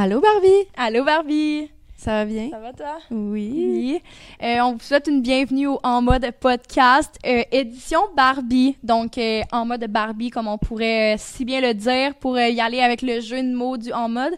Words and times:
Allô 0.00 0.20
Barbie, 0.20 0.68
Allô 0.76 1.02
Barbie! 1.02 1.72
ça 1.96 2.12
va 2.12 2.24
bien? 2.24 2.50
Ça 2.50 2.60
va 2.60 2.72
toi? 2.72 2.98
Oui. 3.10 3.50
Oui. 3.52 4.02
Euh, 4.44 4.60
on 4.60 4.74
vous 4.74 4.78
souhaite 4.78 5.08
une 5.08 5.20
bienvenue 5.20 5.66
au 5.66 5.80
En 5.82 6.00
mode 6.00 6.24
podcast, 6.38 7.18
euh, 7.26 7.42
édition 7.50 7.98
Barbie. 8.16 8.76
Donc, 8.84 9.18
euh, 9.18 9.40
en 9.50 9.66
mode 9.66 9.84
Barbie, 9.88 10.30
comme 10.30 10.46
on 10.46 10.56
pourrait 10.56 11.16
si 11.18 11.44
bien 11.44 11.60
le 11.60 11.74
dire, 11.74 12.14
pour 12.14 12.38
y 12.38 12.60
aller 12.60 12.80
avec 12.80 13.02
le 13.02 13.20
jeu 13.20 13.42
de 13.42 13.52
mots 13.52 13.76
du 13.76 13.92
En 13.92 14.08
mode. 14.08 14.34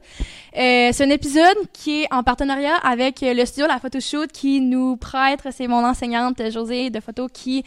Euh, 0.56 0.88
c'est 0.92 1.04
un 1.04 1.10
épisode 1.10 1.58
qui 1.74 2.04
est 2.04 2.08
en 2.10 2.22
partenariat 2.22 2.76
avec 2.76 3.20
le 3.20 3.44
studio 3.44 3.66
La 3.66 3.78
Photoshoot 3.78 4.32
qui 4.32 4.62
nous 4.62 4.96
prête, 4.96 5.40
c'est 5.50 5.68
mon 5.68 5.84
enseignante 5.84 6.40
Josée 6.50 6.88
de 6.88 7.00
photo 7.00 7.28
qui 7.28 7.62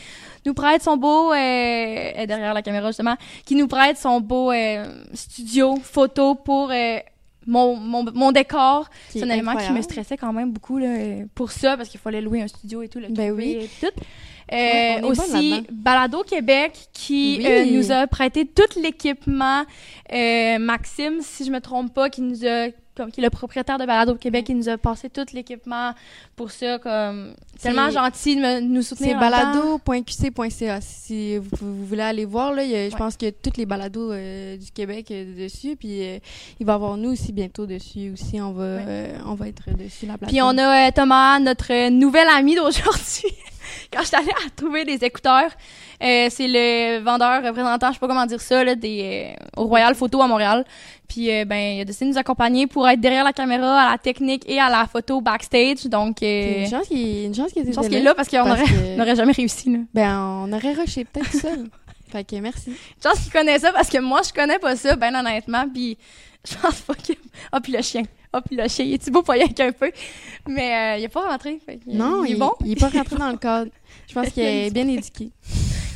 nous 0.47 0.55
prête 0.55 0.81
son 0.81 0.97
beau, 0.97 1.31
euh, 1.31 1.35
derrière 2.25 2.55
la 2.55 2.63
caméra 2.63 2.87
justement, 2.87 3.15
qui 3.45 3.53
nous 3.53 3.67
prête 3.67 3.97
son 3.97 4.19
beau 4.19 4.51
euh, 4.51 4.83
studio 5.13 5.75
photo 5.81 6.33
pour 6.33 6.71
euh, 6.71 6.97
mon, 7.47 7.75
mon, 7.75 8.05
mon 8.13 8.31
décor. 8.31 8.89
C'est 9.09 9.19
est 9.19 9.23
un 9.23 9.29
élément 9.29 9.55
qui 9.55 9.71
me 9.71 9.81
stressait 9.81 10.17
quand 10.17 10.33
même 10.33 10.51
beaucoup 10.51 10.77
là, 10.77 10.95
pour 11.35 11.51
ça, 11.51 11.77
parce 11.77 11.89
qu'il 11.89 11.99
fallait 11.99 12.21
louer 12.21 12.41
un 12.41 12.47
studio 12.47 12.81
et 12.81 12.87
tout. 12.89 12.99
Le 12.99 13.09
Ben 13.09 13.31
oui. 13.31 13.57
et 13.61 13.69
tout. 13.79 13.87
Euh, 14.51 14.55
Ouais, 14.55 15.01
aussi. 15.03 15.65
Balado 15.71 16.21
Québec 16.23 16.73
qui 16.93 17.37
Oui. 17.39 17.45
euh, 17.47 17.65
nous 17.65 17.91
a 17.91 18.05
prêté 18.07 18.45
tout 18.45 18.79
l'équipement. 18.79 19.63
Euh, 20.11 20.59
Maxime, 20.59 21.19
si 21.21 21.45
je 21.45 21.51
me 21.51 21.59
trompe 21.61 21.93
pas, 21.93 22.09
qui 22.09 22.21
nous 22.21 22.45
a 22.45 22.67
comme 22.95 23.11
qui 23.11 23.21
est 23.21 23.23
le 23.23 23.29
propriétaire 23.29 23.77
de 23.77 23.85
Balado 23.85 24.15
Québec, 24.15 24.45
qui 24.45 24.53
nous 24.53 24.69
a 24.69 24.77
passé 24.77 25.09
tout 25.09 25.25
l'équipement 25.33 25.93
pour 26.35 26.51
ça, 26.51 26.77
comme 26.79 27.33
tellement 27.61 27.87
C'est- 27.87 27.93
gentil 27.93 28.35
de 28.35 28.41
me- 28.41 28.61
de 28.61 28.65
nous 28.67 28.81
C'est 28.81 28.89
soutenir. 28.95 29.19
là-dedans. 29.19 29.79
balado.qc.ca. 29.85 30.79
Si 30.81 31.37
vous, 31.37 31.49
vous 31.61 31.85
voulez 31.85 32.01
aller 32.01 32.25
voir, 32.25 32.53
là, 32.53 32.63
il 32.63 32.71
y 32.71 32.75
a- 32.75 32.87
je 32.89 32.93
Ouais. 32.93 32.97
pense 32.99 33.17
que 33.17 33.29
toutes 33.29 33.57
les 33.57 33.65
balados 33.65 34.11
euh, 34.11 34.57
du 34.57 34.71
Québec 34.71 35.07
euh, 35.11 35.35
dessus. 35.43 35.75
Puis 35.75 36.03
euh, 36.05 36.19
il 36.59 36.65
va 36.65 36.73
y 36.73 36.75
avoir 36.75 36.97
nous 36.97 37.11
aussi 37.11 37.31
bientôt 37.31 37.65
dessus 37.65 38.11
aussi. 38.13 38.39
On 38.41 38.51
va, 38.51 38.63
Ouais. 38.63 38.85
euh, 38.87 39.17
on 39.25 39.33
va 39.33 39.47
être 39.47 39.63
dessus 39.77 40.05
la 40.05 40.17
plateforme. 40.17 40.29
Puis 40.29 40.41
on 40.41 40.57
a 40.63 40.91
Thomas, 40.91 41.39
notre 41.39 41.89
nouvel 41.89 42.27
ami 42.29 42.55
d'aujourd'hui. 42.55 43.33
Quand 43.93 44.01
je 44.01 44.07
suis 44.07 44.15
allée 44.15 44.31
à 44.45 44.49
trouver 44.55 44.85
des 44.85 45.03
écouteurs, 45.03 45.49
euh, 46.01 46.27
c'est 46.29 46.47
le 46.47 46.99
vendeur 47.03 47.43
représentant, 47.43 47.87
je 47.89 47.93
sais 47.93 47.99
pas 47.99 48.07
comment 48.07 48.25
dire 48.25 48.41
ça, 48.41 48.63
là, 48.63 48.75
des, 48.75 49.33
euh, 49.37 49.61
au 49.61 49.65
Royal 49.65 49.95
Photo 49.95 50.21
à 50.21 50.27
Montréal. 50.27 50.65
Puis 51.07 51.31
euh, 51.31 51.45
ben, 51.45 51.57
il 51.77 51.81
a 51.81 51.85
décidé 51.85 52.05
de 52.05 52.11
nous 52.11 52.17
accompagner 52.17 52.65
pour 52.67 52.87
être 52.89 52.99
derrière 52.99 53.23
la 53.23 53.33
caméra, 53.33 53.81
à 53.81 53.91
la 53.91 53.97
technique 53.97 54.43
et 54.49 54.59
à 54.59 54.69
la 54.69 54.85
photo 54.87 55.21
backstage. 55.21 55.85
Donc, 55.85 56.17
Une 56.21 56.67
chance 56.69 56.87
qu'il 56.87 57.25
une 57.25 57.35
chance 57.35 57.51
qu'il 57.51 57.61
était 57.61 57.71
pense 57.71 57.87
qu'il 57.87 57.97
est 57.97 58.01
là 58.01 58.15
parce 58.15 58.29
qu'on 58.29 58.41
aurait, 58.49 58.63
que- 58.63 58.95
on 58.97 58.99
aurait 59.01 59.15
jamais 59.15 59.33
réussi. 59.33 59.71
Là. 59.71 59.79
Ben, 59.93 60.19
on 60.19 60.51
aurait 60.53 60.73
rushé 60.73 61.05
peut-être 61.05 61.29
tout 61.31 61.39
seul. 61.41 61.69
fait 62.11 62.23
que 62.23 62.35
merci. 62.37 62.73
Je 63.03 63.07
pense 63.09 63.19
qu'il 63.19 63.31
connaît 63.31 63.59
ça 63.59 63.71
parce 63.71 63.89
que 63.89 63.99
moi, 63.99 64.21
je 64.27 64.33
connais 64.33 64.59
pas 64.59 64.75
ça, 64.75 64.95
ben 64.95 65.13
honnêtement. 65.15 65.65
Puis 65.71 65.97
je 66.49 66.55
pense 66.57 66.81
pas 66.81 66.95
que... 66.95 67.13
Ah, 67.51 67.59
puis 67.61 67.71
le 67.73 67.81
chien. 67.81 68.03
Ah, 68.33 68.41
puis 68.45 68.55
le 68.55 68.67
chien, 68.67 68.85
il 68.85 68.93
est 68.95 69.09
beau 69.11 69.21
pour 69.21 69.33
rien 69.33 69.47
qu'un 69.47 69.71
peu. 69.71 69.91
Mais 70.47 70.95
euh, 70.95 70.97
il 70.99 71.03
est 71.05 71.09
pas 71.09 71.29
rentré. 71.29 71.59
fait 71.65 71.79
Non, 71.87 72.23
il 72.25 72.31
est 72.31 72.33
il, 72.33 72.39
bon. 72.39 72.51
il 72.65 72.71
est 72.71 72.79
pas 72.79 72.89
rentré 72.89 73.15
dans 73.15 73.29
le 73.31 73.37
cadre. 73.37 73.71
Je 74.07 74.13
pense 74.13 74.29
qu'il 74.29 74.43
est 74.43 74.69
bien 74.73 74.87
éduqué. 74.87 75.29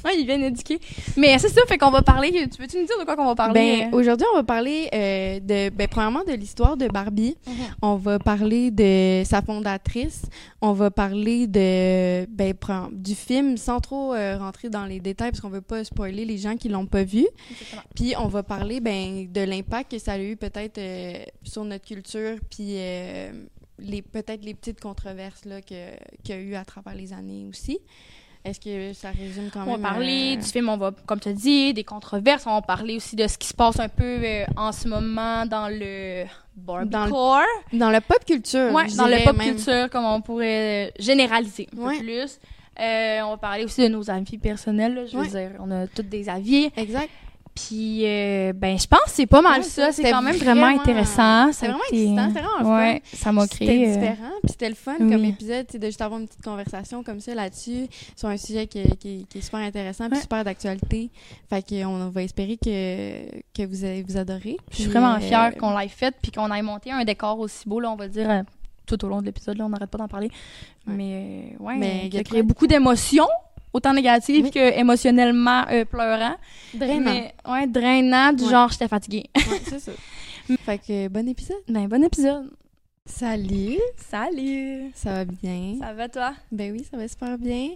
Ouais, 0.08 0.13
il 0.16 0.22
est 0.22 0.38
bien 0.38 0.41
éduqué. 0.41 0.80
Mais 1.17 1.38
c'est 1.38 1.50
ça, 1.50 1.61
fait 1.67 1.77
qu'on 1.77 1.89
va 1.89 2.02
parler. 2.02 2.31
Tu 2.31 2.61
veux-tu 2.61 2.77
nous 2.77 2.86
dire 2.86 2.97
de 2.97 3.03
quoi 3.03 3.17
qu'on 3.17 3.25
va 3.25 3.36
parler? 3.36 3.89
Ben, 3.91 3.94
aujourd'hui, 3.94 4.25
on 4.33 4.38
va 4.38 4.44
parler 4.44 4.88
euh, 4.94 5.39
de, 5.41 5.69
ben, 5.69 5.88
premièrement 5.89 6.23
de 6.23 6.31
l'histoire 6.31 6.77
de 6.77 6.88
Barbie. 6.88 7.36
Mhm. 7.45 7.53
On 7.81 7.95
va 7.97 8.17
parler 8.17 8.72
de 8.72 9.23
sa 9.25 9.41
fondatrice. 9.41 10.22
On 10.61 10.72
va 10.72 10.91
parler 10.91 11.47
de, 11.47 12.25
ben, 12.28 12.53
du 12.94 13.16
film 13.16 13.58
sans 13.58 13.81
trop 13.81 14.13
euh, 14.13 14.38
rentrer 14.38 14.69
dans 14.69 14.85
les 14.85 15.02
détails 15.02 15.31
parce 15.31 15.41
qu'on 15.41 15.50
veut 15.50 15.59
pas 15.59 15.83
spoiler 15.83 16.23
les 16.23 16.38
gens 16.38 16.55
qui 16.55 16.69
l'ont 16.69 16.85
pas 16.85 17.03
vu. 17.03 17.28
Exactement. 17.52 17.81
Puis 17.94 18.13
on 18.17 18.28
va 18.28 18.44
parler 18.44 18.80
ben, 18.80 19.30
de 19.30 19.41
l'impact 19.41 19.91
que 19.91 20.00
ça 20.00 20.13
a 20.13 20.19
eu 20.19 20.38
peut-être 20.38 20.78
euh, 20.78 21.17
sur 21.44 21.66
notre 21.66 21.85
culture, 21.85 22.38
puis 22.50 22.78
les 23.80 24.02
peut-être 24.02 24.44
les 24.44 24.53
petites 24.53 24.80
controverses 24.80 25.44
là, 25.45 25.61
que, 25.61 25.91
qu'il 26.23 26.35
y 26.35 26.38
a 26.38 26.41
eu 26.41 26.55
à 26.55 26.63
travers 26.63 26.95
les 26.95 27.11
années 27.11 27.45
aussi. 27.50 27.80
Est-ce 28.46 28.60
que 28.60 28.94
ça 28.94 29.10
résume 29.12 29.50
quand 29.52 29.62
On 29.64 29.66
va 29.66 29.72
même? 29.74 29.81
parler 29.81 30.36
euh, 30.38 30.42
du 30.42 30.48
film, 30.48 30.70
on 30.70 30.78
va, 30.78 30.92
comme 31.06 31.20
tu 31.20 31.30
as 31.30 31.34
dit, 31.34 31.74
des 31.74 31.84
controverses. 31.84 32.46
On 32.48 32.53
va 32.56 32.62
parler 32.62 32.96
aussi 32.96 33.16
de 33.16 33.28
ce 33.28 33.38
qui 33.38 33.48
se 33.48 33.53
passe 33.53 33.80
un 33.80 33.90
peu 33.90 34.03
euh, 34.24 34.46
en 34.56 34.72
ce 34.72 34.88
moment 34.88 35.46
dans 35.46 35.68
le 35.70 36.24
Barbiecore. 36.56 37.44
dans 37.74 37.90
la 37.90 38.02
pop 38.02 38.24
culture? 38.26 38.70
Je 38.88 38.96
dans 38.97 39.08
le 39.08 39.24
pop 39.24 39.36
même. 39.38 39.56
culture, 39.56 39.90
comme 39.90 40.06
on 40.06 40.22
pourrait 40.22 40.88
euh, 40.88 40.92
généraliser 41.00 41.68
un 41.78 41.81
Ouais. 41.86 41.97
peu 41.97 42.03
plus. 42.03 42.40
Euh, 42.80 43.22
on 43.24 43.31
va 43.31 43.38
parler 43.38 43.64
aussi 43.66 43.81
de 43.81 43.88
nos 43.88 44.09
avis 44.09 44.38
personnels. 44.38 44.94
là, 44.94 45.06
je 45.08 45.18
veux 45.18 45.24
Ouais. 45.24 45.30
dire, 45.30 45.52
on 45.59 45.70
a 45.72 45.88
tous 45.88 46.03
des 46.03 46.30
avis. 46.30 46.70
Exact. 46.78 47.09
Puis, 47.57 48.01
euh, 48.06 48.53
ben, 48.53 48.78
je 48.78 48.85
pense 48.85 49.00
que 49.06 49.09
c'est 49.09 49.25
pas 49.25 49.41
mal 49.41 49.62
Ouais, 49.62 49.63
ça. 49.68 49.88
C'est 49.88 49.97
c'était 50.03 50.12
quand 50.12 50.22
même 50.22 50.35
vraiment, 50.35 50.62
vraiment- 50.68 50.79
intéressant. 50.81 51.51
c'était 51.51 51.66
a 51.66 51.69
vraiment 51.72 51.84
excitant, 51.91 52.28
c'était 52.29 52.41
vraiment 52.41 52.57
fun. 52.69 52.78
Ouais, 52.78 53.01
ça 53.13 53.31
m'a 53.31 53.41
C'était 53.47 53.66
créé. 53.66 53.88
euh, 53.88 53.94
différent, 53.95 54.31
puis 54.44 54.51
c'était 54.51 54.69
le 54.69 54.75
fun 54.75 54.95
oui. 55.00 55.12
comme 55.12 55.25
épisode, 55.25 55.66
de 55.73 55.85
juste 55.88 56.01
avoir 56.01 56.19
une 56.19 56.28
petite 56.28 56.44
conversation 56.44 57.01
comme 57.03 57.19
ça 57.19 57.34
là-dessus, 57.34 57.88
sur 58.16 58.28
un 58.29 58.38
sujet 58.38 58.67
qui, 58.67 58.84
qui- 58.97 59.25
qui 59.28 59.38
est 59.38 59.41
super 59.41 59.59
intéressant, 59.62 60.07
puis 60.09 60.19
super 60.19 60.44
d'actualité. 60.44 61.09
Fait 61.50 61.63
qu'on 61.67 62.09
va 62.09 62.23
espérer 62.23 62.57
que, 62.57 63.25
que 63.56 63.66
vous, 63.66 63.84
avez- 63.84 64.03
vous 64.03 64.17
adorez. 64.17 64.57
Je 64.69 64.75
suis 64.75 64.85
vraiment 64.85 65.16
euh, 65.16 65.19
fière 65.19 65.56
qu'on 65.57 65.75
l'ait 65.78 65.88
fait 65.88 66.13
puis 66.22 66.31
qu'on 66.31 66.51
ait 66.53 66.62
monté 66.62 66.91
un 66.91 67.03
décor 67.03 67.40
aussi 67.40 67.67
beau, 67.67 67.79
là, 67.79 67.90
on 67.91 67.96
va 67.96 68.07
dire, 68.07 68.29
euh, 68.29 68.44
tout 68.85 69.03
au 69.03 69.07
long 69.09 69.19
de 69.22 69.25
l'épisode, 69.25 69.57
là, 69.57 69.66
on 69.66 69.69
n'arrête 69.69 69.90
pas 69.90 69.97
d'en 69.97 70.07
parler. 70.07 70.29
Ouais. 70.88 70.94
Mais, 70.96 71.51
euh, 71.59 71.63
ouais, 71.63 71.75
Mais 71.78 72.09
qui 72.09 72.17
a 72.19 72.23
créé 72.23 72.44
beaucoup 72.44 72.67
d'émotions, 72.67 73.28
autant 73.78 73.94
négatives 73.94 74.46
Oui. 74.46 74.52
que 74.52 74.78
émotionnellement 74.80 75.64
euh, 75.72 75.86
pleurant. 75.86 76.36
Drainant. 76.74 77.12
Mais, 77.14 77.34
ouais, 77.50 77.68
drainant, 77.68 78.34
du 78.34 78.44
Ouais. 78.44 78.52
genre, 78.52 78.70
j'étais 78.72 78.88
fatiguée. 78.88 79.26
Ouais, 79.36 79.62
c'est 79.66 79.80
ça. 79.80 79.92
fait 80.66 80.78
que 80.80 81.08
bon 81.08 81.28
épisode. 81.28 81.58
ben, 81.68 81.88
bon 81.88 82.04
épisode. 82.04 82.52
Salut, 83.06 83.80
Salut! 84.10 84.92
ça 84.94 85.14
va 85.14 85.26
bien? 85.26 85.76
Ça 85.80 85.94
va, 85.94 86.10
toi? 86.10 86.34
Ben 86.52 86.74
oui, 86.74 86.86
ça 86.92 86.98
va 86.98 87.08
super 87.08 87.38
bien. 87.38 87.70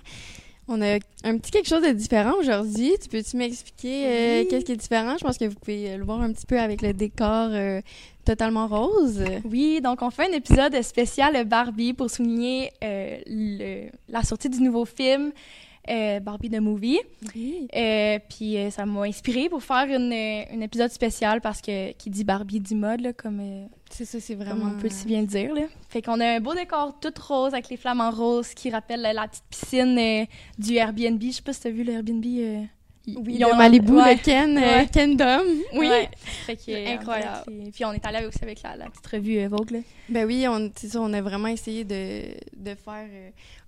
On 0.68 0.82
a 0.82 0.96
un 1.24 1.38
petit 1.38 1.52
quelque 1.52 1.68
chose 1.70 1.84
de 1.84 1.92
différent 1.92 2.34
aujourd'hui. 2.40 2.92
Tu 3.02 3.08
peux-tu 3.10 3.38
m'expliquer 3.38 4.06
euh, 4.06 4.40
Oui. 4.42 4.48
qu'est-ce 4.50 4.66
qui 4.66 4.74
est 4.74 4.78
différent? 4.78 5.16
Je 5.18 5.24
pense 5.24 5.38
que 5.38 5.46
vous 5.46 5.56
pouvez 5.56 5.92
euh, 5.92 5.98
le 5.98 6.04
voir 6.04 6.22
un 6.22 6.32
petit 6.34 6.46
peu 6.46 6.60
avec 6.60 6.82
le 6.82 6.92
décor 6.94 7.48
euh, 7.52 7.82
totalement 8.26 8.68
rose. 8.68 9.24
Oui, 9.46 9.80
donc 9.82 10.02
on 10.02 10.10
fait 10.12 10.30
un 10.30 10.34
épisode 10.36 10.80
spécial 10.82 11.44
Barbie 11.46 11.94
pour 11.94 12.10
souligner 12.10 12.72
euh, 12.84 13.18
le- 13.26 13.90
la 14.10 14.24
sortie 14.24 14.50
du 14.50 14.62
nouveau 14.62 14.84
film 14.86 15.32
euh, 15.90 16.20
Barbie 16.20 16.50
the 16.50 16.60
Movie. 16.60 17.00
Oui. 17.36 17.68
Euh, 17.76 18.20
puis 18.30 18.58
euh, 18.58 18.70
ça 18.70 18.86
m'a 18.86 19.02
inspiré 19.04 19.50
pour 19.50 19.64
faire 19.64 19.86
une, 19.86 20.14
un 20.14 20.62
épisode 20.62 20.92
spécial 20.92 21.42
parce 21.42 21.62
que 21.62 21.92
qui 21.94 22.10
dit 22.10 22.24
Barbie 22.24 22.60
dit 22.60 22.76
mode 22.76 23.02
là, 23.02 23.14
comme, 23.14 23.68
C'est 23.90 24.06
ça, 24.06 24.20
c'est 24.20 24.36
vraiment... 24.36 24.72
on 24.78 24.80
peut 24.80 24.90
si 24.90 25.06
bien 25.08 25.22
le 25.22 25.28
dire 25.28 25.54
là. 25.54 25.64
Fait 25.90 26.02
qu'on 26.02 26.20
a 26.20 26.26
un 26.36 26.40
beau 26.40 26.54
décor 26.54 27.00
tout 27.00 27.14
rose 27.28 27.54
avec 27.54 27.70
les 27.70 27.78
flamants 27.78 28.12
roses 28.12 28.54
qui 28.54 28.70
rappellent 28.70 29.06
euh, 29.06 29.14
la 29.14 29.28
petite 29.28 29.44
piscine 29.50 30.28
du 30.58 30.76
Airbnb. 30.76 31.22
Je 31.22 31.32
sais 31.32 31.42
pas 31.42 31.54
si 31.54 31.62
t'as 31.62 31.70
vu 31.72 31.84
le 31.84 31.94
Airbnb. 31.94 32.24
Oui, 33.08 33.38
ils 33.40 33.46
ont- 33.46 33.56
Malibu, 33.56 33.94
ouais. 33.94 34.14
le 34.14 34.22
Ken, 34.22 34.56
Ouais. 34.56 34.88
Kendom. 34.94 35.42
Oui. 35.74 35.88
Ouais. 35.90 36.08
Fait 36.46 36.56
que, 36.56 36.94
incroyable. 36.94 37.44
c'est- 37.48 37.72
Puis 37.72 37.84
on 37.84 37.94
est 37.94 38.06
allé 38.06 38.24
aussi 38.28 38.38
avec 38.44 38.62
la, 38.62 38.76
la 38.76 38.86
petite 38.92 39.08
revue 39.08 39.44
Vogue 39.48 39.72
là. 39.72 39.80
Ben 40.08 40.28
oui, 40.28 40.46
on, 40.48 40.72
c'est 40.76 40.90
ça, 40.90 41.02
on 41.02 41.12
a 41.12 41.20
vraiment 41.22 41.48
essayé 41.48 41.84
de, 41.84 42.26
de 42.56 42.76
faire 42.76 43.08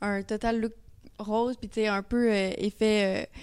un 0.01 0.21
total 0.21 0.59
look 0.61 0.73
rose, 1.19 1.55
puis 1.57 1.69
tu 1.69 1.75
sais, 1.81 1.87
un 1.87 2.01
peu 2.03 2.31
euh, 2.31 2.51
effet 2.57 3.25
euh, 3.25 3.39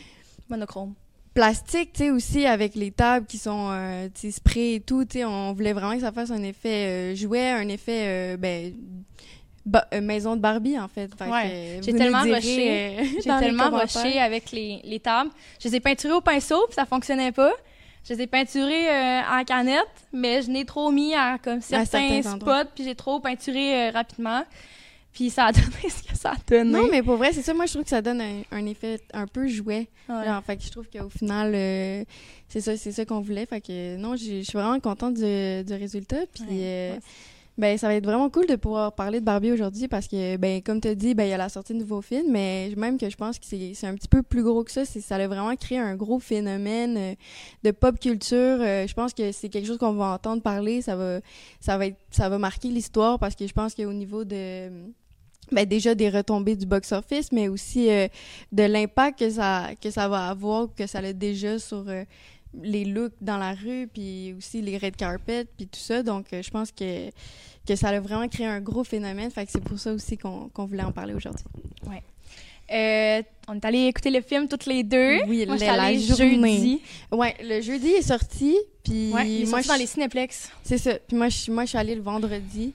Monochrome. 0.48 0.94
plastique, 1.34 1.92
tu 1.92 2.04
sais, 2.04 2.10
aussi 2.10 2.46
avec 2.46 2.74
les 2.74 2.90
tables 2.90 3.26
qui 3.26 3.38
sont, 3.38 3.68
euh, 3.70 4.08
tu 4.14 4.22
sais, 4.22 4.30
spray 4.32 4.74
et 4.74 4.80
tout, 4.80 5.04
tu 5.04 5.18
sais, 5.18 5.24
on 5.24 5.52
voulait 5.52 5.72
vraiment 5.72 5.94
que 5.94 6.00
ça 6.00 6.12
fasse 6.12 6.30
un 6.30 6.42
effet 6.42 7.14
jouet, 7.16 7.50
un 7.50 7.68
effet, 7.68 8.36
ben, 8.36 8.74
ba- 9.64 9.86
euh, 9.94 10.00
maison 10.00 10.34
de 10.36 10.40
Barbie, 10.40 10.78
en 10.78 10.88
fait. 10.88 11.10
Fait 11.16 11.28
Ouais. 11.30 11.80
J'ai 11.82 11.92
tellement 11.94 12.22
rushé. 12.22 12.70
euh, 13.00 13.04
J'ai 13.22 13.30
tellement 13.38 13.70
rushé 13.70 14.18
avec 14.20 14.50
les, 14.52 14.80
les 14.84 14.98
tables. 15.00 15.30
Je 15.62 15.68
les 15.68 15.76
ai 15.76 15.80
peinturées 15.80 16.14
au 16.14 16.20
pinceau, 16.20 16.64
puis 16.66 16.74
ça 16.74 16.84
fonctionnait 16.86 17.32
pas. 17.32 17.52
Je 18.08 18.14
les 18.14 18.22
ai 18.22 18.26
peinturées 18.26 18.88
euh, 18.88 19.20
en 19.30 19.44
canette, 19.44 19.84
mais 20.10 20.40
je 20.40 20.50
n'ai 20.50 20.64
trop 20.64 20.90
mis 20.90 21.14
à 21.14 21.36
comme 21.38 21.60
certains, 21.60 21.84
certains 21.84 22.32
endroits. 22.32 22.60
spots, 22.62 22.70
puis 22.74 22.84
j'ai 22.84 22.94
trop 22.94 23.20
peinturé 23.20 23.90
rapidement. 23.90 24.42
Puis 25.12 25.30
ça 25.30 25.46
a 25.46 25.52
donné 25.52 25.66
ce 25.88 26.02
que 26.08 26.16
ça 26.16 26.32
a 26.32 26.36
donné. 26.46 26.70
Non, 26.70 26.88
mais 26.90 27.02
pour 27.02 27.16
vrai, 27.16 27.32
c'est 27.32 27.42
ça, 27.42 27.52
moi, 27.52 27.66
je 27.66 27.72
trouve 27.72 27.84
que 27.84 27.90
ça 27.90 28.02
donne 28.02 28.20
un, 28.20 28.42
un 28.52 28.66
effet 28.66 29.00
un 29.12 29.26
peu 29.26 29.48
jouet. 29.48 29.88
Ouais. 30.08 30.24
Genre, 30.24 30.42
fait 30.44 30.56
que 30.56 30.62
je 30.62 30.70
trouve 30.70 30.86
qu'au 30.88 31.08
final, 31.08 31.52
euh, 31.54 32.04
c'est 32.48 32.60
ça, 32.60 32.76
c'est 32.76 32.92
ça 32.92 33.04
qu'on 33.04 33.20
voulait. 33.20 33.46
Fait 33.46 33.60
que 33.60 33.96
non, 33.96 34.16
je 34.16 34.42
suis 34.42 34.52
vraiment 34.52 34.78
contente 34.80 35.14
du, 35.14 35.64
du 35.64 35.74
résultat. 35.74 36.26
Puis, 36.32 36.44
Ouais, 36.44 36.48
euh, 36.62 36.96
ben, 37.58 37.76
ça 37.76 37.88
va 37.88 37.94
être 37.94 38.04
vraiment 38.06 38.30
cool 38.30 38.46
de 38.46 38.56
pouvoir 38.56 38.94
parler 38.94 39.20
de 39.20 39.24
Barbie 39.24 39.52
aujourd'hui 39.52 39.86
parce 39.86 40.06
que, 40.08 40.36
ben, 40.38 40.62
comme 40.62 40.80
tu 40.80 40.88
as 40.88 40.94
dit, 40.94 41.14
ben, 41.14 41.24
il 41.24 41.30
y 41.30 41.32
a 41.34 41.36
la 41.36 41.50
sortie 41.50 41.74
de 41.74 41.78
nouveaux 41.78 42.00
films, 42.00 42.30
mais 42.30 42.72
même 42.76 42.96
que 42.96 43.10
je 43.10 43.16
pense 43.16 43.38
que 43.38 43.44
c'est 43.44 43.86
un 43.86 43.94
petit 43.94 44.08
peu 44.08 44.22
plus 44.22 44.42
gros 44.42 44.64
que 44.64 44.70
ça. 44.70 44.84
Ça 44.86 45.16
a 45.16 45.26
vraiment 45.26 45.54
créé 45.56 45.78
un 45.78 45.94
gros 45.96 46.20
phénomène 46.20 46.96
euh, 46.96 47.14
de 47.64 47.70
pop 47.72 47.98
culture. 47.98 48.58
Je 48.60 48.94
pense 48.94 49.12
que 49.12 49.32
c'est 49.32 49.48
quelque 49.50 49.66
chose 49.66 49.78
qu'on 49.78 49.92
va 49.92 50.06
entendre 50.14 50.40
parler. 50.40 50.80
Ça 50.80 50.96
va, 50.96 51.20
ça 51.60 51.76
va 51.76 51.88
être, 51.88 51.98
ça 52.10 52.28
va 52.28 52.38
marquer 52.38 52.68
l'histoire 52.68 53.18
parce 53.18 53.34
que 53.34 53.46
je 53.46 53.52
pense 53.52 53.74
qu'au 53.74 53.92
niveau 53.92 54.24
de 54.24 54.70
ben 55.52 55.66
déjà 55.66 55.94
des 55.94 56.08
retombées 56.10 56.56
du 56.56 56.66
box-office, 56.66 57.32
mais 57.32 57.48
aussi 57.48 57.90
euh, 57.90 58.08
de 58.52 58.62
l'impact 58.64 59.18
que 59.18 59.30
ça, 59.30 59.70
que 59.82 59.90
ça 59.90 60.08
va 60.08 60.28
avoir, 60.28 60.68
que 60.74 60.86
ça 60.86 60.98
a 60.98 61.12
déjà 61.12 61.58
sur, 61.58 61.84
euh, 61.88 62.04
les 62.62 62.84
looks 62.84 63.12
dans 63.20 63.38
la 63.38 63.52
rue, 63.54 63.88
puis 63.92 64.34
aussi 64.36 64.60
les 64.60 64.76
red 64.76 64.96
carpet, 64.96 65.46
puis 65.56 65.66
tout 65.68 65.78
ça. 65.78 66.02
Donc, 66.02 66.26
euh, 66.32 66.42
je 66.42 66.50
pense 66.50 66.72
que, 66.72 67.10
que 67.66 67.76
ça 67.76 67.90
a 67.90 68.00
vraiment 68.00 68.26
créé 68.28 68.46
un 68.46 68.60
gros 68.60 68.82
phénomène. 68.84 69.30
Fait 69.30 69.46
que 69.46 69.52
c'est 69.52 69.62
pour 69.62 69.78
ça 69.78 69.92
aussi 69.92 70.16
qu'on 70.18 70.48
qu'on 70.48 70.66
voulait 70.66 70.82
en 70.82 70.90
parler 70.92 71.14
aujourd'hui. 71.14 71.44
Euh, 72.72 73.20
on 73.48 73.54
est 73.56 73.64
allé 73.64 73.86
écouter 73.86 74.10
le 74.10 74.20
film 74.20 74.46
toutes 74.46 74.66
les 74.66 74.84
deux. 74.84 75.18
Oui, 75.26 75.44
Moi, 75.44 75.56
la- 75.56 75.76
la 75.76 75.98
journée. 75.98 76.56
jeudi. 76.56 76.80
Ouais, 77.10 77.34
le 77.42 77.60
jeudi 77.60 77.88
est 77.88 78.02
sorti, 78.02 78.56
puis 78.84 79.12
Ouais, 79.12 79.28
il 79.28 79.42
est 79.42 79.46
moi, 79.46 79.58
sorti 79.60 79.68
dans 79.68 79.74
les 79.74 79.86
Cinéplex. 79.86 80.50
c'est 80.62 80.78
ça. 80.78 80.94
Puis 81.08 81.16
moi, 81.16 81.28
je, 81.28 81.50
moi, 81.50 81.64
je 81.64 81.70
suis 81.70 81.78
allée 81.78 81.96
le 81.96 82.00
vendredi. 82.02 82.72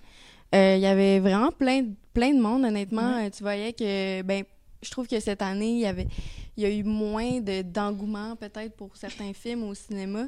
Euh, 0.53 0.75
Il 0.77 0.81
y 0.81 0.85
avait 0.85 1.19
vraiment 1.19 1.51
plein, 1.51 1.81
de- 1.81 1.93
plein 2.13 2.33
de 2.33 2.39
monde, 2.41 2.63
honnêtement. 2.65 3.17
Euh, 3.17 3.29
tu 3.29 3.43
voyais 3.43 3.73
que, 3.73 4.21
ben, 4.21 4.43
je 4.81 4.89
trouve 4.91 5.07
que 5.07 5.19
cette 5.19 5.41
année, 5.41 5.71
il 5.71 5.79
y 5.79 5.85
avait, 5.85 6.07
il 6.55 6.63
y 6.63 6.65
a 6.65 6.69
eu 6.69 6.83
moins 6.83 7.39
de 7.41 7.61
d'engouement 7.61 8.35
peut-être 8.35 8.75
pour 8.75 8.95
certains 8.95 9.33
films 9.33 9.63
au 9.63 9.73
cinéma. 9.73 10.27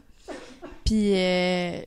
Puis 0.84 1.14
euh, 1.16 1.80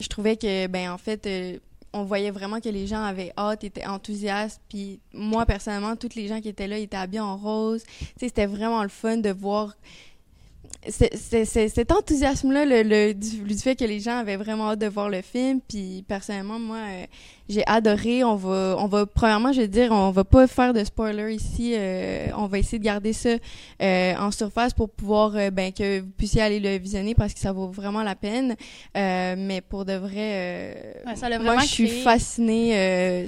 je 0.00 0.08
trouvais 0.08 0.36
que, 0.36 0.66
ben, 0.66 0.90
en 0.90 0.98
fait, 0.98 1.26
euh, 1.26 1.58
on 1.92 2.04
voyait 2.04 2.30
vraiment 2.30 2.60
que 2.60 2.68
les 2.68 2.86
gens 2.86 3.02
avaient 3.02 3.32
hâte, 3.38 3.64
étaient 3.64 3.86
enthousiastes. 3.86 4.60
Puis 4.68 5.00
moi, 5.12 5.46
personnellement, 5.46 5.96
tous 5.96 6.14
les 6.14 6.28
gens 6.28 6.40
qui 6.40 6.48
étaient 6.48 6.68
là 6.68 6.78
étaient 6.78 6.96
habillés 6.96 7.20
en 7.20 7.36
rose. 7.36 7.82
Tu 7.84 8.04
sais, 8.20 8.28
c'était 8.28 8.46
vraiment 8.46 8.82
le 8.82 8.88
fun 8.88 9.16
de 9.16 9.30
voir 9.30 9.74
cet 10.88 11.92
enthousiasme-là, 11.92 12.64
le, 12.64 12.82
le- 12.82 13.12
du, 13.14 13.40
du 13.42 13.54
fait 13.58 13.76
que 13.76 13.84
les 13.84 14.00
gens 14.00 14.18
avaient 14.18 14.36
vraiment 14.36 14.70
hâte 14.70 14.78
de 14.78 14.86
voir 14.86 15.08
le 15.10 15.20
film, 15.22 15.60
puis 15.68 16.04
personnellement, 16.08 16.58
moi, 16.58 16.78
euh, 16.78 17.04
j'ai 17.48 17.62
adoré. 17.66 18.24
On 18.24 18.36
va, 18.36 18.76
on 18.78 18.86
va, 18.86 19.04
premièrement, 19.06 19.52
je 19.52 19.60
vais 19.60 19.68
dire, 19.68 19.92
on 19.92 20.10
va 20.10 20.24
pas 20.24 20.46
faire 20.46 20.72
de 20.72 20.82
spoiler 20.82 21.34
ici. 21.34 21.74
euh, 21.76 22.28
on 22.36 22.46
va 22.46 22.58
essayer 22.58 22.78
de 22.78 22.84
garder 22.84 23.12
ça 23.12 23.30
euh, 23.82 24.14
en 24.16 24.30
surface 24.30 24.72
pour 24.72 24.88
pouvoir, 24.88 25.32
ben, 25.52 25.72
que 25.72 26.00
vous 26.00 26.10
puissiez 26.16 26.40
aller 26.42 26.60
le 26.60 26.78
visionner 26.78 27.14
parce 27.14 27.34
que 27.34 27.40
ça 27.40 27.52
vaut 27.52 27.68
vraiment 27.68 28.02
la 28.02 28.14
peine. 28.14 28.56
Euh, 28.96 29.34
mais 29.36 29.60
pour 29.60 29.84
de 29.84 29.92
vrai, 29.94 30.14
euh, 30.16 30.74
Ouais, 31.06 31.16
ça 31.16 31.28
moi, 31.38 31.58
je 31.58 31.66
suis 31.66 31.88
fascinée. 32.02 33.26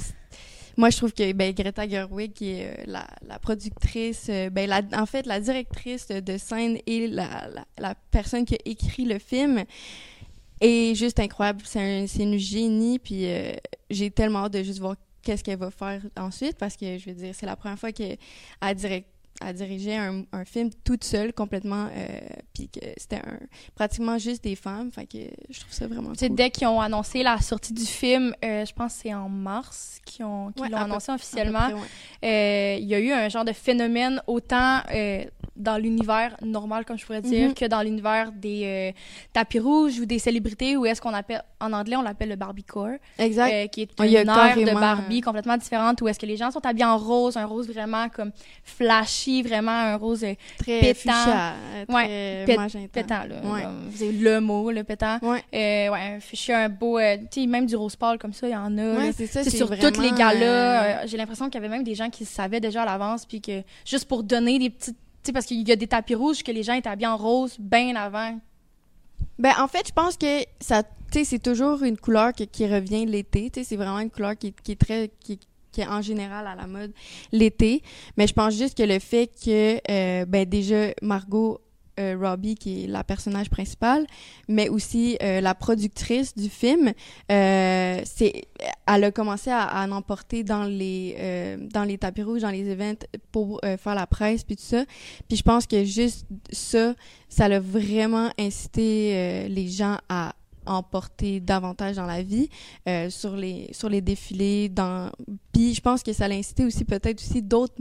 Moi, 0.76 0.90
je 0.90 0.96
trouve 0.96 1.12
que 1.12 1.32
ben, 1.32 1.52
Greta 1.52 1.88
Gerwig, 1.88 2.32
qui 2.32 2.50
est 2.50 2.66
euh, 2.66 2.84
la, 2.86 3.06
la 3.26 3.38
productrice, 3.38 4.26
euh, 4.28 4.50
ben, 4.50 4.68
la, 4.68 4.82
en 4.94 5.06
fait, 5.06 5.26
la 5.26 5.40
directrice 5.40 6.08
de 6.08 6.38
scène 6.38 6.78
et 6.86 7.06
la, 7.06 7.48
la, 7.78 7.94
personne 8.10 8.44
qui 8.44 8.54
a 8.54 8.58
écrit 8.64 9.04
le 9.04 9.18
film, 9.18 9.64
est 10.60 10.94
juste 10.94 11.18
incroyable. 11.20 11.60
C'est 11.64 11.80
un, 11.80 12.06
une 12.06 12.38
génie, 12.38 12.98
puis 12.98 13.26
euh, 13.26 13.52
j'ai 13.90 14.10
tellement 14.10 14.44
hâte 14.44 14.54
de 14.54 14.62
juste 14.62 14.78
voir 14.78 14.96
qu'est-ce 15.22 15.44
qu'elle 15.44 15.58
va 15.58 15.70
faire 15.70 16.02
ensuite, 16.16 16.56
parce 16.56 16.76
que, 16.76 16.98
je 16.98 17.10
veux 17.10 17.14
dire, 17.14 17.34
c'est 17.34 17.46
la 17.46 17.56
première 17.56 17.78
fois 17.78 17.92
qu'elle 17.92 18.18
direct 18.74 19.08
à 19.44 19.52
diriger 19.52 19.96
un, 19.96 20.24
un 20.32 20.44
film 20.44 20.70
toute 20.84 21.04
seule 21.04 21.32
complètement 21.32 21.88
euh, 21.94 22.06
puis 22.54 22.68
que 22.68 22.80
c'était 22.96 23.16
un, 23.16 23.38
pratiquement 23.74 24.18
juste 24.18 24.44
des 24.44 24.56
femmes 24.56 24.90
fait 24.92 25.06
que 25.06 25.18
je 25.50 25.60
trouve 25.60 25.72
ça 25.72 25.86
vraiment 25.86 26.12
cool. 26.14 26.34
dès 26.34 26.50
qu'ils 26.50 26.66
ont 26.68 26.80
annoncé 26.80 27.22
la 27.22 27.38
sortie 27.40 27.72
du 27.72 27.84
film, 27.84 28.34
euh, 28.44 28.64
je 28.64 28.72
pense 28.72 28.94
que 28.94 29.00
c'est 29.02 29.14
en 29.14 29.28
mars 29.28 29.98
qu'ils 30.04 30.24
ont, 30.24 30.52
qu'ils 30.52 30.62
Ouais, 30.62 30.68
l'ont 30.68 30.76
annoncé 30.78 31.06
peu 31.08 31.14
officiellement. 31.14 31.68
ouais. 31.68 31.80
Euh, 32.24 32.76
il 32.80 32.86
y 32.86 32.94
a 32.94 33.00
eu 33.00 33.12
un 33.12 33.28
genre 33.28 33.44
de 33.44 33.52
phénomène 33.52 34.22
autant 34.26 34.80
dans 35.54 35.76
l'univers 35.76 36.34
normal, 36.42 36.84
comme 36.84 36.98
je 36.98 37.04
pourrais 37.04 37.20
dire, 37.20 37.48
Mhm. 37.48 37.54
que 37.54 37.64
dans 37.66 37.82
l'univers 37.82 38.32
des 38.32 38.62
euh, 38.64 38.98
tapis 39.32 39.58
rouges 39.58 39.98
ou 40.00 40.06
des 40.06 40.18
célébrités, 40.18 40.76
ou 40.76 40.86
est-ce 40.86 41.00
qu'on 41.00 41.12
appelle, 41.12 41.42
en 41.60 41.72
anglais, 41.74 41.96
on 41.96 42.02
l'appelle 42.02 42.30
le 42.30 42.36
Barbiecore, 42.36 42.96
exact 43.18 43.52
euh, 43.52 43.66
qui 43.66 43.82
est 43.82 43.90
Oh, 44.00 44.04
il 44.04 44.10
y 44.12 44.16
a 44.16 44.22
une 44.22 44.28
ère 44.30 44.56
de 44.56 44.72
Barbie 44.74 45.20
complètement 45.20 45.56
différente, 45.58 46.00
où 46.00 46.08
est-ce 46.08 46.18
que 46.18 46.26
les 46.26 46.36
gens 46.38 46.50
sont 46.50 46.64
habillés 46.64 46.86
en 46.86 46.96
rose, 46.96 47.36
un 47.36 47.44
rose 47.44 47.68
vraiment 47.68 48.08
comme 48.08 48.32
flashy, 48.64 49.42
vraiment 49.42 49.70
un 49.72 49.96
rose 49.96 50.24
euh, 50.24 50.34
très 50.58 50.80
pétant. 50.80 51.12
fuchsia, 51.12 51.52
euh, 51.74 51.84
très 51.86 51.94
Ouais, 51.94 52.44
pét- 52.46 52.88
pétant, 52.88 53.24
là. 53.28 53.36
Ouais. 53.44 53.62
Comme, 53.62 53.90
C'est 53.94 54.12
le 54.12 54.40
mot, 54.40 54.70
le 54.70 54.84
pétant. 54.84 55.18
Ouais. 55.22 55.42
Euh, 55.54 55.92
ouais, 55.92 56.14
un 56.16 56.20
fuchsia, 56.20 56.58
un 56.64 56.68
beau, 56.68 56.98
tu 57.30 57.42
sais, 57.42 57.46
même 57.46 57.66
du 57.66 57.76
rose 57.76 57.96
pâle 57.96 58.18
comme 58.18 58.32
ça, 58.32 58.48
il 58.48 58.52
y 58.52 58.56
en 58.56 58.76
a. 58.78 58.94
Ouais, 58.96 59.12
c'est 59.12 59.26
ça, 59.26 59.44
C'est 59.44 59.50
sur 59.50 59.66
vraiment, 59.66 59.82
toutes 59.82 59.98
les 59.98 60.12
galas. 60.12 61.06
J'ai 61.06 61.16
l'impression 61.16 61.46
qu'il 61.50 61.60
y 61.60 61.64
avait 61.64 61.68
même 61.74 61.84
des 61.84 61.94
gens 61.94 62.10
qui 62.10 62.24
savaient 62.24 62.60
déjà 62.60 62.82
à 62.82 62.86
l'avance, 62.86 63.26
puis 63.26 63.40
que 63.40 63.62
juste 63.84 64.06
pour 64.08 64.22
donner 64.22 64.58
des 64.58 64.70
petites. 64.70 64.96
Tu 65.22 65.28
sais, 65.28 65.32
parce 65.32 65.46
qu'il 65.46 65.66
y 65.66 65.72
a 65.72 65.76
des 65.76 65.86
tapis 65.86 66.14
rouges 66.14 66.42
que 66.42 66.50
les 66.50 66.62
gens 66.62 66.74
étaient 66.74 66.88
habillés 66.88 67.06
en 67.06 67.16
rose 67.16 67.56
bien 67.58 67.94
avant. 67.94 68.38
Ben, 69.38 69.52
en 69.58 69.68
fait, 69.68 69.86
je 69.86 69.92
pense 69.92 70.16
que 70.16 70.42
ça, 70.60 70.82
c'est 71.10 71.42
toujours 71.42 71.82
une 71.82 71.96
couleur 71.96 72.32
qui, 72.32 72.66
revient 72.66 73.06
l'été. 73.06 73.50
C'est 73.62 73.76
vraiment 73.76 74.00
une 74.00 74.10
couleur 74.10 74.36
qui, 74.36 74.48
est 74.48 74.80
très, 74.80 75.10
qui, 75.20 75.38
qui 75.70 75.80
est 75.80 75.86
en 75.86 76.02
général 76.02 76.46
à 76.46 76.54
la 76.54 76.66
mode 76.66 76.92
l'été. 77.32 77.82
Mais 78.16 78.26
je 78.26 78.32
pense 78.32 78.54
juste 78.54 78.76
que 78.76 78.82
le 78.82 78.98
fait 78.98 79.28
que, 79.28 79.80
euh, 79.90 80.24
ben, 80.26 80.48
déjà, 80.48 80.92
Margot 81.02 81.60
euh, 82.00 82.16
Robbie, 82.18 82.54
qui 82.54 82.84
est 82.84 82.86
la 82.86 83.04
personnage 83.04 83.50
principale, 83.50 84.06
mais 84.48 84.70
aussi 84.70 85.18
euh, 85.22 85.42
la 85.42 85.54
productrice 85.54 86.34
du 86.34 86.48
film, 86.48 86.92
euh, 87.30 88.00
c'est, 88.04 88.44
elle 88.86 89.04
a 89.04 89.10
commencé 89.10 89.50
à, 89.50 89.84
en 89.84 89.92
emporter 89.92 90.42
dans 90.42 90.64
les, 90.64 91.58
dans 91.72 91.84
les 91.84 91.98
tapis 91.98 92.22
rouges, 92.22 92.42
dans 92.42 92.50
les 92.50 92.70
events 92.70 93.04
pour 93.30 93.60
faire 93.62 93.94
la 93.94 94.06
presse 94.06 94.42
puis 94.44 94.56
tout 94.56 94.62
ça. 94.62 94.84
Puis 95.28 95.36
je 95.36 95.42
pense 95.42 95.66
que 95.66 95.84
juste 95.84 96.26
ça, 96.50 96.94
ça 97.28 97.44
a 97.44 97.60
vraiment 97.60 98.30
incité 98.38 99.48
les 99.48 99.68
gens 99.68 99.98
à 100.08 100.34
emporter 100.64 101.40
davantage 101.40 101.96
dans 101.96 102.06
la 102.06 102.22
vie 102.22 102.48
sur 103.10 103.36
les 103.36 103.68
sur 103.72 103.88
les 103.88 104.00
défilés 104.00 104.68
dans 104.68 105.10
puis 105.52 105.74
je 105.74 105.80
pense 105.80 106.02
que 106.02 106.12
ça 106.12 106.28
l'a 106.28 106.36
incité 106.36 106.64
aussi 106.64 106.84
peut-être 106.84 107.20
aussi 107.20 107.42
d'autres 107.42 107.74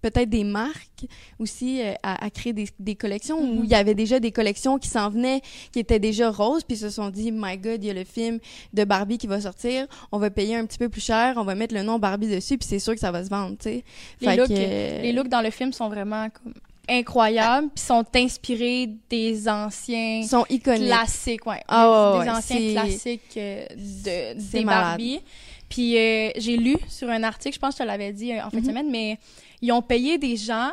peut-être 0.00 0.30
des 0.30 0.44
marques 0.44 1.06
aussi 1.38 1.80
euh, 1.82 1.92
à, 2.02 2.24
à 2.24 2.30
créer 2.30 2.52
des, 2.52 2.68
des 2.78 2.94
collections 2.94 3.40
où 3.40 3.54
Mhm. 3.58 3.64
il 3.64 3.70
y 3.70 3.74
avait 3.74 3.94
déjà 3.94 4.20
des 4.20 4.30
collections 4.32 4.78
qui 4.78 4.88
s'en 4.88 5.10
venaient 5.10 5.40
qui 5.72 5.78
étaient 5.80 5.98
déjà 5.98 6.30
roses 6.30 6.62
puis 6.64 6.76
se 6.76 6.88
sont 6.90 7.08
dit 7.10 7.32
my 7.32 7.56
god 7.56 7.82
il 7.82 7.86
y 7.86 7.90
a 7.90 7.94
le 7.94 8.04
film 8.04 8.38
de 8.72 8.84
Barbie 8.84 9.18
qui 9.18 9.26
va 9.26 9.40
sortir 9.40 9.86
on 10.12 10.18
va 10.18 10.30
payer 10.30 10.56
un 10.56 10.66
petit 10.66 10.78
peu 10.78 10.88
plus 10.88 11.00
cher 11.04 11.34
on 11.36 11.42
va 11.44 11.54
mettre 11.54 11.74
le 11.74 11.82
nom 11.82 11.98
Barbie 11.98 12.28
dessus 12.28 12.58
puis 12.58 12.68
c'est 12.68 12.78
sûr 12.78 12.94
que 12.94 13.00
ça 13.00 13.10
va 13.10 13.24
se 13.24 13.28
vendre 13.30 13.56
tu 13.58 13.64
sais 13.70 13.84
Les 14.20 14.36
looks, 14.36 14.48
que, 14.48 15.02
les 15.02 15.12
looks 15.12 15.28
dans 15.28 15.40
le 15.42 15.50
film 15.50 15.72
sont 15.72 15.88
vraiment 15.88 16.28
comme 16.30 16.54
incroyables, 16.90 17.68
puis 17.74 17.84
sont 17.84 18.04
inspirés 18.14 18.88
des 19.10 19.48
anciens 19.48 20.22
sont 20.26 20.46
iconiques 20.48 20.86
classiques, 20.86 21.46
ouais. 21.46 21.62
Ah 21.68 22.12
des, 22.14 22.18
ouais, 22.20 22.30
anciens 22.30 22.72
classiques 22.72 23.36
euh, 23.36 23.66
de, 23.76 24.40
des 24.52 24.64
malade. 24.64 24.82
Barbie. 24.84 25.20
Puis 25.68 25.98
euh, 25.98 26.30
j'ai 26.36 26.56
lu 26.56 26.76
sur 26.88 27.10
un 27.10 27.22
article, 27.24 27.54
je 27.54 27.58
pense 27.60 27.74
que 27.74 27.78
je 27.78 27.82
te 27.84 27.88
l'avais 27.88 28.12
dit 28.12 28.32
en 28.40 28.48
fin 28.48 28.56
de 28.56 28.62
Mhm. 28.62 28.64
semaine, 28.64 28.90
mais 28.90 29.18
ils 29.62 29.72
ont 29.72 29.82
payé 29.82 30.18
des 30.18 30.36
gens 30.36 30.70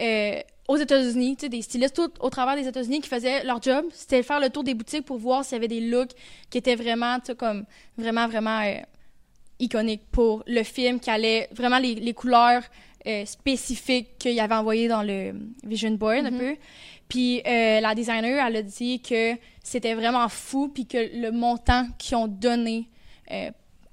euh, 0.00 0.40
aux 0.68 0.76
États-Unis, 0.76 1.36
des 1.36 1.62
stylistes 1.62 1.94
tout 1.94 2.10
au 2.20 2.28
travers 2.28 2.56
des 2.56 2.66
États-Unis 2.68 3.00
qui 3.00 3.08
faisaient 3.08 3.44
leur 3.44 3.62
job, 3.62 3.86
c'était 3.92 4.22
faire 4.22 4.40
le 4.40 4.50
tour 4.50 4.64
des 4.64 4.74
boutiques 4.74 5.04
pour 5.04 5.16
voir 5.18 5.44
s'il 5.44 5.54
y 5.54 5.56
avait 5.56 5.68
des 5.68 5.80
looks 5.80 6.10
qui 6.50 6.58
étaient 6.58 6.74
vraiment, 6.74 7.18
comme 7.38 7.64
vraiment, 7.96 8.26
vraiment 8.26 8.60
euh, 8.60 8.74
iconiques 9.58 10.02
pour 10.10 10.42
le 10.46 10.62
film, 10.64 11.00
qui 11.00 11.08
allaient 11.10 11.48
vraiment 11.52 11.78
les, 11.78 11.94
les 11.94 12.14
couleurs 12.14 12.62
euh, 13.06 13.24
spécifiques 13.24 14.18
qu'il 14.18 14.38
avait 14.40 14.54
envoyées 14.54 14.88
dans 14.88 15.02
le 15.02 15.32
vision 15.64 15.92
board 15.92 16.26
un 16.26 16.30
Mhm. 16.32 16.38
peu. 16.38 16.56
Puis 17.08 17.40
la 17.44 17.94
designer, 17.94 18.44
elle 18.44 18.56
a 18.56 18.62
dit 18.62 19.00
que 19.00 19.34
c'était 19.62 19.94
vraiment 19.94 20.28
fou, 20.28 20.68
puis 20.68 20.86
que 20.86 20.98
le 21.16 21.30
montant 21.30 21.86
qu'ils 21.98 22.16
ont 22.16 22.26
donné 22.26 22.88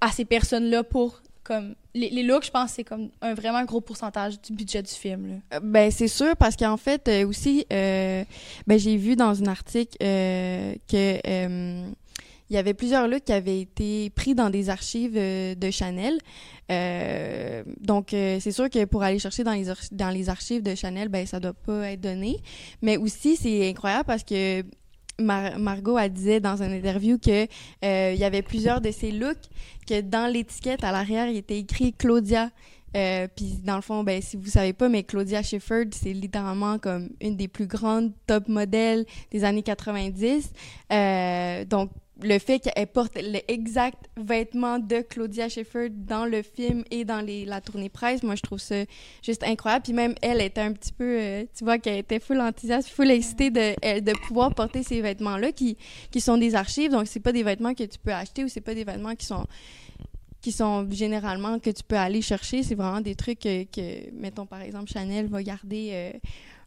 à 0.01 0.11
ces 0.11 0.25
personnes-là 0.25 0.83
pour 0.83 1.21
comme 1.43 1.75
les, 1.93 2.23
looks, 2.23 2.45
je 2.45 2.51
pense, 2.51 2.71
c'est 2.71 2.83
comme 2.83 3.09
un 3.21 3.33
vraiment 3.33 3.63
gros 3.65 3.81
pourcentage 3.81 4.41
du 4.41 4.53
budget 4.53 4.81
du 4.81 4.91
film. 4.91 5.41
Euh, 5.53 5.59
Ben 5.61 5.91
c'est 5.91 6.07
sûr 6.07 6.35
parce 6.37 6.55
qu'en 6.55 6.77
fait 6.77 7.07
euh, 7.07 7.27
aussi 7.27 7.65
euh, 7.71 8.23
ben 8.65 8.79
j'ai 8.79 8.97
vu 8.97 9.15
dans 9.15 9.41
un 9.41 9.47
article 9.47 9.97
euh, 10.01 10.73
que 10.89 11.91
il 12.49 12.55
y 12.55 12.59
avait 12.59 12.73
plusieurs 12.73 13.07
looks 13.07 13.23
qui 13.23 13.33
avaient 13.33 13.61
été 13.61 14.09
pris 14.11 14.35
dans 14.35 14.49
des 14.49 14.69
archives 14.69 15.15
de 15.15 15.71
Chanel. 15.71 16.19
Donc 17.79 18.09
c'est 18.09 18.51
sûr 18.51 18.69
que 18.69 18.85
pour 18.85 19.01
aller 19.01 19.17
chercher 19.17 19.43
dans 19.43 19.53
les 19.53 19.65
dans 19.91 20.09
les 20.09 20.29
archives 20.29 20.61
de 20.61 20.75
Chanel 20.75 21.09
ben 21.09 21.25
ça 21.25 21.39
doit 21.39 21.53
pas 21.53 21.91
être 21.91 22.01
donné, 22.01 22.41
mais 22.81 22.97
aussi 22.97 23.37
c'est 23.37 23.67
incroyable 23.67 24.05
parce 24.05 24.23
que 24.23 24.63
Mar- 25.23 25.57
Margot 25.59 25.97
elle 25.97 26.11
disait 26.13 26.39
dans 26.39 26.61
une 26.61 26.73
interview 26.73 27.17
que 27.17 27.47
euh, 27.83 28.11
il 28.13 28.19
y 28.19 28.23
avait 28.23 28.41
plusieurs 28.41 28.81
de 28.81 28.91
ces 28.91 29.11
looks 29.11 29.37
que 29.87 30.01
dans 30.01 30.31
l'étiquette 30.31 30.83
à 30.83 30.91
l'arrière 30.91 31.27
il 31.27 31.37
était 31.37 31.57
écrit 31.59 31.93
Claudia 31.93 32.49
euh, 32.95 33.27
puis 33.35 33.59
dans 33.63 33.75
le 33.75 33.81
fond, 33.81 34.03
ben 34.03 34.21
si 34.21 34.37
vous 34.37 34.45
savez 34.51 34.71
pas, 34.71 34.87
mais 34.87 35.01
Claudia 35.01 35.41
Schiffer, 35.41 35.85
c'est 35.91 36.13
littéralement 36.13 36.77
comme 36.77 37.09
une 37.21 37.35
des 37.35 37.47
plus 37.47 37.65
grandes 37.65 38.11
top 38.27 38.47
modèles 38.47 39.05
des 39.31 39.43
années 39.43 39.63
90. 39.63 40.51
Euh, 40.91 41.65
donc 41.65 41.89
le 42.21 42.37
fait 42.37 42.59
qu'elle 42.59 42.87
porte 42.87 43.17
l'exact 43.17 44.05
vêtement 44.17 44.77
de 44.77 45.01
Claudia 45.01 45.49
Schiffer 45.49 45.89
dans 45.89 46.25
le 46.25 46.43
film 46.43 46.83
et 46.91 47.05
dans 47.05 47.25
la 47.25 47.61
tournée 47.61 47.89
presse, 47.89 48.21
moi 48.23 48.35
je 48.35 48.41
trouve 48.41 48.59
ça 48.59 48.75
juste 49.23 49.43
incroyable. 49.43 49.83
Puis 49.83 49.93
même 49.93 50.13
elle 50.21 50.41
était 50.41 50.61
un 50.61 50.73
petit 50.73 50.93
peu, 50.93 51.17
euh, 51.19 51.43
tu 51.55 51.63
vois, 51.63 51.79
qu'elle 51.79 51.97
était 51.97 52.19
full 52.19 52.39
enthousiaste, 52.39 52.89
full 52.89 53.09
excitée 53.09 53.49
de, 53.49 53.99
de 53.99 54.13
pouvoir 54.27 54.53
porter 54.53 54.83
ces 54.83 55.01
vêtements-là 55.01 55.51
qui, 55.51 55.77
sont 56.19 56.37
des 56.37 56.55
archives. 56.55 56.91
Donc 56.91 57.07
c'est 57.07 57.19
pas 57.19 57.31
des 57.31 57.43
vêtements 57.43 57.73
que 57.73 57.83
tu 57.83 57.97
peux 57.97 58.13
acheter 58.13 58.43
ou 58.43 58.47
c'est 58.47 58.61
pas 58.61 58.75
des 58.75 58.83
vêtements 58.83 59.15
qui 59.15 60.51
sont 60.51 60.87
généralement 60.91 61.57
que 61.57 61.71
tu 61.71 61.83
peux 61.83 61.97
aller 61.97 62.21
chercher. 62.21 62.61
C'est 62.61 62.75
vraiment 62.75 63.01
des 63.01 63.15
trucs 63.15 63.39
que, 63.39 63.63
que, 63.63 64.11
mettons, 64.11 64.45
par 64.45 64.61
exemple, 64.61 64.91
Chanel 64.91 65.27
va 65.27 65.41
garder 65.41 65.89
euh, 65.93 66.11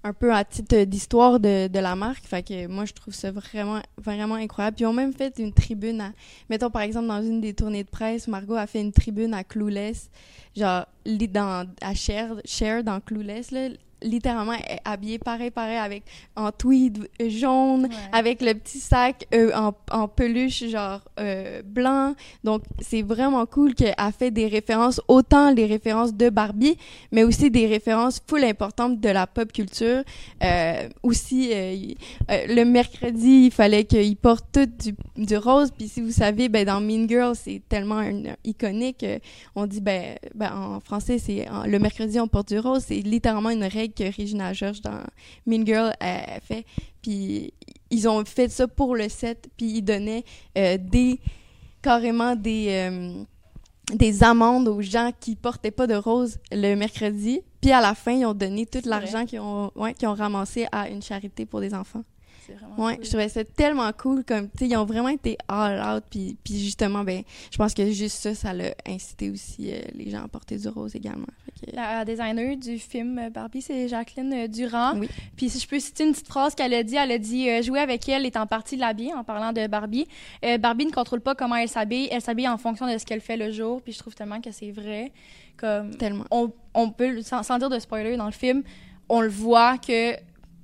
un 0.07 0.13
peu 0.13 0.33
à 0.33 0.45
titre 0.45 0.85
d'histoire 0.85 1.41
de, 1.41 1.69
de 1.69 1.79
la 1.79 1.97
marque. 1.97 2.25
Fait 2.25 2.43
que 2.43 2.67
moi, 2.67 2.85
je 2.85 2.93
trouve 2.93 3.13
ça 3.13 3.31
vraiment, 3.31 3.81
vraiment 3.99 4.37
incroyable. 4.37 4.77
Puis 4.77 4.85
ils 4.85 4.87
ont 4.87 4.93
même 4.93 5.13
fait 5.13 5.39
une 5.39 5.53
tribune 5.53 6.01
à, 6.01 6.13
mettons 6.49 6.71
par 6.71 6.83
exemple 6.83 7.09
dans 7.09 7.23
une 7.23 7.41
des 7.41 7.55
tournées 7.55 7.85
de 7.85 7.89
presse, 7.89 8.29
Margot 8.29 8.55
a 8.55 8.67
fait 8.67 8.81
une 8.81 8.93
tribune 8.93 9.35
à 9.35 9.43
Clueless, 9.43 10.11
genre 10.57 10.87
dans 11.05 11.67
à 11.81 11.95
Cher, 11.95 12.37
Cher 12.45 12.85
dans 12.85 13.01
Clueless 13.01 13.51
là, 13.51 13.69
littéralement 14.03 14.57
habillée 14.85 15.19
pareil 15.19 15.51
pareil 15.51 15.79
avec 15.79 16.05
en 16.37 16.53
tweed 16.53 17.09
jaune 17.27 17.89
avec 18.13 18.43
le 18.43 18.55
petit 18.55 18.79
sac 18.79 19.27
euh, 19.35 19.51
en, 19.55 19.75
en, 19.91 20.09
peluche 20.09 20.65
genre 20.69 21.01
euh, 21.19 21.63
blanc. 21.63 22.15
Donc 22.45 22.63
c'est 22.81 23.03
vraiment 23.03 23.47
cool 23.47 23.75
qu'elle 23.75 23.95
fait 24.19 24.31
des 24.31 24.47
références 24.47 25.01
autant 25.09 25.51
les 25.51 25.67
références 25.67 26.15
de 26.15 26.29
Barbie 26.29 26.77
mais 27.11 27.25
aussi 27.25 27.51
des 27.51 27.67
références 27.67 28.21
full 28.29 28.45
importantes 28.45 29.01
de 29.01 29.09
la 29.09 29.27
pop 29.27 29.51
culture. 29.53 30.03
Euh, 30.43 30.89
aussi 31.03 31.51
le 32.29 32.65
mercredi 32.65 33.47
il 33.47 33.51
fallait 33.51 33.85
qu'il 33.85 34.17
porte 34.17 34.45
tout 34.53 34.67
du, 34.67 34.95
du, 35.17 35.37
rose. 35.37 35.71
Puis 35.77 35.89
si 35.89 36.01
vous 36.01 36.13
savez 36.13 36.49
ben 36.49 36.67
dans 36.67 36.81
Mean 36.81 37.09
Girl 37.09 37.35
c'est 37.35 37.63
tellement 37.69 38.03
iconique 38.45 39.05
on 39.55 39.67
dit 39.67 39.81
ben, 39.81 40.17
ben 40.35 40.53
en 40.55 40.81
français 40.81 41.19
c'est 41.19 41.47
le 41.67 41.79
mercredi 41.79 42.21
on 42.21 42.29
porte 42.29 42.49
du 42.49 42.59
rose. 42.59 42.85
C'est 42.87 43.01
littéralement 43.01 43.51
une 43.51 43.65
règle 43.65 43.86
que 43.95 44.05
Regina 44.05 44.53
George 44.53 44.81
dans 44.81 45.03
Mean 45.47 45.65
Girl 45.67 45.93
a 46.01 46.41
fait. 46.41 46.65
Puis 47.03 47.53
ils 47.91 48.09
ont 48.09 48.25
fait 48.25 48.49
ça 48.49 48.67
pour 48.67 48.97
le 48.97 49.09
set, 49.09 49.49
puis 49.57 49.79
ils 49.79 49.83
donnaient 49.83 50.25
euh, 50.57 50.79
des 50.79 51.21
carrément 51.83 52.35
des 52.35 52.67
euh, 52.71 53.23
des 53.95 54.25
amendes 54.25 54.67
aux 54.67 54.83
gens 54.83 55.13
qui 55.19 55.37
portaient 55.37 55.71
pas 55.71 55.87
de 55.87 55.95
rose 55.95 56.39
le 56.51 56.75
mercredi. 56.75 57.41
Puis 57.61 57.71
à 57.71 57.81
la 57.81 57.95
fin, 57.95 58.13
ils 58.13 58.27
ont 58.27 58.35
donné 58.35 58.67
tout 58.67 58.81
l'argent 58.85 59.25
qu'ils 59.25 59.41
ont 59.41 59.71
ouais, 59.77 59.95
ont 60.05 60.15
ramassé 60.15 60.67
à 60.73 60.89
une 60.89 61.03
charité 61.03 61.47
pour 61.47 61.61
des 61.61 61.73
enfants 61.75 62.03
ouais, 62.79 62.99
je 63.03 63.09
trouvais 63.09 63.29
ça 63.29 63.45
tellement 63.45 63.91
cool 63.93 64.25
comme 64.25 64.49
tu 64.51 64.59
sais 64.59 64.69
ils 64.69 64.77
ont 64.77 64.85
vraiment 64.85 65.09
été 65.09 65.37
all 65.49 65.81
out 65.81 66.05
puis 66.11 66.37
puis 66.45 66.59
justement 66.59 67.05
ben 67.05 67.23
je 67.51 67.57
pense 67.57 67.75
que 67.75 67.91
juste 67.91 68.19
ça 68.19 68.35
ça 68.35 68.53
l'a 68.53 68.75
incité 68.87 69.31
aussi 69.31 69.73
euh, 69.73 69.81
les 69.95 70.11
gens 70.11 70.25
à 70.25 70.29
porter 70.29 70.57
du 70.57 70.69
rose 70.69 70.95
également. 70.97 71.27
La 71.73 72.05
designer 72.05 72.57
du 72.57 72.79
film 72.79 73.19
euh, 73.19 73.31
Barbie 73.31 73.63
c'est 73.63 73.89
Jacqueline 73.89 74.33
euh, 74.33 74.49
Durand. 74.49 74.99
Oui. 74.99 75.09
Puis 75.37 75.51
si 75.51 75.59
je 75.59 75.69
peux 75.69 75.81
citer 75.81 76.05
une 76.05 76.13
petite 76.13 76.29
phrase 76.29 76.55
qu'elle 76.55 76.75
a 76.75 76.83
dit, 76.83 76.97
elle 76.97 77.13
a 77.13 77.19
dit 77.19 77.63
jouer 77.63 77.81
avec 77.81 78.09
elle 78.09 78.27
est 78.27 78.37
en 78.37 78.47
partie 78.47 78.77
de 78.77 78.81
l'habiller 78.81 79.15
en 79.15 79.25
parlant 79.25 79.53
de 79.53 79.67
Barbie. 79.67 80.07
Barbie 80.61 80.87
ne 80.87 80.93
contrôle 80.93 81.21
pas 81.21 81.35
comment 81.35 81.57
elle 81.57 81.69
s'habille, 81.69 82.09
elle 82.11 82.21
s'habille 82.21 82.49
en 82.49 82.59
fonction 82.59 82.91
de 82.93 82.99
ce 82.99 83.05
qu'elle 83.05 83.21
fait 83.21 83.37
le 83.37 83.51
jour, 83.51 83.83
puis 83.83 83.93
je 83.93 83.99
trouve 83.99 84.15
tellement 84.15 84.41
que 84.41 84.51
c'est 84.51 84.71
vrai 84.71 85.13
comme 85.57 85.97
tellement. 85.97 86.25
On, 86.31 86.53
on 86.75 86.91
peut 86.91 87.23
sans, 87.23 87.43
sans 87.43 87.59
dire 87.59 87.71
de 87.71 87.79
spoiler 87.79 88.17
dans 88.17 88.27
le 88.27 88.33
film, 88.33 88.63
on 89.09 89.21
le 89.21 89.29
voit 89.29 89.79
que 89.79 90.15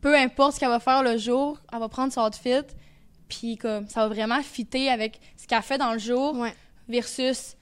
peu 0.03 0.15
importe 0.15 0.57
ce 0.57 0.61
qu'elle 0.61 0.69
va 0.69 0.81
faire 0.81 1.03
le 1.03 1.17
jour, 1.17 1.59
elle 1.73 1.79
va 1.79 1.89
prendre 1.89 2.13
son 2.13 2.21
outfit, 2.21 2.67
puis 3.29 3.57
comme 3.57 3.89
ça 3.89 4.07
va 4.07 4.15
vraiment 4.15 4.43
fitter 4.43 4.91
avec 4.91 5.19
ce 5.39 5.47
qu'elle 5.47 5.63
fait 5.63 5.79
dans 5.79 5.95
le 5.95 5.99
jour 5.99 6.37
versus 6.87 7.57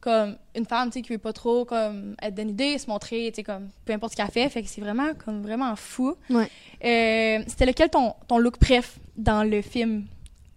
comme 0.00 0.36
une 0.54 0.64
femme 0.64 0.88
tu 0.88 0.94
sais 0.94 1.02
qui 1.02 1.12
veut 1.12 1.18
pas 1.18 1.32
trop 1.32 1.64
comme 1.64 2.14
être 2.22 2.34
dénudée 2.34 2.78
se 2.78 2.88
montrer 2.88 3.28
tu 3.30 3.36
sais 3.36 3.42
comme 3.42 3.68
peu 3.84 3.92
importe 3.92 4.12
ce 4.12 4.16
qu'elle 4.16 4.30
fait 4.30 4.48
fait 4.48 4.62
que 4.62 4.68
c'est 4.68 4.80
vraiment 4.80 5.14
comme 5.14 5.42
vraiment 5.42 5.74
fou 5.74 6.14
ouais. 6.30 6.48
euh, 6.84 7.44
c'était 7.46 7.66
lequel 7.66 7.90
ton, 7.90 8.14
ton 8.28 8.38
look 8.38 8.58
préf 8.58 8.98
dans 9.16 9.42
le 9.42 9.62
film? 9.62 10.06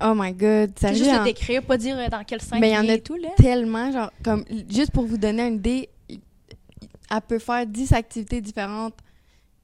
Oh 0.01 0.13
my 0.15 0.31
god, 0.31 0.71
ça 0.79 0.93
juste 0.93 1.11
le 1.11 1.23
décrire, 1.25 1.61
pas 1.63 1.77
dire 1.77 1.97
dans 2.09 2.23
quel 2.23 2.41
sens 2.41 2.59
ben, 2.59 2.67
il 2.67 2.73
y 2.73 2.77
en 2.77 2.87
a 2.87 2.97
tout 2.99 3.15
là. 3.15 3.29
Tellement 3.37 3.91
genre 3.91 4.11
comme 4.23 4.45
juste 4.69 4.91
pour 4.91 5.05
vous 5.05 5.17
donner 5.17 5.47
une 5.47 5.55
idée, 5.55 5.89
elle 6.09 7.21
peut 7.27 7.39
faire 7.39 7.65
10 7.65 7.93
activités 7.93 8.39
différentes 8.39 8.93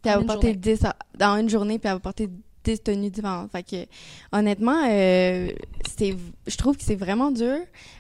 puis 0.06 0.14
elle 0.14 0.26
va 0.26 0.34
porter 0.34 0.56
10 0.56 0.80
dans 1.18 1.38
une 1.38 1.50
journée, 1.50 1.80
puis 1.80 1.88
elle 1.88 1.96
va 1.96 2.00
porter 2.00 2.30
10 2.64 2.84
tenues 2.84 3.10
différentes. 3.10 3.52
Fait 3.52 3.64
que, 3.64 3.86
honnêtement, 4.32 4.84
euh, 4.88 5.50
c'est, 5.98 6.16
je 6.46 6.58
trouve 6.58 6.78
que 6.78 6.84
c'est 6.84 6.96
vraiment 6.96 7.32
dur. 7.32 7.58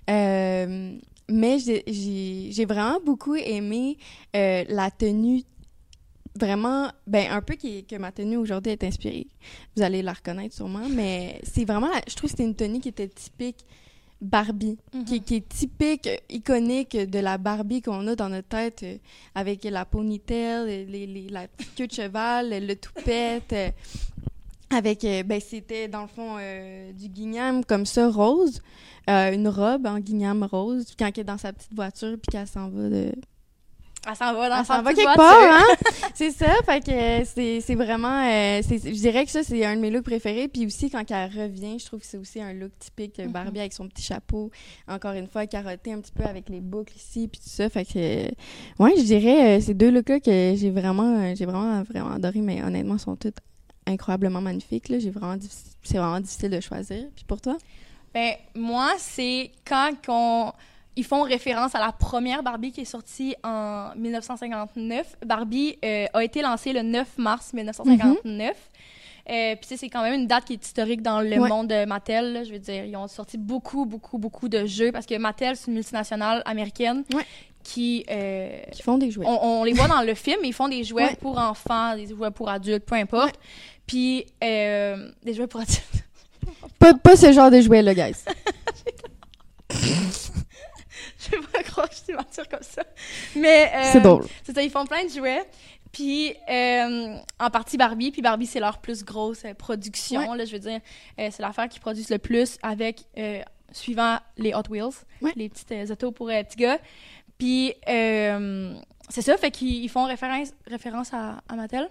Euh, 0.09 0.97
mais 1.27 1.57
j'ai 1.59 2.65
vraiment 2.65 2.99
beaucoup 3.03 3.35
aimé 3.35 3.97
euh, 4.35 4.63
la 4.69 4.91
tenue 4.91 5.41
vraiment 6.37 6.91
ben 7.07 7.31
un 7.31 7.41
peu 7.41 7.55
qui, 7.55 7.85
que 7.85 7.95
ma 7.95 8.11
tenue 8.11 8.35
aujourd'hui 8.35 8.73
est 8.73 8.83
inspirée 8.83 9.25
vous 9.75 9.81
allez 9.81 10.01
la 10.01 10.11
reconnaître 10.11 10.53
sûrement 10.53 10.87
mais 10.89 11.39
c'est 11.43 11.63
vraiment 11.63 11.87
je 12.07 12.13
trouve 12.13 12.29
que 12.29 12.37
c'était 12.37 12.43
une 12.43 12.55
tenue 12.55 12.81
qui 12.81 12.89
était 12.89 13.07
typique 13.07 13.65
Barbie, 14.21 14.77
qui, 15.05 15.15
mhm. 15.15 15.37
est 15.37 15.49
typique, 15.49 16.09
iconique 16.29 16.95
de 16.95 17.19
la 17.19 17.37
Barbie 17.37 17.81
qu'on 17.81 18.07
a 18.07 18.15
dans 18.15 18.29
notre 18.29 18.47
tête, 18.47 18.83
euh, 18.83 18.97
avec 19.35 19.63
la 19.65 19.85
ponytail, 19.85 20.85
les, 20.87 21.05
les, 21.05 21.29
la 21.29 21.47
queue 21.75 21.87
de 21.87 21.91
cheval, 21.91 22.65
le 22.65 22.75
toupette, 22.75 23.53
euh, 23.53 23.69
avec, 24.69 25.03
euh, 25.03 25.23
ben 25.23 25.39
c'était 25.39 25.87
dans 25.87 26.03
le 26.03 26.07
fond 26.07 26.37
du 26.97 27.09
guignam 27.09 27.63
comme 27.63 27.85
ça, 27.85 28.09
rose, 28.09 28.61
une 29.07 29.47
robe 29.47 29.85
en 29.85 29.99
guignam 29.99 30.43
rose, 30.43 30.87
quand 30.97 31.11
elle 31.13 31.21
est 31.21 31.23
dans 31.23 31.37
sa 31.37 31.53
petite 31.53 31.73
voiture, 31.73 32.17
puis 32.17 32.31
qu'elle 32.31 32.47
s'en 32.47 32.69
va 32.69 32.89
de 32.89 33.11
elle 34.07 34.15
s'en 34.15 34.33
va 34.33 34.49
dans 34.49 34.59
Elle 34.59 34.65
s'en 34.65 34.81
va 34.81 34.93
quelque 34.93 35.15
part, 35.15 35.37
hein? 35.41 35.75
c'est 36.13 36.31
ça, 36.31 36.53
fait 36.65 36.79
que 36.79 37.25
c'est, 37.25 37.61
c'est 37.61 37.75
vraiment... 37.75 38.23
Euh, 38.23 38.61
je 38.61 38.91
dirais 38.91 39.25
que 39.25 39.31
ça, 39.31 39.43
c'est 39.43 39.65
un 39.65 39.75
de 39.75 39.81
mes 39.81 39.89
looks 39.89 40.03
préférés. 40.03 40.47
Puis 40.47 40.65
aussi, 40.65 40.89
quand 40.89 41.03
elle 41.09 41.29
revient, 41.29 41.79
je 41.79 41.85
trouve 41.85 41.99
que 41.99 42.05
c'est 42.05 42.17
aussi 42.17 42.41
un 42.41 42.53
look 42.53 42.71
typique 42.79 43.17
mm-hmm. 43.17 43.31
Barbie 43.31 43.59
avec 43.59 43.73
son 43.73 43.87
petit 43.87 44.03
chapeau. 44.03 44.51
Encore 44.87 45.13
une 45.13 45.27
fois, 45.27 45.47
carotté 45.47 45.93
un 45.93 45.99
petit 45.99 46.11
peu 46.11 46.23
avec 46.23 46.49
les 46.49 46.61
boucles 46.61 46.93
ici, 46.95 47.27
puis 47.27 47.39
tout 47.41 47.49
ça. 47.49 47.69
Fait 47.69 47.85
que... 47.85 48.25
ouais, 48.83 48.93
je 48.97 49.03
dirais, 49.03 49.57
euh, 49.57 49.61
ces 49.61 49.73
deux 49.73 49.91
looks-là 49.91 50.19
que 50.19 50.53
j'ai 50.55 50.69
vraiment, 50.69 51.19
euh, 51.19 51.33
j'ai 51.35 51.45
vraiment, 51.45 51.81
vraiment 51.83 52.11
adoré, 52.11 52.41
mais 52.41 52.63
honnêtement, 52.63 52.97
sont 52.97 53.15
toutes 53.15 53.37
incroyablement 53.87 54.41
magnifiques, 54.41 54.89
là. 54.89 54.99
J'ai 54.99 55.11
vraiment... 55.11 55.35
C'est 55.83 55.97
vraiment 55.97 56.19
difficile 56.19 56.49
de 56.49 56.59
choisir. 56.59 57.05
Puis 57.15 57.25
pour 57.25 57.41
toi? 57.41 57.57
Ben, 58.13 58.35
moi, 58.55 58.93
c'est 58.97 59.51
quand 59.67 59.91
qu'on 60.05 60.53
ils 60.95 61.03
font 61.03 61.23
référence 61.23 61.75
à 61.75 61.79
la 61.79 61.91
première 61.91 62.41
Barbie 62.43 62.71
qui 62.71 62.81
est 62.81 62.85
sortie 62.85 63.35
en 63.43 63.89
1959. 63.95 65.17
Barbie 65.25 65.77
euh, 65.83 66.05
a 66.13 66.23
été 66.23 66.41
lancée 66.41 66.73
le 66.73 66.81
9 66.81 67.17
mars 67.17 67.53
1959. 67.53 68.55
Euh, 69.27 69.55
puis 69.55 69.77
c'est 69.77 69.89
quand 69.89 70.03
même 70.03 70.13
une 70.13 70.27
date 70.27 70.45
qui 70.45 70.53
est 70.53 70.63
historique 70.65 71.01
dans 71.01 71.19
le 71.19 71.37
monde 71.37 71.67
de 71.67 71.85
Mattel. 71.85 72.43
Je 72.45 72.51
veux 72.53 72.59
dire, 72.59 72.85
ils 72.85 72.95
ont 72.95 73.07
sorti 73.07 73.37
beaucoup, 73.37 73.85
beaucoup, 73.85 74.17
beaucoup 74.17 74.47
de 74.47 74.65
jeux 74.65 74.91
parce 74.91 75.05
que 75.05 75.17
Mattel, 75.17 75.55
c'est 75.57 75.67
une 75.67 75.73
multinationale 75.73 76.41
américaine 76.45 77.03
qui... 77.63 78.05
Euh, 78.09 78.61
qui 78.71 78.83
font 78.83 78.97
des 78.97 79.11
jouets. 79.11 79.25
On, 79.27 79.63
les 79.63 79.73
voit 79.73 79.87
dans 79.87 80.01
le 80.01 80.13
film, 80.15 80.39
ils 80.43 80.53
font 80.53 80.69
des 80.69 80.83
jouets 80.83 81.17
pour 81.19 81.37
enfants, 81.37 81.95
des 81.95 82.07
jouets 82.07 82.31
pour 82.31 82.49
adultes, 82.49 82.85
peu 82.85 82.95
importe. 82.95 83.35
Puis 83.85 84.25
des 84.41 85.33
jouets 85.33 85.47
pour 85.47 85.59
adultes. 85.61 86.05
pas, 86.79 86.93
pas 86.93 87.15
ce 87.15 87.33
genre 87.33 87.51
de 87.51 87.59
jouets, 87.59 87.81
là, 87.81 87.93
guys. 87.93 88.23
je 91.31 91.37
je 91.91 91.95
suis 91.95 92.13
mentir 92.13 92.47
comme 92.47 92.63
ça. 92.63 92.83
Mais. 93.35 93.71
Euh, 93.73 93.89
c'est 93.91 94.01
drôle. 94.01 94.25
C'est 94.43 94.53
ça, 94.53 94.61
ils 94.61 94.69
font 94.69 94.85
plein 94.85 95.03
de 95.03 95.09
jouets. 95.09 95.43
Puis, 95.91 96.33
euh, 96.49 97.15
en 97.39 97.49
partie 97.49 97.77
Barbie. 97.77 98.11
Puis 98.11 98.21
Barbie, 98.21 98.45
c'est 98.45 98.59
leur 98.59 98.79
plus 98.79 99.03
grosse 99.03 99.45
euh, 99.45 99.53
production. 99.53 100.33
Là, 100.33 100.45
je 100.45 100.51
veux 100.51 100.59
dire, 100.59 100.79
c'est 101.17 101.39
l'affaire 101.39 101.69
qu'ils 101.69 101.81
produisent 101.81 102.09
le 102.09 102.17
plus 102.17 102.57
avec, 102.61 103.03
suivant 103.71 104.17
les 104.37 104.53
Hot 104.53 104.69
Wheels, 104.69 105.05
les 105.35 105.49
petites 105.49 105.91
autos 105.91 106.11
pour 106.11 106.27
petits 106.27 106.57
gars. 106.57 106.79
Puis, 107.37 107.73
c'est 107.85 109.21
ça, 109.21 109.37
fait 109.37 109.51
qu'ils 109.51 109.89
font 109.89 110.05
référence, 110.05 110.49
référence 110.67 111.13
à, 111.13 111.41
à 111.47 111.55
Mattel. 111.55 111.89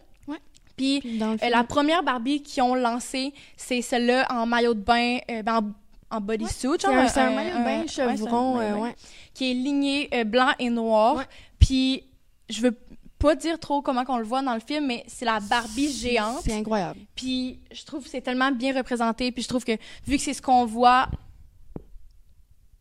Puis, 0.77 1.01
la 1.19 1.65
première 1.65 2.03
Barbie 2.03 2.43
qu'ils 2.43 2.63
ont 2.63 2.75
lancée, 2.75 3.33
c'est 3.57 3.81
celle-là 3.81 4.27
en 4.31 4.45
maillot 4.45 4.75
de 4.75 4.81
bain, 4.81 5.19
ben, 5.29 5.59
en 5.59 5.73
en 6.11 6.21
bodysuit. 6.21 6.69
Ouais. 6.69 7.09
C'est 7.09 7.21
un, 7.21 7.31
maillot 7.31 7.59
de 7.59 7.65
bain 7.65 7.87
chevron, 7.87 8.59
ouais, 8.59 8.95
qui 9.33 9.51
est 9.51 9.55
ligné 9.55 10.09
euh, 10.15 10.25
blanc 10.25 10.51
et 10.59 10.71
noir. 10.71 11.25
Puis 11.59 12.05
je 12.49 12.61
veux 12.61 12.77
pas 13.19 13.35
dire 13.35 13.59
trop 13.59 13.81
comment 13.81 14.05
qu'on 14.05 14.19
le 14.19 14.25
voit 14.25 14.43
dans 14.43 14.55
le 14.55 14.61
film, 14.61 14.87
mais 14.87 15.05
c'est 15.07 15.25
la 15.25 15.41
Barbie 15.41 15.91
géante. 15.91 16.43
C'est 16.45 16.53
incroyable. 16.53 16.99
Puis 17.15 17.61
je 17.73 17.85
trouve 17.85 18.05
que 18.05 18.11
c'est 18.11 18.21
tellement 18.21 18.53
bien 18.53 18.77
représenté. 18.77 19.33
Puis 19.33 19.43
je 19.43 19.49
trouve 19.49 19.65
que 19.65 19.77
vu 20.07 20.17
que 20.17 20.23
c'est 20.23 20.35
ce 20.35 20.43
qu'on 20.43 20.67
voit 20.67 21.09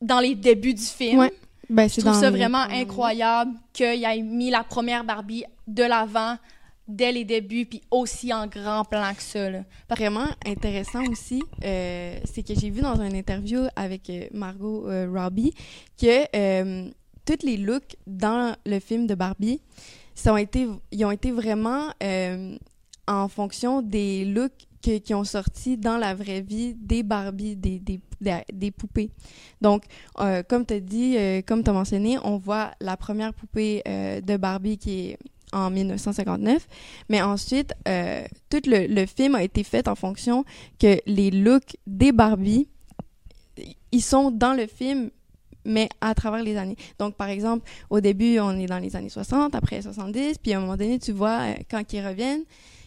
dans 0.01 0.19
les 0.19 0.35
débuts 0.35 0.73
du 0.73 0.83
film, 0.83 1.29
ben, 1.69 1.89
je 1.89 2.01
trouve 2.01 2.19
ça 2.19 2.29
vraiment 2.29 2.65
incroyable 2.69 3.53
qu'il 3.71 4.03
ait 4.03 4.21
mis 4.21 4.49
la 4.49 4.63
première 4.63 5.03
Barbie 5.03 5.45
de 5.65 5.83
l'avant 5.83 6.37
dès 6.87 7.11
les 7.11 7.23
débuts, 7.23 7.65
puis 7.65 7.81
aussi 7.91 8.33
en 8.33 8.47
grand 8.47 8.83
plan 8.83 9.13
que 9.13 9.21
ça. 9.21 9.49
Là. 9.49 9.63
Vraiment 9.89 10.27
intéressant 10.45 11.03
aussi, 11.09 11.41
euh, 11.63 12.19
c'est 12.25 12.43
que 12.43 12.53
j'ai 12.55 12.69
vu 12.69 12.81
dans 12.81 12.99
une 13.01 13.15
interview 13.15 13.61
avec 13.75 14.09
euh, 14.09 14.27
Margot 14.33 14.89
euh, 14.89 15.09
Robbie 15.11 15.53
que 15.99 16.25
euh, 16.35 16.89
tous 17.25 17.45
les 17.45 17.57
looks 17.57 17.95
dans 18.05 18.55
le 18.65 18.79
film 18.79 19.07
de 19.07 19.15
Barbie 19.15 19.61
sont 20.13 20.37
été, 20.37 20.67
ils 20.91 21.05
ont 21.05 21.11
été 21.11 21.31
vraiment 21.31 21.89
en 23.07 23.27
fonction 23.29 23.81
des 23.81 24.25
looks 24.25 24.67
qui 24.81 25.13
ont 25.13 25.23
sorti 25.23 25.77
dans 25.77 25.97
la 25.97 26.13
vraie 26.13 26.41
vie 26.41 26.73
des 26.75 27.01
Barbie, 27.01 27.55
des, 27.55 27.79
des, 27.79 28.01
des, 28.51 28.71
poupées. 28.71 29.09
Donc, 29.61 29.85
comme 30.49 30.65
tu 30.65 30.73
as 30.73 30.79
dit, 30.81 31.17
comme 31.47 31.63
tu 31.63 31.69
as 31.69 31.73
mentionné, 31.73 32.17
on 32.23 32.37
voit 32.37 32.71
la 32.81 32.97
première 32.97 33.33
poupée 33.33 33.81
de 33.85 34.37
Barbie 34.37 34.77
qui 34.77 35.11
est 35.11 35.17
en 35.53 35.69
1959. 35.69 36.67
Mais 37.09 37.21
ensuite, 37.21 37.73
euh, 37.87 38.25
tout 38.49 38.61
le, 38.65 39.05
film 39.05 39.35
a 39.35 39.43
été 39.43 39.63
fait 39.63 39.87
en 39.87 39.95
fonction 39.95 40.43
que 40.79 40.99
les 41.05 41.31
looks 41.31 41.77
des 41.87 42.11
Barbie, 42.11 42.67
ils 43.91 44.01
sont 44.01 44.31
dans 44.31 44.53
le 44.53 44.67
film 44.67 45.09
mais 45.65 45.87
à 46.01 46.13
travers 46.13 46.43
les 46.43 46.57
années. 46.57 46.75
Donc, 46.99 47.15
par 47.15 47.29
exemple, 47.29 47.69
au 47.89 48.01
début, 48.01 48.37
on 48.39 48.59
est 48.59 48.65
dans 48.65 48.79
les 48.79 48.97
années 48.97 49.07
60, 49.07 49.55
après 49.55 49.81
70, 49.81 50.37
puis 50.39 50.51
à 50.51 50.57
un 50.57 50.59
moment 50.59 50.75
donné, 50.75 50.99
tu 50.99 51.13
vois, 51.13 51.39
euh, 51.39 51.53
quand 51.71 51.93
ils 51.93 52.05
reviennent, 52.05 52.43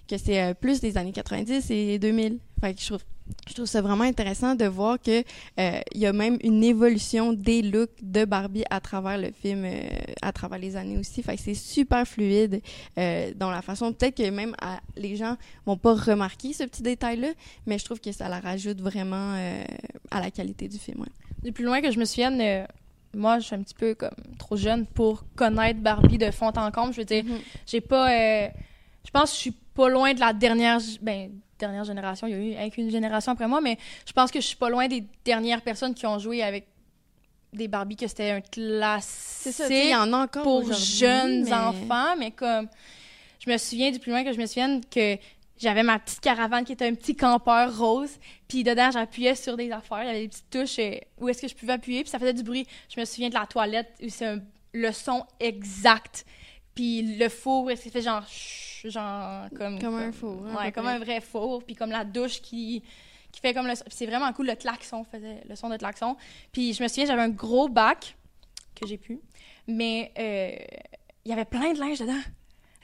que 0.06 0.18
c'est 0.18 0.42
euh, 0.42 0.54
plus 0.54 0.80
des 0.80 0.98
années 0.98 1.12
90 1.12 1.70
et 1.70 1.98
2000. 1.98 2.38
Fait 2.60 2.78
je 2.78 2.86
trouve, 2.86 3.04
je 3.48 3.54
trouve 3.54 3.66
ça 3.66 3.80
vraiment 3.80 4.04
intéressant 4.04 4.54
de 4.54 4.64
voir 4.66 5.00
que 5.00 5.20
euh, 5.60 5.80
il 5.94 6.00
y 6.00 6.06
a 6.06 6.12
même 6.12 6.36
une 6.42 6.62
évolution 6.64 7.32
des 7.32 7.62
looks 7.62 7.90
de 8.02 8.24
Barbie 8.24 8.64
à 8.70 8.80
travers 8.80 9.18
le 9.18 9.30
film, 9.30 9.64
euh, 9.64 9.82
à 10.22 10.32
travers 10.32 10.58
les 10.58 10.76
années 10.76 10.98
aussi. 10.98 11.22
Fait 11.22 11.36
que 11.36 11.42
c'est 11.42 11.54
super 11.54 12.06
fluide 12.06 12.60
euh, 12.98 13.32
dans 13.36 13.50
la 13.50 13.62
façon. 13.62 13.92
Peut-être 13.92 14.16
que 14.16 14.28
même 14.30 14.54
à- 14.60 14.80
les 14.96 15.16
gens 15.16 15.36
vont 15.64 15.76
pas 15.76 15.94
remarquer 15.94 16.52
ce 16.52 16.64
petit 16.64 16.82
détail-là, 16.82 17.28
mais 17.66 17.78
je 17.78 17.84
trouve 17.84 18.00
que 18.00 18.12
ça 18.12 18.28
la 18.28 18.40
rajoute 18.40 18.80
vraiment 18.80 19.34
à 20.10 20.20
la 20.20 20.30
qualité 20.30 20.68
du 20.68 20.78
film. 20.78 21.00
ouais. 21.00 21.08
Du 21.42 21.52
plus 21.52 21.64
loin 21.64 21.80
que 21.80 21.90
je 21.92 21.98
me 21.98 22.04
souvienne, 22.04 22.66
moi, 23.14 23.38
je 23.38 23.44
suis 23.46 23.54
un 23.54 23.62
petit 23.62 23.74
peu 23.74 23.94
comme 23.94 24.10
trop 24.38 24.56
jeune 24.56 24.86
pour 24.86 25.24
connaître 25.36 25.80
Barbie 25.80 26.18
de 26.18 26.30
fond 26.30 26.48
en 26.56 26.70
comble. 26.70 26.92
Je 26.92 26.98
veux 27.00 27.04
dire, 27.04 27.24
Mhm. 27.24 27.38
j'ai 27.66 27.80
pas. 27.80 28.08
je 28.10 29.10
pense 29.12 29.30
que 29.30 29.36
je 29.36 29.40
suis 29.42 29.54
pas 29.74 29.88
loin 29.88 30.12
de 30.14 30.20
la 30.20 30.32
dernière. 30.32 30.80
Ben, 31.02 31.30
dernière 31.58 31.84
génération. 31.84 32.26
Il 32.26 32.30
y 32.30 32.34
a 32.34 32.38
eu 32.38 32.56
rien 32.56 32.70
qu'une 32.70 32.90
génération 32.90 33.32
après 33.32 33.48
moi, 33.48 33.60
mais 33.60 33.78
je 34.06 34.12
pense 34.12 34.30
que 34.30 34.40
je 34.40 34.46
suis 34.46 34.56
pas 34.56 34.68
loin 34.70 34.88
des 34.88 35.04
dernières 35.24 35.62
personnes 35.62 35.94
qui 35.94 36.06
ont 36.06 36.18
joué 36.18 36.42
avec 36.42 36.66
des 37.52 37.68
Barbie, 37.68 37.96
que 37.96 38.06
c'était 38.06 38.30
un 38.30 38.40
classique. 38.40 39.52
Ça, 39.52 39.68
il 39.68 39.90
y 39.90 39.94
en 39.94 40.12
a 40.12 40.24
encore 40.24 40.42
pour 40.42 40.72
jeunes 40.72 41.44
mais- 41.44 41.52
enfants, 41.52 42.16
mais 42.18 42.30
comme 42.30 42.68
je 43.38 43.50
me 43.50 43.56
souviens 43.56 43.90
du 43.90 43.98
plus 43.98 44.10
loin 44.10 44.24
que 44.24 44.32
je 44.32 44.38
me 44.38 44.46
souvienne 44.46 44.80
que 44.84 45.16
j'avais 45.58 45.82
ma 45.82 45.98
petite 45.98 46.20
caravane 46.20 46.64
qui 46.64 46.72
était 46.72 46.86
un 46.86 46.94
petit 46.94 47.16
campeur 47.16 47.78
rose, 47.78 48.10
puis 48.46 48.62
dedans 48.62 48.90
j'appuyais 48.90 49.34
sur 49.34 49.56
des 49.56 49.70
affaires, 49.70 50.02
il 50.02 50.06
y 50.06 50.10
avait 50.10 50.20
des 50.22 50.28
petites 50.28 50.50
touches 50.50 51.00
où 51.18 51.28
est-ce 51.28 51.40
que 51.40 51.48
je 51.48 51.54
pouvais 51.54 51.74
appuyer, 51.74 52.02
puis 52.02 52.10
ça 52.10 52.18
faisait 52.18 52.34
du 52.34 52.42
bruit. 52.42 52.66
Je 52.94 53.00
me 53.00 53.06
souviens 53.06 53.30
de 53.30 53.34
la 53.34 53.46
toilette 53.46 53.88
où 54.02 54.08
c'est 54.10 54.36
le 54.74 54.92
son 54.92 55.24
exact, 55.40 56.26
puis 56.74 57.16
le 57.16 57.30
four 57.30 57.64
où 57.64 57.70
est-ce 57.70 57.84
qu'il 57.84 57.92
fait 57.92 58.02
genre 58.02 58.24
genre 58.90 59.46
comme 59.56 59.78
Comme 59.80 59.96
un 59.96 60.12
four, 60.12 60.42
hein, 60.46 60.56
ouais, 60.64 60.72
comme 60.72 60.86
un 60.86 60.98
vrai 60.98 61.20
four, 61.20 61.62
puis 61.64 61.74
comme 61.74 61.90
la 61.90 62.04
douche 62.04 62.40
qui 62.40 62.82
qui 63.32 63.40
fait 63.40 63.52
comme 63.52 63.66
le 63.66 63.74
c'est 63.88 64.06
vraiment 64.06 64.32
cool 64.32 64.46
le 64.46 64.54
klaxon 64.54 65.04
faisait 65.04 65.42
le 65.48 65.56
son 65.56 65.68
de 65.68 65.76
klaxon. 65.76 66.16
Puis 66.52 66.72
je 66.72 66.82
me 66.82 66.88
souviens 66.88 67.04
j'avais 67.06 67.22
un 67.22 67.28
gros 67.28 67.68
bac 67.68 68.16
que 68.74 68.86
j'ai 68.86 68.96
pu, 68.98 69.20
mais 69.66 70.12
euh, 70.18 70.52
il 71.24 71.30
y 71.30 71.32
avait 71.32 71.44
plein 71.44 71.72
de 71.72 71.78
linge 71.78 71.98
dedans. 71.98 72.12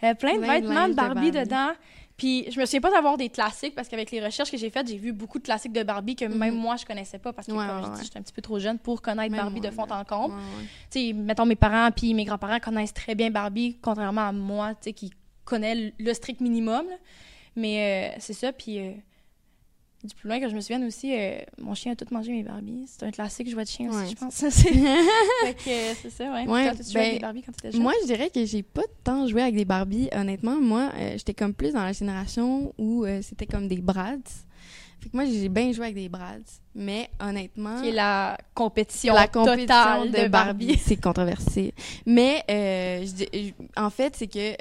Il 0.01 0.07
y 0.07 0.09
avait 0.09 0.15
plein 0.19 0.35
de 0.35 0.39
Plein 0.41 0.61
de 0.61 0.67
vêtements 0.67 0.75
linge 0.75 0.87
de 0.89 0.91
de 0.93 0.97
Barbie, 0.97 1.31
Barbie. 1.31 1.39
dedans. 1.49 1.71
Puis 2.17 2.51
je 2.51 2.61
me 2.61 2.67
souviens 2.67 2.81
pas 2.83 2.91
d'avoir 2.91 3.17
des 3.17 3.31
classiques 3.31 3.75
parce 3.75 3.89
qu'avec 3.89 4.11
les 4.11 4.23
recherches 4.25 4.51
que 4.51 4.57
j'ai 4.59 4.69
faites, 4.69 4.87
j'ai 4.87 4.99
vu 4.99 5.13
beaucoup 5.13 5.39
de 5.39 5.45
classiques 5.45 5.73
de 5.73 5.83
Barbie 5.83 6.15
que 6.15 6.27
même 6.27 6.55
Mhm. 6.55 6.61
moi 6.61 6.77
je 6.77 6.85
connaissais 6.85 7.19
pas 7.19 7.33
parce 7.33 7.47
que 7.47 7.53
Ouais, 7.53 7.67
comme 7.67 7.77
ouais, 7.83 7.89
je 7.95 7.99
dis, 8.01 8.05
j'étais 8.05 8.19
un 8.19 8.23
petit 8.23 8.33
peu 8.35 8.43
trop 8.43 8.59
jeune 8.59 8.79
pour 8.79 9.01
connaître 9.01 9.31
Même 9.33 9.41
Barbie 9.41 9.61
moi, 9.61 9.71
de 9.71 9.75
fond 9.75 9.87
en 9.91 10.05
comble. 10.05 10.35
Ouais. 10.35 10.41
Tu 10.91 11.07
sais, 11.09 11.13
mettons 11.15 11.47
mes 11.47 11.57
parents 11.57 11.91
puis 11.91 12.13
mes 12.15 12.25
grands-parents 12.25 12.61
connaissent 12.61 12.93
très 12.93 13.15
bien 13.15 13.31
Barbie 13.31 13.79
contrairement 13.81 14.29
à 14.29 14.33
moi, 14.33 14.71
tu 14.75 14.77
sais 14.83 14.93
qui 14.93 15.11
connaît 15.53 15.93
le- 15.99 16.15
strict 16.15 16.41
minimum. 16.41 16.85
là. 16.89 16.97
Mais 17.57 18.13
euh, 18.15 18.17
c'est 18.19 18.33
ça 18.33 18.53
puis 18.53 18.79
euh, 18.79 18.93
du 20.05 20.15
plus 20.15 20.27
loin 20.29 20.41
que 20.41 20.49
je 20.49 20.55
me 20.55 20.61
souvienne 20.61 20.85
aussi, 20.85 21.15
euh, 21.15 21.39
mon 21.59 21.75
chien 21.75 21.93
a 21.93 21.97
tout 21.97 22.07
mangé 22.11 22.33
mes 22.33 22.43
Barbies. 22.43 22.85
C'est 22.87 23.05
un 23.05 23.11
classique 23.11 23.49
jouet 23.51 23.63
de 23.65 23.69
chien 23.69 23.89
aussi, 23.89 23.99
Ouais, 23.99 24.09
je 24.11 24.15
pense. 24.17 24.35
C'est- 25.95 26.11
ça, 26.11 26.33
ouais. 26.33 26.47
Ouais, 26.49 26.67
avec 26.69 26.93
ben, 26.95 27.13
des 27.15 27.19
Barbies 27.21 27.43
quand 27.43 27.53
t'étais 27.53 27.73
jeune? 27.73 27.83
Moi, 27.83 27.93
je 28.03 28.07
dirais 28.07 28.31
que 28.31 28.45
j'ai 28.45 28.63
pas 28.63 28.83
tant 29.05 29.27
joué 29.29 29.43
avec 29.43 29.55
des 29.55 29.65
Barbie. 29.65 30.09
Honnêtement, 30.13 30.57
moi, 30.61 30.91
j'étais 31.17 31.35
comme 31.35 31.55
plus 31.55 31.73
dans 31.73 31.85
la 31.85 31.93
génération 31.93 32.73
où 32.79 33.05
c'était 33.23 33.47
comme 33.47 33.69
des 33.69 33.77
Brads. 33.83 34.17
Fait 35.01 35.09
que 35.11 35.17
moi, 35.17 35.25
j'ai 35.25 35.49
bien 35.49 35.73
joué 35.73 35.87
avec 35.87 35.97
des 35.97 36.09
Brads. 36.09 36.39
Mais 36.75 37.11
honnêtement, 37.21 37.83
qui 37.83 37.89
est 37.89 37.93
la 37.93 38.39
compétition, 38.55 39.15
la 39.15 39.27
compétition 39.29 39.67
totale 39.67 40.11
de 40.13 40.29
Barbie, 40.29 40.79
c'est 40.85 40.97
controversé. 41.01 41.75
Mais 42.07 42.43
je 42.49 43.13
dis- 43.13 43.29
je- 43.35 43.81
en 43.81 43.91
fait, 43.91 44.17
c'est 44.17 44.27
que 44.29 44.55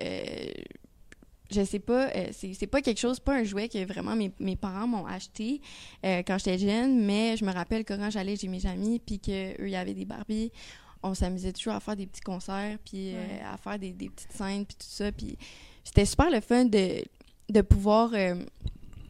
je 1.52 1.64
sais 1.64 1.80
pas, 1.80 2.10
euh, 2.16 2.30
c'est 2.32 2.68
pas 2.68 2.82
quelque 2.82 3.00
chose, 3.00 3.20
pas 3.20 3.36
un 3.36 3.44
jouet 3.44 3.68
que 3.68 3.84
vraiment 3.86 4.16
mes, 4.16 4.32
mes 4.40 4.56
parents 4.56 4.88
m'ont 4.88 5.06
acheté 5.06 5.62
euh, 6.06 6.24
quand 6.26 6.38
j'étais 6.38 6.58
jeune, 6.58 7.04
mais 7.06 7.36
je 7.38 7.46
me 7.46 7.52
rappelle 7.52 7.84
que 7.84 7.94
quand 7.94 8.10
j'allais 8.10 8.38
chez 8.38 8.48
mes 8.48 8.66
amis, 8.66 9.00
puis 9.00 9.20
qu'eux, 9.20 9.56
il 9.60 9.70
y 9.70 9.76
avait 9.76 9.94
des 9.94 10.06
Barbies, 10.06 10.52
on 11.04 11.14
s'amusait 11.14 11.52
toujours 11.52 11.74
à 11.74 11.80
faire 11.80 11.96
des 11.96 12.08
petits 12.08 12.22
concerts, 12.22 12.78
puis 12.86 13.16
euh, 13.16 13.54
à 13.54 13.58
faire 13.58 13.80
des, 13.80 13.92
des 13.92 14.10
petites 14.10 14.32
scènes, 14.32 14.66
puis 14.66 14.76
tout 14.76 14.88
ça, 14.88 15.12
puis 15.12 15.38
c'était 15.84 16.06
super 16.06 16.30
le 16.30 16.42
fun 16.42 16.66
de, 16.66 17.04
de 17.50 17.62
pouvoir, 17.62 18.12
euh, 18.14 18.36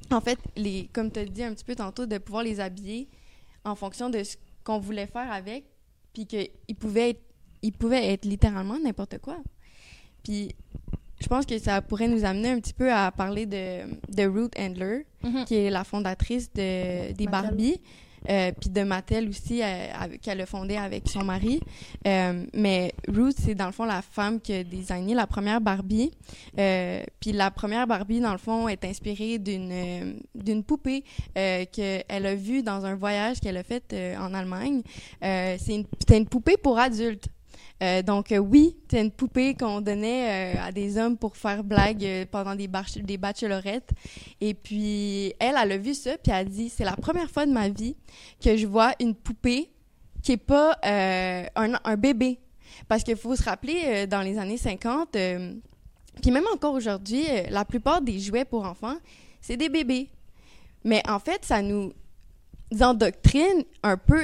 en 0.09 0.21
fait, 0.21 0.39
les, 0.55 0.89
comme 0.93 1.11
tu 1.11 1.19
as 1.19 1.25
dit 1.25 1.43
un 1.43 1.53
petit 1.53 1.65
peu 1.65 1.75
tantôt, 1.75 2.05
de 2.05 2.17
pouvoir 2.17 2.43
les 2.43 2.59
habiller 2.59 3.07
en 3.63 3.75
fonction 3.75 4.09
de 4.09 4.23
ce 4.23 4.37
qu'on 4.63 4.79
voulait 4.79 5.07
faire 5.07 5.31
avec, 5.31 5.65
puis 6.13 6.25
qu'ils 6.25 6.75
pouvaient 6.79 7.11
être, 7.11 7.21
ils 7.61 7.73
pouvaient 7.73 8.13
être 8.13 8.25
littéralement 8.25 8.79
n'importe 8.79 9.19
quoi. 9.19 9.37
Puis 10.23 10.55
je 11.21 11.27
pense 11.27 11.45
que 11.45 11.57
ça 11.59 11.81
pourrait 11.81 12.07
nous 12.07 12.25
amener 12.25 12.49
un 12.49 12.59
petit 12.59 12.73
peu 12.73 12.91
à 12.91 13.11
parler 13.11 13.45
de, 13.45 13.81
de 14.09 14.23
Ruth 14.23 14.53
Handler, 14.59 15.05
Mhm. 15.23 15.45
qui 15.45 15.55
est 15.55 15.69
la 15.69 15.83
fondatrice 15.83 16.51
de, 16.53 17.13
des 17.13 17.25
Mattel. 17.25 17.29
Barbie, 17.29 17.81
euh, 18.29 18.51
puis 18.59 18.69
de 18.71 18.81
Mattel 18.81 19.29
aussi, 19.29 19.61
euh, 19.63 19.85
qu'elle 20.21 20.41
a 20.41 20.45
fondé 20.47 20.75
avec 20.77 21.07
son 21.07 21.23
mari. 21.23 21.59
Euh, 22.07 22.45
mais 22.53 22.91
Ruth, 23.07 23.35
c'est 23.39 23.53
dans 23.55 23.67
le 23.67 23.71
fond 23.71 23.85
la 23.85 24.01
femme 24.01 24.39
qui 24.41 24.53
a 24.53 24.63
designé 24.63 25.13
la 25.13 25.27
première 25.27 25.61
Barbie. 25.61 26.11
Euh, 26.57 27.03
puis 27.19 27.31
la 27.33 27.51
première 27.51 27.85
Barbie, 27.87 28.19
dans 28.19 28.31
le 28.31 28.37
fond, 28.39 28.67
est 28.67 28.83
inspirée 28.85 29.37
d'une 29.39 30.19
d'une 30.35 30.63
poupée 30.63 31.03
euh, 31.37 31.65
qu'elle 31.71 32.25
a 32.25 32.35
vue 32.35 32.63
dans 32.63 32.83
un 32.85 32.95
voyage 32.95 33.39
qu'elle 33.39 33.57
a 33.57 33.63
fait 33.63 33.91
euh, 33.93 34.15
en 34.17 34.33
Allemagne. 34.33 34.81
Euh, 35.23 35.55
c'est 35.59 35.75
une, 35.75 35.85
une 36.15 36.27
poupée 36.27 36.57
pour 36.57 36.79
adultes. 36.79 37.27
Euh, 37.81 38.01
donc 38.03 38.31
euh, 38.31 38.37
oui, 38.37 38.75
c'est 38.89 39.01
une 39.01 39.11
poupée 39.11 39.55
qu'on 39.55 39.81
donnait 39.81 40.55
euh, 40.55 40.61
à 40.67 40.71
des 40.71 40.97
hommes 40.97 41.17
pour 41.17 41.35
faire 41.35 41.63
blague 41.63 42.27
pendant 42.29 42.53
des, 42.55 42.67
bach- 42.67 42.97
des 42.97 43.17
bachelorettes. 43.17 43.89
Et 44.39 44.53
puis 44.53 45.33
elle, 45.39 45.55
elle 45.61 45.71
a 45.71 45.77
vu 45.77 45.93
ça, 45.93 46.11
puis 46.17 46.31
elle 46.31 46.35
a 46.35 46.45
dit 46.45 46.69
c'est 46.69 46.83
la 46.83 46.95
première 46.95 47.29
fois 47.31 47.45
de 47.45 47.51
ma 47.51 47.69
vie 47.69 47.95
que 48.43 48.55
je 48.55 48.67
vois 48.67 48.93
une 48.99 49.15
poupée 49.15 49.71
qui 50.21 50.33
est 50.33 50.37
pas 50.37 50.77
un, 50.83 51.97
bébé. 51.97 52.39
Parce 52.87 53.03
qu'il 53.03 53.17
faut 53.17 53.35
se 53.35 53.43
rappeler, 53.43 54.05
dans 54.07 54.21
les 54.21 54.37
années 54.37 54.57
50, 54.57 55.15
euh, 55.15 55.53
puis 56.21 56.31
même 56.31 56.45
encore 56.53 56.73
aujourd'hui, 56.73 57.23
la 57.49 57.65
plupart 57.65 58.01
des 58.01 58.19
jouets 58.19 58.45
pour 58.45 58.65
enfants, 58.65 58.95
c'est 59.41 59.57
des 59.57 59.69
bébés. 59.69 60.09
Mais 60.83 61.01
en 61.09 61.19
fait, 61.19 61.43
ça 61.43 61.61
nous 61.61 61.91
endoctrine 62.79 63.63
un 63.83 63.97
peu, 63.97 64.23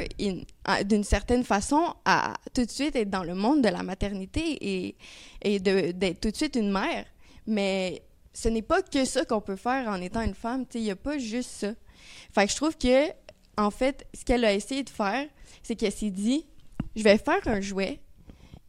d'une 0.86 1.03
certaine 1.03 1.43
façon, 1.43 1.93
à 2.06 2.34
tout 2.53 2.65
de 2.65 2.69
suite 2.69 2.95
être 2.95 3.10
dans 3.10 3.23
le 3.23 3.36
monde 3.36 3.62
de 3.62 3.69
la 3.69 3.84
maternité 3.84 4.41
et, 4.62 4.95
et 5.41 5.60
d'être 5.60 6.21
tout 6.21 6.32
de 6.32 6.36
suite 6.36 6.56
une 6.56 6.71
mère. 6.71 7.06
Mais 7.45 8.03
ce 8.34 8.49
n'est 8.49 8.62
pas 8.62 8.82
que 8.82 9.06
ça 9.06 9.25
qu'on 9.25 9.41
peut 9.41 9.56
faire 9.56 9.88
en 9.88 10.01
étant 10.01 10.21
une 10.21 10.36
femme. 10.36 10.65
Il 10.73 10.82
n'y 10.82 10.91
a 10.91 10.95
pas 10.95 11.17
juste 11.17 11.49
ça. 11.49 11.73
Fait 12.34 12.45
que 12.45 12.51
je 12.51 12.56
trouve 12.56 12.77
que, 12.77 13.08
en 13.58 13.71
fait, 13.71 14.06
ce 14.13 14.23
qu'elle 14.23 14.45
a 14.45 14.53
essayé 14.53 14.84
de 14.84 14.89
faire, 14.89 15.27
c'est 15.63 15.75
qu'elle 15.75 15.91
s'est 15.91 16.12
dit, 16.12 16.45
je 16.95 17.03
vais 17.03 17.17
faire 17.17 17.47
un 17.47 17.62
jouet 17.62 17.99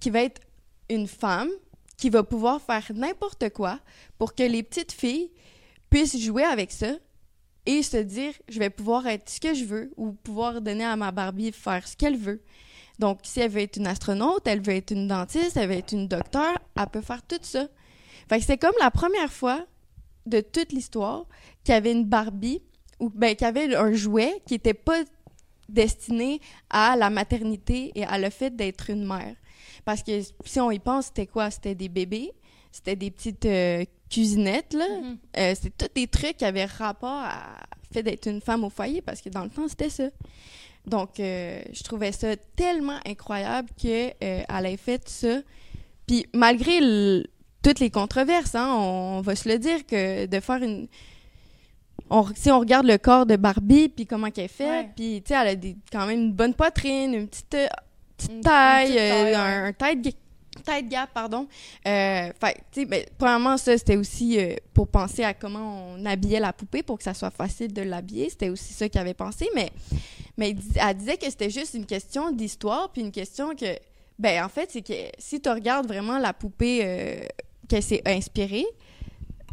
qui 0.00 0.11
va 0.11 0.22
être 0.22 0.40
une 0.88 1.06
femme 1.06 1.50
qui 1.96 2.11
va 2.11 2.22
pouvoir 2.22 2.62
faire 2.62 2.84
n'importe 2.94 3.50
quoi 3.50 3.80
pour 4.18 4.34
que 4.34 4.44
les 4.44 4.62
petites 4.62 4.92
filles 4.92 5.30
puissent 5.90 6.18
jouer 6.18 6.44
avec 6.44 6.70
ça 6.70 6.92
et 7.66 7.82
se 7.82 7.96
dire 7.96 8.32
je 8.48 8.58
vais 8.58 8.70
pouvoir 8.70 9.06
être 9.06 9.28
ce 9.28 9.40
que 9.40 9.54
je 9.54 9.64
veux 9.64 9.92
ou 9.96 10.12
pouvoir 10.12 10.60
donner 10.60 10.84
à 10.84 10.96
ma 10.96 11.12
Barbie 11.12 11.52
faire 11.52 11.86
ce 11.86 11.96
qu'elle 11.96 12.16
veut. 12.16 12.42
Donc 12.98 13.20
si 13.22 13.40
elle 13.40 13.50
veut 13.50 13.60
être 13.60 13.76
une 13.76 13.86
astronaute, 13.86 14.46
elle 14.46 14.60
veut 14.60 14.74
être 14.74 14.90
une 14.90 15.06
dentiste, 15.06 15.56
elle 15.56 15.68
veut 15.68 15.76
être 15.76 15.92
une 15.92 16.08
docteur, 16.08 16.58
elle 16.76 16.86
peut 16.86 17.00
faire 17.00 17.22
tout 17.22 17.38
ça. 17.42 17.68
Fait 18.28 18.38
que 18.38 18.44
c'est 18.44 18.58
comme 18.58 18.74
la 18.80 18.90
première 18.90 19.32
fois 19.32 19.64
de 20.26 20.40
toute 20.40 20.72
l'histoire 20.72 21.26
qu'il 21.64 21.74
y 21.74 21.76
avait 21.76 21.92
une 21.92 22.04
Barbie 22.04 22.62
ou 23.00 23.10
ben 23.10 23.34
qu'il 23.34 23.46
y 23.46 23.48
avait 23.48 23.74
un 23.74 23.92
jouet 23.92 24.42
qui 24.46 24.54
était 24.54 24.74
pas 24.74 25.02
destiné 25.68 26.40
à 26.70 26.96
la 26.96 27.10
maternité 27.10 27.92
et 27.94 28.04
à 28.04 28.18
le 28.18 28.30
fait 28.30 28.54
d'être 28.54 28.90
une 28.90 29.06
mère. 29.06 29.36
Parce 29.84 30.02
que 30.02 30.20
si 30.44 30.60
on 30.60 30.70
y 30.70 30.78
pense, 30.78 31.06
c'était 31.06 31.26
quoi? 31.26 31.50
C'était 31.50 31.74
des 31.74 31.88
bébés, 31.88 32.32
c'était 32.72 32.96
des 32.96 33.10
petites 33.10 33.46
euh, 33.46 33.84
cuisinettes, 34.10 34.74
là. 34.74 34.86
Mhm. 35.02 35.18
Euh, 35.36 35.54
c'est 35.60 35.76
tous 35.76 35.88
des 35.94 36.06
trucs 36.06 36.36
qui 36.38 36.44
avaient 36.44 36.64
rapport 36.66 37.22
à 37.22 37.56
fait 37.92 38.02
d'être 38.02 38.26
une 38.28 38.40
femme 38.40 38.64
au 38.64 38.70
foyer, 38.70 39.00
parce 39.02 39.20
que 39.20 39.28
dans 39.28 39.44
le 39.44 39.50
temps, 39.50 39.68
c'était 39.68 39.90
ça. 39.90 40.04
Donc, 40.86 41.20
euh, 41.20 41.60
je 41.72 41.82
trouvais 41.82 42.12
ça 42.12 42.36
tellement 42.56 42.98
incroyable 43.06 43.68
qu'elle 43.76 44.14
ait 44.20 44.76
fait 44.76 45.06
ça. 45.08 45.40
Puis, 46.06 46.26
malgré 46.34 46.80
le- 46.80 47.24
toutes 47.62 47.80
les 47.80 47.90
controverses, 47.90 48.54
hein, 48.54 48.72
on, 48.74 49.20
va 49.20 49.36
se 49.36 49.48
le 49.48 49.58
dire, 49.58 49.84
que 49.86 50.26
de 50.26 50.40
faire 50.40 50.62
une... 50.62 50.88
On, 52.10 52.24
si 52.34 52.50
on 52.50 52.60
regarde 52.60 52.86
le 52.86 52.96
corps 52.96 53.26
de 53.26 53.36
Barbie, 53.36 53.88
puis 53.90 54.06
comment 54.06 54.30
qu'elle 54.30 54.46
est 54.46 54.48
faite, 54.48 54.86
Ouais. 54.86 54.90
puis, 54.96 55.22
tu 55.22 55.34
sais, 55.34 55.40
elle 55.40 55.48
a 55.48 55.54
des, 55.56 55.76
quand 55.92 56.06
même 56.06 56.18
une 56.20 56.32
bonne 56.32 56.54
poitrine, 56.54 57.12
une 57.12 57.28
petite, 57.28 57.54
euh, 57.54 57.66
petite 58.16 58.30
Une- 58.30 58.36
une 58.36 58.42
taille, 58.42 58.86
petite 58.86 58.96
taille, 58.98 59.10
euh, 59.10 59.24
ouais. 59.24 59.34
un, 59.34 59.64
un 59.66 59.72
tête, 59.72 60.16
Tête 60.64 60.88
gap, 60.88 61.10
pardon. 61.12 61.46
Euh, 61.86 62.30
tu 62.72 62.80
sais, 62.80 62.84
ben, 62.86 63.04
premièrement, 63.16 63.56
ça, 63.56 63.76
c'était 63.76 63.96
aussi 63.96 64.38
euh, 64.38 64.54
pour 64.74 64.88
penser 64.88 65.24
à 65.24 65.34
comment 65.34 65.94
on 65.94 66.04
habillait 66.04 66.40
la 66.40 66.52
poupée 66.52 66.82
pour 66.82 66.98
que 66.98 67.04
ça 67.04 67.14
soit 67.14 67.30
facile 67.30 67.72
de 67.72 67.82
l'habiller. 67.82 68.30
C'était 68.30 68.48
aussi 68.48 68.72
ça 68.72 68.88
qu'il 68.88 69.00
avait 69.00 69.14
pensé, 69.14 69.48
mais, 69.54 69.70
mais 70.36 70.54
elle 70.76 70.96
disait 70.96 71.16
que 71.16 71.28
c'était 71.28 71.50
juste 71.50 71.74
une 71.74 71.86
question 71.86 72.30
d'histoire, 72.32 72.90
puis 72.92 73.02
une 73.02 73.12
question 73.12 73.54
que, 73.54 73.78
ben, 74.18 74.44
en 74.44 74.48
fait, 74.48 74.70
c'est 74.70 74.82
que 74.82 75.10
si 75.18 75.40
tu 75.40 75.48
regardes 75.48 75.86
vraiment 75.86 76.18
la 76.18 76.32
poupée 76.32 76.80
euh, 76.82 77.20
qu'elle 77.68 77.82
s'est 77.82 78.02
inspirée, 78.06 78.66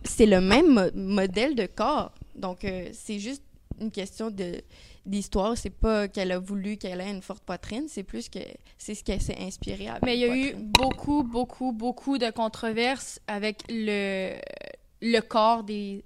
c'est 0.03 0.25
le 0.25 0.41
même 0.41 0.91
modèle 0.93 1.55
de 1.55 1.65
corps. 1.65 2.13
Donc, 2.35 2.63
euh, 2.63 2.89
c'est 2.93 3.19
juste 3.19 3.43
une 3.79 3.91
question 3.91 4.29
de 4.29 4.61
d'histoire, 5.05 5.57
c'est 5.57 5.69
pas 5.69 6.07
qu'elle 6.07 6.31
a 6.31 6.39
voulu 6.39 6.77
qu'elle 6.77 7.01
ait 7.01 7.11
une 7.11 7.21
forte 7.21 7.43
poitrine, 7.43 7.85
c'est 7.87 8.03
plus 8.03 8.29
que 8.29 8.39
c'est 8.77 8.95
ce 8.95 9.03
qu'elle 9.03 9.21
s'est 9.21 9.37
inspirée 9.39 9.87
avec. 9.87 10.03
Mais 10.03 10.17
il 10.17 10.21
y 10.21 10.25
a 10.25 10.35
eu 10.35 10.53
beaucoup, 10.55 11.23
beaucoup, 11.23 11.71
beaucoup 11.71 12.17
de 12.17 12.29
controverses 12.31 13.19
avec 13.27 13.63
le, 13.69 14.35
le 15.01 15.19
corps 15.21 15.63
des 15.63 16.03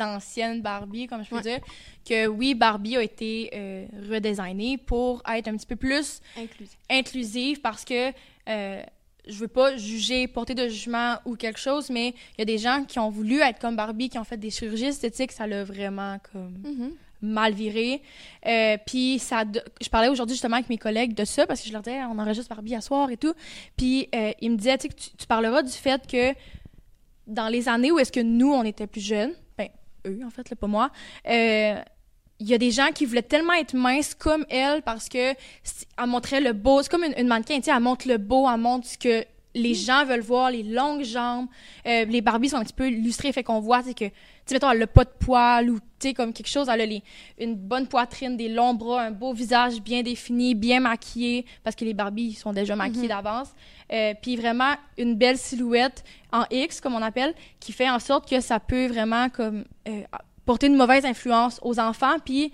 anciennes 0.00 0.62
Barbie, 0.62 1.06
comme 1.06 1.24
je 1.24 1.30
peux 1.30 1.40
dire, 1.40 1.60
que 2.08 2.26
oui, 2.26 2.54
Barbie 2.54 2.96
a 2.96 3.02
été 3.02 3.50
euh, 3.54 3.86
redesignée 4.10 4.78
pour 4.78 5.22
être 5.30 5.48
un 5.48 5.56
petit 5.56 5.66
peu 5.66 5.76
plus 5.76 6.20
inclusive, 6.36 6.78
inclusive 6.88 7.60
parce 7.60 7.84
que 7.84 8.12
euh, 8.48 8.82
je 9.28 9.38
veux 9.38 9.48
pas 9.48 9.76
juger, 9.76 10.26
porter 10.26 10.54
de 10.54 10.68
jugement 10.68 11.16
ou 11.26 11.36
quelque 11.36 11.58
chose, 11.58 11.90
mais 11.90 12.14
il 12.36 12.38
y 12.38 12.42
a 12.42 12.46
des 12.46 12.56
gens 12.56 12.84
qui 12.84 12.98
ont 12.98 13.10
voulu 13.10 13.40
être 13.40 13.58
comme 13.58 13.76
Barbie, 13.76 14.08
qui 14.08 14.18
ont 14.18 14.24
fait 14.24 14.38
des 14.38 14.50
chirurgies 14.50 14.86
esthétiques, 14.86 15.32
ça 15.32 15.46
l'a 15.46 15.64
vraiment 15.64 16.18
comme 16.32 16.56
mm-hmm 16.64 16.92
mal 17.20 17.52
viré. 17.52 18.02
Euh, 18.46 18.76
puis 18.86 19.18
ça, 19.18 19.44
je 19.80 19.88
parlais 19.88 20.08
aujourd'hui 20.08 20.34
justement 20.34 20.56
avec 20.56 20.68
mes 20.68 20.78
collègues 20.78 21.14
de 21.14 21.24
ça 21.24 21.46
parce 21.46 21.60
que 21.60 21.68
je 21.68 21.72
leur 21.72 21.82
disais, 21.82 22.00
on 22.04 22.18
enregistre 22.18 22.48
Barbie 22.48 22.74
à 22.74 22.80
soir 22.80 23.10
et 23.10 23.16
tout. 23.16 23.34
Puis 23.76 24.08
euh, 24.14 24.32
ils 24.40 24.50
me 24.50 24.56
disaient, 24.56 24.78
tu, 24.78 24.88
tu 24.88 25.26
parleras 25.26 25.62
du 25.62 25.72
fait 25.72 26.06
que 26.06 26.34
dans 27.26 27.48
les 27.48 27.68
années 27.68 27.92
où 27.92 27.98
est-ce 27.98 28.12
que 28.12 28.20
nous, 28.20 28.52
on 28.52 28.64
était 28.64 28.86
plus 28.86 29.04
jeunes, 29.04 29.32
ben 29.56 29.68
eux 30.06 30.20
en 30.24 30.30
fait, 30.30 30.48
là, 30.48 30.56
pas 30.56 30.66
moi, 30.66 30.90
euh, 31.28 31.80
il 32.40 32.48
y 32.48 32.54
a 32.54 32.58
des 32.58 32.70
gens 32.70 32.88
qui 32.94 33.04
voulaient 33.04 33.22
tellement 33.22 33.54
être 33.54 33.74
minces 33.74 34.14
comme 34.14 34.46
elle 34.48 34.82
parce 34.82 35.08
que 35.08 35.32
elle 35.32 36.06
montrait 36.06 36.40
le 36.40 36.52
beau. 36.52 36.82
C'est 36.82 36.90
comme 36.90 37.04
une, 37.04 37.14
une 37.18 37.26
mannequin, 37.26 37.56
tu 37.56 37.64
sais, 37.64 37.72
elle 37.72 37.82
montre 37.82 38.06
le 38.06 38.16
beau, 38.16 38.48
elle 38.48 38.60
montre 38.60 38.86
ce 38.86 38.96
que 38.96 39.24
les 39.54 39.74
gens 39.74 40.04
veulent 40.04 40.20
voir, 40.20 40.50
les 40.50 40.62
longues 40.62 41.02
jambes. 41.02 41.46
Euh, 41.86 42.04
les 42.04 42.20
Barbies 42.20 42.50
sont 42.50 42.56
un 42.56 42.64
petit 42.64 42.72
peu 42.72 42.88
illustrées, 42.88 43.32
fait 43.32 43.42
qu'on 43.42 43.60
voit, 43.60 43.82
que 43.82 44.06
sais, 44.48 44.54
mettons, 44.54 44.70
elle 44.70 44.82
a 44.82 44.86
pas 44.86 45.04
de 45.04 45.10
poils 45.18 45.70
ou, 45.70 45.78
tu 45.78 45.84
sais, 46.00 46.14
comme 46.14 46.32
quelque 46.32 46.48
chose, 46.48 46.68
elle 46.68 46.80
a 46.80 46.86
les, 46.86 47.02
une 47.38 47.54
bonne 47.54 47.86
poitrine, 47.86 48.36
des 48.36 48.48
longs 48.48 48.74
bras, 48.74 49.02
un 49.02 49.10
beau 49.10 49.32
visage 49.32 49.80
bien 49.80 50.02
défini, 50.02 50.54
bien 50.54 50.80
maquillé, 50.80 51.44
parce 51.64 51.76
que 51.76 51.84
les 51.84 51.94
Barbies 51.94 52.34
sont 52.34 52.52
déjà 52.52 52.76
maquillées 52.76 53.02
mhm. 53.02 53.08
d'avance. 53.08 53.48
Euh, 53.92 54.14
puis 54.20 54.36
vraiment, 54.36 54.74
une 54.96 55.14
belle 55.14 55.38
silhouette 55.38 56.04
en 56.32 56.44
X, 56.50 56.80
comme 56.80 56.94
on 56.94 57.02
appelle, 57.02 57.34
qui 57.60 57.72
fait 57.72 57.88
en 57.88 57.98
sorte 57.98 58.28
que 58.28 58.40
ça 58.40 58.60
peut 58.60 58.86
vraiment, 58.86 59.28
comme, 59.28 59.64
euh, 59.88 60.02
porter 60.44 60.66
une 60.66 60.76
mauvaise 60.76 61.04
influence 61.04 61.58
aux 61.62 61.78
enfants. 61.78 62.16
Puis, 62.24 62.52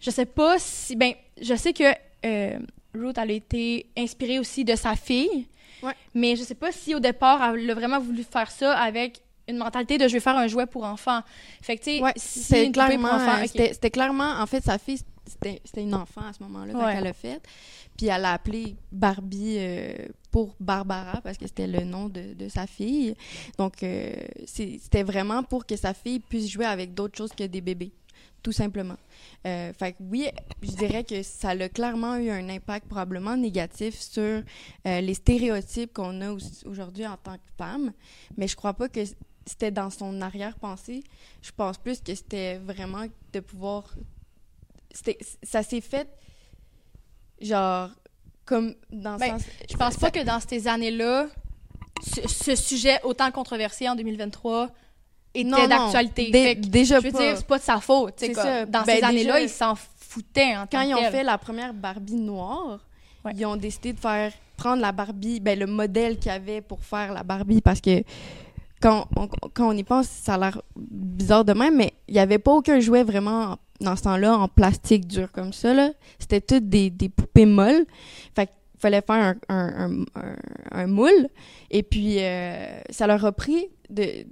je 0.00 0.10
sais 0.10 0.26
pas 0.26 0.58
si, 0.58 0.96
ben, 0.96 1.12
je 1.40 1.54
sais 1.54 1.72
que 1.72 1.84
euh, 2.24 2.58
Ruth, 2.94 3.18
elle 3.18 3.30
a 3.30 3.34
été 3.34 3.86
inspirée 3.96 4.38
aussi 4.38 4.64
de 4.64 4.76
sa 4.76 4.96
fille. 4.96 5.46
Ouais. 5.82 5.94
Mais 6.14 6.36
je 6.36 6.42
sais 6.42 6.54
pas 6.54 6.72
si 6.72 6.94
au 6.94 7.00
départ, 7.00 7.54
elle 7.54 7.70
a 7.70 7.74
vraiment 7.74 7.98
voulu 7.98 8.22
faire 8.22 8.50
ça 8.50 8.76
avec 8.76 9.22
une 9.50 9.58
mentalité 9.58 9.98
de 9.98 10.08
je 10.08 10.14
vais 10.14 10.20
faire 10.20 10.36
un 10.36 10.46
jouet 10.46 10.66
pour 10.66 10.84
enfants. 10.84 11.20
Fait 11.62 11.76
que, 11.76 11.84
tu 11.84 11.98
sais, 11.98 12.12
c'était 12.16 12.70
clairement, 12.70 13.18
c'était 13.46 13.90
clairement, 13.90 14.40
en 14.40 14.46
fait, 14.46 14.64
sa 14.64 14.78
fille, 14.78 15.00
c'était 15.26 15.82
une 15.82 15.94
enfant 15.94 16.22
à 16.22 16.32
ce 16.32 16.42
moment-là, 16.42 16.72
quand 16.72 16.88
elle 16.88 17.04
l'a 17.04 17.12
fait. 17.12 17.40
Puis 17.96 18.06
elle 18.06 18.22
l'a 18.22 18.32
appelée 18.32 18.76
Barbie 18.90 19.56
euh, 19.58 19.94
pour 20.30 20.54
Barbara, 20.58 21.20
parce 21.22 21.36
que 21.36 21.46
c'était 21.46 21.66
le 21.66 21.84
nom 21.84 22.08
de, 22.08 22.34
de, 22.34 22.48
sa 22.48 22.66
fille. 22.66 23.14
Donc, 23.58 23.82
euh, 23.82 24.14
c'était 24.46 25.02
vraiment 25.02 25.42
pour 25.42 25.66
que 25.66 25.76
sa 25.76 25.92
fille 25.94 26.20
puisse 26.20 26.48
jouer 26.48 26.64
avec 26.64 26.94
d'autres 26.94 27.16
choses 27.16 27.32
que 27.32 27.44
des 27.44 27.60
bébés, 27.60 27.92
tout 28.42 28.52
simplement. 28.52 28.96
Euh, 29.46 29.72
fait 29.74 29.92
que 29.92 29.98
oui, 30.00 30.28
je 30.62 30.70
dirais 30.70 31.04
que 31.04 31.22
ça 31.22 31.50
a 31.50 31.68
clairement 31.68 32.16
eu 32.16 32.30
un 32.30 32.48
impact 32.48 32.86
probablement 32.88 33.36
négatif 33.36 34.00
sur 34.00 34.42
les 34.84 35.14
stéréotypes 35.14 35.92
qu'on 35.92 36.20
a 36.22 36.32
aujourd'hui 36.64 37.06
en 37.06 37.16
tant 37.16 37.34
que 37.34 37.50
femme, 37.58 37.92
mais 38.36 38.48
je 38.48 38.56
crois 38.56 38.74
pas 38.74 38.88
que 38.88 39.00
c'était 39.46 39.70
dans 39.70 39.90
son 39.90 40.20
arrière-pensée. 40.20 41.02
Je 41.42 41.50
pense 41.56 41.78
plus 41.78 42.00
que 42.00 42.14
c'était 42.14 42.56
vraiment 42.58 43.04
de 43.32 43.40
pouvoir. 43.40 43.84
Ça 45.42 45.62
s'est 45.62 45.80
fait, 45.80 46.08
genre, 47.40 47.90
comme 48.44 48.74
dans 48.90 49.16
ben, 49.16 49.38
sens. 49.38 49.42
Je 49.70 49.76
pense 49.76 49.96
pas 49.96 50.10
que 50.10 50.24
dans 50.24 50.40
ces 50.40 50.66
années-là, 50.66 51.28
ce, 52.02 52.56
sujet 52.56 52.98
autant 53.04 53.30
controversé 53.30 53.88
en 53.88 53.94
2023 53.94 54.68
était 55.34 55.68
d'actualité. 55.68 56.54
déjà 56.56 56.98
je 56.98 57.04
veux 57.04 57.12
dire, 57.12 57.36
c'est 57.36 57.46
pas 57.46 57.58
de 57.58 57.62
sa 57.62 57.80
faute. 57.80 58.18
Ça. 58.34 58.66
Dans 58.66 58.82
ben, 58.82 58.96
ces 58.96 59.04
années-là, 59.04 59.40
ils 59.40 59.48
s'en 59.48 59.74
foutaient 59.76 60.56
en 60.56 60.66
Quand 60.66 60.82
ils 60.82 60.94
ont 60.94 61.10
fait 61.10 61.22
la 61.22 61.38
première 61.38 61.72
Barbie 61.72 62.16
noire, 62.16 62.80
ils 63.34 63.46
ont 63.46 63.56
décidé 63.56 63.92
de 63.92 64.00
faire 64.00 64.32
prendre 64.56 64.82
la 64.82 64.92
Barbie, 64.92 65.40
ben, 65.40 65.58
le 65.58 65.66
modèle 65.66 66.18
qu'il 66.18 66.32
y 66.32 66.34
avait 66.34 66.60
pour 66.60 66.82
faire 66.84 67.12
la 67.12 67.22
Barbie, 67.22 67.60
parce 67.60 67.80
que 67.80 68.02
quand 68.80 69.06
on, 69.16 69.28
quand 69.52 69.68
on 69.68 69.76
y 69.76 69.84
pense, 69.84 70.08
ça 70.08 70.34
a 70.34 70.38
l'air 70.38 70.62
bizarre 70.76 71.44
de 71.44 71.52
même, 71.52 71.76
mais 71.76 71.92
il 72.08 72.14
n'y 72.14 72.20
avait 72.20 72.38
pas 72.38 72.52
aucun 72.52 72.80
jouet 72.80 73.04
vraiment 73.04 73.58
dans 73.80 73.96
ce 73.96 74.02
temps-là 74.02 74.36
en 74.36 74.48
plastique 74.48 75.06
dur 75.06 75.30
comme 75.32 75.52
ça. 75.52 75.72
Là. 75.74 75.90
C'était 76.18 76.40
toutes 76.40 76.68
des, 76.68 76.90
des 76.90 77.08
poupées 77.08 77.46
molles. 77.46 77.86
Fait 78.34 78.46
qu'il 78.46 78.54
fallait 78.78 79.02
faire 79.02 79.34
un, 79.48 79.56
un, 79.56 80.02
un, 80.14 80.36
un 80.70 80.86
moule. 80.86 81.28
Et 81.70 81.82
puis, 81.82 82.16
euh, 82.18 82.80
ça 82.90 83.06
leur 83.06 83.24
a 83.24 83.32
pris 83.32 83.68
de... 83.88 84.26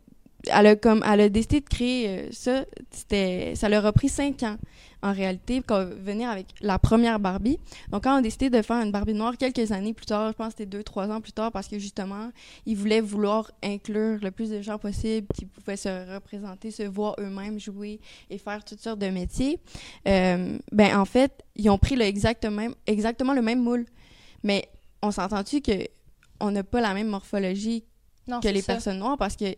Elle 0.53 0.67
a, 0.67 0.77
comme, 0.77 1.05
elle 1.07 1.21
a 1.21 1.29
décidé 1.29 1.61
de 1.61 1.69
créer 1.69 2.09
euh, 2.09 2.29
ça. 2.31 2.65
C'était, 2.91 3.55
ça 3.55 3.69
leur 3.69 3.85
a 3.87 3.93
pris 3.93 4.09
cinq 4.09 4.43
ans 4.43 4.57
en 5.03 5.13
réalité, 5.13 5.63
quand 5.65 5.85
venir 5.85 6.29
avec 6.29 6.47
la 6.61 6.79
première 6.79 7.21
Barbie. 7.21 7.59
Donc, 7.91 8.05
quand 8.05 8.15
on 8.15 8.19
a 8.19 8.23
décidé 8.23 8.51
de 8.51 8.63
faire 8.63 8.83
une 8.83 8.91
Barbie 8.91 9.15
noire 9.15 9.37
quelques 9.37 9.71
années 9.71 9.95
plus 9.95 10.07
tard, 10.07 10.29
je 10.33 10.37
pense 10.37 10.49
que 10.49 10.59
c'était 10.59 10.67
deux, 10.67 10.83
trois 10.83 11.09
ans 11.09 11.21
plus 11.21 11.33
tard, 11.33 11.53
parce 11.53 11.69
que 11.69 11.79
justement, 11.79 12.31
ils 12.67 12.77
voulaient 12.77 13.01
vouloir 13.01 13.51
inclure 13.63 14.19
le 14.21 14.31
plus 14.31 14.51
de 14.51 14.61
gens 14.61 14.79
possible 14.79 15.29
qui 15.35 15.47
pouvaient 15.47 15.77
se 15.77 16.13
représenter, 16.13 16.71
se 16.71 16.83
voir 16.83 17.15
eux-mêmes 17.21 17.61
jouer 17.61 18.01
et 18.29 18.39
faire 18.39 18.65
toutes 18.65 18.81
sortes 18.81 18.99
de 18.99 19.09
métiers. 19.09 19.61
Euh, 20.09 20.59
ben, 20.73 20.99
en 20.99 21.05
fait, 21.05 21.45
ils 21.55 21.71
ont 21.71 21.79
pris 21.79 21.95
le 21.95 22.03
exactement, 22.03 23.35
le 23.35 23.43
même 23.43 23.63
moule. 23.63 23.87
Mais 24.43 24.69
on 25.03 25.11
s'entend-tu 25.11 25.61
que 25.61 25.87
on 26.41 26.51
n'a 26.51 26.63
pas 26.63 26.81
la 26.81 26.95
même 26.95 27.09
morphologie 27.09 27.85
que 28.43 28.49
les 28.49 28.63
personnes 28.63 28.99
noires 28.99 29.19
parce 29.19 29.37
que 29.37 29.55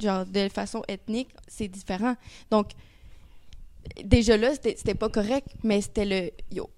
genre 0.00 0.26
de 0.26 0.48
façon 0.48 0.82
ethnique, 0.88 1.28
c'est 1.46 1.68
différent. 1.68 2.16
Donc, 2.50 2.72
déjà 4.04 4.36
là, 4.36 4.52
c'était 4.54 4.94
pas 4.94 5.08
correct, 5.08 5.48
mais 5.62 5.80
c'était 5.80 6.04
le. 6.04 6.30
Yo, 6.54 6.68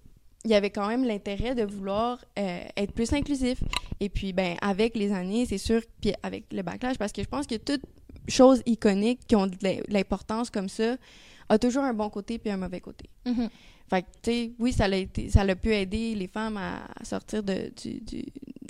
il 0.45 0.51
y 0.51 0.55
avait 0.55 0.71
quand 0.71 0.87
même 0.87 1.05
l'intérêt 1.05 1.55
de 1.55 1.65
vouloir 1.65 2.25
euh, 2.39 2.65
être 2.77 2.93
plus 2.93 3.13
inclusif. 3.13 3.63
Et 4.01 4.09
puis, 4.09 4.33
ben, 4.33 4.57
avec 4.61 4.97
les 4.97 5.13
années, 5.13 5.47
c'est 5.47 5.59
sûr, 5.59 5.83
puis 6.01 6.13
avec 6.23 6.45
le 6.53 6.63
backlash, 6.63 6.99
parce 6.99 7.13
que 7.13 7.23
je 7.23 7.29
pense 7.29 7.47
que 7.47 7.57
toute 7.57 7.83
chose 8.29 8.63
iconique 8.67 9.21
qui 9.27 9.37
ont 9.37 9.47
de 9.47 9.57
l'importance 9.89 10.51
comme 10.51 10.69
ça 10.69 10.97
a 11.49 11.59
toujours 11.59 11.85
un 11.85 11.95
bon 11.95 12.11
côté 12.11 12.39
puis 12.39 12.51
un 12.51 12.57
mauvais 12.57 12.81
côté. 12.81 13.09
Mm-hmm. 13.25 13.49
Fait 13.89 14.03
que, 14.03 14.07
tu 14.23 14.31
sais, 14.31 14.53
oui, 14.59 14.73
ça 14.73 14.85
a, 14.85 14.97
été, 14.97 15.29
ça 15.29 15.43
a 15.43 15.55
pu 15.55 15.73
aider 15.73 16.15
les 16.15 16.27
femmes 16.27 16.57
à, 16.57 16.87
sortir 17.05 17.43
de, 17.43 17.73
du, 17.81 18.03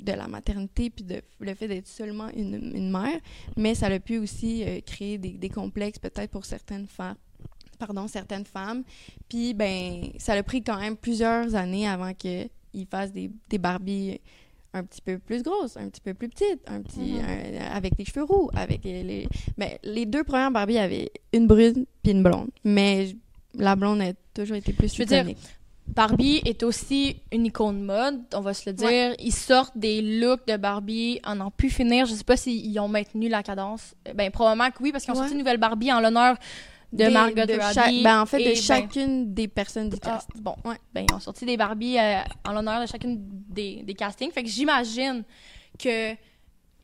de 0.03 0.11
la 0.11 0.27
maternité 0.27 0.89
puis 0.89 1.03
de 1.03 1.21
le 1.39 1.53
fait 1.55 1.67
d'être 1.67 1.87
seulement 1.87 2.29
une, 2.35 2.53
une, 2.75 2.91
mère, 2.91 3.19
mais 3.55 3.73
ça 3.73 3.87
a 3.87 3.99
pu 3.99 4.19
aussi 4.19 4.63
euh, 4.63 4.79
créer 4.85 5.17
des, 5.17 5.31
des 5.31 5.49
complexes 5.49 5.99
peut-être 5.99 6.29
pour 6.29 6.45
certaines 6.45 6.87
femmes 6.87 7.15
pardon, 7.77 8.07
certaines 8.07 8.45
femmes. 8.45 8.83
Puis, 9.29 9.53
ben, 9.53 10.09
ça 10.17 10.33
a 10.33 10.43
pris 10.43 10.63
quand 10.63 10.79
même 10.79 10.97
plusieurs 10.97 11.55
années 11.55 11.87
avant 11.87 12.13
qu'ils 12.13 12.49
fassent 12.89 13.13
des, 13.13 13.31
des 13.49 13.57
Barbies 13.57 14.19
un 14.73 14.83
petit 14.83 15.01
peu 15.01 15.17
plus 15.17 15.43
grosses, 15.43 15.77
un 15.77 15.89
petit 15.89 16.01
peu 16.01 16.13
plus 16.13 16.29
petites, 16.29 16.61
un 16.67 16.81
petit, 16.81 17.15
mm-hmm. 17.15 17.71
avec 17.71 17.95
des 17.95 18.05
cheveux 18.05 18.23
roux, 18.23 18.49
avec 18.53 18.83
les... 18.83 19.27
Ben, 19.57 19.71
les 19.83 20.05
deux 20.05 20.23
premières 20.23 20.51
Barbies 20.51 20.77
avaient 20.77 21.11
une 21.33 21.47
brune 21.47 21.85
puis 22.03 22.11
une 22.11 22.23
blonde. 22.23 22.49
Mais 22.63 23.15
la 23.57 23.75
blonde 23.75 24.01
a 24.01 24.13
toujours 24.33 24.57
été 24.57 24.73
plus 24.73 24.93
Je 24.93 24.99
veux 24.99 25.05
dire, 25.05 25.25
Barbie 25.87 26.41
est 26.45 26.63
aussi 26.63 27.21
une 27.31 27.45
icône 27.45 27.81
mode, 27.83 28.21
on 28.33 28.41
va 28.41 28.53
se 28.53 28.69
le 28.69 28.73
dire. 28.73 29.15
Ils 29.19 29.33
sortent 29.33 29.77
des 29.77 30.01
looks 30.19 30.45
de 30.47 30.57
Barbie 30.57 31.19
en 31.23 31.35
n'en 31.35 31.51
plus 31.51 31.69
finir. 31.69 32.05
Je 32.05 32.13
sais 32.13 32.23
pas 32.23 32.37
s'ils 32.37 32.79
ont 32.79 32.87
maintenu 32.89 33.29
la 33.29 33.41
cadence. 33.41 33.95
Ben, 34.13 34.29
probablement 34.31 34.69
que 34.69 34.81
oui, 34.81 34.91
parce 34.91 35.05
qu'ils 35.05 35.13
ont 35.13 35.17
sorti 35.17 35.31
une 35.31 35.39
nouvelle 35.39 35.57
Barbie 35.57 35.91
en 35.91 36.01
l'honneur 36.01 36.35
de 36.93 37.07
Margot 37.07 37.41
Robbie. 37.41 38.03
Ben, 38.03 38.21
en 38.21 38.25
fait, 38.25 38.39
de 38.39 38.43
ben, 38.45 38.55
chacune 38.55 39.33
des 39.33 39.47
personnes 39.47 39.89
du 39.89 39.97
ah, 40.03 40.05
cast. 40.05 40.29
bon, 40.35 40.55
ouais. 40.65 40.77
Ben, 40.93 41.05
ils 41.09 41.13
ont 41.13 41.19
sorti 41.19 41.45
des 41.45 41.57
Barbies 41.57 41.97
euh, 41.97 42.19
en 42.45 42.53
l'honneur 42.53 42.81
de 42.81 42.87
chacune 42.87 43.17
des, 43.19 43.83
des 43.83 43.93
castings. 43.93 44.31
Fait 44.31 44.43
que 44.43 44.49
j'imagine 44.49 45.23
que 45.79 46.13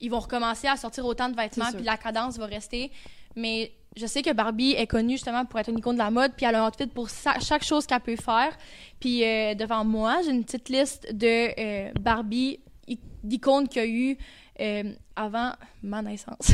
ils 0.02 0.10
vont 0.10 0.20
recommencer 0.20 0.68
à 0.68 0.76
sortir 0.76 1.06
autant 1.06 1.30
de 1.30 1.36
vêtements, 1.36 1.72
puis 1.74 1.84
la 1.84 1.98
cadence 1.98 2.38
va 2.38 2.46
rester. 2.46 2.92
Mais 3.36 3.72
je 3.96 4.06
sais 4.08 4.22
que 4.22 4.32
Barbie 4.34 4.72
est 4.78 4.88
connue 4.88 5.14
justement 5.14 5.46
pour 5.46 5.60
être 5.60 5.70
une 5.70 5.78
icône 5.80 5.96
de 5.96 6.00
la 6.00 6.10
mode, 6.12 6.32
puis 6.36 6.46
elle 6.46 6.56
a 6.56 6.64
un 6.64 6.68
outfit 6.68 6.88
pour 6.88 7.08
chaque 7.10 7.64
chose 7.64 7.86
qu'elle 7.86 8.00
peut 8.00 8.16
faire. 8.16 8.58
Puis 9.00 9.24
euh, 9.24 9.54
devant 9.56 9.84
moi, 9.86 10.18
j'ai 10.24 10.32
une 10.32 10.44
petite 10.44 10.70
liste 10.70 11.08
de 11.14 11.50
euh, 11.60 11.92
Barbie 12.00 12.60
i- 12.88 13.00
d'icônes 13.24 13.68
qu'il 13.68 13.82
y 13.82 13.86
a 13.86 13.88
eu 13.88 14.18
euh, 14.62 14.94
avant 15.16 15.52
ma 15.82 16.02
naissance. 16.02 16.38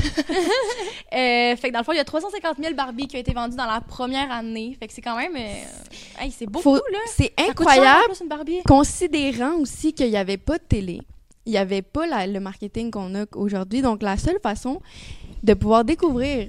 Fait 1.12 1.58
que 1.63 1.71
dans 1.71 1.80
le 1.80 1.86
fond, 1.86 1.91
il 1.91 1.97
y 1.97 1.99
a 1.99 2.06
350 2.06 2.58
000 2.62 2.73
Barbie 2.73 3.08
qui 3.08 3.15
ont 3.17 3.19
été 3.19 3.34
vendues 3.34 3.56
dans 3.58 3.65
la 3.65 3.82
première 3.82 4.32
année. 4.32 4.75
Fait 4.80 4.88
que 4.88 4.93
c'est 4.93 5.02
quand 5.02 5.17
même... 5.17 5.36
hey, 5.36 6.32
c'est 6.32 6.45
beaucoup, 6.45 6.63
Faut- 6.63 6.75
là! 6.75 6.99
C'est 7.08 7.34
cher, 7.38 7.49
incroyable, 7.49 8.06
plus, 8.10 8.21
une 8.21 8.28
Barbie. 8.28 8.62
considérant 8.65 9.54
aussi 9.56 9.93
qu'il 9.93 10.10
n'y 10.10 10.17
avait 10.17 10.38
pas 10.38 10.58
de 10.58 10.63
télé. 10.63 11.02
Il 11.45 11.52
n'y 11.52 11.58
avait 11.58 11.82
pas 11.82 12.06
la- 12.06 12.28
le 12.28 12.39
marketing 12.39 12.91
qu'on 12.91 13.15
a 13.15 13.25
aujourd'hui. 13.36 13.82
Donc, 13.82 14.02
la 14.04 14.17
seule 14.17 14.39
façon 14.41 14.82
de 15.43 15.54
pouvoir 15.54 15.84
découvrir 15.86 16.47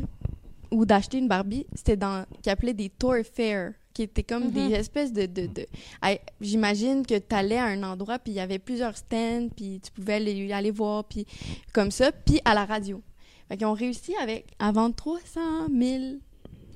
ou 0.71 0.85
d'acheter 0.87 1.19
une 1.19 1.29
Barbie, 1.29 1.67
c'était 1.75 1.97
dans 1.97 2.25
qu'ils 2.43 2.53
appelaient 2.53 2.75
des 2.75 2.89
tour 2.91 3.15
fairs, 3.33 3.73
qui 3.93 4.03
étaient 4.03 4.23
comme 4.23 4.45
Mhm. 4.45 4.51
des 4.53 4.75
espèces 4.75 5.13
de... 5.13 5.27
de, 5.27 5.47
de- 5.47 5.67
J'imagine 6.41 7.05
que 7.05 7.19
tu 7.19 7.35
allais 7.35 7.59
à 7.59 7.65
un 7.67 7.83
endroit, 7.83 8.19
puis 8.19 8.33
il 8.33 8.37
y 8.37 8.41
avait 8.41 8.59
plusieurs 8.59 8.97
stands, 8.97 9.49
puis 9.57 9.81
tu 9.83 9.91
pouvais 9.91 10.15
aller, 10.15 10.53
aller 10.53 10.71
voir, 10.71 11.05
puis 11.05 11.27
comme 11.73 11.91
ça, 11.91 12.13
puis 12.13 12.41
à 12.45 12.55
la 12.55 12.65
radio. 12.65 13.03
Fait 13.49 13.57
qu'ils 13.57 13.67
ont 13.67 13.73
réussi 13.75 14.15
avec, 14.23 14.47
à 14.59 14.71
vendre 14.73 14.95
300 14.95 15.41
000... 15.77 16.03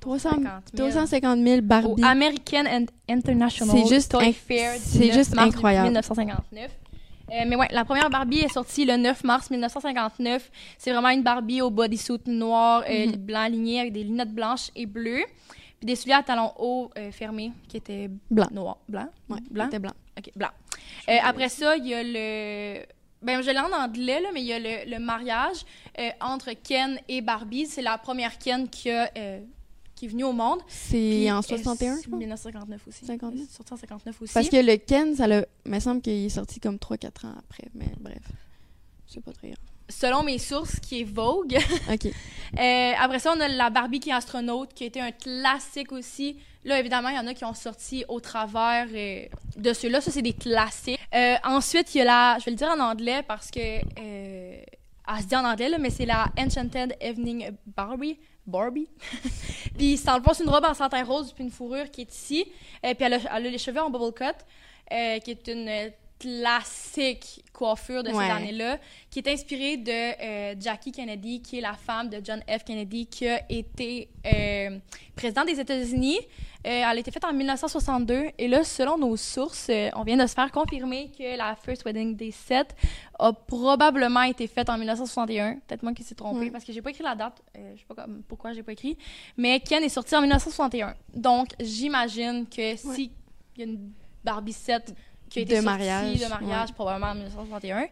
300 0.01 0.31
50 0.33 0.43
000. 0.75 0.89
350 0.91 1.39
000 1.43 1.59
Au 1.59 1.63
Barbie. 1.63 2.03
American 2.05 2.65
and 2.69 2.87
International 3.09 3.75
C'est 3.75 3.95
juste 3.95 4.13
inc- 4.13 4.35
Fair 4.35 4.75
du 4.75 4.81
c'est 4.85 5.07
9 5.07 5.15
juste 5.15 5.39
incroyable. 5.39 5.87
1959. 5.89 6.71
Euh, 7.33 7.45
mais 7.47 7.57
ouais, 7.57 7.69
la 7.71 7.85
première 7.85 8.11
Barbie 8.11 8.41
est 8.41 8.49
sortie 8.53 8.85
le 8.85 8.97
9 8.97 9.25
mars 9.25 9.51
1959. 9.51 10.51
C'est 10.79 10.93
vraiment 10.93 11.09
une 11.09 11.23
Barbie 11.23 11.63
au 11.63 11.71
bodysuit 11.71 12.19
noir, 12.27 12.83
euh, 12.89 13.07
Mhm. 13.07 13.13
blanc 13.17 13.41
aligné 13.41 13.81
avec 13.81 13.93
des 13.93 14.05
lunettes 14.05 14.33
blanches 14.35 14.71
et 14.77 14.87
bleues. 14.87 15.25
Puis 15.79 15.87
des 15.87 15.97
souliers 15.97 16.15
à 16.15 16.23
talons 16.23 16.53
hauts 16.59 16.91
euh, 16.99 17.11
fermés 17.11 17.53
qui 17.69 17.77
étaient 17.79 18.09
Blanc. 18.31 18.49
noirs. 18.53 18.79
Blanc? 18.89 19.09
Ouais, 19.29 19.39
Blanc? 19.51 19.65
C'était 19.65 19.79
blanc. 19.79 19.93
OK, 20.19 20.31
blanc. 20.37 20.49
Après 21.23 21.49
ça, 21.49 21.77
il 21.77 21.87
y 21.87 21.95
a 21.95 22.03
le... 22.03 22.85
Ben, 23.23 23.41
je 23.41 23.51
l'ai 23.51 23.59
en 23.59 23.73
anglais, 23.73 24.21
là, 24.21 24.29
mais 24.35 24.43
il 24.43 24.47
y 24.47 24.53
a 24.53 24.59
le, 24.59 24.91
le 24.91 24.99
mariage 24.99 25.65
euh, 25.99 26.11
entre 26.21 26.51
Ken 26.53 26.99
et 27.09 27.23
Barbie. 27.23 27.65
C'est 27.67 27.81
la 27.81 27.97
première 27.97 28.37
Ken 28.39 28.69
qui, 28.69 28.91
a, 28.91 29.11
euh, 29.17 29.41
qui 30.05 30.09
est 30.09 30.13
venue 30.13 30.25
au 30.25 30.33
monde. 30.33 30.61
C'est 30.69 31.31
en 31.31 31.39
euh, 31.39 31.43
61, 31.43 31.97
je 32.03 32.09
pense. 32.09 32.19
1959 32.19 32.89
aussi. 32.89 33.07
59. 33.07 33.49
Sorti 33.51 33.73
en 33.73 33.77
59 33.77 34.23
aussi. 34.23 34.35
Parce 34.35 34.49
que 34.49 34.57
le 34.57 34.77
Ken, 34.77 35.15
ça 35.15 35.27
le... 35.27 35.47
me 35.65 35.81
semble 35.81 36.01
qu'il 36.01 36.27
est 36.27 36.29
sorti 36.29 36.61
comme 36.61 36.77
3-4 36.77 37.27
ans 37.27 37.35
après, 37.39 37.69
mais 37.75 37.91
bref. 38.01 38.23
C'est 39.07 39.23
pas 39.23 39.33
très 39.33 39.49
grave. 39.49 39.59
Selon 39.89 40.23
mes 40.23 40.39
sources, 40.39 40.81
qui 40.81 41.01
est 41.01 41.05
Vogue. 41.05 41.57
OK. 41.93 42.09
Euh, 42.57 42.93
après 43.01 43.19
ça, 43.19 43.35
on 43.37 43.41
a 43.41 43.49
la 43.49 43.69
Barbie 43.69 43.99
qui 43.99 44.11
est 44.11 44.13
astronaute, 44.13 44.75
qui 44.75 44.85
a 44.85 44.87
été 44.87 45.01
un 45.01 45.11
classique 45.11 45.91
aussi. 45.91 46.37
Là, 46.63 46.79
évidemment, 46.79 47.09
il 47.09 47.17
y 47.17 47.19
en 47.19 47.27
a 47.27 47.35
qui 47.35 47.45
ont 47.45 47.53
sorti 47.53 48.05
au 48.07 48.21
travers 48.21 48.87
euh, 48.95 49.25
de 49.57 49.73
ceux-là. 49.73 50.01
Ça, 50.01 50.13
c'est 50.13 50.23
des 50.23 50.35
classiques. 50.35 51.01
Euh, 51.13 51.35
ensuite, 51.43 51.93
il 51.97 51.99
y 51.99 52.01
a 52.03 52.05
la... 52.05 52.37
Je 52.39 52.45
vais 52.45 52.53
le 52.53 52.57
dire 52.57 52.69
en 52.69 52.79
anglais 52.79 53.25
parce 53.27 53.51
que... 53.51 53.59
Elle 53.97 55.23
se 55.23 55.27
dit 55.27 55.35
en 55.35 55.45
anglais, 55.45 55.69
là, 55.69 55.79
mais 55.79 55.91
c'est 55.91 56.07
la 56.07 56.27
Enchanted 56.39 56.95
Evening 57.01 57.51
Barbie. 57.67 58.19
Barbie. 58.47 58.89
puis, 59.77 60.01
dans 60.05 60.19
le 60.19 60.23
fond, 60.23 60.33
c'est 60.35 60.45
une 60.45 60.51
robe 60.51 60.65
en 60.65 60.75
satin 60.75 61.03
rose 61.05 61.33
puis 61.33 61.45
une 61.45 61.51
fourrure 61.51 61.91
qui 61.91 62.03
est 62.03 62.15
ici. 62.15 62.45
Et 62.83 62.95
puis, 62.95 63.05
elle 63.05 63.15
a, 63.15 63.19
elle 63.37 63.47
a 63.47 63.51
les 63.51 63.59
cheveux 63.59 63.81
en 63.81 63.91
bubble 63.91 64.13
cut, 64.13 64.25
euh, 64.93 65.19
qui 65.19 65.31
est 65.31 65.49
une 65.49 65.69
euh, 65.69 65.91
classique 66.25 67.45
coiffure 67.53 68.03
de 68.03 68.11
Ouais. 68.11 68.25
ces 68.27 68.31
années-là, 68.33 68.79
qui 69.11 69.21
est 69.21 69.29
inspirée 69.29 69.77
de 69.77 69.91
euh, 69.93 70.55
Jackie 70.59 70.91
Kennedy, 70.93 71.41
qui 71.41 71.59
est 71.59 71.61
la 71.61 71.75
femme 71.75 72.09
de 72.09 72.21
John 72.23 72.41
F. 72.49 72.65
Kennedy, 72.65 73.07
qui 73.07 73.29
a 73.29 73.41
été 73.51 74.09
euh, 74.27 74.79
président 75.15 75.45
des 75.45 75.59
États-Unis. 75.61 76.19
Euh, 76.67 76.71
elle 76.71 76.85
a 76.85 76.97
été 76.97 77.11
faite 77.11 77.25
en 77.25 77.33
1962. 77.33 78.31
Et 78.39 78.49
là, 78.49 78.65
selon 78.65 78.97
nos 78.99 79.17
sources, 79.17 79.71
on 79.95 80.03
vient 80.03 80.17
de 80.17 80.27
se 80.27 80.35
faire 80.35 80.51
confirmer 80.51 81.11
que 81.17 81.37
la 81.37 81.55
First 81.57 81.85
Wedding 81.85 82.17
Day 82.17 82.31
7 82.33 82.75
a 83.19 83.33
probablement 83.33 84.23
été 84.23 84.47
faite 84.47 84.69
en 84.71 84.79
1961. 84.79 85.57
Peut-être 85.67 85.83
moi 85.83 85.93
qui 85.93 86.03
s'est 86.03 86.15
trompé 86.15 86.47
Ouais. 86.47 86.51
parce 86.51 86.65
que 86.65 86.73
j'ai 86.73 86.83
pas 86.83 86.91
écrit 86.91 87.05
la 87.05 87.15
date. 87.15 87.41
Je 87.55 87.81
sais 87.81 87.95
pas 87.95 88.07
pourquoi 88.29 88.53
j'ai 88.53 88.63
pas 88.63 88.73
écrit. 88.73 88.97
Mais 89.37 89.61
Ken 89.61 89.83
est 89.85 89.89
sorti 89.91 90.17
en 90.17 90.21
1961. 90.23 90.95
Donc, 91.15 91.49
j'imagine 91.61 92.47
que 92.49 92.77
si 92.77 93.13
il 93.57 93.61
y 93.61 93.63
a 93.63 93.67
une 93.67 93.93
Barbie 94.25 94.53
7 94.55 94.95
qui 95.35 95.41
a 95.41 95.43
été 95.43 95.57
De 95.57 95.65
mariage, 95.65 96.21
de 96.21 96.29
mariage, 96.29 96.69
ouais. 96.69 96.75
probablement 96.75 97.09
en 97.11 97.15
1961. 97.15 97.83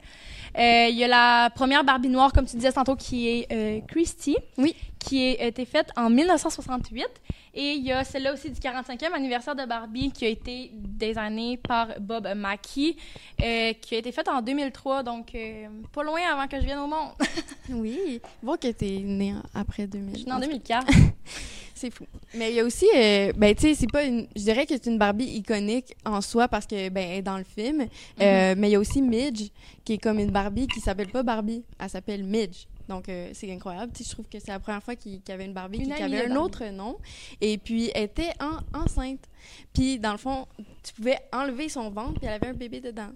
Euh, 0.59 0.87
Il 0.90 0.96
y 0.96 1.02
a 1.05 1.09
la 1.09 1.50
première 1.50 1.83
Barbie 1.83 2.09
noire, 2.09 2.33
comme 2.33 2.46
tu 2.46 2.55
disais 2.57 2.72
tantôt, 2.72 2.94
qui 2.94 3.28
est 3.28 3.46
euh, 3.52 3.81
Christie, 3.88 4.37
Oui. 4.59 4.76
Qui 5.05 5.37
a 5.38 5.47
été 5.47 5.65
faite 5.65 5.88
en 5.97 6.09
1968. 6.11 7.07
Et 7.55 7.73
il 7.73 7.85
y 7.85 7.93
a 7.93 8.03
celle-là 8.03 8.33
aussi 8.33 8.51
du 8.51 8.59
45e 8.61 9.12
anniversaire 9.12 9.55
de 9.55 9.67
Barbie 9.67 10.11
qui 10.11 10.25
a 10.25 10.29
été 10.29 10.71
designée 10.75 11.59
par 11.59 11.88
Bob 12.01 12.27
Mackie, 12.35 12.97
euh, 13.43 13.73
qui 13.75 13.95
a 13.95 13.99
été 13.99 14.11
faite 14.12 14.29
en 14.29 14.41
2003, 14.41 15.03
donc 15.03 15.35
euh, 15.35 15.67
pas 15.93 16.03
loin 16.03 16.21
avant 16.33 16.47
que 16.49 16.59
je 16.59 16.65
vienne 16.65 16.79
au 16.79 16.87
monde. 16.87 17.11
Oui. 17.71 18.21
Voir 18.43 18.59
que 18.59 18.69
t'es 18.73 18.99
né 19.05 19.35
en- 19.35 19.61
après 19.61 19.87
2000. 19.87 20.11
je 20.15 20.17
suis 20.21 20.27
née 20.27 20.33
en 20.33 20.41
2004. 20.41 20.87
C'est 21.75 21.91
fou. 21.93 22.05
Mais 22.35 22.51
il 22.51 22.57
y 22.57 22.61
a 22.61 22.65
aussi, 22.65 22.87
euh, 22.95 23.33
ben 23.37 23.55
tu 23.57 23.62
sais, 23.62 23.75
c'est 23.75 23.91
pas 23.91 24.05
une, 24.05 24.29
je 24.37 24.43
dirais 24.43 24.67
que 24.67 24.75
c'est 24.75 24.87
une 24.87 24.99
Barbie 24.99 25.25
iconique 25.25 25.95
en 26.05 26.21
soi 26.21 26.47
parce 26.47 26.65
que 26.67 26.88
ben 26.91 27.05
elle 27.11 27.19
est 27.19 27.23
dans 27.23 27.38
le 27.38 27.45
film. 27.45 27.79
Mhm. 27.79 27.88
Euh, 28.21 28.55
mais 28.57 28.69
il 28.69 28.73
y 28.73 28.77
a 28.77 28.79
aussi 28.79 29.03
Midge 29.03 29.49
qui 29.85 29.95
est 29.95 29.99
comme 29.99 30.21
une 30.21 30.31
Barbie 30.31 30.69
qui 30.69 30.79
s'appelle 30.81 31.09
pas 31.09 31.25
Barbie, 31.25 31.65
elle 31.81 31.91
s'appelle 31.91 32.23
Midge. 32.23 32.67
Donc 32.92 33.09
euh, 33.09 33.31
c'est 33.33 33.50
incroyable. 33.52 33.90
Tu 33.92 34.02
sais, 34.05 34.11
je 34.11 34.14
trouve 34.14 34.28
que 34.28 34.38
c'est 34.38 34.50
la 34.52 34.61
première 34.61 34.83
fois 34.83 34.94
qu'il 34.96 35.20
qu'il 35.22 35.31
y 35.31 35.33
avait 35.33 35.46
une 35.46 35.55
Barbie 35.55 35.78
Une 35.78 35.85
qui, 35.88 35.94
qui 35.94 36.02
amie 36.02 36.16
avait 36.16 36.31
un 36.31 36.37
autre 36.37 36.64
nom. 36.66 36.98
Et 37.40 37.57
puis 37.59 37.90
elle 37.94 38.05
était 38.05 38.33
en- 38.40 38.61
enceinte. 38.78 39.24
Puis 39.72 39.98
dans 39.98 40.12
le 40.12 40.18
fond, 40.18 40.46
tu 40.83 40.92
pouvais 40.94 41.18
enlever 41.33 41.68
son 41.68 41.90
ventre 41.90 42.20
puis 42.20 42.26
elle 42.26 42.35
avait 42.35 42.48
un 42.48 42.55
bébé 42.55 42.81
dedans. 42.81 43.11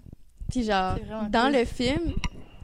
Puis 0.51 0.63
genre 0.63 0.95
dans 1.29 1.43
cool. 1.51 1.59
le 1.59 1.65
film. 1.65 2.13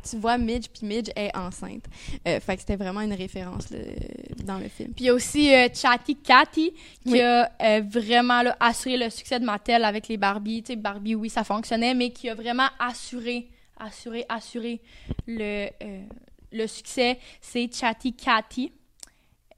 Tu 0.10 0.18
vois 0.18 0.38
Midge, 0.38 0.66
puis 0.68 0.86
Midge 0.86 1.12
est 1.16 1.34
enceinte. 1.34 1.86
Euh, 2.28 2.38
fait 2.42 2.56
que 2.56 2.60
c'était 2.60 2.76
vraiment 2.76 3.00
une 3.00 3.14
référence 3.14 3.70
là, 3.70 3.78
dans 4.44 4.58
le 4.58 4.68
film. 4.68 4.92
Puis 4.94 5.06
il 5.06 5.08
y 5.08 5.10
a 5.10 5.14
aussi 5.14 5.54
euh, 5.56 5.70
Chatty 5.74 6.18
Cathy 6.18 6.74
qui 7.06 7.12
Oui. 7.14 7.22
a 7.22 7.50
euh, 7.62 7.82
vraiment 7.90 8.42
là, 8.42 8.58
assuré 8.60 8.98
le 8.98 9.10
succès 9.10 9.40
de 9.40 9.46
Mattel 9.46 9.86
avec 9.86 10.10
les 10.10 10.18
Barbie. 10.18 10.62
Tu 10.62 10.74
sais, 10.74 10.76
Barbie, 10.76 11.16
oui, 11.16 11.30
ça 11.30 11.46
fonctionnait, 11.46 11.94
mais 11.94 12.10
qui 12.10 12.28
a 12.28 12.36
vraiment 12.36 12.68
assuré, 12.80 13.48
assuré, 13.80 14.26
assuré 14.28 14.82
le, 15.26 15.70
le 16.54 16.68
succès. 16.68 17.20
C'est 17.42 17.70
Chatty 17.74 18.14
Cathy. 18.14 18.72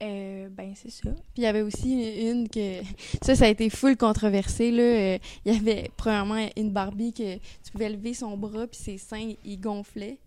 Euh, 0.02 0.48
ben, 0.50 0.74
c'est 0.74 0.90
ça. 0.90 1.08
Puis 1.10 1.38
il 1.38 1.42
y 1.44 1.46
avait 1.46 1.62
aussi 1.62 2.28
une 2.28 2.50
que 2.50 2.82
ça 3.22 3.34
ça 3.34 3.46
a 3.46 3.48
été 3.48 3.70
full 3.70 3.96
controversé 3.96 4.70
là, 4.70 4.82
Euh, 4.82 5.18
il 5.46 5.54
y 5.54 5.56
avait 5.56 5.90
premièrement 5.96 6.46
une 6.54 6.70
Barbie 6.70 7.14
que 7.14 7.36
tu 7.36 7.72
pouvais 7.72 7.88
lever 7.88 8.12
son 8.12 8.36
bras 8.36 8.66
puis 8.66 8.78
ses 8.78 8.98
seins 8.98 9.32
ils 9.42 9.58
gonflaient. 9.58 10.18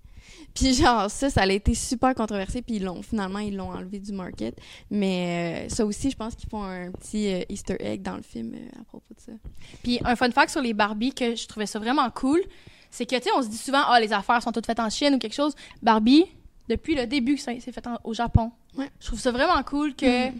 Puis 0.55 0.73
genre 0.73 1.11
ça 1.11 1.29
ça 1.29 1.41
a 1.41 1.51
été 1.51 1.75
super 1.75 2.15
controversé 2.15 2.63
puis 2.63 2.77
ils 2.77 2.83
l'ont 2.83 3.03
finalement 3.03 3.37
ils 3.39 3.55
l'ont 3.55 3.71
enlevé 3.71 3.99
du 3.99 4.11
market, 4.11 4.59
mais 4.89 5.67
euh, 5.67 5.69
ça 5.69 5.85
aussi 5.85 6.09
je 6.09 6.15
pense 6.15 6.33
qu'ils 6.33 6.49
font 6.49 6.63
un 6.63 6.91
petit 6.91 7.31
euh, 7.31 7.43
easter 7.49 7.77
egg 7.79 8.01
dans 8.01 8.15
le 8.15 8.23
film 8.23 8.55
euh, 8.55 8.81
à 8.81 8.83
propos 8.85 9.13
de 9.13 9.21
ça. 9.21 9.33
Puis 9.83 9.99
un 10.03 10.15
fun 10.15 10.31
fact 10.31 10.49
sur 10.49 10.63
les 10.63 10.73
Barbie 10.73 11.13
que 11.13 11.35
je 11.35 11.47
trouvais 11.47 11.67
ça 11.67 11.77
vraiment 11.77 12.09
cool, 12.09 12.41
c'est 12.91 13.05
que, 13.05 13.15
tu 13.15 13.23
sais, 13.23 13.29
on 13.35 13.41
se 13.41 13.47
dit 13.47 13.57
souvent, 13.57 13.81
ah, 13.85 13.99
les 13.99 14.13
affaires 14.13 14.41
sont 14.41 14.51
toutes 14.51 14.65
faites 14.65 14.79
en 14.79 14.89
Chine 14.89 15.13
ou 15.13 15.19
quelque 15.19 15.35
chose. 15.35 15.53
Barbie, 15.81 16.25
depuis 16.69 16.95
le 16.95 17.05
début, 17.07 17.37
ça- 17.37 17.51
c'est 17.59 17.71
fait 17.71 17.85
en- 17.87 17.97
au 18.03 18.13
Japon. 18.13 18.51
Ouais. 18.77 18.89
Je 18.99 19.07
trouve 19.07 19.19
ça 19.19 19.31
vraiment 19.31 19.61
cool 19.63 19.95
que 19.95 20.27
Mhm. 20.29 20.33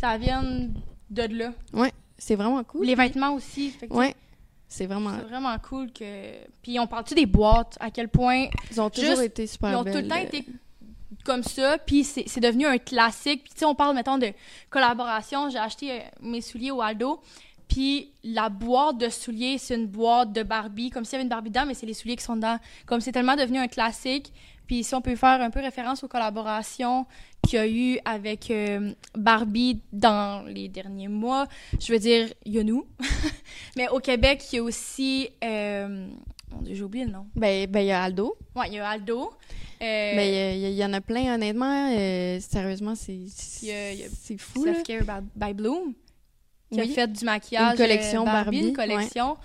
ça 0.00 0.16
vienne 0.16 0.72
de 1.10 1.22
là. 1.24 1.52
C'est 2.16 2.36
vraiment 2.36 2.62
cool. 2.64 2.86
Les 2.86 2.94
vêtements 2.94 3.32
aussi. 3.34 3.70
Fait 3.70 3.88
que, 3.88 3.94
Ouais. 3.94 4.14
C'est 4.66 4.86
vraiment 4.86 5.10
C'est 5.18 5.24
vraiment 5.28 5.56
cool 5.58 5.92
que. 5.92 6.32
Puis 6.62 6.80
on 6.80 6.86
parle-tu 6.86 7.14
des 7.14 7.26
boîtes, 7.26 7.76
à 7.80 7.90
quel 7.90 8.08
point 8.08 8.46
ils 8.72 8.80
ont 8.80 8.90
toujours 8.90 9.10
Juste, 9.10 9.22
été 9.22 9.46
super 9.46 9.70
ils 9.70 9.76
ont 9.76 9.84
tout 9.84 9.90
le 9.98 10.08
temps 10.08 10.16
euh, 10.16 10.24
été 10.24 10.44
comme 11.24 11.42
ça, 11.44 11.78
puis 11.78 12.02
c'est 12.02 12.24
c'est 12.26 12.40
devenu 12.40 12.66
un 12.66 12.78
classique. 12.78 13.44
Puis 13.44 13.52
tu 13.52 13.58
sais, 13.60 13.64
on 13.66 13.74
parle, 13.74 13.94
mettons, 13.94 14.18
de 14.18 14.32
collaboration. 14.70 15.48
J'ai 15.50 15.58
acheté 15.58 15.92
euh, 15.92 15.98
mes 16.22 16.40
souliers 16.40 16.70
au 16.72 16.80
Aldo, 16.80 17.20
puis 17.68 18.10
la 18.24 18.48
boîte 18.48 18.98
de 18.98 19.08
souliers, 19.10 19.58
c'est 19.58 19.76
une 19.76 19.86
boîte 19.86 20.32
de 20.32 20.42
Barbie, 20.42 20.90
comme 20.90 21.04
s'il 21.04 21.12
y 21.12 21.16
avait 21.16 21.22
une 21.24 21.28
Barbie 21.28 21.50
dedans, 21.50 21.66
mais 21.66 21.74
c'est 21.74 21.86
les 21.86 21.94
souliers 21.94 22.16
qui 22.16 22.24
sont 22.24 22.36
dedans. 22.36 22.58
Comme 22.86 23.00
c'est 23.00 23.12
tellement 23.12 23.36
devenu 23.36 23.58
un 23.58 23.68
classique. 23.68 24.32
Puis 24.66 24.84
si 24.84 24.94
on 24.94 25.00
peut 25.00 25.16
faire 25.16 25.40
un 25.40 25.50
peu 25.50 25.60
référence 25.60 26.02
aux 26.04 26.08
collaborations 26.08 27.06
qu'il 27.46 27.58
y 27.58 27.62
a 27.62 27.68
eu 27.68 27.98
avec 28.04 28.50
euh, 28.50 28.92
Barbie 29.16 29.80
dans 29.92 30.46
les 30.46 30.68
derniers 30.68 31.08
mois, 31.08 31.46
je 31.80 31.92
veux 31.92 31.98
dire, 31.98 32.28
il 32.44 32.54
y 32.54 32.58
a 32.58 32.64
nous. 32.64 32.86
mais 33.76 33.88
au 33.88 33.98
Québec, 34.00 34.42
il 34.52 34.56
y 34.56 34.58
a 34.58 34.62
aussi... 34.62 35.28
euh, 35.42 36.08
mon 36.50 36.62
Dieu, 36.62 36.74
j'ai 36.74 36.82
oublié 36.84 37.04
le 37.04 37.10
nom. 37.10 37.26
Ben 37.34 37.66
ben 37.66 37.80
il 37.80 37.86
y 37.86 37.90
a 37.90 38.02
Aldo. 38.04 38.36
Ouais, 38.54 38.68
il 38.68 38.74
y 38.74 38.78
a 38.78 38.88
Aldo. 38.88 39.32
Euh, 39.82 40.12
Mais 40.16 40.56
il 40.58 40.74
y, 40.74 40.84
en 40.84 40.92
a 40.92 41.00
plein, 41.00 41.34
honnêtement. 41.34 41.90
euh, 41.92 42.38
sérieusement, 42.40 42.94
c'est 42.94 43.26
fou. 44.38 44.64
Self-Care 44.64 45.02
by, 45.34 45.52
Bloom, 45.52 45.92
qui 46.70 46.80
Oui. 46.80 46.90
a 46.90 46.94
fait 46.94 47.12
du 47.12 47.24
maquillage. 47.24 47.72
Une 47.72 47.76
collection 47.76 48.22
euh, 48.22 48.24
Barbie, 48.24 48.50
Barbie, 48.62 48.68
une 48.68 48.72
collection 48.72 49.36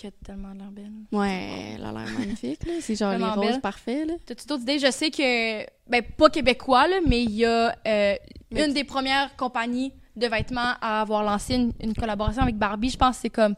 qui 0.00 0.06
a 0.06 0.10
tellement 0.24 0.52
l'air 0.52 0.70
belle. 0.70 0.92
Ouais, 1.12 1.74
elle 1.74 1.84
a 1.84 1.92
l'air 1.92 2.18
magnifique. 2.18 2.64
là. 2.66 2.74
C'est 2.80 2.94
genre 2.96 3.12
les 3.18 3.24
roses 3.24 3.60
parfaits. 3.60 4.06
Là. 4.06 4.14
T'as-tu 4.24 4.46
d'autres 4.46 4.62
idées? 4.62 4.78
Je 4.78 4.90
sais 4.90 5.10
que, 5.10 5.64
ben, 5.88 6.02
pas 6.02 6.28
québécois, 6.30 6.86
là, 6.86 6.96
mais 7.06 7.22
il 7.24 7.32
y 7.32 7.44
a 7.44 7.74
euh, 7.86 8.14
une 8.50 8.72
des 8.72 8.84
premières 8.84 9.34
compagnies 9.36 9.92
de 10.14 10.26
vêtements 10.26 10.74
à 10.80 11.00
avoir 11.00 11.22
lancé 11.22 11.54
une, 11.54 11.72
une 11.80 11.94
collaboration 11.94 12.42
avec 12.42 12.56
Barbie. 12.56 12.90
Je 12.90 12.96
pense 12.98 13.16
que 13.16 13.22
c'est 13.22 13.30
comme 13.30 13.54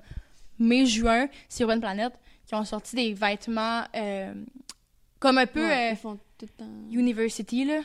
mai-juin, 0.59 1.29
c'est 1.48 1.62
Urban 1.64 1.81
Planet, 1.81 2.12
qui 2.46 2.55
ont 2.55 2.64
sorti 2.64 2.96
des 2.96 3.12
vêtements 3.12 3.83
euh, 3.94 4.33
Comme 5.18 5.38
un 5.38 5.46
peu 5.46 5.64
Ouais, 5.64 5.88
euh, 5.88 5.90
ils 5.92 5.96
font 5.96 6.18
tout. 6.38 6.46
University, 6.90 7.64
là. 7.64 7.81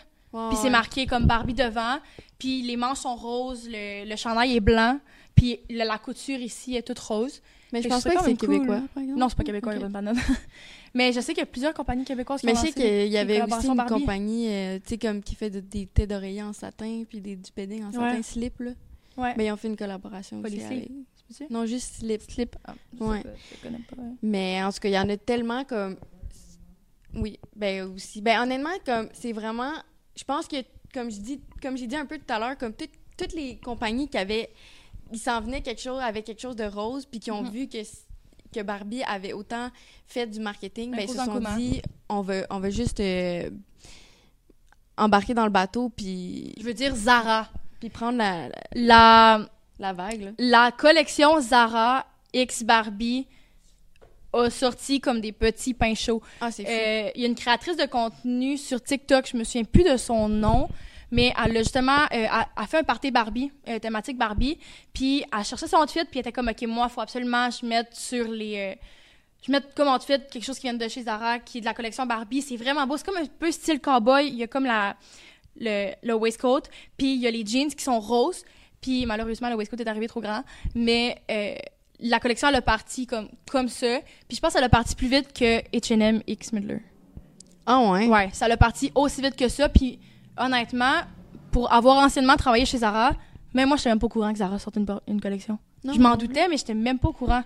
Puis 0.49 0.57
c'est 0.57 0.63
ouais. 0.63 0.69
marqué 0.71 1.05
comme 1.05 1.25
Barbie 1.27 1.53
devant, 1.53 1.99
puis 2.39 2.63
les 2.63 2.75
manches 2.75 2.99
sont 3.01 3.15
roses, 3.15 3.69
le, 3.69 4.09
le 4.09 4.15
chandail 4.15 4.55
est 4.55 4.59
blanc, 4.59 4.99
puis 5.35 5.59
la, 5.69 5.85
la 5.85 5.99
couture 5.99 6.39
ici 6.39 6.75
est 6.75 6.81
toute 6.81 6.97
rose. 6.97 7.39
Mais 7.73 7.81
je 7.81 7.87
que 7.89 7.93
pense 7.93 8.03
pas 8.03 8.15
que 8.15 8.23
c'est 8.23 8.37
cool. 8.37 8.49
québécois, 8.49 8.81
par 8.93 9.03
exemple. 9.03 9.19
Non, 9.19 9.27
c'est 9.29 9.35
pas 9.37 9.43
québécois, 9.43 9.71
Ok. 9.73 9.77
les 9.77 9.83
bonnes 9.83 9.91
bananes. 9.91 10.17
Mais 10.93 11.11
je 11.11 11.19
sais 11.19 11.33
qu'il 11.33 11.41
y 11.41 11.43
a 11.43 11.47
plusieurs 11.47 11.73
compagnies 11.73 12.05
québécoises 12.05 12.39
qui 12.39 12.45
Mais 12.45 12.53
ont 12.53 12.55
je 12.55 12.61
sais 12.67 12.71
qu'il 12.71 13.07
y 13.11 13.17
avait 13.17 13.41
aussi 13.41 13.67
une 13.67 13.75
Barbie. 13.75 13.93
compagnie, 13.93 14.47
euh, 14.49 14.77
tu 14.79 14.89
sais, 14.89 14.97
comme 14.97 15.21
qui 15.21 15.35
fait 15.35 15.49
de- 15.49 15.59
des 15.59 15.87
têtes 15.87 16.09
d'oreiller 16.09 16.43
en 16.43 16.53
satin, 16.53 17.03
puis 17.09 17.19
des, 17.19 17.35
du 17.35 17.51
padding 17.51 17.83
en 17.83 17.91
satin 17.91 18.15
Ouais. 18.15 18.23
slip, 18.23 18.59
là. 18.59 18.71
Ouais. 19.17 19.33
Ben, 19.35 19.43
ils 19.47 19.51
ont 19.51 19.57
fait 19.57 19.67
une 19.67 19.75
collaboration 19.77 20.41
aussi 20.41 20.63
avec... 20.63 20.89
Non, 21.49 21.65
juste 21.65 21.95
slip. 21.95 22.21
Slip. 22.29 22.55
Ah, 22.63 22.75
je 22.99 23.03
Ouais. 23.03 23.21
pas, 23.23 23.29
je 23.51 23.61
connais 23.67 23.79
pas. 23.89 23.95
ouais. 24.01 24.09
Mais 24.21 24.63
en 24.63 24.71
tout 24.71 24.79
cas, 24.79 24.89
il 24.89 24.93
y 24.93 24.99
en 24.99 25.09
a 25.09 25.17
tellement 25.17 25.63
comme. 25.63 25.97
Oui, 27.15 27.39
ben 27.55 27.83
aussi. 27.93 28.21
Ben 28.21 28.41
honnêtement, 28.41 28.69
comme 28.85 29.09
c'est 29.13 29.31
vraiment. 29.33 29.71
Je 30.15 30.23
pense 30.23 30.47
que, 30.47 30.57
comme 30.93 31.09
je 31.11 31.19
dis, 31.19 31.39
comme 31.61 31.77
j'ai 31.77 31.87
dit 31.87 31.95
un 31.95 32.05
peu 32.05 32.17
tout 32.17 32.31
à 32.33 32.37
l'heure, 32.39 32.57
comme 32.57 32.73
toutes- 32.73 32.89
toutes 33.17 33.33
les 33.33 33.57
compagnies 33.57 34.07
qui 34.07 34.17
avaient. 34.17 34.49
Ils 35.13 35.19
s'en 35.19 35.39
venaient 35.41 35.61
quelque 35.61 35.81
chose 35.81 36.01
avec 36.01 36.25
quelque 36.25 36.41
chose 36.41 36.55
de 36.55 36.65
rose, 36.65 37.05
puis 37.05 37.19
qui 37.19 37.31
ont 37.31 37.43
Mhm. 37.43 37.49
vu 37.51 37.67
que, 37.69 37.77
que 38.53 38.61
Barbie 38.61 39.03
avait 39.03 39.33
autant 39.33 39.69
fait 40.07 40.27
du 40.27 40.39
marketing, 40.39 40.91
ben 40.91 41.01
ils 41.01 41.09
se 41.09 41.15
sont 41.15 41.39
dit 41.57 41.81
on 42.09 42.21
veut, 42.21 42.45
on 42.49 42.59
veut 42.59 42.69
juste 42.71 42.99
euh, 42.99 43.49
embarquer 44.97 45.33
dans 45.33 45.45
le 45.45 45.51
bateau, 45.51 45.89
puis, 45.89 46.53
Je 46.59 46.63
veux 46.63 46.73
dire 46.73 46.95
Zara. 46.95 47.47
puis 47.79 47.89
prendre 47.89 48.17
la, 48.17 48.47
la, 48.47 48.53
La, 48.75 49.49
la 49.79 49.93
vague. 49.93 50.21
Là. 50.21 50.31
la 50.37 50.71
collection 50.71 51.39
Zara 51.41 52.05
X 52.33 52.63
Barbie 52.63 53.27
a 54.33 54.49
sorti 54.49 54.99
comme 54.99 55.21
des 55.21 55.31
petits 55.31 55.73
pains 55.75 55.93
chauds. 55.95 56.21
Ah, 56.41 56.49
c'est. 56.51 56.65
Euh, 56.67 57.11
Il 57.15 57.21
y 57.21 57.25
a 57.25 57.27
une 57.27 57.35
créatrice 57.35 57.77
de 57.77 57.85
contenu 57.85 58.57
sur 58.57 58.81
TikTok, 58.81 59.27
je 59.31 59.37
me 59.37 59.43
souviens 59.43 59.63
plus 59.63 59.83
de 59.83 59.97
son 59.97 60.27
nom, 60.29 60.69
mais 61.13 61.31
elle 61.45 61.55
a 61.55 61.59
justement 61.59 62.01
euh, 62.11 62.25
a, 62.29 62.49
a 62.55 62.67
fait 62.67 62.79
un 62.79 62.83
party 62.83 63.11
Barbie, 63.11 63.51
euh, 63.67 63.77
thématique 63.77 64.17
Barbie, 64.17 64.57
puis 64.93 65.23
elle 65.31 65.45
cherchait 65.45 65.67
son 65.67 65.77
outfit, 65.77 66.05
puis 66.05 66.15
elle 66.15 66.21
était 66.21 66.31
comme 66.31 66.49
ok 66.49 66.61
moi 66.63 66.89
faut 66.89 67.01
absolument 67.01 67.49
que 67.49 67.55
je 67.61 67.65
mette 67.65 67.93
sur 67.93 68.27
les 68.27 68.57
euh, 68.57 68.75
je 69.45 69.51
mette 69.51 69.75
comme 69.75 69.87
outfit 69.93 70.19
quelque 70.31 70.43
chose 70.43 70.57
qui 70.57 70.63
vient 70.63 70.73
de 70.73 70.87
chez 70.87 71.03
Zara, 71.03 71.37
qui 71.37 71.59
est 71.59 71.61
de 71.61 71.65
la 71.65 71.75
collection 71.75 72.05
Barbie, 72.07 72.41
c'est 72.41 72.57
vraiment 72.57 72.87
beau, 72.87 72.97
c'est 72.97 73.05
comme 73.05 73.17
un 73.17 73.25
peu 73.25 73.51
style 73.51 73.79
cowboy, 73.79 74.27
il 74.27 74.35
y 74.35 74.43
a 74.43 74.47
comme 74.47 74.65
la 74.65 74.95
le, 75.55 75.91
le 76.01 76.13
waistcoat, 76.15 76.63
puis 76.97 77.13
il 77.13 77.21
y 77.21 77.27
a 77.27 77.31
les 77.31 77.45
jeans 77.45 77.69
qui 77.69 77.83
sont 77.83 77.99
roses, 77.99 78.43
puis 78.81 79.05
malheureusement 79.05 79.49
le 79.49 79.55
waistcoat 79.55 79.77
est 79.77 79.87
arrivé 79.87 80.07
trop 80.07 80.19
grand, 80.19 80.43
mais 80.73 81.21
euh, 81.29 81.53
la 81.99 82.19
collection 82.19 82.47
elle 82.47 82.55
a 82.55 82.63
parti 82.63 83.05
comme 83.05 83.29
comme 83.51 83.69
ça, 83.69 83.99
puis 84.27 84.35
je 84.35 84.41
pense 84.41 84.53
qu'elle 84.53 84.63
a 84.63 84.69
parti 84.69 84.95
plus 84.95 85.09
vite 85.09 85.31
que 85.31 85.61
H&M 85.77 86.23
X 86.25 86.53
Midler. 86.53 86.81
Ah 87.65 87.79
ouais? 87.91 88.07
Ouais, 88.07 88.29
ça 88.33 88.47
l'a 88.47 88.57
parti 88.57 88.91
aussi 88.95 89.21
vite 89.21 89.35
que 89.35 89.47
ça. 89.47 89.69
Puis 89.69 89.99
honnêtement, 90.37 91.01
pour 91.51 91.71
avoir 91.71 91.97
anciennement 92.03 92.35
travaillé 92.35 92.65
chez 92.65 92.79
Zara, 92.79 93.11
même 93.53 93.67
moi, 93.67 93.77
je 93.77 93.87
même 93.87 93.99
pas 93.99 94.05
au 94.07 94.09
courant 94.09 94.31
que 94.31 94.39
Zara 94.39 94.57
sortait 94.59 94.79
une, 94.79 94.87
une 95.07 95.21
collection. 95.21 95.57
Non, 95.83 95.93
je 95.93 95.99
m'en 95.99 96.15
doutais, 96.15 96.47
mais 96.47 96.57
j'étais 96.57 96.73
même 96.73 96.97
pas 96.99 97.09
au 97.09 97.13
courant. 97.13 97.43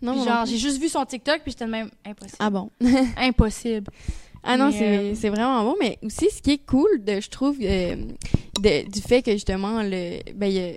Non, 0.00 0.12
Puis 0.12 0.24
genre, 0.24 0.46
j'ai 0.46 0.58
juste 0.58 0.80
vu 0.80 0.88
son 0.88 1.04
TikTok, 1.04 1.40
puis 1.42 1.50
j'étais 1.52 1.66
même 1.66 1.90
impossible. 2.06 2.36
Ah 2.38 2.50
bon? 2.50 2.70
Impossible. 3.16 3.90
Ah 4.44 4.56
non, 4.56 4.70
euh, 4.72 5.12
c'est 5.16 5.28
vraiment 5.30 5.64
bon. 5.64 5.74
Mais 5.80 5.98
aussi, 6.02 6.30
ce 6.30 6.40
qui 6.40 6.52
est 6.52 6.64
cool, 6.64 7.02
de, 7.04 7.20
je 7.20 7.28
trouve, 7.28 7.56
euh, 7.60 7.96
de- 8.60 8.88
du 8.88 9.00
fait 9.00 9.22
que 9.22 9.32
justement, 9.32 9.82
le, 9.82 10.20
ben, 10.34 10.46
il 10.46 10.52
y 10.52 10.60
a 10.60 10.72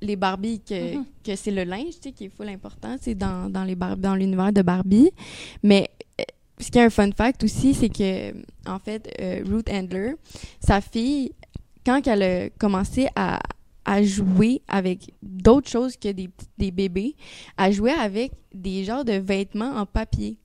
les 0.00 0.16
Barbies, 0.16 0.60
que, 0.60 0.96
Mhm. 0.96 1.04
que 1.24 1.36
c'est 1.36 1.50
le 1.50 1.64
linge, 1.64 1.96
tu 2.00 2.08
sais, 2.08 2.12
qui 2.12 2.24
est 2.26 2.28
full 2.30 2.48
important, 2.48 2.96
c'est 3.00 3.14
dans, 3.14 3.50
dans, 3.50 3.64
les 3.64 3.74
dans 3.74 4.14
l'univers 4.14 4.52
de 4.52 4.62
Barbie. 4.62 5.10
Mais 5.62 5.90
euh, 6.20 6.24
ce 6.60 6.70
qui 6.70 6.78
est 6.78 6.82
un 6.84 6.90
fun 6.90 7.10
fact 7.12 7.44
aussi, 7.44 7.74
c'est 7.74 7.88
que, 7.88 8.32
en 8.66 8.78
fait, 8.78 9.08
euh, 9.20 9.42
Ruth 9.46 9.68
Handler, 9.70 10.14
sa 10.60 10.80
fille, 10.80 11.32
quand 11.86 12.06
elle 12.06 12.22
a 12.22 12.50
commencé 12.50 13.08
à, 13.14 13.40
à 13.84 14.02
jouer 14.02 14.60
avec 14.68 15.14
d'autres 15.22 15.70
choses 15.70 15.96
que 15.96 16.08
des, 16.12 16.28
des 16.58 16.70
bébés, 16.70 17.16
elle 17.56 17.72
jouait 17.72 17.92
avec 17.92 18.32
des 18.52 18.84
genres 18.84 19.04
de 19.04 19.14
vêtements 19.14 19.76
en 19.76 19.86
papier 19.86 20.36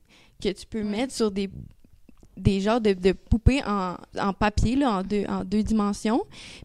que 0.41 0.49
tu 0.49 0.65
peux 0.65 0.83
mettre 0.83 1.13
sur 1.13 1.31
des 1.31 1.49
des 2.35 2.61
genres 2.61 2.81
de, 2.81 2.93
de 2.93 3.11
poupées 3.11 3.61
en, 3.63 3.95
en 4.19 4.33
papier 4.33 4.75
là, 4.75 4.97
en 4.97 5.03
deux 5.03 5.23
en 5.29 5.43
deux 5.43 5.61
dimensions. 5.61 6.23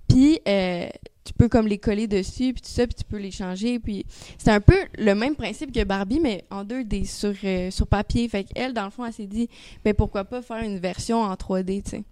Puis 0.08 0.40
euh, 0.48 0.88
tu 1.28 1.34
peux 1.34 1.48
comme 1.48 1.66
les 1.68 1.78
coller 1.78 2.06
dessus 2.06 2.52
puis 2.54 2.62
tout 2.62 2.68
ça 2.70 2.86
puis 2.86 2.94
tu 2.94 3.04
peux 3.04 3.18
les 3.18 3.30
changer 3.30 3.78
puis 3.78 4.06
c'est 4.38 4.50
un 4.50 4.60
peu 4.60 4.76
le 4.96 5.14
même 5.14 5.36
principe 5.36 5.70
que 5.72 5.84
Barbie 5.84 6.20
mais 6.20 6.44
en 6.50 6.64
2D 6.64 7.04
sur 7.06 7.34
euh, 7.44 7.70
sur 7.70 7.86
papier. 7.86 8.28
Fait 8.28 8.44
qu'elle 8.44 8.72
dans 8.72 8.84
le 8.84 8.90
fond 8.90 9.04
elle 9.04 9.12
s'est 9.12 9.26
dit 9.26 9.48
ben 9.84 9.92
pourquoi 9.94 10.24
pas 10.24 10.40
faire 10.42 10.62
une 10.62 10.78
version 10.78 11.20
en 11.20 11.34
3D 11.34 11.82
tu 11.82 11.90
sais. 11.90 12.02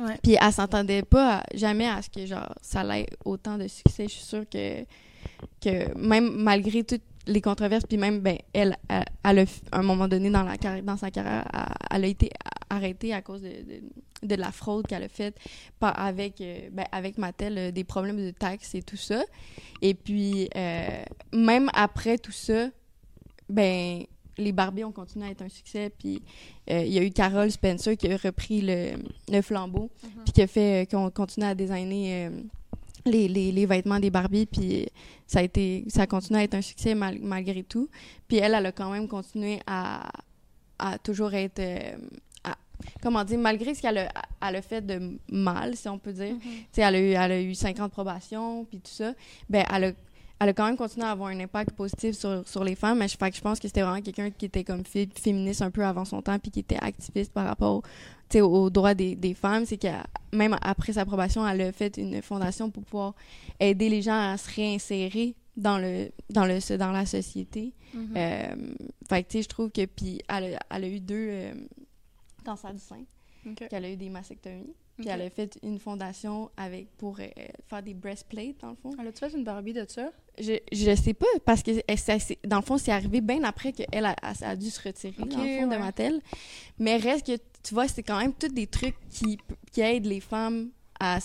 Ouais. 0.00 0.16
puis 0.22 0.36
elle 0.40 0.52
s'entendait 0.52 1.02
pas 1.02 1.38
à- 1.38 1.44
jamais 1.54 1.86
à 1.88 2.02
ce 2.02 2.08
que 2.10 2.26
genre 2.26 2.52
ça 2.60 2.82
ait 2.98 3.06
autant 3.24 3.58
de 3.58 3.68
succès. 3.68 4.04
Je 4.04 4.12
suis 4.12 4.24
sûre 4.24 4.44
que 4.50 4.84
que 5.60 5.96
même 5.96 6.30
malgré 6.36 6.82
toutes 6.84 7.02
les 7.28 7.40
controverses 7.40 7.84
puis 7.86 7.98
même 7.98 8.20
ben 8.20 8.38
elle 8.52 8.76
elle, 8.88 9.04
elle 9.24 9.38
a 9.40 9.44
f- 9.44 9.62
à 9.70 9.78
un 9.78 9.82
moment 9.82 10.08
donné 10.08 10.30
dans 10.30 10.42
la 10.42 10.56
dans 10.82 10.96
sa 10.96 11.10
carrière 11.10 11.46
elle, 11.52 11.60
elle 11.98 12.04
a 12.04 12.08
été 12.08 12.30
arrêtée 12.70 13.12
à 13.12 13.22
cause 13.22 13.42
de, 13.42 13.48
de, 13.48 14.26
de 14.26 14.34
la 14.34 14.50
fraude 14.50 14.86
qu'elle 14.86 15.02
a 15.04 15.08
faite 15.08 15.36
avec 15.80 16.40
euh, 16.40 16.68
ben, 16.72 16.86
avec 16.90 17.18
Mattel 17.18 17.58
euh, 17.58 17.70
des 17.70 17.84
problèmes 17.84 18.16
de 18.16 18.30
taxes 18.30 18.74
et 18.74 18.82
tout 18.82 18.96
ça. 18.96 19.22
Et 19.82 19.94
puis 19.94 20.48
euh, 20.56 21.02
même 21.32 21.70
après 21.74 22.18
tout 22.18 22.32
ça 22.32 22.68
ben 23.48 24.02
les 24.38 24.52
Barbies 24.52 24.84
ont 24.84 24.92
continué 24.92 25.26
à 25.26 25.30
être 25.30 25.42
un 25.42 25.48
succès 25.48 25.90
puis 25.98 26.22
euh, 26.70 26.82
il 26.84 26.92
y 26.92 26.98
a 26.98 27.02
eu 27.02 27.10
Carol 27.10 27.50
Spencer 27.50 27.96
qui 27.96 28.10
a 28.10 28.16
repris 28.16 28.60
le, 28.62 28.92
le 29.30 29.42
flambeau 29.42 29.90
puis 30.24 30.32
qui 30.32 30.42
a 30.42 30.46
fait 30.46 30.82
euh, 30.82 30.84
qu'on 30.90 31.10
continue 31.10 31.46
à 31.46 31.54
designer 31.54 32.30
les, 33.10 33.28
les, 33.28 33.52
les 33.52 33.66
vêtements 33.66 33.98
des 34.00 34.10
Barbies 34.10 34.46
puis 34.46 34.86
ça 35.26 35.40
a 35.40 35.42
été 35.42 35.84
ça 35.88 36.02
a 36.02 36.06
continué 36.06 36.40
à 36.40 36.42
être 36.44 36.54
un 36.54 36.62
succès 36.62 36.94
mal- 36.94 37.18
malgré 37.22 37.62
tout 37.62 37.88
puis 38.26 38.38
elle 38.38 38.54
elle 38.54 38.66
a 38.66 38.72
quand 38.72 38.90
même 38.90 39.08
continué 39.08 39.60
à, 39.66 40.10
à 40.78 40.98
toujours 40.98 41.34
être 41.34 41.58
euh, 41.58 41.96
à- 42.44 42.56
comment 43.02 43.24
dire 43.24 43.38
malgré 43.38 43.74
ce 43.74 43.82
qu'elle 43.82 43.98
a, 43.98 44.08
elle 44.46 44.56
a 44.56 44.62
fait 44.62 44.84
de 44.86 45.18
mal 45.30 45.76
si 45.76 45.88
on 45.88 45.98
peut 45.98 46.12
dire 46.12 46.34
Mhm. 46.34 46.40
tu 46.40 46.48
sais, 46.72 46.82
elle 46.82 46.94
a 46.94 47.00
eu 47.00 47.10
elle 47.10 47.32
a 47.32 47.40
eu 47.40 47.54
50 47.54 47.90
probations 47.92 48.64
puis 48.64 48.78
tout 48.78 48.90
ça 48.92 49.12
ben 49.50 49.64
elle 49.74 49.84
a 49.84 49.92
elle 50.40 50.48
a 50.50 50.52
quand 50.52 50.66
même 50.66 50.76
continué 50.76 51.04
à 51.04 51.10
avoir 51.10 51.30
un 51.30 51.40
impact 51.40 51.72
positif 51.72 52.16
sur, 52.16 52.46
sur 52.48 52.62
les 52.64 52.74
femmes, 52.76 52.98
mais 52.98 53.08
je, 53.08 53.16
fait 53.16 53.30
que 53.30 53.36
je 53.36 53.40
pense 53.42 53.58
que 53.58 53.66
c'était 53.68 53.82
vraiment 53.82 54.00
quelqu'un 54.00 54.30
qui 54.30 54.44
était 54.46 54.62
comme 54.64 54.84
fé- 54.84 55.08
féministe 55.20 55.62
un 55.62 55.70
peu 55.70 55.84
avant 55.84 56.04
son 56.04 56.22
temps, 56.22 56.38
puis 56.38 56.50
qui 56.50 56.60
était 56.60 56.78
activiste 56.80 57.32
par 57.32 57.46
rapport 57.46 57.82
aux 58.34 58.70
droits 58.70 58.94
des, 58.94 59.16
des 59.16 59.34
femmes. 59.34 59.64
C'est 59.66 59.78
que 59.78 59.88
même 60.32 60.56
après 60.62 60.92
sa 60.92 61.00
approbation, 61.00 61.46
elle 61.46 61.60
a 61.62 61.72
fait 61.72 61.96
une 61.96 62.22
fondation 62.22 62.70
pour 62.70 62.84
pouvoir 62.84 63.14
aider 63.58 63.88
les 63.88 64.02
gens 64.02 64.32
à 64.32 64.36
se 64.36 64.48
réinsérer 64.54 65.34
dans 65.56 65.78
le 65.78 66.10
dans 66.30 66.44
le 66.44 66.76
dans 66.78 66.92
la 66.92 67.04
société. 67.04 67.72
Euh, 67.96 68.54
fait 69.08 69.22
que 69.24 69.28
tu 69.28 69.38
sais, 69.38 69.42
je 69.42 69.48
trouve 69.48 69.70
que 69.72 69.84
puis 69.86 70.20
elle, 70.28 70.54
a- 70.54 70.60
elle 70.76 70.84
a 70.84 70.88
eu 70.88 71.00
deux 71.00 71.28
euh, 71.30 71.54
cancers 72.44 72.74
du 72.74 72.78
sein, 72.80 73.00
Ok. 73.46 73.66
qu'elle 73.68 73.84
a 73.84 73.90
eu 73.90 73.96
des 73.96 74.08
mastectomies, 74.10 74.74
puis 74.98 75.08
elle 75.08 75.22
a 75.22 75.30
fait 75.30 75.58
une 75.62 75.78
fondation 75.78 76.50
avec 76.56 76.88
pour 76.96 77.18
euh, 77.20 77.26
faire 77.68 77.82
des 77.82 77.94
breastplates 77.94 78.58
dans 78.60 78.70
le 78.70 78.76
fond. 78.76 78.90
Elle 79.00 79.06
a-tu 79.08 79.18
fait 79.20 79.36
une 79.36 79.44
Barbie 79.44 79.72
de 79.72 79.84
ça? 79.88 80.10
Je, 80.40 80.54
je 80.72 80.94
sais 80.94 81.14
pas, 81.14 81.26
parce 81.44 81.62
que 81.62 81.70
elle- 81.86 81.98
ça- 81.98 82.18
c'est- 82.18 82.38
dans 82.46 82.56
le 82.56 82.62
fond, 82.62 82.78
c'est 82.78 82.92
arrivé 82.92 83.20
bien 83.20 83.42
après 83.44 83.72
qu'elle 83.72 84.04
a, 84.06 84.14
a, 84.22 84.32
a 84.50 84.56
dû 84.56 84.70
se 84.70 84.80
retirer, 84.82 85.14
dans 85.18 85.24
le 85.26 85.30
fond, 85.32 85.40
ouais. 85.42 85.60
de 85.76 85.76
Mattel. 85.80 86.20
Mais 86.78 86.96
reste 86.96 87.26
que, 87.26 87.36
tu 87.62 87.74
vois, 87.74 87.88
c'est 87.88 88.02
quand 88.02 88.18
même 88.18 88.32
tous 88.32 88.48
des 88.48 88.66
trucs 88.66 88.96
qui, 89.10 89.38
qui 89.72 89.80
aident 89.80 90.06
les 90.06 90.20
femmes 90.20 90.68
à, 91.00 91.18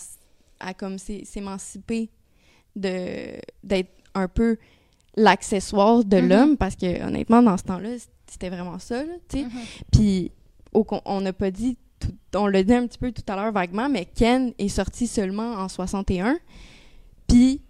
à 0.60 0.74
comme 0.74 0.98
s'é- 0.98 1.26
s'émanciper 1.26 2.10
de 2.76 3.36
d'être 3.64 3.92
un 4.16 4.28
peu 4.28 4.58
l'accessoire 5.16 6.04
de 6.04 6.18
Mhm. 6.18 6.30
l'homme, 6.30 6.58
parce 6.58 6.76
que 6.76 7.04
honnêtement, 7.06 7.42
dans 7.44 7.58
ce 7.58 7.64
temps-là, 7.64 7.90
c'était 8.28 8.50
vraiment 8.50 8.80
ça, 8.80 9.04
tu 9.30 9.40
sais. 9.40 9.44
Mhm. 9.46 9.52
Puis, 9.92 10.32
au 10.74 10.86
on 11.06 11.22
n'a 11.22 11.34
pas 11.34 11.52
dit, 11.52 11.78
on 12.36 12.48
l'a 12.48 12.64
dit 12.64 12.74
un 12.74 12.88
petit 12.88 12.98
peu 12.98 13.12
tout 13.12 13.24
à 13.28 13.36
l'heure 13.36 13.52
vaguement, 13.52 13.90
mais 13.90 14.06
Ken 14.06 14.54
est 14.58 14.70
sorti 14.70 15.08
seulement 15.08 15.54
en 15.54 15.70
61. 15.70 16.38
Puis, 17.28 17.62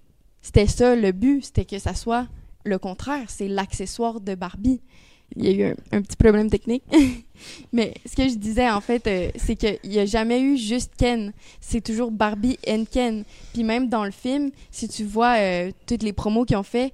c'était 0.42 0.68
ça 0.68 0.96
le 0.96 1.12
but, 1.12 1.46
c'était 1.46 1.66
que 1.66 1.80
ça 1.80 1.94
soit 1.94 2.28
le 2.66 2.78
contraire, 2.78 3.26
c'est 3.28 3.48
l'accessoire 3.48 4.22
de 4.22 4.36
Barbie. 4.36 4.82
Il 5.36 5.46
y 5.46 5.48
a 5.48 5.52
eu 5.52 5.72
un, 5.72 5.98
un 5.98 6.02
petit 6.02 6.16
problème 6.16 6.50
technique. 6.50 6.84
mais 7.74 7.94
ce 8.06 8.16
que 8.16 8.28
je 8.30 8.36
disais, 8.36 8.70
en 8.70 8.82
fait, 8.82 9.06
euh, 9.08 9.32
c'est 9.36 9.56
qu'il 9.56 9.80
n'y 9.90 10.00
a 10.00 10.06
jamais 10.06 10.42
eu 10.42 10.58
juste 10.58 10.94
Ken. 10.98 11.34
C'est 11.60 11.82
toujours 11.82 12.12
Barbie 12.12 12.60
and 12.68 12.86
Ken. 12.90 13.24
Puis 13.54 13.64
même 13.64 13.90
dans 13.90 14.06
le 14.06 14.12
film, 14.12 14.52
si 14.72 14.88
tu 14.88 15.04
vois 15.04 15.38
euh, 15.38 15.72
toutes 15.88 16.04
les 16.04 16.14
promos 16.14 16.46
qu'ils 16.46 16.58
ont 16.58 16.64
fait, 16.64 16.94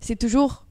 c'est 0.00 0.18
toujours 0.18 0.64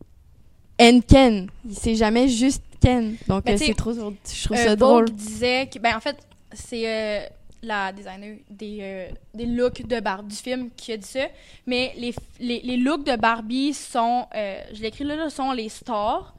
and 0.79 1.01
Ken. 1.07 1.49
C'est 1.71 1.95
jamais 1.95 2.27
juste 2.29 2.63
Ken. 2.83 3.15
Donc, 3.27 3.45
Ben, 3.45 3.53
euh, 3.55 3.57
c'est 3.57 3.73
trop... 3.73 3.93
Je 3.93 3.99
trouve 3.99 4.57
Euh, 4.57 4.63
ça 4.63 4.69
Vogue 4.75 4.77
drôle. 4.79 5.11
disait 5.11 5.67
que, 5.71 5.79
ben 5.79 5.95
en 5.95 5.99
fait, 5.99 6.17
c'est 6.53 6.83
euh, 6.87 7.25
la 7.61 7.91
designer 7.93 8.37
des, 8.49 8.77
euh, 8.81 9.07
des 9.33 9.45
looks 9.45 9.85
de 9.87 9.99
Barbie 9.99 10.35
du 10.35 10.41
film 10.41 10.69
qui 10.75 10.91
a 10.91 10.97
dit 10.97 11.07
ça. 11.07 11.25
Mais 11.65 11.93
les, 11.97 12.13
les, 12.39 12.59
les 12.61 12.77
looks 12.77 13.05
de 13.05 13.15
Barbie 13.15 13.73
sont, 13.73 14.27
euh, 14.35 14.61
je 14.73 14.81
l'ai 14.81 14.87
écrit 14.89 15.03
là, 15.05 15.15
là, 15.15 15.29
sont 15.29 15.51
les 15.51 15.69
stars. 15.69 16.35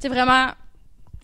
C'est 0.00 0.08
vraiment 0.08 0.48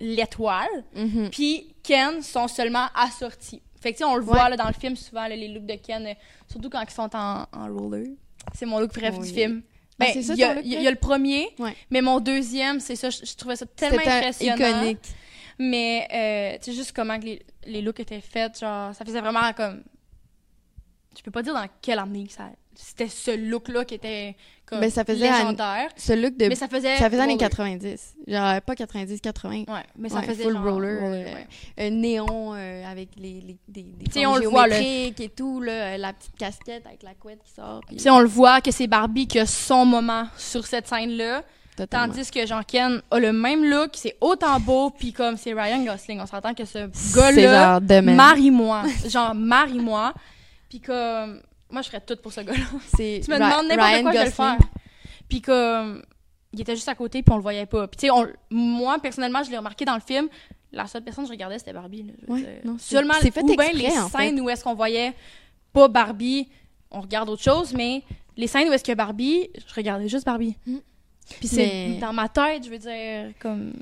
l'étoile, 0.01 0.85
Mhm. 0.97 1.31
puis 1.31 1.69
Ken 1.83 2.21
sont 2.23 2.49
seulement 2.49 2.87
assortis. 2.95 3.63
Fait 3.81 3.93
que, 3.93 3.99
tu 3.99 4.05
sais, 4.05 4.11
on 4.11 4.17
le 4.17 4.23
voit 4.25 4.49
là, 4.49 4.57
dans 4.57 4.67
le 4.67 4.73
film 4.73 4.97
souvent, 4.97 5.23
là, 5.29 5.37
les 5.37 5.49
looks 5.49 5.67
de 5.67 5.75
Ken, 5.75 6.07
euh, 6.07 6.15
surtout 6.51 6.71
quand 6.71 6.83
ils 6.83 6.91
sont 6.91 7.11
en, 7.15 7.47
en 7.53 7.67
roller. 7.69 8.09
C'est 8.55 8.67
mon 8.67 8.79
look 8.81 8.91
préféré 8.91 9.17
Oui. 9.19 9.29
du 9.29 9.35
film. 9.35 9.63
Ah, 10.01 10.07
Ben, 10.07 10.11
c'est 10.13 10.23
ça 10.23 10.33
il 10.35 10.39
y, 10.41 10.45
a- 10.45 10.61
y 10.61 10.85
y 10.85 10.91
le 10.91 10.97
premier, 10.97 11.49
Ouais. 11.59 11.75
mais 11.91 12.03
mon 12.03 12.19
deuxième, 12.21 12.81
c'est 12.81 12.97
ça, 12.97 13.11
je, 13.11 13.25
je 13.25 13.37
trouvais 13.37 13.55
ça 13.57 13.65
tellement 13.67 14.01
impressionnant. 14.05 14.57
iconique. 14.57 14.99
Mais, 15.59 16.09
euh, 16.13 16.59
tu 16.59 16.71
sais, 16.73 16.77
juste 16.77 16.93
comment 16.93 17.17
les, 17.17 17.41
les 17.67 17.81
looks 17.81 18.01
étaient 18.01 18.21
faits, 18.21 18.59
genre, 18.59 18.93
ça 18.95 19.05
faisait 19.05 19.21
vraiment 19.21 19.53
comme. 19.53 19.85
Je 21.17 21.23
peux 21.23 21.31
pas 21.31 21.43
dire 21.43 21.55
dans 21.55 21.69
quelle 21.81 22.01
année 22.01 22.27
que 22.27 22.33
ça. 22.33 22.51
C'était 22.77 23.09
ce 23.09 23.31
look-là 23.31 23.85
qui 23.85 23.95
était 23.95 24.37
comme 24.67 24.81
Ben, 24.81 24.91
ça 24.91 25.05
faisait 25.05 25.31
légendaire. 25.31 25.89
Ce 25.97 26.13
look 26.13 26.37
de. 26.37 26.49
Mais 26.49 26.55
ça 26.55 26.69
faisait. 26.69 26.97
Ça 26.97 27.09
faisait 27.11 27.23
années 27.23 27.35
roller. 27.35 27.49
90. 27.51 28.15
Genre, 28.27 28.61
pas 28.63 28.75
90, 28.75 29.21
80. 29.21 29.51
Ouais, 29.51 29.65
mais 29.97 30.09
ça 30.09 30.17
Ouais, 30.17 30.23
faisait 30.25 30.43
full 30.45 30.55
genre 30.55 30.65
roller, 30.65 30.99
euh, 31.03 31.25
ouais. 31.25 31.47
Un 31.79 31.91
néon 31.91 32.55
euh, 32.55 32.85
avec 32.91 33.11
les, 33.17 33.41
les, 33.75 33.85
T'sais, 34.09 34.23
formes 34.25 34.37
on 34.37 34.39
le 34.39 34.47
voit, 34.49 34.67
là. 34.67 34.81
et 34.81 35.13
tout, 35.37 35.61
là, 35.61 35.73
euh, 35.73 35.97
la 35.99 36.13
petite 36.13 36.37
casquette 36.37 36.87
avec 36.87 37.03
la 37.03 37.15
couette 37.15 37.41
qui 37.45 37.53
sort. 37.53 37.81
puis- 37.87 37.97
Tu 37.97 38.03
sais, 38.03 38.11
on 38.11 38.21
le 38.21 38.29
voit 38.29 38.61
que 38.61 38.71
c'est 38.71 38.87
Barbie 38.87 39.27
qui 39.27 39.39
a 39.39 39.47
son 39.47 39.85
moment 39.85 40.27
sur 40.37 40.67
cette 40.67 40.89
scène-là. 40.89 41.43
Totalement. 41.77 42.15
Tandis 42.15 42.31
que 42.31 42.47
Jean-Ken 42.47 43.03
a 43.11 43.19
le 43.19 43.33
même 43.33 43.65
look, 43.65 43.91
c'est 43.95 44.17
autant 44.21 44.61
beau, 44.61 44.91
puis 44.91 45.13
comme 45.13 45.37
c'est 45.37 45.53
Ryan 45.53 45.83
Gosling. 45.85 46.21
On 46.21 46.27
s'entend 46.27 46.55
que 46.55 46.65
ce 46.65 46.89
gars-là, 47.17 47.81
marie-moi. 48.03 48.83
genre, 49.09 49.35
marie-moi. 49.35 50.15
Puis 50.71 50.81
comme. 50.81 51.41
Moi, 51.75 51.83
je 51.83 51.89
ferais 51.89 52.01
tout 52.01 52.17
pour 52.23 52.33
ce 52.33 52.41
gars-là. 52.41 52.65
C'est 52.97 53.21
Tu 53.25 53.31
me 53.31 53.37
Ra- 53.39 53.51
demandes 53.51 53.67
n'importe 53.69 53.89
Ryan 53.91 54.03
quoi, 54.03 54.13
je 54.13 54.17
vais 54.19 54.25
le 54.25 54.31
Gosling. 54.31 54.59
faire. 54.59 54.69
Puis 55.29 55.41
comme, 55.43 56.03
il 56.53 56.61
était 56.61 56.75
juste 56.77 56.89
à 56.89 56.95
côté, 56.95 57.23
puis 57.23 57.33
on 57.33 57.37
le 57.37 57.43
voyait 57.43 57.67
pas. 57.67 57.87
Puis 57.89 57.97
tu 57.99 58.07
sais, 58.07 58.11
on- 58.11 58.27
moi, 58.51 58.99
personnellement, 59.01 59.43
je 59.43 59.51
l'ai 59.51 59.57
remarqué 59.59 59.85
dans 59.85 59.95
le 59.97 60.01
film, 60.01 60.29
la 60.73 60.87
seule 60.87 61.03
personne 61.03 61.25
que 61.25 61.29
je 61.29 61.33
regardais, 61.33 61.59
c'était 61.59 61.73
Barbie. 61.73 62.05
là, 62.05 62.13
je 62.23 62.27
veux 62.27 62.33
Ouais, 62.33 62.41
dire. 62.41 62.49
non, 62.65 62.77
c'est- 62.79 62.95
Seulement, 62.95 63.15
c'est 63.21 63.31
fait 63.33 63.43
ou 63.43 63.47
bien 63.57 63.57
exprès, 63.67 63.73
les 63.91 63.99
en 63.99 64.09
fait. 64.09 64.19
scènes 64.19 64.41
où 64.41 64.49
est-ce 64.49 64.63
qu'on 64.65 64.75
voyait 64.75 65.13
pas 65.73 65.89
Barbie, 65.89 66.49
on 66.91 67.01
regarde 67.01 67.29
autre 67.29 67.43
chose, 67.43 67.73
mais 67.75 68.03
les 68.37 68.47
scènes 68.47 68.69
où 68.69 68.73
est-ce 68.73 68.85
qu'il 68.85 68.93
y 68.93 68.93
a 68.93 68.97
Barbie, 68.97 69.49
je 69.69 69.75
regardais 69.75 70.09
juste 70.09 70.25
Barbie. 70.25 70.57
Mm. 70.67 70.77
Puis 71.41 71.49
c'est 71.49 71.67
Mais- 71.67 71.99
dans 72.01 72.13
ma 72.13 72.29
tête, 72.29 72.65
je 72.65 72.71
veux 72.71 72.79
dire, 72.79 73.33
comme... 73.41 73.73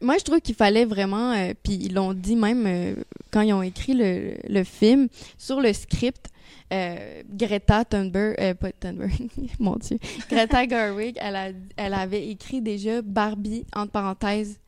Moi, 0.00 0.16
je 0.18 0.24
trouve 0.24 0.40
qu'il 0.40 0.54
fallait 0.54 0.84
vraiment, 0.84 1.32
euh, 1.32 1.52
puis 1.62 1.74
ils 1.74 1.94
l'ont 1.94 2.12
dit 2.12 2.34
même 2.34 2.64
euh, 2.66 2.94
quand 3.30 3.40
ils 3.42 3.52
ont 3.52 3.62
écrit 3.62 3.94
le, 3.94 4.34
le 4.48 4.64
film, 4.64 5.08
sur 5.38 5.60
le 5.60 5.72
script, 5.72 6.28
euh, 6.72 7.22
Greta 7.28 7.84
Thunberg, 7.84 8.34
euh, 8.40 8.54
pas 8.54 8.72
Thunberg, 8.72 9.12
mon 9.58 9.76
Dieu, 9.76 9.98
Greta 10.30 10.66
Gerwig, 10.66 11.16
elle, 11.20 11.36
a, 11.36 11.48
elle 11.76 11.94
avait 11.94 12.28
écrit 12.28 12.60
déjà 12.62 13.02
Barbie, 13.02 13.64
entre 13.76 13.92
parenthèses, 13.92 14.58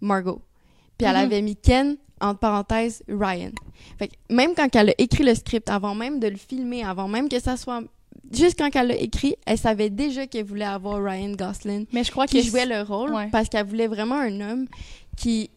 Margot. 0.00 0.40
Puis 0.96 1.06
elle 1.06 1.14
Mhm. 1.16 1.22
avait 1.22 1.42
mis 1.42 1.56
Ken, 1.56 1.96
entre 2.20 2.40
parenthèses, 2.40 3.02
Ryan. 3.08 3.50
Fait 3.98 4.08
que 4.08 4.14
même 4.30 4.54
quand 4.54 4.74
elle 4.74 4.90
a 4.90 4.94
écrit 4.98 5.22
le 5.24 5.34
script, 5.34 5.70
avant 5.70 5.94
même 5.94 6.18
de 6.18 6.28
le 6.28 6.36
filmer, 6.36 6.82
avant 6.84 7.08
même 7.08 7.28
que 7.28 7.38
ça 7.40 7.56
soit... 7.56 7.82
Juste 8.32 8.58
quand 8.58 8.68
elle 8.74 8.88
l'a 8.88 8.96
écrit, 8.96 9.36
elle 9.46 9.56
savait 9.56 9.88
déjà 9.90 10.26
qu'elle 10.26 10.44
voulait 10.44 10.64
avoir 10.64 11.02
Ryan 11.02 11.30
Gosling 11.32 11.86
Mais 11.92 12.04
je 12.04 12.10
crois 12.10 12.26
qui 12.26 12.42
jouait 12.42 12.66
le 12.66 12.82
rôle 12.82 13.10
Ouais. 13.14 13.28
parce 13.30 13.48
qu'elle 13.48 13.64
voulait 13.66 13.86
vraiment 13.86 14.16
un 14.16 14.40
homme 14.40 14.66
qui 15.16 15.50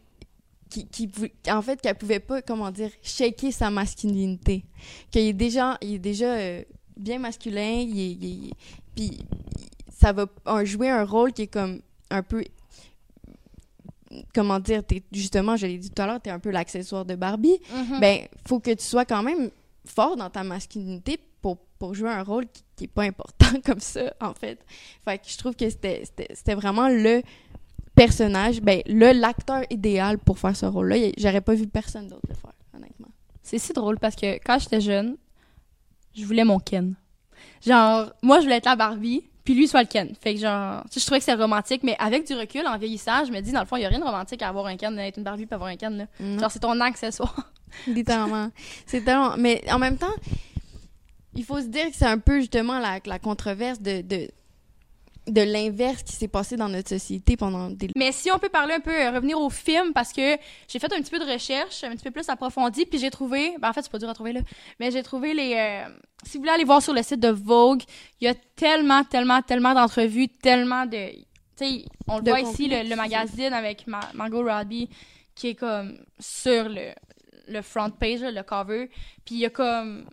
qui, 0.72 0.88
qui 0.88 1.10
en 1.50 1.62
fait 1.62 1.80
qu'elle 1.82 1.96
pouvait 1.98 2.20
pas 2.20 2.42
comment 2.42 2.72
dire 2.72 2.90
shaker 3.04 3.52
sa 3.54 3.70
masculinité. 3.70 4.64
Qu'il 5.12 5.22
est 5.28 5.34
déjà 5.34 5.78
il 5.82 5.94
est 5.96 6.00
déjà 6.00 6.34
euh, 6.34 6.64
bien 6.98 7.20
masculin 7.20 7.86
il 7.88 8.00
est, 8.00 8.12
il 8.14 8.48
est- 8.50 8.54
puis 8.96 9.20
ça 9.92 10.14
va 10.14 10.26
jouer 10.66 10.90
un 10.90 11.04
rôle 11.04 11.34
qui 11.34 11.44
est 11.44 11.48
comme 11.48 11.82
un 12.10 12.24
peu 12.24 12.44
comment 14.34 14.60
dire 14.60 14.84
t'es 14.86 15.04
justement 15.12 15.56
je 15.56 15.66
l'ai 15.68 15.78
dit 15.78 15.90
tout 15.90 16.02
à 16.02 16.06
l'heure 16.08 16.20
t'es 16.22 16.30
un 16.30 16.40
peu 16.40 16.50
l'accessoire 16.52 17.06
de 17.06 17.16
Barbie. 17.16 17.60
Mhm. 17.74 18.00
ben 18.00 18.28
faut 18.48 18.60
que 18.60 18.72
tu 18.72 18.84
sois 18.84 19.06
quand 19.06 19.24
même 19.24 19.52
fort 19.86 20.16
dans 20.18 20.30
ta 20.30 20.44
masculinité 20.44 21.18
pour, 21.42 21.58
pour 21.80 21.94
jouer 21.96 22.10
un 22.12 22.22
rôle 22.24 22.46
qui, 22.48 22.64
qui 22.76 22.84
est 22.86 22.88
pas 22.88 23.04
important 23.04 23.48
comme 23.66 23.80
ça 23.80 24.14
en 24.20 24.34
fait. 24.34 24.60
Fait 25.06 25.18
que 25.18 25.24
je 25.28 25.38
trouve 25.38 25.56
que 25.56 25.70
c'était 25.70 26.56
vraiment 26.56 26.88
le 26.90 27.22
personnage 28.06 28.62
ben 28.62 28.82
le 28.88 29.12
l'acteur 29.12 29.62
idéal 29.70 30.18
pour 30.18 30.40
faire 30.40 30.56
ce 30.56 30.66
rôle 30.66 30.90
là 30.90 30.98
j'aurais 31.18 31.42
pas 31.42 31.54
vu 31.54 31.68
personne 31.68 32.08
d'autre 32.08 32.28
le 32.28 32.36
faire 32.36 32.54
honnêtement 32.76 33.10
C'est 33.44 33.60
si 33.60 33.74
drôle 33.74 34.00
parce 34.00 34.16
que 34.16 34.36
quand 34.46 34.58
j'étais 34.60 34.82
jeune, 34.82 35.18
je 36.16 36.26
voulais 36.26 36.44
mon 36.44 36.60
Ken. 36.60 36.96
Genre, 37.66 38.12
moi, 38.22 38.40
je 38.40 38.44
voulais 38.44 38.58
être 38.58 38.66
la 38.66 38.76
Barbie, 38.76 39.24
puis 39.44 39.54
lui 39.54 39.68
soit 39.68 39.82
le 39.82 39.88
Ken. 39.88 40.14
Fait 40.20 40.36
que 40.36 40.40
genre, 40.42 40.84
je 40.94 41.00
trouvais 41.00 41.20
que 41.20 41.26
c'était 41.26 41.42
romantique, 41.42 41.84
mais 41.84 41.96
avec 42.00 42.28
du 42.28 42.34
recul, 42.34 42.66
en 42.68 42.78
vieillissant, 42.78 43.26
je 43.26 43.32
me 43.32 43.40
dis, 43.42 43.52
dans 43.52 43.62
le 43.62 43.66
fond, 43.66 43.78
il 43.78 43.82
y 43.82 43.86
a 43.86 43.90
rien 43.90 44.00
de 44.00 44.04
romantique 44.04 44.42
à 44.42 44.50
avoir 44.50 44.66
un 44.68 44.78
Ken, 44.78 44.98
être 45.00 45.18
une 45.18 45.24
Barbie 45.24 45.46
puis 45.46 45.56
avoir 45.56 45.70
un 45.70 45.76
Ken, 45.76 45.98
là. 45.98 46.06
Genre, 46.40 46.52
c'est 46.52 46.60
ton 46.60 46.80
accessoire. 46.80 47.52
littéralement 47.88 48.50
c'est 48.86 49.02
tellement 49.06 49.38
mais 49.38 49.64
en 49.72 49.80
même 49.80 49.98
temps 49.98 50.14
il 51.36 51.46
faut 51.46 51.62
se 51.62 51.68
dire 51.68 51.86
que 51.90 51.96
c'est 51.96 52.06
un 52.06 52.18
peu 52.18 52.42
justement 52.42 52.80
la, 52.80 53.00
la 53.06 53.18
controverse 53.18 53.82
de 53.82 54.02
de 54.02 54.30
de 55.28 55.42
l'inverse 55.42 56.02
qui 56.04 56.14
s'est 56.14 56.28
passé 56.28 56.56
dans 56.56 56.68
notre 56.68 56.90
société 56.90 57.38
pendant 57.38 57.70
des 57.70 57.90
Mais 57.96 58.12
si 58.12 58.32
on 58.32 58.40
peut 58.40 58.50
parler 58.50 58.74
un 58.74 58.80
peu, 58.80 58.92
euh, 58.92 59.12
revenir 59.12 59.40
au 59.40 59.50
film, 59.50 59.94
parce 59.94 60.12
que 60.14 60.38
j'ai 60.68 60.80
fait 60.80 60.92
un 60.92 61.00
petit 61.02 61.12
peu 61.12 61.20
de 61.20 61.32
recherche, 61.32 61.84
un 61.84 61.92
petit 61.92 62.04
peu 62.04 62.12
plus 62.12 62.28
approfondie, 62.28 62.86
puis 62.86 62.98
j'ai 63.00 63.12
trouvé, 63.12 63.56
ben 63.60 63.70
en 63.70 63.74
fait, 63.74 63.84
c'est 63.84 63.92
pas 63.92 64.00
dur 64.00 64.10
à 64.10 64.14
trouver, 64.14 64.34
là, 64.34 64.42
mais 64.80 64.90
j'ai 64.90 65.04
trouvé 65.04 65.34
les... 65.34 65.54
euh, 65.56 65.90
si 66.24 66.38
vous 66.38 66.42
voulez 66.42 66.54
aller 66.54 66.64
voir 66.64 66.82
sur 66.82 66.94
le 66.94 67.04
site 67.04 67.20
de 67.20 67.30
Vogue, 67.30 67.84
il 68.20 68.26
y 68.26 68.28
a 68.28 68.34
tellement, 68.56 69.04
tellement, 69.04 69.42
tellement 69.42 69.74
d'entrevues, 69.74 70.28
tellement 70.28 70.86
de... 70.86 71.12
Tu 71.12 71.66
sais, 71.66 71.86
on 72.08 72.18
le 72.18 72.24
De 72.24 72.32
voit 72.32 72.40
ici, 72.40 72.68
le, 72.68 72.96
magazine 72.96 73.54
avec 73.54 73.86
Ma- 73.86 74.10
Margot 74.16 74.44
Robbie, 74.44 74.90
qui 75.36 75.50
est 75.50 75.56
comme 75.56 76.00
sur 76.20 76.68
le, 76.68 76.94
le 77.48 77.62
front 77.62 77.92
page, 77.92 78.22
le 78.22 78.42
cover, 78.42 78.90
puis 79.24 79.36
il 79.36 79.40
y 79.42 79.46
a 79.46 79.50
comme 79.52 80.06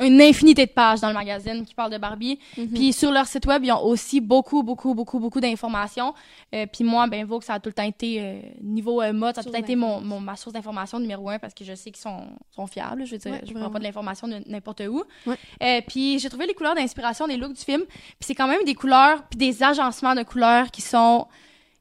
une 0.00 0.20
infinité 0.20 0.66
de 0.66 0.70
pages 0.70 1.00
dans 1.00 1.08
le 1.08 1.14
magazine 1.14 1.64
qui 1.64 1.74
parlent 1.74 1.92
de 1.92 1.98
Barbie. 1.98 2.38
Mhm. 2.56 2.68
Puis 2.68 2.92
sur 2.92 3.10
leur 3.10 3.26
site 3.26 3.46
web, 3.46 3.64
ils 3.64 3.72
ont 3.72 3.82
aussi 3.84 4.20
beaucoup, 4.20 4.62
beaucoup, 4.62 4.94
beaucoup, 4.94 5.18
beaucoup 5.18 5.40
d'informations. 5.40 6.14
Euh, 6.54 6.66
puis 6.72 6.84
moi, 6.84 7.06
ben, 7.06 7.24
Vogue, 7.26 7.42
ça 7.42 7.54
a 7.54 7.60
tout 7.60 7.68
le 7.70 7.74
temps 7.74 7.82
été, 7.82 8.20
euh, 8.20 8.40
niveau 8.62 9.02
euh, 9.02 9.12
mode, 9.12 9.34
ça 9.34 9.40
a 9.40 9.44
tout 9.44 9.50
le 9.50 9.54
temps 9.54 9.60
été 9.60 9.76
mon, 9.76 10.00
mon- 10.00 10.20
ma 10.20 10.36
source 10.36 10.52
d'information 10.54 10.98
numéro 11.00 11.28
un 11.30 11.38
parce 11.38 11.54
que 11.54 11.64
je 11.64 11.74
sais 11.74 11.90
qu'ils 11.90 12.00
sont, 12.02 12.26
sont 12.54 12.66
fiables. 12.66 13.04
Je 13.06 13.12
veux 13.12 13.18
dire, 13.18 13.32
Ouais, 13.32 13.40
je 13.46 13.52
prends 13.52 13.70
pas 13.70 13.78
de 13.78 13.84
l'information 13.84 14.28
de 14.28 14.40
n'importe 14.46 14.82
où. 14.88 15.02
Ouais. 15.26 15.82
Puis 15.88 16.18
j'ai 16.18 16.28
trouvé 16.28 16.46
les 16.46 16.54
couleurs 16.54 16.74
d'inspiration 16.74 17.26
des 17.26 17.36
looks 17.36 17.54
du 17.54 17.62
film. 17.64 17.82
Puis 17.86 18.16
c'est 18.20 18.34
quand 18.34 18.48
même 18.48 18.64
des 18.64 18.74
couleurs, 18.74 19.22
puis 19.28 19.38
des 19.38 19.62
agencements 19.62 20.14
de 20.14 20.22
couleurs 20.22 20.70
qui 20.70 20.80
sont 20.82 21.26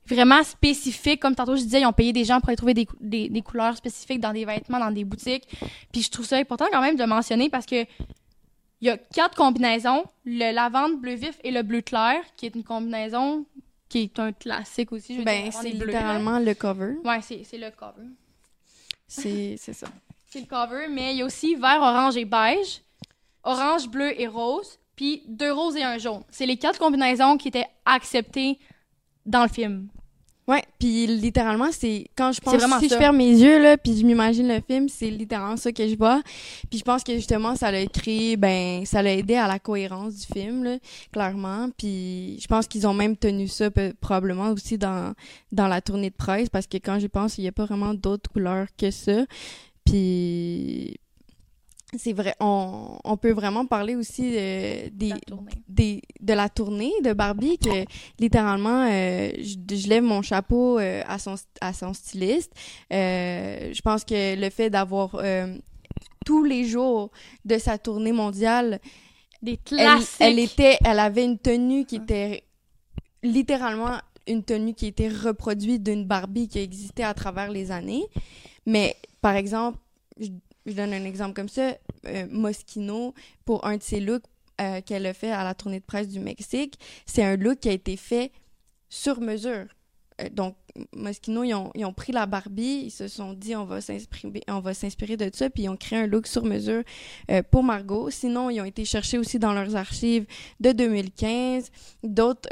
vraiment 0.07 0.43
spécifiques. 0.43 1.21
Comme 1.21 1.35
tantôt 1.35 1.55
je 1.55 1.61
disais, 1.61 1.81
ils 1.81 1.85
ont 1.85 1.93
payé 1.93 2.13
des 2.13 2.25
gens 2.25 2.39
pour 2.39 2.49
aller 2.49 2.57
trouver 2.57 2.73
des, 2.73 2.87
des, 2.99 3.29
des 3.29 3.41
couleurs 3.41 3.75
spécifiques 3.77 4.19
dans 4.19 4.33
des 4.33 4.45
vêtements, 4.45 4.79
dans 4.79 4.91
des 4.91 5.03
boutiques. 5.03 5.47
Puis 5.91 6.01
je 6.01 6.09
trouve 6.09 6.25
ça 6.25 6.37
important 6.37 6.65
quand 6.71 6.81
même 6.81 6.95
de 6.95 7.05
mentionner 7.05 7.49
parce 7.49 7.65
que 7.65 7.85
il 8.79 8.87
y 8.87 8.89
a 8.89 8.97
quatre 8.97 9.35
combinaisons, 9.35 10.03
le 10.23 10.53
lavande 10.53 10.99
bleu 10.99 11.15
vif 11.15 11.39
et 11.43 11.51
le 11.51 11.63
bleu 11.63 11.81
clair, 11.81 12.21
qui 12.35 12.45
est 12.45 12.55
une 12.55 12.63
combinaison 12.63 13.45
qui 13.89 14.03
est 14.03 14.19
un 14.19 14.31
classique 14.31 14.91
aussi. 14.91 15.13
Je 15.13 15.19
veux 15.19 15.25
ben 15.25 15.51
c'est 15.51 15.71
bleus, 15.71 15.87
littéralement 15.87 16.39
le 16.39 16.53
cover. 16.53 16.95
Ouais, 17.03 17.21
c'est 17.21 17.43
c'est 17.43 17.57
le 17.57 17.71
cover. 17.71 18.07
c'est 19.07 19.55
c'est 19.57 19.73
ça 19.73 19.87
C'est 20.29 20.41
le 20.41 20.45
cover, 20.45 20.87
mais 20.89 21.13
il 21.13 21.19
y 21.19 21.21
a 21.21 21.25
aussi 21.25 21.55
vert, 21.55 21.79
orange 21.81 22.17
et 22.17 22.25
beige, 22.25 22.81
orange, 23.43 23.87
bleu 23.87 24.19
et 24.19 24.27
rose, 24.27 24.77
puis 24.95 25.23
deux 25.25 25.53
roses 25.53 25.77
et 25.77 25.83
un 25.83 25.97
jaune. 25.97 26.21
C'est 26.29 26.45
les 26.45 26.57
quatre 26.57 26.77
combinaisons 26.77 27.37
qui 27.37 27.47
étaient 27.47 27.67
acceptées 27.85 28.59
dans 29.25 29.43
le 29.43 29.49
film. 29.49 29.87
Ouais, 30.47 30.63
puis 30.79 31.07
littéralement 31.07 31.67
c'est 31.73 32.05
quand 32.15 32.31
je 32.31 32.39
pense 32.39 32.55
vraiment 32.55 32.79
si 32.79 32.87
ça. 32.87 32.95
je 32.95 32.99
ferme 33.01 33.17
mes 33.17 33.31
yeux 33.31 33.61
là, 33.61 33.75
puis 33.77 33.97
je 33.99 34.05
m'imagine 34.05 34.47
le 34.47 34.61
film, 34.65 34.87
c'est 34.87 35.09
littéralement 35.09 35.57
ça 35.57 35.73
que 35.73 35.85
je 35.85 35.95
vois. 35.97 36.21
Puis 36.69 36.79
je 36.79 36.83
pense 36.85 37.03
que 37.03 37.13
justement 37.15 37.55
ça 37.57 37.69
l'a 37.69 37.85
créé 37.87 38.37
ben 38.37 38.85
ça 38.85 39.01
l'a 39.01 39.13
aidé 39.13 39.35
à 39.35 39.47
la 39.47 39.59
cohérence 39.59 40.15
du 40.15 40.25
film 40.25 40.63
là, 40.63 40.77
clairement. 41.11 41.69
Puis 41.77 42.39
je 42.41 42.47
pense 42.47 42.65
qu'ils 42.67 42.87
ont 42.87 42.93
même 42.93 43.17
tenu 43.17 43.49
ça 43.49 43.69
peu- 43.69 43.93
probablement 43.99 44.51
aussi 44.51 44.77
dans 44.77 45.13
dans 45.51 45.67
la 45.67 45.81
tournée 45.81 46.11
de 46.11 46.15
presse 46.15 46.47
parce 46.49 46.65
que 46.65 46.77
quand 46.77 46.97
j'y 46.97 47.09
pense, 47.09 47.37
il 47.37 47.43
y 47.43 47.47
a 47.49 47.51
pas 47.51 47.65
vraiment 47.65 47.93
d'autres 47.93 48.29
couleurs 48.31 48.67
que 48.77 48.89
ça. 48.89 49.25
Puis 49.85 50.95
c'est 51.95 52.11
vrai, 52.11 52.35
on, 52.41 52.99
on 53.05 53.15
peut 53.15 53.31
vraiment 53.31 53.65
parler 53.65 53.95
aussi 53.95 54.33
euh, 54.35 54.89
des, 54.91 55.13
des, 55.69 56.01
de 56.19 56.33
la 56.33 56.49
tournée 56.49 56.91
de 57.03 57.13
Barbie 57.13 57.57
que 57.57 57.85
littéralement 58.19 58.89
euh, 58.91 59.31
je, 59.37 59.75
je 59.75 59.87
lève 59.87 60.03
mon 60.03 60.21
chapeau 60.21 60.79
euh, 60.79 61.01
à 61.07 61.17
son 61.17 61.35
à 61.61 61.71
son 61.71 61.93
styliste. 61.93 62.51
Euh, 62.91 63.71
je 63.73 63.81
pense 63.81 64.03
que 64.03 64.35
le 64.35 64.49
fait 64.49 64.69
d'avoir 64.69 65.15
euh, 65.15 65.55
tous 66.25 66.43
les 66.43 66.65
jours 66.65 67.09
de 67.45 67.57
sa 67.57 67.77
tournée 67.77 68.11
mondiale 68.11 68.81
Des 69.41 69.53
elle, 69.53 69.57
classiques. 69.59 70.15
elle 70.19 70.39
était 70.39 70.77
elle 70.83 70.99
avait 70.99 71.23
une 71.23 71.39
tenue 71.39 71.85
qui 71.85 71.95
était 71.95 72.43
littéralement 73.23 73.97
une 74.27 74.43
tenue 74.43 74.73
qui 74.73 74.87
était 74.87 75.07
reproduite 75.07 75.83
d'une 75.83 76.03
Barbie 76.03 76.49
qui 76.49 76.59
a 76.59 76.61
existé 76.61 77.01
à 77.05 77.13
travers 77.13 77.49
les 77.49 77.71
années. 77.71 78.03
Mais 78.65 78.97
par 79.21 79.35
exemple 79.37 79.77
je, 80.67 80.73
donne 80.73 80.93
un 80.93 81.05
exemple 81.05 81.33
comme 81.33 81.49
ça 81.49 81.75
euh, 82.05 82.27
Moschino 82.29 83.13
pour 83.45 83.65
un 83.65 83.77
de 83.77 83.83
ses 83.83 83.99
looks 83.99 84.23
euh, 84.61 84.81
qu'elle 84.81 85.05
a 85.05 85.13
fait 85.13 85.31
à 85.31 85.43
la 85.43 85.53
tournée 85.53 85.79
de 85.79 85.85
presse 85.85 86.09
du 86.09 86.19
Mexique 86.19 86.79
c'est 87.05 87.23
un 87.23 87.35
look 87.35 87.59
qui 87.59 87.69
a 87.69 87.73
été 87.73 87.97
fait 87.97 88.31
sur 88.89 89.19
mesure 89.21 89.67
Euh, 90.19 90.29
donc 90.31 90.55
Moschino, 90.93 91.43
ils 91.43 91.85
ont, 91.85 91.93
pris 91.93 92.11
la 92.11 92.25
Barbie, 92.25 92.83
ils 92.85 92.91
se 92.91 93.07
sont 93.07 93.33
dit 93.33 93.55
on 93.55 93.65
va 93.65 93.81
s'inspirer, 93.81 95.17
de 95.17 95.29
ça, 95.33 95.49
puis 95.49 95.63
ils 95.63 95.69
ont 95.69 95.77
créé 95.77 95.99
un 95.99 96.07
look 96.07 96.27
sur 96.27 96.43
mesure 96.43 96.83
pour 97.51 97.63
Margot. 97.63 98.11
Sinon, 98.11 98.51
ils 98.51 98.61
ont 98.61 98.65
été 98.65 98.85
cherchés 98.85 99.17
aussi 99.17 99.39
dans 99.39 99.53
leurs 99.53 99.75
archives 99.75 100.25
de 100.59 100.71
2015, 100.71 101.71
d'autres. 102.03 102.47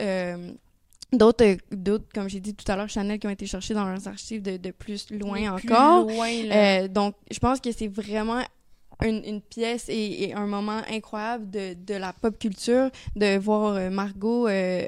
Euh, 1.13 1.17
D'autres, 1.17 1.57
d'autres, 1.71 2.05
comme 2.13 2.27
j'ai 2.29 2.39
dit 2.39 2.53
tout 2.55 2.69
à 2.71 2.75
l'heure, 2.75 2.89
Chanel 2.89 3.19
qui 3.19 3.27
ont 3.27 3.31
été 3.31 3.45
cherchés 3.45 3.73
dans 3.73 3.85
leurs 3.85 4.07
archives 4.07 4.41
de, 4.41 4.57
de 4.57 4.71
plus 4.71 5.09
loin 5.11 5.53
encore. 5.53 6.07
Plus 6.07 6.13
loin, 6.15 6.43
là. 6.49 6.81
Euh, 6.83 6.87
donc, 6.87 7.15
je 7.31 7.39
pense 7.39 7.59
que 7.61 7.71
c'est 7.71 7.87
vraiment 7.87 8.41
une, 9.03 9.23
une 9.25 9.41
pièce 9.41 9.85
et, 9.89 10.23
et 10.23 10.33
un 10.33 10.47
moment 10.47 10.81
incroyable 10.89 11.49
de, 11.49 11.73
de 11.73 11.93
la 11.93 12.11
pop 12.13 12.37
culture 12.39 12.89
de 13.15 13.37
voir 13.37 13.75
euh, 13.75 13.89
Margot 13.89 14.47
euh, 14.47 14.85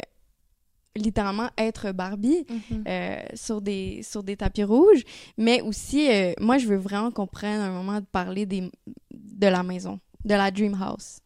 littéralement 0.95 1.49
être 1.57 1.91
Barbie 1.91 2.45
Mhm. 2.49 2.83
euh, 2.87 3.17
sur 3.35 3.61
des 3.61 4.01
sur 4.03 4.23
des 4.23 4.35
tapis 4.35 4.63
rouges, 4.63 5.03
mais 5.37 5.61
aussi 5.61 6.09
moi 6.39 6.57
je 6.57 6.67
veux 6.67 6.77
vraiment 6.77 7.11
qu'on 7.11 7.27
prenne 7.27 7.59
un 7.59 7.71
moment 7.71 7.99
de 7.99 8.05
parler 8.05 8.45
des 8.47 8.71
de 9.13 9.47
la 9.47 9.61
maison, 9.63 9.99
de 10.25 10.33
la 10.33 10.49
Dream 10.51 10.75
House. 10.81 11.19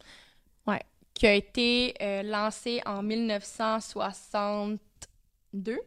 Qui 1.22 1.28
a 1.28 1.34
été 1.34 1.94
euh, 2.02 2.24
lancé 2.24 2.80
en 2.84 3.00
1962. 3.00 5.78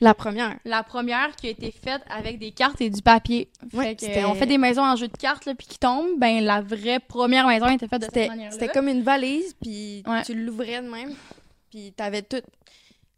La 0.00 0.14
première. 0.14 0.58
La 0.64 0.82
première 0.82 1.36
qui 1.36 1.48
a 1.48 1.50
été 1.50 1.70
faite 1.70 2.00
avec 2.08 2.38
des 2.38 2.50
cartes 2.50 2.80
et 2.80 2.88
du 2.88 3.02
papier. 3.02 3.50
Ouais, 3.74 3.88
fait 3.88 3.96
que, 3.96 4.00
c'était- 4.06 4.24
on 4.24 4.34
fait 4.34 4.46
des 4.46 4.56
maisons 4.56 4.82
en 4.82 4.96
jeu 4.96 5.08
de 5.08 5.16
cartes 5.18 5.44
là, 5.44 5.54
puis 5.54 5.66
qui 5.66 5.78
tombent. 5.78 6.18
Ben 6.18 6.42
la 6.42 6.62
vraie 6.62 6.98
première 6.98 7.46
maison 7.46 7.68
était 7.68 7.88
faite 7.88 8.00
de 8.00 8.04
cette 8.06 8.14
C'était 8.14 8.28
manière-là. 8.28 8.52
c'était 8.58 8.72
comme 8.72 8.88
une 8.88 9.02
valise 9.02 9.52
puis 9.60 10.02
Ouais. 10.06 10.22
tu 10.22 10.32
l'ouvrais 10.34 10.80
de 10.80 10.88
même 10.88 11.14
puis 11.68 11.92
t'avais 11.92 12.22
tout 12.22 12.40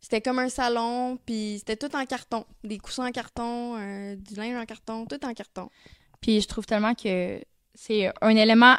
c'était 0.01 0.21
comme 0.21 0.41
un 0.41 0.49
salon 0.49 1.17
puis 1.25 1.59
c'était 1.61 1.77
tout 1.77 1.95
en 1.95 2.05
carton, 2.07 2.45
des 2.65 2.79
coussins 2.79 3.07
en 3.07 3.13
carton, 3.13 3.77
euh, 3.79 4.17
du 4.17 4.35
linge 4.35 4.57
en 4.57 4.67
carton, 4.67 5.07
tout 5.07 5.25
en 5.25 5.33
carton. 5.33 5.71
Puis 6.21 6.41
je 6.41 6.49
trouve 6.49 6.67
tellement 6.67 6.95
que 6.97 7.41
c'est 7.75 8.11
un 8.21 8.35
élément 8.37 8.77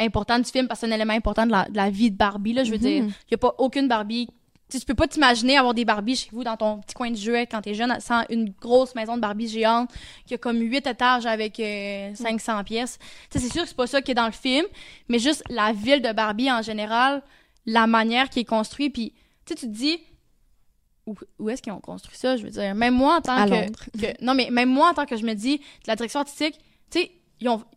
important 0.00 0.38
du 0.38 0.44
film 0.50 0.66
parce 0.66 0.80
que 0.80 0.86
c'est 0.86 0.92
un 0.92 0.96
élément 0.96 1.12
important 1.14 1.46
de 1.46 1.52
la, 1.52 1.68
de 1.68 1.76
la 1.76 1.90
vie 1.90 2.10
de 2.10 2.16
Barbie. 2.16 2.52
Là, 2.52 2.64
je 2.64 2.70
veux 2.70 2.76
Mhm. 2.76 2.82
dire, 2.82 3.04
il 3.04 3.06
n'y 3.30 3.34
a 3.34 3.38
pas 3.38 3.54
aucune 3.58 3.88
Barbie. 3.88 4.28
Tu, 4.68 4.80
tu 4.80 4.86
peux 4.86 4.94
pas 4.94 5.06
t'imaginer 5.06 5.58
avoir 5.58 5.74
des 5.74 5.84
Barbies 5.84 6.16
chez 6.16 6.30
vous 6.32 6.42
dans 6.42 6.56
ton 6.56 6.78
petit 6.80 6.94
coin 6.94 7.10
de 7.10 7.16
jouet 7.16 7.46
quand 7.46 7.60
t'es 7.60 7.74
jeune 7.74 7.94
sans 8.00 8.22
une 8.30 8.50
grosse 8.60 8.94
maison 8.94 9.14
de 9.14 9.20
Barbie 9.20 9.46
géante 9.46 9.90
qui 10.26 10.34
a 10.34 10.38
comme 10.38 10.58
huit 10.58 10.86
étages 10.86 11.26
avec 11.26 11.60
euh, 11.60 12.14
500 12.14 12.64
pièces. 12.64 12.98
Tu 13.30 13.38
sais, 13.38 13.44
c'est 13.46 13.52
sûr 13.52 13.62
que 13.62 13.68
c'est 13.68 13.76
pas 13.76 13.86
ça 13.86 14.00
qui 14.02 14.10
est 14.12 14.14
dans 14.14 14.24
le 14.26 14.32
film, 14.32 14.64
mais 15.08 15.18
juste 15.18 15.44
la 15.50 15.72
ville 15.72 16.00
de 16.00 16.12
Barbie 16.12 16.50
en 16.50 16.62
général, 16.62 17.22
la 17.66 17.86
manière 17.86 18.30
qui 18.30 18.40
est 18.40 18.44
construite, 18.44 18.94
puis 18.94 19.12
tu 19.44 19.54
te 19.54 19.66
dis 19.66 19.98
où, 21.06 21.14
où 21.38 21.50
est-ce 21.50 21.60
qu'ils 21.60 21.72
ont 21.72 21.80
construit 21.80 22.16
ça, 22.16 22.36
je 22.38 22.42
veux 22.44 22.50
dire? 22.50 22.74
Même 22.74 22.94
moi 22.94 23.18
en 23.18 23.20
tant 23.20 23.36
À 23.36 23.46
que, 23.46 24.24
non 24.24 24.34
mais 24.34 24.48
même 24.50 24.70
moi 24.70 24.90
en 24.90 24.94
tant 24.94 25.04
que 25.04 25.16
je 25.18 25.24
me 25.26 25.34
dis 25.34 25.58
de 25.58 25.62
la 25.86 25.94
direction 25.96 26.20
artistique, 26.20 26.58
tu 26.90 27.00
sais, 27.00 27.12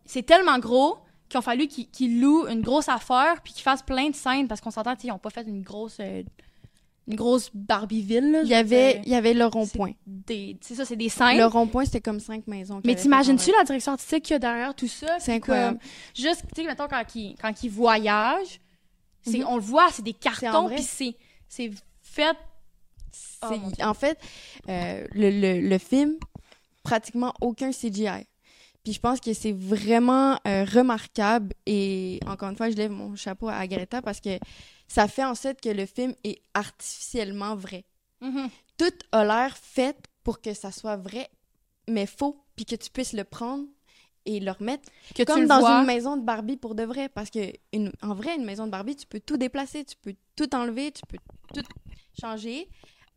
c'est 0.06 0.22
tellement 0.22 0.58
gros 0.58 0.96
qu'il 1.28 1.38
ont 1.38 1.42
fallu 1.42 1.66
qu'ils 1.68 2.20
louent 2.20 2.46
une 2.48 2.60
grosse 2.62 2.88
affaire 2.88 3.40
puis 3.42 3.52
qu'ils 3.52 3.62
fassent 3.62 3.82
plein 3.82 4.10
de 4.10 4.14
scènes 4.16 4.48
parce 4.48 4.60
qu'on 4.60 4.70
s'entend, 4.70 4.94
ils 5.02 5.12
ont 5.12 5.18
pas 5.18 5.30
fait 5.30 5.46
une 5.46 5.62
grosse 5.62 5.98
euh, 6.00 6.22
une 7.06 7.14
grosse 7.16 7.50
Barbieville 7.54 8.32
là. 8.32 8.40
Il 8.42 8.48
y 8.48 8.54
avait 8.54 9.00
il 9.04 9.10
y 9.10 9.14
avait 9.14 9.34
le 9.34 9.46
rond-point. 9.46 9.92
c'est 10.28 10.74
ça, 10.74 10.84
c'est 10.84 10.96
des 10.96 11.08
scènes. 11.08 11.38
Le 11.38 11.46
rond-point 11.46 11.84
c'était 11.84 12.00
comme 12.00 12.20
cinq 12.20 12.46
maisons. 12.46 12.80
mais 12.84 12.94
t'imagines-tu 12.94 13.50
la 13.56 13.64
direction 13.64 13.92
artistique 13.92 14.24
qu'il 14.24 14.34
y 14.34 14.36
a 14.36 14.38
derrière 14.38 14.74
tout 14.74 14.88
ça? 14.88 15.18
C'est 15.18 15.32
incroyable. 15.34 15.78
comme, 15.78 15.88
juste 16.14 16.44
tu 16.54 16.62
sais 16.62 16.66
mettons 16.66 16.88
quand 16.88 17.14
ils 17.14 17.34
quand 17.40 17.52
voyagent, 17.68 18.60
Mhm. 19.26 19.44
on 19.48 19.56
le 19.56 19.62
voit, 19.62 19.88
c'est 19.90 20.02
des 20.02 20.12
cartons 20.14 20.68
puis 20.68 20.82
c'est 20.82 21.16
c'est 21.48 21.70
fait 22.02 22.36
Oh, 23.42 23.54
en 23.82 23.94
fait, 23.94 24.18
euh, 24.68 25.06
le, 25.12 25.30
le, 25.30 25.66
le 25.66 25.78
film, 25.78 26.16
pratiquement 26.82 27.32
aucun 27.40 27.70
CGI. 27.70 28.26
Puis 28.88 28.94
je 28.94 29.00
pense 29.00 29.20
que 29.20 29.34
c'est 29.34 29.52
vraiment 29.52 30.40
euh, 30.48 30.64
remarquable 30.64 31.52
et 31.66 32.20
encore 32.26 32.48
une 32.48 32.56
fois, 32.56 32.70
je 32.70 32.76
lève 32.76 32.90
mon 32.90 33.14
chapeau 33.16 33.46
à 33.50 33.66
Greta 33.66 34.00
parce 34.00 34.18
que 34.18 34.38
ça 34.86 35.06
fait 35.08 35.24
en 35.24 35.34
sorte 35.34 35.60
que 35.60 35.68
le 35.68 35.84
film 35.84 36.14
est 36.24 36.40
artificiellement 36.54 37.54
vrai. 37.54 37.84
Mhm. 38.22 38.48
Tout 38.78 38.94
a 39.12 39.26
l'air 39.26 39.54
fait 39.58 39.94
pour 40.24 40.40
que 40.40 40.54
ça 40.54 40.72
soit 40.72 40.96
vrai, 40.96 41.28
mais 41.86 42.06
faux, 42.06 42.42
puis 42.56 42.64
que 42.64 42.76
tu 42.76 42.88
puisses 42.88 43.12
le 43.12 43.24
prendre 43.24 43.66
et 44.24 44.40
le 44.40 44.52
remettre 44.52 44.90
que 45.14 45.24
comme 45.24 45.46
dans 45.46 45.58
vois. 45.58 45.80
une 45.80 45.86
maison 45.86 46.16
de 46.16 46.22
Barbie 46.24 46.56
pour 46.56 46.74
de 46.74 46.84
vrai 46.84 47.10
parce 47.10 47.28
que 47.28 47.52
une, 47.74 47.92
en 48.00 48.14
vrai 48.14 48.36
une 48.36 48.46
maison 48.46 48.64
de 48.64 48.70
Barbie 48.70 48.96
tu 48.96 49.06
peux 49.06 49.20
tout 49.20 49.36
déplacer 49.36 49.84
tu 49.84 49.96
peux 50.00 50.14
tout 50.34 50.54
enlever 50.54 50.92
tu 50.92 51.02
peux 51.08 51.18
tout 51.54 51.62
changer 52.18 52.68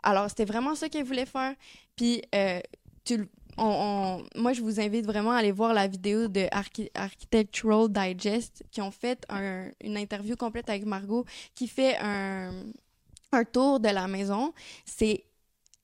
alors 0.04 0.30
c'était 0.30 0.46
vraiment 0.46 0.76
ça 0.76 0.90
qu'elle 0.90 1.06
voulait 1.06 1.26
faire 1.26 1.56
puis 1.96 2.22
euh, 2.36 2.60
tu 3.04 3.18
le- 3.18 3.30
moi 3.58 4.54
je 4.54 4.62
vous 4.62 4.80
invite 4.80 5.06
vraiment 5.06 5.32
à 5.32 5.38
aller 5.38 5.52
voir 5.52 5.74
la 5.74 5.88
vidéo 5.88 6.28
de 6.28 6.48
Archi- 6.52 6.90
Architectural 6.94 7.90
Digest 7.90 8.64
qui 8.72 8.82
ont 8.82 8.92
fait 8.92 9.26
un- 9.30 9.70
une 9.82 9.98
interview 9.98 10.36
complète 10.36 10.70
avec 10.70 10.86
Margot 10.86 11.26
qui 11.56 11.68
fait 11.68 11.98
un 11.98 13.44
tour 13.52 13.80
de 13.80 13.90
la 13.90 14.08
maison 14.08 14.54
c'est 14.86 15.24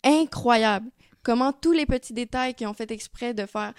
incroyable 0.03 0.89
comment 1.23 1.51
tous 1.51 1.73
les 1.73 1.85
petits 1.85 2.13
détails 2.13 2.53
qui 2.53 2.65
ont 2.65 2.73
fait 2.73 2.89
exprès 2.89 3.33
de 3.33 3.45
faire 3.45 3.73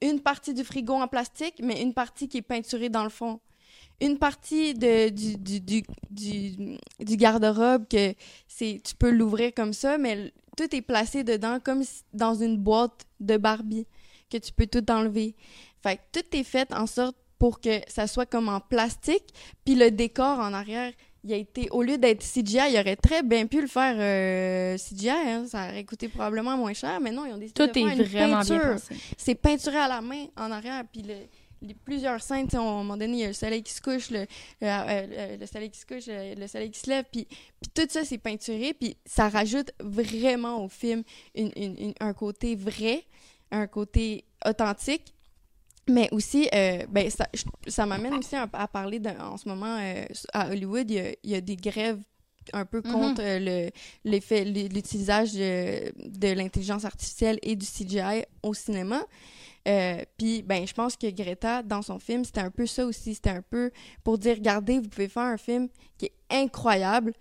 une 0.00 0.20
partie 0.20 0.54
du 0.54 0.64
frigo 0.64 0.94
en 0.94 1.08
plastique, 1.08 1.60
mais 1.62 1.82
une 1.82 1.94
partie 1.94 2.28
qui 2.28 2.38
est 2.38 2.42
peinturée 2.42 2.88
dans 2.88 3.04
le 3.04 3.10
fond. 3.10 3.40
Une 4.00 4.18
partie 4.18 4.74
du, 4.74 5.36
du, 5.36 7.16
garde-robe 7.16 7.86
que 7.88 8.12
tu 8.58 8.94
peux 8.96 9.10
l'ouvrir 9.10 9.52
comme 9.54 9.72
ça, 9.72 9.98
mais 9.98 10.32
tout 10.58 10.74
est 10.74 10.82
placé 10.82 11.22
dedans 11.22 11.58
comme 11.62 11.82
dans 12.12 12.34
une 12.34 12.56
boîte 12.56 13.06
de 13.20 13.36
Barbie 13.36 13.86
que 14.30 14.36
tu 14.38 14.52
peux 14.52 14.66
tout 14.66 14.84
enlever. 14.90 15.36
Fait 15.82 15.96
que 15.96 16.20
tout 16.20 16.36
est 16.36 16.42
fait 16.44 16.72
en 16.74 16.86
sorte 16.86 17.16
pour 17.38 17.60
que 17.60 17.80
ça 17.86 18.08
soit 18.08 18.26
comme 18.26 18.48
en 18.48 18.58
plastique, 18.60 19.32
puis 19.64 19.76
le 19.76 19.92
décor 19.92 20.40
en 20.40 20.52
arrière, 20.52 20.92
il 21.22 21.32
a 21.32 21.36
été 21.36 21.68
au 21.70 21.82
lieu 21.82 21.96
d'être 21.96 22.22
CGI, 22.24 22.72
il 22.72 22.78
aurait 22.80 22.96
très 22.96 23.22
bien 23.22 23.46
pu 23.46 23.60
le 23.60 23.68
faire 23.68 23.94
euh, 23.98 24.76
CGI, 24.76 25.10
hein, 25.10 25.44
ça 25.46 25.68
aurait 25.68 25.84
coûté 25.84 26.08
probablement 26.08 26.56
moins 26.56 26.72
cher, 26.72 27.00
mais 27.00 27.12
non, 27.12 27.26
ils 27.26 27.32
ont 27.34 27.38
décidé 27.38 27.54
Tout 27.54 27.66
de 27.68 27.72
faire 27.72 27.88
est 27.88 27.96
une 27.96 28.02
vraiment 28.02 28.36
peinture. 28.38 28.76
c'est 29.16 29.34
peinturé 29.36 29.76
à 29.76 29.86
la 29.88 30.00
main 30.00 30.26
en 30.36 30.50
arrière 30.50 30.82
puis 30.90 31.02
le- 31.02 31.14
les 31.62 31.74
plusieurs 31.74 32.22
scènes 32.22 32.48
à 32.52 32.58
un 32.58 32.62
moment 32.62 32.96
donné 32.96 33.12
il 33.14 33.18
y 33.20 33.24
a 33.24 33.28
le 33.28 33.32
soleil 33.32 33.62
qui 33.62 33.72
se 33.72 33.80
couche 33.80 34.10
le, 34.10 34.20
le, 34.60 34.66
euh, 34.68 35.36
le 35.36 35.46
soleil 35.46 35.70
qui 35.70 35.78
se 35.80 35.86
couche 35.86 36.04
euh, 36.08 36.34
le 36.36 36.46
soleil 36.46 36.70
qui 36.70 36.78
se 36.80 36.88
lève 36.88 37.04
puis 37.10 37.26
puis 37.60 37.70
tout 37.74 37.86
ça 37.90 38.04
c'est 38.04 38.18
peinturé 38.18 38.74
puis 38.74 38.96
ça 39.04 39.28
rajoute 39.28 39.70
vraiment 39.80 40.64
au 40.64 40.68
film 40.68 41.02
une, 41.34 41.50
une- 41.56 41.76
une- 41.78 41.94
un 42.00 42.12
côté 42.14 42.54
vrai 42.54 43.04
un 43.50 43.66
côté 43.66 44.24
authentique 44.46 45.14
mais 45.88 46.08
aussi 46.12 46.48
euh, 46.54 46.84
ben 46.88 47.08
ça, 47.10 47.26
ça 47.66 47.86
m'amène 47.86 48.14
aussi 48.14 48.36
à, 48.36 48.48
à 48.52 48.68
parler 48.68 49.00
en 49.18 49.36
ce 49.36 49.48
moment 49.48 49.78
euh, 49.80 50.04
à 50.32 50.50
Hollywood 50.50 50.90
il 50.90 50.96
y 50.96 51.00
a, 51.00 51.10
il 51.24 51.30
y 51.30 51.34
a 51.34 51.40
des 51.40 51.56
grèves 51.56 52.00
un 52.54 52.64
peu 52.64 52.80
Mhm. 52.84 52.92
contre 52.92 53.22
euh, 53.22 53.38
le 53.40 53.70
l'effet 54.10 54.44
l'utilisage 54.44 55.32
de, 55.34 55.92
de 56.08 56.28
l'intelligence 56.32 56.84
artificielle 56.84 57.38
et 57.42 57.56
du 57.56 57.66
CGI 57.66 58.24
au 58.42 58.54
cinéma 58.54 59.02
euh, 59.68 60.02
puis 60.16 60.42
ben 60.42 60.66
je 60.66 60.72
pense 60.72 60.96
que 60.96 61.10
Greta 61.10 61.62
dans 61.62 61.82
son 61.82 61.98
film 61.98 62.24
c'était 62.24 62.40
un 62.40 62.50
peu 62.50 62.66
ça 62.66 62.86
aussi. 62.86 63.14
C'était 63.14 63.30
un 63.30 63.42
peu 63.42 63.70
pour 64.02 64.18
dire 64.18 64.36
regardez 64.36 64.78
vous 64.78 64.88
pouvez 64.88 65.08
faire 65.08 65.24
un 65.24 65.36
film 65.36 65.68
qui 65.98 66.06
est 66.06 66.12
incroyable 66.30 67.12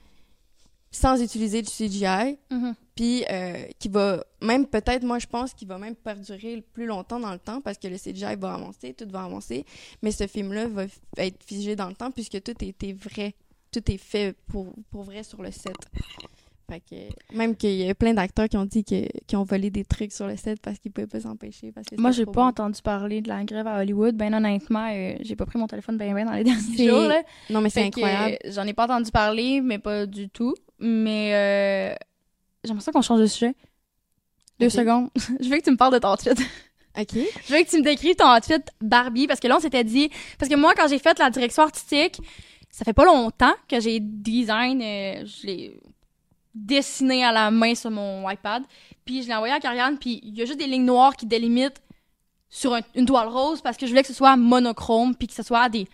sans 0.89 1.21
utiliser 1.21 1.61
du 1.61 1.69
CGI 1.69 2.37
Mhm. 2.49 2.73
puis 2.95 3.25
euh, 3.29 3.65
qui 3.77 3.89
va 3.89 4.23
même 4.41 4.65
peut-être 4.65 5.03
moi 5.03 5.19
je 5.19 5.27
pense 5.27 5.53
qu'il 5.53 5.67
va 5.67 5.77
même 5.77 5.95
perdurer 5.95 6.63
plus 6.73 6.85
longtemps 6.85 7.19
dans 7.19 7.33
le 7.33 7.39
temps 7.39 7.59
parce 7.61 7.77
que 7.77 7.87
le 7.87 7.97
CGI 7.97 8.35
va 8.37 8.53
avancer 8.53 8.93
tout 8.93 9.07
va 9.09 9.23
avancer. 9.23 9.65
Mais 10.01 10.11
ce 10.11 10.25
film 10.27 10.53
là 10.53 10.67
va 10.67 10.85
être 11.17 11.43
figé 11.43 11.75
dans 11.75 11.89
le 11.89 11.95
temps 11.95 12.11
puisque 12.11 12.41
tout 12.41 12.53
a 12.59 12.65
été 12.65 12.93
vrai. 12.93 13.35
Tout 13.69 13.91
est 13.91 13.97
fait 13.97 14.33
pour, 14.47 14.73
pour 14.89 15.03
vrai 15.03 15.23
sur 15.23 15.41
le 15.41 15.51
set 15.51 15.75
fait 16.69 16.81
que 16.81 17.35
même 17.35 17.55
qu'il 17.55 17.75
y 17.75 17.89
a 17.89 17.95
plein 17.95 18.13
d'acteurs 18.13 18.49
qui 18.49 18.57
ont 18.57 18.65
dit 18.65 18.83
que 18.83 19.07
qui 19.25 19.35
ont 19.35 19.43
volé 19.43 19.69
des 19.69 19.85
trucs 19.85 20.11
sur 20.11 20.27
le 20.27 20.35
set 20.35 20.59
parce 20.61 20.79
qu'ils 20.79 20.91
pouvaient 20.91 21.07
pas 21.07 21.21
s'empêcher 21.21 21.71
parce 21.71 21.87
que 21.87 21.95
Moi, 21.95 22.11
j'ai 22.11 22.25
pas 22.25 22.43
entendu 22.43 22.81
parler 22.81 23.21
de 23.21 23.29
la 23.29 23.43
grève 23.43 23.67
à 23.67 23.79
Hollywood. 23.79 24.15
Ben 24.15 24.33
honnêtement, 24.33 24.89
euh, 24.91 25.15
j'ai 25.21 25.35
pas 25.35 25.45
pris 25.45 25.57
mon 25.57 25.67
téléphone 25.67 25.97
ben 25.97 26.13
ben 26.13 26.25
dans 26.25 26.33
les 26.33 26.43
derniers 26.45 26.89
jours. 26.89 27.07
Là. 27.07 27.21
non 27.49 27.61
mais 27.61 27.69
c'est 27.69 27.83
incroyable 27.83 28.37
euh, 28.45 28.51
J'en 28.51 28.63
ai 28.63 28.73
pas 28.73 28.85
entendu 28.85 29.11
parler, 29.11 29.61
mais 29.61 29.79
pas 29.79 30.05
du 30.05 30.29
tout. 30.29 30.55
Mais 30.79 31.33
euh, 31.33 31.95
j'aimerais 32.63 32.83
ça 32.83 32.91
qu'on 32.91 33.01
change 33.01 33.21
de 33.21 33.27
sujet. 33.27 33.55
Deux 34.59 34.69
secondes. 34.69 35.09
je 35.39 35.47
veux 35.49 35.57
que 35.57 35.63
tu 35.63 35.71
me 35.71 35.77
parles 35.77 35.93
de 35.93 35.99
ton 35.99 36.13
outfit. 36.13 36.29
ok 36.99 37.13
je 37.13 37.53
veux 37.53 37.63
que 37.63 37.69
tu 37.69 37.77
me 37.77 37.83
décrives 37.83 38.15
ton 38.15 38.27
outfit 38.35 38.63
Barbie 38.81 39.27
parce 39.27 39.39
que 39.39 39.47
là 39.47 39.57
on 39.57 39.59
s'était 39.59 39.83
dit 39.83 40.09
parce 40.39 40.49
que 40.49 40.57
moi 40.57 40.73
quand 40.75 40.87
j'ai 40.87 40.99
fait 40.99 41.17
la 41.19 41.29
direction 41.29 41.63
artistique, 41.63 42.19
ça 42.71 42.83
fait 42.83 42.93
pas 42.93 43.05
longtemps 43.05 43.53
que 43.67 43.79
j'ai 43.79 43.99
design, 43.99 44.81
euh, 44.81 45.25
je 45.25 45.47
l'ai 45.47 45.79
dessiné 46.65 47.23
à 47.23 47.31
la 47.31 47.51
main 47.51 47.75
sur 47.75 47.91
mon 47.91 48.29
iPad, 48.29 48.63
puis 49.05 49.23
je 49.23 49.27
l'ai 49.27 49.35
envoyé 49.35 49.53
à 49.53 49.59
Karianne, 49.59 49.97
puis 49.97 50.19
il 50.23 50.35
y 50.37 50.41
a 50.41 50.45
juste 50.45 50.59
des 50.59 50.67
lignes 50.67 50.85
noires 50.85 51.15
qui 51.15 51.25
délimitent 51.25 51.81
sur 52.49 52.73
un- 52.73 52.81
une 52.95 53.05
toile 53.05 53.27
rose 53.27 53.61
parce 53.61 53.77
que 53.77 53.85
je 53.85 53.91
voulais 53.91 54.01
que 54.01 54.07
ce 54.07 54.13
soit 54.13 54.35
monochrome 54.37 55.15
puis 55.15 55.27
que 55.27 55.33
ce 55.33 55.43
soit 55.43 55.69
des 55.69 55.87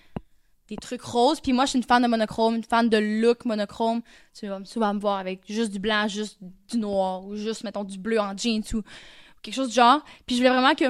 des 0.70 0.78
trucs 0.78 1.01
roses. 1.01 1.41
Puis 1.41 1.51
moi, 1.51 1.66
je 1.66 1.72
suis 1.72 1.78
une 1.78 1.84
fan 1.84 2.01
de 2.01 2.07
monochrome, 2.07 2.55
une 2.55 2.64
fan 2.64 2.88
de 2.88 2.97
look 2.97 3.43
monochrome. 3.43 4.01
Tu 4.34 4.47
vas 4.47 4.64
souvent 4.64 4.93
me 4.93 4.99
voir 4.99 5.20
avec 5.20 5.41
juste 5.47 5.72
du 5.72 5.78
blanc, 5.78 6.07
juste 6.07 6.39
du 6.72 6.78
noir, 6.78 7.26
ou 7.26 7.36
juste, 7.36 7.66
mettons, 7.66 7.84
du 7.84 7.99
bleu 7.99 8.18
en 8.18 8.36
jeans 8.36 8.64
ou 8.74 8.82
quelque 9.41 9.53
chose 9.53 9.68
du 9.68 9.76
genre. 9.76 10.01
Puis 10.26 10.38
je 10.38 10.41
voulais 10.41 10.49
vraiment 10.55 10.74
que 10.74 10.86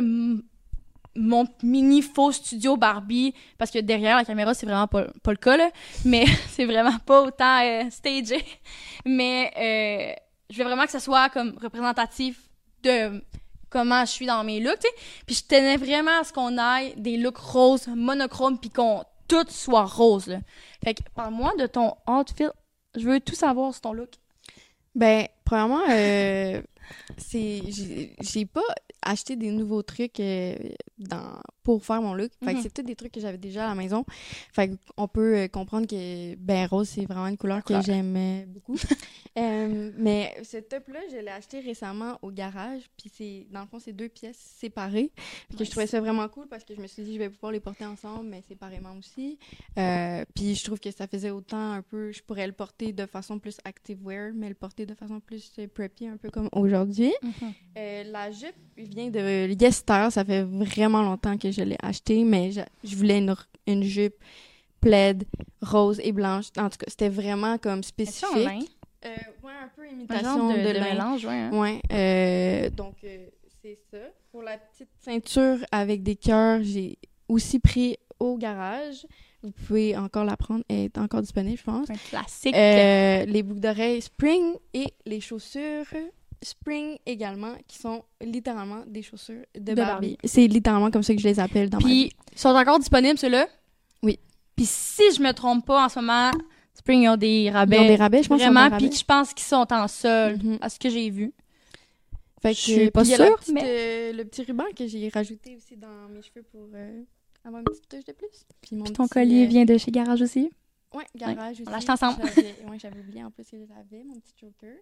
mon 1.15 1.45
mini 1.61 2.01
faux 2.01 2.31
studio 2.31 2.77
Barbie, 2.77 3.33
parce 3.57 3.71
que 3.71 3.79
derrière 3.79 4.17
la 4.17 4.25
caméra, 4.25 4.53
c'est 4.53 4.65
vraiment 4.65 4.87
pas, 4.87 5.07
pas 5.21 5.31
le 5.31 5.37
cas, 5.37 5.57
là, 5.57 5.69
mais 6.05 6.25
c'est 6.49 6.65
vraiment 6.65 6.97
pas 7.05 7.21
autant 7.21 7.61
euh. 7.63 7.89
Mais 9.05 9.51
euh, 9.57 10.21
je 10.49 10.57
veux 10.57 10.63
vraiment 10.63 10.85
que 10.85 10.91
ça 10.91 10.99
soit 10.99 11.29
comme 11.29 11.57
représentatif 11.61 12.39
de 12.83 13.21
comment 13.69 14.05
je 14.05 14.11
suis 14.11 14.25
dans 14.25 14.43
mes 14.43 14.59
looks. 14.59 14.85
Puis 15.25 15.35
je 15.35 15.43
tenais 15.43 15.77
vraiment 15.77 16.19
à 16.21 16.23
ce 16.23 16.33
qu'on 16.33 16.57
aille 16.57 16.93
des 16.97 17.17
looks 17.17 17.37
roses, 17.37 17.87
monochromes, 17.87 18.59
puis 18.59 18.69
qu'on 18.69 19.03
tout 19.27 19.45
soit 19.49 19.85
rose. 19.85 20.37
Fait 20.83 20.93
que 20.93 21.01
parle-moi 21.15 21.53
de 21.57 21.65
ton 21.65 21.95
outfit. 22.07 22.45
Je 22.95 23.07
veux 23.07 23.19
tout 23.19 23.35
savoir 23.35 23.73
sur 23.73 23.81
ton 23.81 23.93
look. 23.93 24.09
Ben, 24.95 25.27
premièrement, 25.43 25.81
euh, 25.89 26.61
c'est 27.17 27.61
j'ai 28.21 28.45
pas 28.45 28.61
acheté 29.01 29.35
des 29.35 29.51
nouveaux 29.51 29.83
trucs 29.83 30.19
euh, 30.19 30.55
dans 30.97 31.39
pour 31.63 31.83
faire 31.83 32.01
mon 32.01 32.13
look. 32.13 32.31
Fait 32.43 32.51
que 32.51 32.57
Mhm. 32.57 32.61
c'est 32.63 32.73
tous 32.73 32.81
des 32.83 32.95
trucs 32.95 33.11
que 33.11 33.19
j'avais 33.21 33.37
déjà 33.37 33.65
à 33.65 33.69
la 33.69 33.75
maison. 33.75 34.05
Fait 34.51 34.71
qu'on 34.95 35.07
peut 35.07 35.37
euh, 35.37 35.47
comprendre 35.47 35.87
que 35.87 36.35
ben 36.35 36.65
rose 36.67 36.89
c'est 36.89 37.05
vraiment 37.05 37.27
une 37.27 37.37
couleur 37.37 37.63
que 37.63 37.81
j'aime 37.81 38.45
beaucoup. 38.47 38.75
Euh, 39.35 39.91
mais 39.97 40.35
ce 40.43 40.57
top 40.57 40.87
là, 40.89 40.99
je 41.11 41.17
l'ai 41.17 41.27
acheté 41.31 41.59
récemment 41.59 42.19
au 42.21 42.29
garage, 42.29 42.83
puis 42.95 43.09
c'est 43.11 43.47
dans 43.51 43.61
le 43.61 43.65
fond 43.65 43.79
c'est 43.79 43.91
deux 43.91 44.07
pièces 44.07 44.37
séparées. 44.37 45.11
Que 45.57 45.63
je 45.65 45.71
trouvais 45.71 45.87
ça 45.87 45.99
vraiment 45.99 46.27
cool 46.27 46.47
parce 46.47 46.63
que 46.63 46.75
je 46.75 46.79
me 46.79 46.85
suis 46.85 47.01
dit 47.01 47.13
je 47.15 47.17
vais 47.17 47.31
pouvoir 47.31 47.51
les 47.51 47.59
porter 47.59 47.83
ensemble 47.83 48.25
mais 48.29 48.43
séparément 48.47 48.93
aussi. 48.95 49.39
Euh, 49.79 50.23
puis 50.35 50.53
je 50.53 50.63
trouve 50.63 50.79
que 50.79 50.91
ça 50.91 51.07
faisait 51.07 51.31
autant 51.31 51.71
un 51.71 51.81
peu 51.81 52.11
je 52.11 52.21
pourrais 52.21 52.45
le 52.45 52.53
porter 52.53 52.93
de 52.93 53.07
façon 53.07 53.39
plus 53.39 53.57
active 53.65 53.97
wear 54.05 54.33
mais 54.35 54.49
le 54.49 54.53
porter 54.55 54.85
de 54.85 54.93
façon 54.93 55.19
plus 55.19 55.51
preppy 55.73 56.05
un 56.05 56.17
peu 56.17 56.29
comme 56.29 56.49
aujourd'hui. 56.51 57.11
Euh, 57.75 58.03
la 58.03 58.29
jupe 58.29 58.53
vient 58.77 59.09
de 59.09 59.51
Yester. 59.59 60.09
Ça 60.11 60.23
fait 60.23 60.43
vraiment 60.43 61.01
longtemps 61.01 61.39
que 61.39 61.49
je 61.53 61.61
l'ai 61.63 61.77
acheté, 61.81 62.23
mais 62.23 62.51
je, 62.51 62.61
je 62.83 62.95
voulais 62.95 63.19
une, 63.19 63.35
une 63.67 63.83
jupe 63.83 64.15
plaid, 64.81 65.23
rose 65.61 66.01
et 66.03 66.11
blanche. 66.11 66.47
En 66.57 66.69
tout 66.69 66.77
cas, 66.77 66.85
c'était 66.87 67.09
vraiment 67.09 67.57
comme 67.57 67.83
spécifique. 67.83 68.71
Euh, 69.05 69.09
ouais, 69.43 69.51
un 69.61 69.69
peu 69.75 69.87
imitation 69.87 70.49
de, 70.53 70.59
de, 70.59 70.73
de 70.73 70.79
mélange, 70.79 71.25
ouais. 71.25 71.33
hein. 71.33 71.51
Ouais, 71.53 71.81
euh, 71.91 72.69
donc 72.69 72.95
euh, 73.03 73.27
c'est 73.61 73.77
ça. 73.91 73.97
Pour 74.31 74.41
la 74.41 74.57
petite 74.57 74.89
ceinture 74.99 75.57
avec 75.71 76.03
des 76.03 76.15
cœurs, 76.15 76.61
j'ai 76.63 76.97
aussi 77.27 77.59
pris 77.59 77.97
au 78.19 78.37
garage. 78.37 79.05
Vous 79.41 79.51
pouvez 79.51 79.97
encore 79.97 80.23
la 80.23 80.37
prendre, 80.37 80.63
elle 80.69 80.85
est 80.85 80.97
encore 80.97 81.21
disponible, 81.21 81.57
je 81.57 81.63
pense. 81.63 81.89
Un 81.89 81.95
classique. 81.95 82.55
Euh, 82.55 83.25
les 83.25 83.43
boucles 83.43 83.59
d'oreilles 83.59 84.01
Spring 84.01 84.53
et 84.73 84.93
les 85.05 85.19
chaussures 85.19 85.85
Spring 86.43 86.97
également, 87.05 87.55
qui 87.67 87.77
sont 87.77 88.03
littéralement 88.21 88.83
des 88.87 89.01
chaussures 89.01 89.45
de, 89.55 89.59
De 89.59 89.73
Barbie. 89.75 90.09
Barbie. 90.11 90.17
C'est 90.23 90.47
littéralement 90.47 90.91
comme 90.91 91.03
ça 91.03 91.13
que 91.15 91.21
je 91.21 91.27
les 91.27 91.39
appelle 91.39 91.69
dans 91.69 91.79
ma 91.79 91.87
vie. 91.87 92.09
Puis, 92.09 92.17
ils 92.33 92.39
sont 92.39 92.49
encore 92.49 92.79
disponibles, 92.79 93.17
ceux-là? 93.17 93.47
Oui. 94.03 94.19
Puis, 94.55 94.65
si 94.65 95.03
je 95.15 95.21
me 95.21 95.31
trompe 95.31 95.65
pas, 95.65 95.85
en 95.85 95.89
ce 95.89 95.99
moment, 95.99 96.31
Spring 96.75 97.07
ont 97.07 97.17
des 97.17 97.49
rabais. 97.49 97.77
Ils 97.77 97.79
ont 97.81 97.87
des 97.87 97.95
rabais, 97.95 98.23
je 98.23 98.29
pense 98.29 98.41
Vraiment, 98.41 98.69
puis 98.77 98.91
je 98.91 99.05
pense 99.05 99.33
qu'ils 99.33 99.45
sont 99.45 99.67
en 99.71 99.87
solde, 99.87 100.43
Mhm. 100.43 100.57
à 100.61 100.69
ce 100.69 100.79
que 100.79 100.89
j'ai 100.89 101.09
vu. 101.09 101.33
Fait 102.41 102.49
que, 102.53 102.57
je 102.57 102.61
suis 102.61 102.91
pas 102.91 103.03
la 103.03 103.15
sûre, 103.15 103.37
petite, 103.39 103.53
mais- 103.53 103.61
euh, 103.63 104.11
le 104.13 104.25
petit 104.25 104.43
ruban 104.43 104.65
que 104.75 104.85
j'ai 104.85 105.07
rajouté 105.09 105.55
aussi 105.55 105.77
dans 105.77 106.09
mes 106.09 106.21
cheveux 106.21 106.43
pour 106.51 106.67
euh, 106.75 107.01
avoir 107.45 107.61
une 107.61 107.65
petite 107.65 107.87
touche 107.87 108.03
de 108.03 108.11
plus. 108.11 108.27
Puis, 108.61 108.75
mon 108.75 108.83
Puis 108.83 108.93
ton 108.93 109.03
petit, 109.03 109.13
collier 109.13 109.45
euh, 109.45 109.47
vient 109.47 109.63
de 109.65 109.77
chez 109.77 109.91
Garage 109.91 110.21
aussi? 110.21 110.51
Ouais, 110.93 111.05
garage 111.15 111.53
aussi. 111.61 111.63
on 111.65 111.71
l'a 111.71 111.77
acheté 111.77 111.91
ensemble. 111.93 112.17
J'avais- 112.35 112.55
Ouais, 112.69 112.77
j'avais 112.79 112.99
oublié 112.99 113.23
en 113.23 113.31
plus 113.31 113.45
que 113.45 113.57
je 113.57 113.63
l'avais, 113.73 114.03
mon 114.03 114.15
petit 114.15 114.33
choker. 114.39 114.75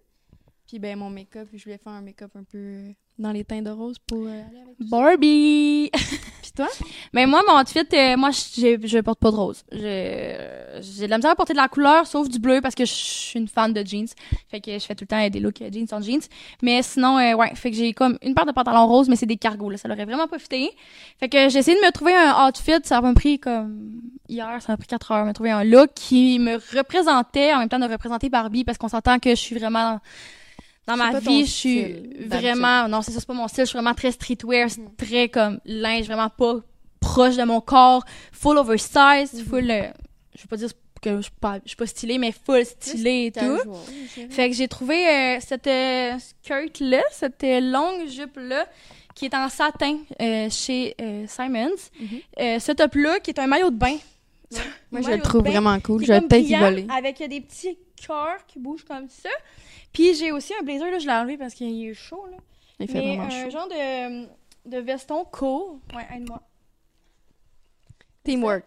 Puis 0.72 0.78
ben 0.78 0.98
mon 0.98 1.10
make-up, 1.10 1.48
je 1.52 1.62
voulais 1.64 1.76
faire 1.76 1.92
un 1.92 2.00
make-up 2.00 2.30
un 2.34 2.44
peu 2.44 2.94
dans 3.18 3.30
les 3.30 3.44
teints 3.44 3.60
de 3.60 3.68
rose 3.68 3.98
pour 3.98 4.22
euh, 4.26 4.30
aller 4.48 4.62
avec. 4.62 4.74
Barbie! 4.88 5.90
Puis 6.42 6.50
toi? 6.56 6.66
Mais 7.12 7.26
moi, 7.26 7.42
mon 7.46 7.60
outfit, 7.60 7.80
euh, 7.92 8.16
moi, 8.16 8.30
je 8.30 8.78
je 8.82 8.98
porte 9.00 9.20
pas 9.20 9.30
de 9.30 9.36
rose. 9.36 9.64
Je- 9.70 10.80
J'ai 10.80 11.04
de 11.04 11.10
la 11.10 11.18
misère 11.18 11.32
à 11.32 11.34
porter 11.36 11.52
de 11.52 11.58
la 11.58 11.68
couleur, 11.68 12.06
sauf 12.06 12.26
du 12.30 12.38
bleu, 12.38 12.62
parce 12.62 12.74
que 12.74 12.86
je 12.86 12.90
suis 12.90 13.38
une 13.38 13.48
fan 13.48 13.74
de 13.74 13.86
jeans. 13.86 14.08
Fait 14.48 14.62
que 14.62 14.72
je 14.72 14.78
fais 14.78 14.94
tout 14.94 15.02
le 15.04 15.08
temps 15.08 15.28
des 15.28 15.40
looks 15.40 15.60
euh, 15.60 15.68
jeans 15.70 15.86
en 15.92 16.00
jeans. 16.00 16.22
Mais 16.62 16.80
sinon, 16.82 17.18
euh, 17.18 17.34
ouais, 17.34 17.54
fait 17.54 17.70
que 17.70 17.76
j'ai 17.76 17.92
comme 17.92 18.16
une 18.22 18.34
paire 18.34 18.46
de 18.46 18.52
pantalons 18.52 18.86
roses, 18.86 19.10
mais 19.10 19.16
c'est 19.16 19.26
des 19.26 19.36
cargos, 19.36 19.68
là. 19.68 19.76
Ça 19.76 19.88
leur 19.88 19.98
aurait 19.98 20.06
vraiment 20.06 20.26
pas 20.26 20.38
fité. 20.38 20.70
Fait 21.20 21.28
que 21.28 21.50
j'ai 21.50 21.58
essayé 21.58 21.76
de 21.78 21.84
me 21.84 21.92
trouver 21.92 22.14
un 22.16 22.48
outfit. 22.48 22.72
Ça 22.84 23.02
m'a 23.02 23.12
pris 23.12 23.38
comme 23.38 24.00
hier, 24.26 24.56
ça 24.62 24.72
m'a 24.72 24.78
pris 24.78 24.88
4 24.88 25.10
heures, 25.10 25.26
me 25.26 25.34
trouver 25.34 25.50
un 25.50 25.64
look 25.64 25.90
qui 25.94 26.38
me 26.38 26.54
représentait, 26.78 27.52
en 27.52 27.58
même 27.58 27.68
temps 27.68 27.78
de 27.78 27.84
représenter 27.92 28.30
Barbie, 28.30 28.64
parce 28.64 28.78
qu'on 28.78 28.88
s'entend 28.88 29.18
que 29.18 29.28
je 29.30 29.34
suis 29.34 29.58
vraiment 29.58 30.00
dans 30.86 30.96
ma 30.96 31.18
vie, 31.20 31.44
je 31.46 31.50
suis 31.50 31.94
vraiment, 32.26 32.88
non, 32.88 33.02
c'est 33.02 33.12
ça, 33.12 33.20
c'est 33.20 33.26
pas 33.26 33.34
mon 33.34 33.48
style, 33.48 33.64
je 33.64 33.68
suis 33.70 33.76
vraiment 33.78 33.94
très 33.94 34.10
streetwear, 34.12 34.68
très 34.96 35.28
comme 35.28 35.60
linge, 35.64 36.06
vraiment 36.06 36.28
pas 36.30 36.56
proche 37.00 37.36
de 37.36 37.44
mon 37.44 37.60
corps, 37.60 38.04
full 38.32 38.58
oversize, 38.58 39.32
Mhm. 39.34 39.44
full, 39.44 39.70
euh, 39.70 39.82
je 40.36 40.42
veux 40.42 40.48
pas 40.48 40.56
dire 40.56 40.68
que 41.00 41.16
je 41.16 41.22
suis 41.22 41.32
pas, 41.40 41.58
je 41.64 41.68
suis 41.70 41.76
pas 41.76 41.86
stylée, 41.86 42.18
mais 42.18 42.32
full 42.32 42.64
stylée 42.64 43.26
et 43.26 43.32
tout. 43.32 43.58
Fait 44.30 44.48
que 44.50 44.54
j'ai 44.56 44.68
trouvé 44.68 45.06
euh, 45.08 45.38
cette 45.40 45.66
euh, 45.66 46.16
skirt-là, 46.18 47.02
cette 47.10 47.42
euh, 47.42 47.60
longue 47.60 48.06
jupe-là, 48.08 48.66
qui 49.14 49.24
est 49.26 49.34
en 49.34 49.48
satin 49.48 49.98
euh, 50.20 50.48
chez 50.48 50.94
Simons. 51.28 51.70
Mhm. 52.00 52.08
Euh, 52.40 52.58
ce 52.60 52.72
top-là, 52.72 53.18
qui 53.20 53.30
est 53.30 53.38
un 53.40 53.46
maillot 53.48 53.70
de 53.70 53.76
bain. 53.76 53.96
Moi, 54.90 55.00
je 55.02 55.10
le 55.10 55.20
trouve 55.20 55.42
bain 55.42 55.50
vraiment 55.50 55.78
cool. 55.80 56.02
Je 56.04 56.12
vais 56.12 56.20
peut-être 56.20 56.48
y 56.48 56.54
voler. 56.54 56.86
Avec 56.96 57.18
des 57.18 57.40
petits 57.40 57.76
cœurs 58.06 58.44
qui 58.46 58.58
bougent 58.58 58.84
comme 58.84 59.08
ça. 59.08 59.28
Puis 59.92 60.14
j'ai 60.14 60.32
aussi 60.32 60.52
un 60.58 60.62
blazer, 60.62 60.90
là, 60.90 60.98
je 60.98 61.06
l'ai 61.06 61.12
enlevé 61.12 61.36
parce 61.36 61.54
qu'il 61.54 61.86
est 61.88 61.94
chaud, 61.94 62.26
là. 62.30 62.36
Il 62.80 62.88
fait 62.88 62.98
Mais 63.00 63.16
vraiment 63.16 63.34
un 63.34 63.44
chaud. 63.44 63.50
genre 63.50 63.68
de, 63.68 64.26
de 64.70 64.78
veston 64.78 65.24
court. 65.24 65.78
Ouais, 65.94 66.06
aide-moi. 66.14 66.40
Teamwork. 68.24 68.64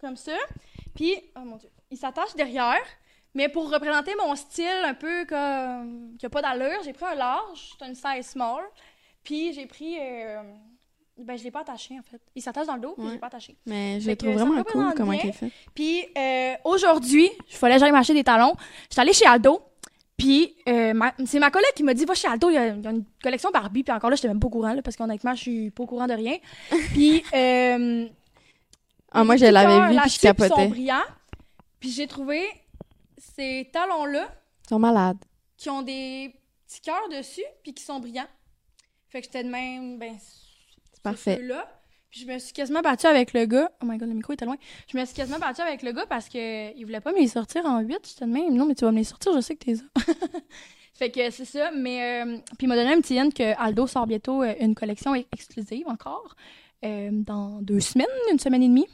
Comme 0.00 0.16
ça. 0.16 0.32
Puis, 0.94 1.14
oh 1.36 1.40
mon 1.40 1.56
dieu, 1.56 1.68
il 1.90 1.96
s'attache 1.98 2.34
derrière. 2.34 2.80
Mais 3.34 3.48
pour 3.48 3.70
représenter 3.70 4.12
mon 4.16 4.34
style 4.34 4.66
un 4.84 4.94
peu 4.94 5.24
comme. 5.26 6.16
qui 6.18 6.26
a 6.26 6.30
pas 6.30 6.42
d'allure, 6.42 6.82
j'ai 6.84 6.92
pris 6.92 7.04
un 7.04 7.14
large, 7.14 7.72
c'est 7.78 7.86
une 7.86 7.94
size 7.94 8.26
small. 8.26 8.64
Puis 9.22 9.52
j'ai 9.52 9.66
pris. 9.66 9.96
euh, 10.00 10.42
ben, 11.18 11.36
je 11.36 11.44
l'ai 11.44 11.50
pas 11.50 11.60
attaché 11.60 11.98
en 11.98 12.02
fait. 12.02 12.20
Il 12.34 12.40
s'attache 12.42 12.66
dans 12.66 12.74
le 12.76 12.80
dos, 12.80 12.94
puis 12.94 13.02
Ouais. 13.02 13.08
je 13.10 13.14
l'ai 13.14 13.20
pas 13.20 13.26
attaché. 13.28 13.56
Mais 13.66 14.00
je 14.00 14.06
Fait 14.06 14.10
le 14.12 14.16
trouve 14.16 14.32
vraiment 14.32 14.64
cool 14.64 14.94
comment 14.96 15.12
il 15.12 15.26
est 15.28 15.32
fait. 15.32 15.50
Puis 15.74 16.06
euh, 16.16 16.54
aujourd'hui, 16.64 17.30
il 17.48 17.54
fallait 17.56 17.74
que 17.74 17.80
j'aille 17.80 17.92
m'acheter 17.92 18.14
des 18.14 18.24
talons. 18.24 18.54
J'étais 18.90 19.00
allée 19.02 19.12
chez 19.12 19.26
Aldo. 19.26 19.60
Puis 20.20 20.54
euh, 20.68 20.92
c'est 21.26 21.38
ma 21.38 21.50
collègue 21.50 21.72
qui 21.74 21.82
m'a 21.82 21.94
dit 21.94 22.04
va 22.04 22.14
chez 22.14 22.28
Aldo, 22.28 22.50
il 22.50 22.54
y, 22.54 22.58
a, 22.58 22.68
il 22.68 22.82
y 22.82 22.86
a 22.86 22.90
une 22.90 23.04
collection 23.22 23.50
Barbie. 23.50 23.82
Puis 23.82 23.92
encore 23.92 24.10
là, 24.10 24.16
j'étais 24.16 24.28
même 24.28 24.38
pas 24.40 24.46
au 24.46 24.50
courant 24.50 24.72
là, 24.74 24.82
parce 24.82 24.96
qu'honnêtement, 24.96 25.34
je 25.34 25.40
suis 25.40 25.70
pas 25.70 25.82
au 25.82 25.86
courant 25.86 26.06
de 26.06 26.12
rien. 26.14 26.36
Puis 26.92 27.22
euh, 27.34 28.06
Ah, 29.12 29.24
moi, 29.24 29.36
je 29.36 29.46
l'avais 29.46 29.92
vu 29.92 29.98
puis 30.00 30.08
je 30.10 30.14
qui 30.14 30.18
sont 30.20 30.26
capotais. 30.28 30.68
brillants. 30.68 31.02
Puis 31.80 31.90
j'ai 31.90 32.06
trouvé 32.06 32.42
ces 33.18 33.68
talons-là 33.72 34.28
Ils 34.66 34.68
sont 34.68 34.78
malades. 34.78 35.18
qui 35.56 35.70
ont 35.70 35.82
des 35.82 36.34
petits 36.66 36.80
cœurs 36.82 37.08
dessus 37.10 37.44
puis 37.62 37.72
qui 37.74 37.82
sont 37.82 37.98
brillants. 38.00 38.28
Fait 39.08 39.20
que 39.20 39.26
j'étais 39.26 39.42
de 39.44 39.48
même, 39.50 39.98
ben, 39.98 40.14
c'est 40.20 41.02
parfait. 41.02 41.38
là 41.42 41.66
Puis 42.10 42.20
je 42.20 42.26
me 42.26 42.38
suis 42.38 42.52
quasiment 42.52 42.80
battue 42.80 43.06
avec 43.06 43.32
le 43.32 43.44
gars. 43.46 43.70
Oh 43.82 43.86
my 43.86 43.96
god, 43.98 44.08
le 44.08 44.14
micro 44.14 44.32
était 44.32 44.44
loin. 44.44 44.56
Je 44.92 44.98
me 44.98 45.04
suis 45.04 45.14
quasiment 45.14 45.38
battue 45.38 45.60
avec 45.60 45.82
le 45.82 45.92
gars 45.92 46.06
parce 46.08 46.28
que 46.28 46.76
il 46.76 46.84
voulait 46.84 47.00
pas 47.00 47.12
me 47.12 47.18
les 47.18 47.28
sortir 47.28 47.64
en 47.66 47.80
8. 47.80 47.98
J'étais 48.08 48.24
de 48.26 48.30
même, 48.30 48.54
non, 48.54 48.66
mais 48.66 48.74
tu 48.74 48.84
vas 48.84 48.90
me 48.92 48.96
les 48.98 49.04
sortir, 49.04 49.32
je 49.34 49.40
sais 49.40 49.54
que 49.54 49.64
t'es 49.64 49.76
ça. 49.76 49.84
fait 50.94 51.10
que 51.10 51.30
c'est 51.30 51.44
ça. 51.44 51.70
Mais, 51.76 52.22
euh, 52.24 52.36
puis 52.58 52.66
il 52.66 52.68
m'a 52.68 52.76
donné 52.76 52.92
un 52.92 53.00
petit 53.00 53.18
hint 53.18 53.32
que 53.32 53.56
Aldo 53.62 53.86
sort 53.86 54.06
bientôt 54.06 54.42
euh, 54.42 54.54
une 54.60 54.74
collection 54.74 55.14
ex- 55.14 55.28
exclusive 55.32 55.86
encore. 55.88 56.34
euh, 56.84 57.10
dans 57.12 57.60
deux 57.62 57.80
semaines, 57.80 58.06
une 58.32 58.38
semaine 58.38 58.62
et 58.62 58.68
demie. 58.68 58.86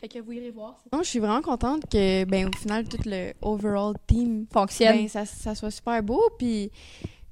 Fait 0.00 0.08
que 0.08 0.18
vous 0.20 0.32
irez 0.32 0.50
voir. 0.50 0.82
Non, 0.92 1.02
je 1.02 1.08
suis 1.08 1.18
vraiment 1.18 1.42
contente 1.42 1.82
que, 1.90 2.24
ben, 2.24 2.48
au 2.48 2.56
final, 2.56 2.86
tout 2.88 2.98
le 3.06 3.32
overall 3.42 3.94
team, 4.06 4.46
Fonctionne. 4.52 4.96
ben, 4.96 5.08
ça, 5.08 5.24
ça 5.26 5.54
soit 5.54 5.70
super 5.70 6.02
beau. 6.02 6.22
Puis, 6.38 6.70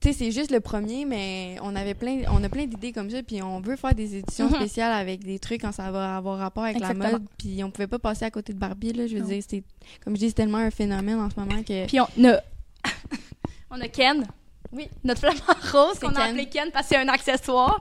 tu 0.02 0.08
sais, 0.08 0.12
c'est 0.18 0.32
juste 0.32 0.50
le 0.50 0.60
premier, 0.60 1.04
mais 1.04 1.56
on 1.62 1.74
avait 1.76 1.94
plein, 1.94 2.22
on 2.32 2.42
a 2.42 2.48
plein 2.48 2.66
d'idées 2.66 2.92
comme 2.92 3.08
ça. 3.08 3.22
Puis, 3.22 3.40
on 3.42 3.60
veut 3.60 3.76
faire 3.76 3.94
des 3.94 4.16
éditions 4.16 4.48
Mhm. 4.48 4.56
spéciales 4.56 4.92
avec 4.92 5.22
des 5.24 5.38
trucs 5.38 5.60
quand 5.62 5.72
ça 5.72 5.90
va 5.90 6.16
avoir 6.16 6.38
rapport 6.38 6.64
avec 6.64 6.76
Exactement. 6.76 7.04
la 7.04 7.12
mode. 7.12 7.26
Puis, 7.38 7.62
on 7.64 7.70
pouvait 7.70 7.86
pas 7.86 7.98
passer 7.98 8.24
à 8.24 8.30
côté 8.30 8.52
de 8.52 8.58
Barbie, 8.58 8.92
là. 8.92 9.06
Je 9.06 9.14
veux 9.14 9.20
Non. 9.20 9.28
dire, 9.28 9.42
c'est, 9.48 9.62
comme 10.04 10.14
je 10.14 10.20
dis, 10.20 10.28
c'est 10.28 10.34
tellement 10.34 10.58
un 10.58 10.70
phénomène 10.70 11.20
en 11.20 11.30
ce 11.30 11.38
moment 11.38 11.62
que. 11.62 11.86
Puis 11.86 12.00
on 12.00 12.24
a, 12.24 12.40
on 13.70 13.80
a 13.80 13.88
Ken. 13.88 14.26
Oui. 14.72 14.88
Notre 15.04 15.20
flamant 15.20 15.38
rose 15.72 15.98
qu'on 15.98 16.14
a 16.14 16.24
appelé 16.24 16.46
Ken 16.46 16.70
parce 16.72 16.88
que 16.88 16.94
c'est 16.96 17.00
un 17.00 17.08
accessoire. 17.08 17.80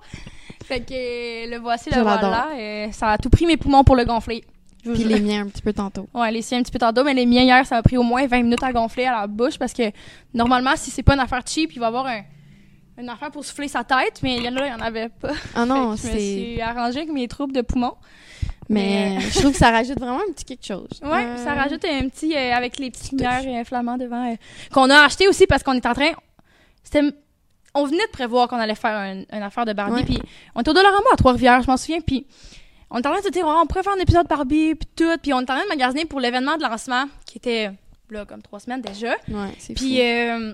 Fait 0.66 0.82
que 0.82 1.50
le 1.50 1.58
voici, 1.58 1.90
le 1.90 1.96
Je 1.98 2.02
voilà. 2.02 2.50
Euh, 2.54 2.92
ça 2.92 3.12
a 3.12 3.18
tout 3.18 3.30
pris 3.30 3.46
mes 3.46 3.58
poumons 3.58 3.84
pour 3.84 3.96
le 3.96 4.06
gonfler. 4.06 4.44
Puis 4.84 5.04
les 5.04 5.20
miens 5.20 5.44
un 5.44 5.48
petit 5.48 5.62
peu 5.62 5.74
tantôt. 5.74 6.08
Ouais, 6.14 6.32
les 6.32 6.42
siens 6.42 6.60
un 6.60 6.64
petit 6.64 6.72
peu 6.72 6.80
tantôt, 6.80 7.04
mais 7.04 7.14
les 7.14 7.26
miens 7.26 7.44
hier, 7.44 7.66
ça 7.66 7.78
a 7.78 7.82
pris 7.84 7.98
au 7.98 8.04
moins 8.04 8.26
20 8.26 8.44
minutes 8.44 8.64
à 8.64 8.72
gonfler 8.74 9.06
à 9.06 9.22
la 9.22 9.28
bouche 9.28 9.58
parce 9.60 9.74
que 9.74 9.84
normalement, 10.34 10.72
si 10.76 10.90
c'est 10.92 11.04
pas 11.04 11.14
une 11.14 11.20
affaire 11.20 11.42
cheap, 11.46 11.72
il 11.76 11.80
va 11.80 11.86
y 11.86 11.88
avoir 11.88 12.08
un, 12.08 12.22
une 12.98 13.10
affaire 13.10 13.30
pour 13.32 13.46
souffler 13.46 13.68
sa 13.68 13.84
tête, 13.84 14.20
mais 14.24 14.38
il 14.38 14.44
y 14.44 14.50
en 14.50 14.58
a, 14.58 14.66
il 14.68 14.70
y 14.72 14.74
en 14.74 14.80
avait 14.82 15.10
pas. 15.10 15.32
Ah 15.56 15.66
non, 15.66 15.96
que 15.96 16.02
je 16.02 16.08
me 16.08 16.12
c'est. 16.14 16.20
suis 16.20 16.62
arrangée 16.62 17.00
avec 17.00 17.12
mes 17.12 17.28
troubles 17.28 17.54
de 17.54 17.62
poumons. 17.62 17.96
Mais 18.70 19.20
je 19.20 19.40
trouve 19.40 19.52
que 19.52 19.58
ça 19.58 19.70
rajoute 19.70 20.00
vraiment 20.00 20.20
un 20.20 20.32
petit 20.34 20.46
quelque 20.46 20.66
chose. 20.66 20.88
Ouais, 21.04 21.26
Euh, 21.26 21.38
ça 21.38 21.54
rajoute 21.54 21.84
un 21.84 22.08
petit 22.08 22.34
euh, 22.36 22.54
avec 22.56 22.80
les 22.80 22.90
petites 22.90 23.12
lumières 23.12 23.44
euh, 23.46 23.64
flamands 23.66 23.98
devant 23.98 24.32
euh, 24.32 24.36
qu'on 24.74 24.90
a 24.90 25.00
acheté 25.02 25.28
aussi 25.28 25.46
parce 25.46 25.62
qu'on 25.62 25.74
est 25.74 25.86
en 25.86 25.94
train 25.94 26.12
c'était 26.84 27.02
on 27.74 27.86
venait 27.86 28.06
de 28.06 28.12
prévoir 28.12 28.48
qu'on 28.48 28.58
allait 28.58 28.76
faire 28.76 28.96
un- 28.98 29.24
une 29.38 29.44
affaire 29.44 29.66
de 29.66 29.74
Barbie 29.74 30.04
puis 30.06 30.20
on 30.56 30.62
était 30.62 30.70
au 30.70 30.74
Dollarama 30.74 31.04
à 31.12 31.18
Trois-Rivières, 31.18 31.62
je 31.64 31.68
m'en 31.68 31.76
souviens 31.78 32.00
puis 32.00 32.26
on 32.92 33.00
était 33.00 33.08
en 33.08 33.12
train 33.12 33.22
de 33.22 33.26
se 33.26 33.32
dire 33.32 33.46
Oh, 33.48 33.60
on 33.64 33.66
pourrait 33.66 33.84
faire 33.84 33.94
un 33.94 34.02
épisode 34.02 34.28
Barbie 34.28 34.76
puis 34.76 34.90
tout 34.96 35.18
puis 35.22 35.34
on 35.34 35.42
était 35.42 35.52
en 35.52 35.56
train 35.56 35.64
de 35.64 35.70
magasiner 35.70 36.06
pour 36.06 36.20
l'événement 36.20 36.58
de 36.58 36.64
lancement 36.64 37.06
qui 37.26 37.38
était 37.38 37.72
là 38.10 38.26
comme 38.26 38.42
trois 38.42 38.60
semaines 38.60 38.82
déjà. 38.82 39.16
Ouais, 39.30 39.56
c'est 39.58 39.74
Puis 39.74 40.02
euh, 40.02 40.54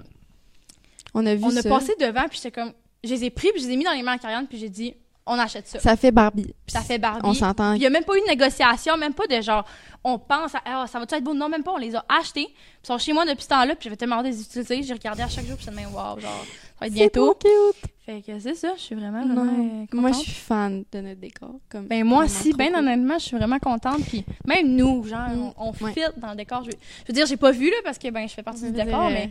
on 1.13 1.25
a 1.25 1.35
vu 1.35 1.43
on 1.43 1.55
a 1.55 1.63
passé 1.63 1.93
devant 1.99 2.27
puis 2.29 2.39
j'étais 2.41 2.51
comme 2.51 2.71
je 3.03 3.09
les 3.09 3.25
ai 3.25 3.29
pris 3.29 3.49
puis 3.51 3.61
je 3.61 3.67
les 3.67 3.73
ai 3.73 3.77
mis 3.77 3.83
dans 3.83 3.91
les 3.91 4.03
mains 4.03 4.13
à 4.13 4.17
Karianne 4.17 4.47
puis 4.47 4.57
j'ai 4.57 4.69
dit 4.69 4.95
on 5.27 5.38
achète 5.38 5.67
ça. 5.67 5.79
Ça 5.79 5.95
fait 5.97 6.11
Barbie. 6.11 6.53
Ça 6.67 6.81
fait 6.81 6.97
Barbie. 6.97 7.21
On 7.23 7.33
s'entend. 7.33 7.73
Il 7.73 7.81
y 7.81 7.85
a 7.85 7.89
même 7.89 8.05
pas 8.05 8.15
eu 8.15 8.21
de 8.21 8.27
négociation, 8.27 8.95
même 8.97 9.13
pas 9.13 9.27
de 9.27 9.41
genre, 9.41 9.65
on 10.03 10.17
pense, 10.17 10.55
à, 10.55 10.61
Ah, 10.65 10.85
ça 10.88 10.99
va-tu 10.99 11.15
être 11.15 11.23
beau? 11.23 11.33
Non, 11.33 11.49
même 11.49 11.63
pas, 11.63 11.73
on 11.73 11.77
les 11.77 11.95
a 11.95 12.05
achetés. 12.07 12.47
Ils 12.47 12.88
sont 12.88 12.97
chez 12.97 13.11
moi 13.13 13.25
depuis 13.25 13.43
ce 13.43 13.49
temps-là, 13.49 13.75
puis 13.75 13.83
j'avais 13.83 13.97
tellement 13.97 14.17
hâte 14.17 14.25
de 14.25 14.29
les 14.29 14.41
utiliser. 14.41 14.83
J'ai 14.83 14.93
regardé 14.93 15.21
à 15.23 15.27
chaque 15.27 15.45
jour, 15.45 15.57
puis 15.57 15.65
j'étais 15.65 15.75
même, 15.75 15.93
wow, 15.93 16.19
genre, 16.19 16.45
va 16.82 16.88
être 16.88 16.93
C'est 16.93 16.99
bientôt. 16.99 17.34
trop 17.34 17.39
cute. 17.73 17.91
Fait 18.05 18.21
que 18.21 18.39
c'est 18.39 18.55
ça, 18.55 18.73
je 18.78 18.82
suis 18.82 18.95
vraiment, 18.95 19.25
vraiment 19.25 19.43
Non. 19.45 19.84
euh, 19.84 19.86
Moi, 19.99 20.11
je 20.11 20.15
contente. 20.17 20.23
suis 20.23 20.32
fan 20.32 20.84
de 20.91 21.01
notre 21.01 21.19
décor. 21.19 21.55
Comme 21.69 21.88
Ben 21.88 22.03
moi 22.05 22.23
aussi, 22.25 22.53
ben 22.53 22.67
cool. 22.69 22.75
honnêtement, 22.78 23.19
je 23.19 23.23
suis 23.25 23.36
vraiment 23.38 23.59
contente. 23.59 24.01
Puis 24.07 24.23
même 24.45 24.75
nous, 24.75 25.03
genre, 25.03 25.28
Mm, 25.30 25.51
on, 25.57 25.73
on 25.82 25.86
ouais. 25.86 25.91
fit 25.93 26.01
dans 26.17 26.30
le 26.32 26.36
décor. 26.38 26.63
Je, 26.63 26.71
je 26.71 27.07
veux 27.09 27.13
dire, 27.13 27.25
j'ai 27.25 27.36
pas 27.38 27.51
vu 27.51 27.69
là 27.69 27.75
parce 27.84 27.97
que 27.97 28.09
ben 28.09 28.28
je 28.28 28.34
fais 28.34 28.43
partie 28.43 28.61
Je 28.61 28.67
du 28.67 28.71
décor, 28.73 29.09
mais 29.09 29.30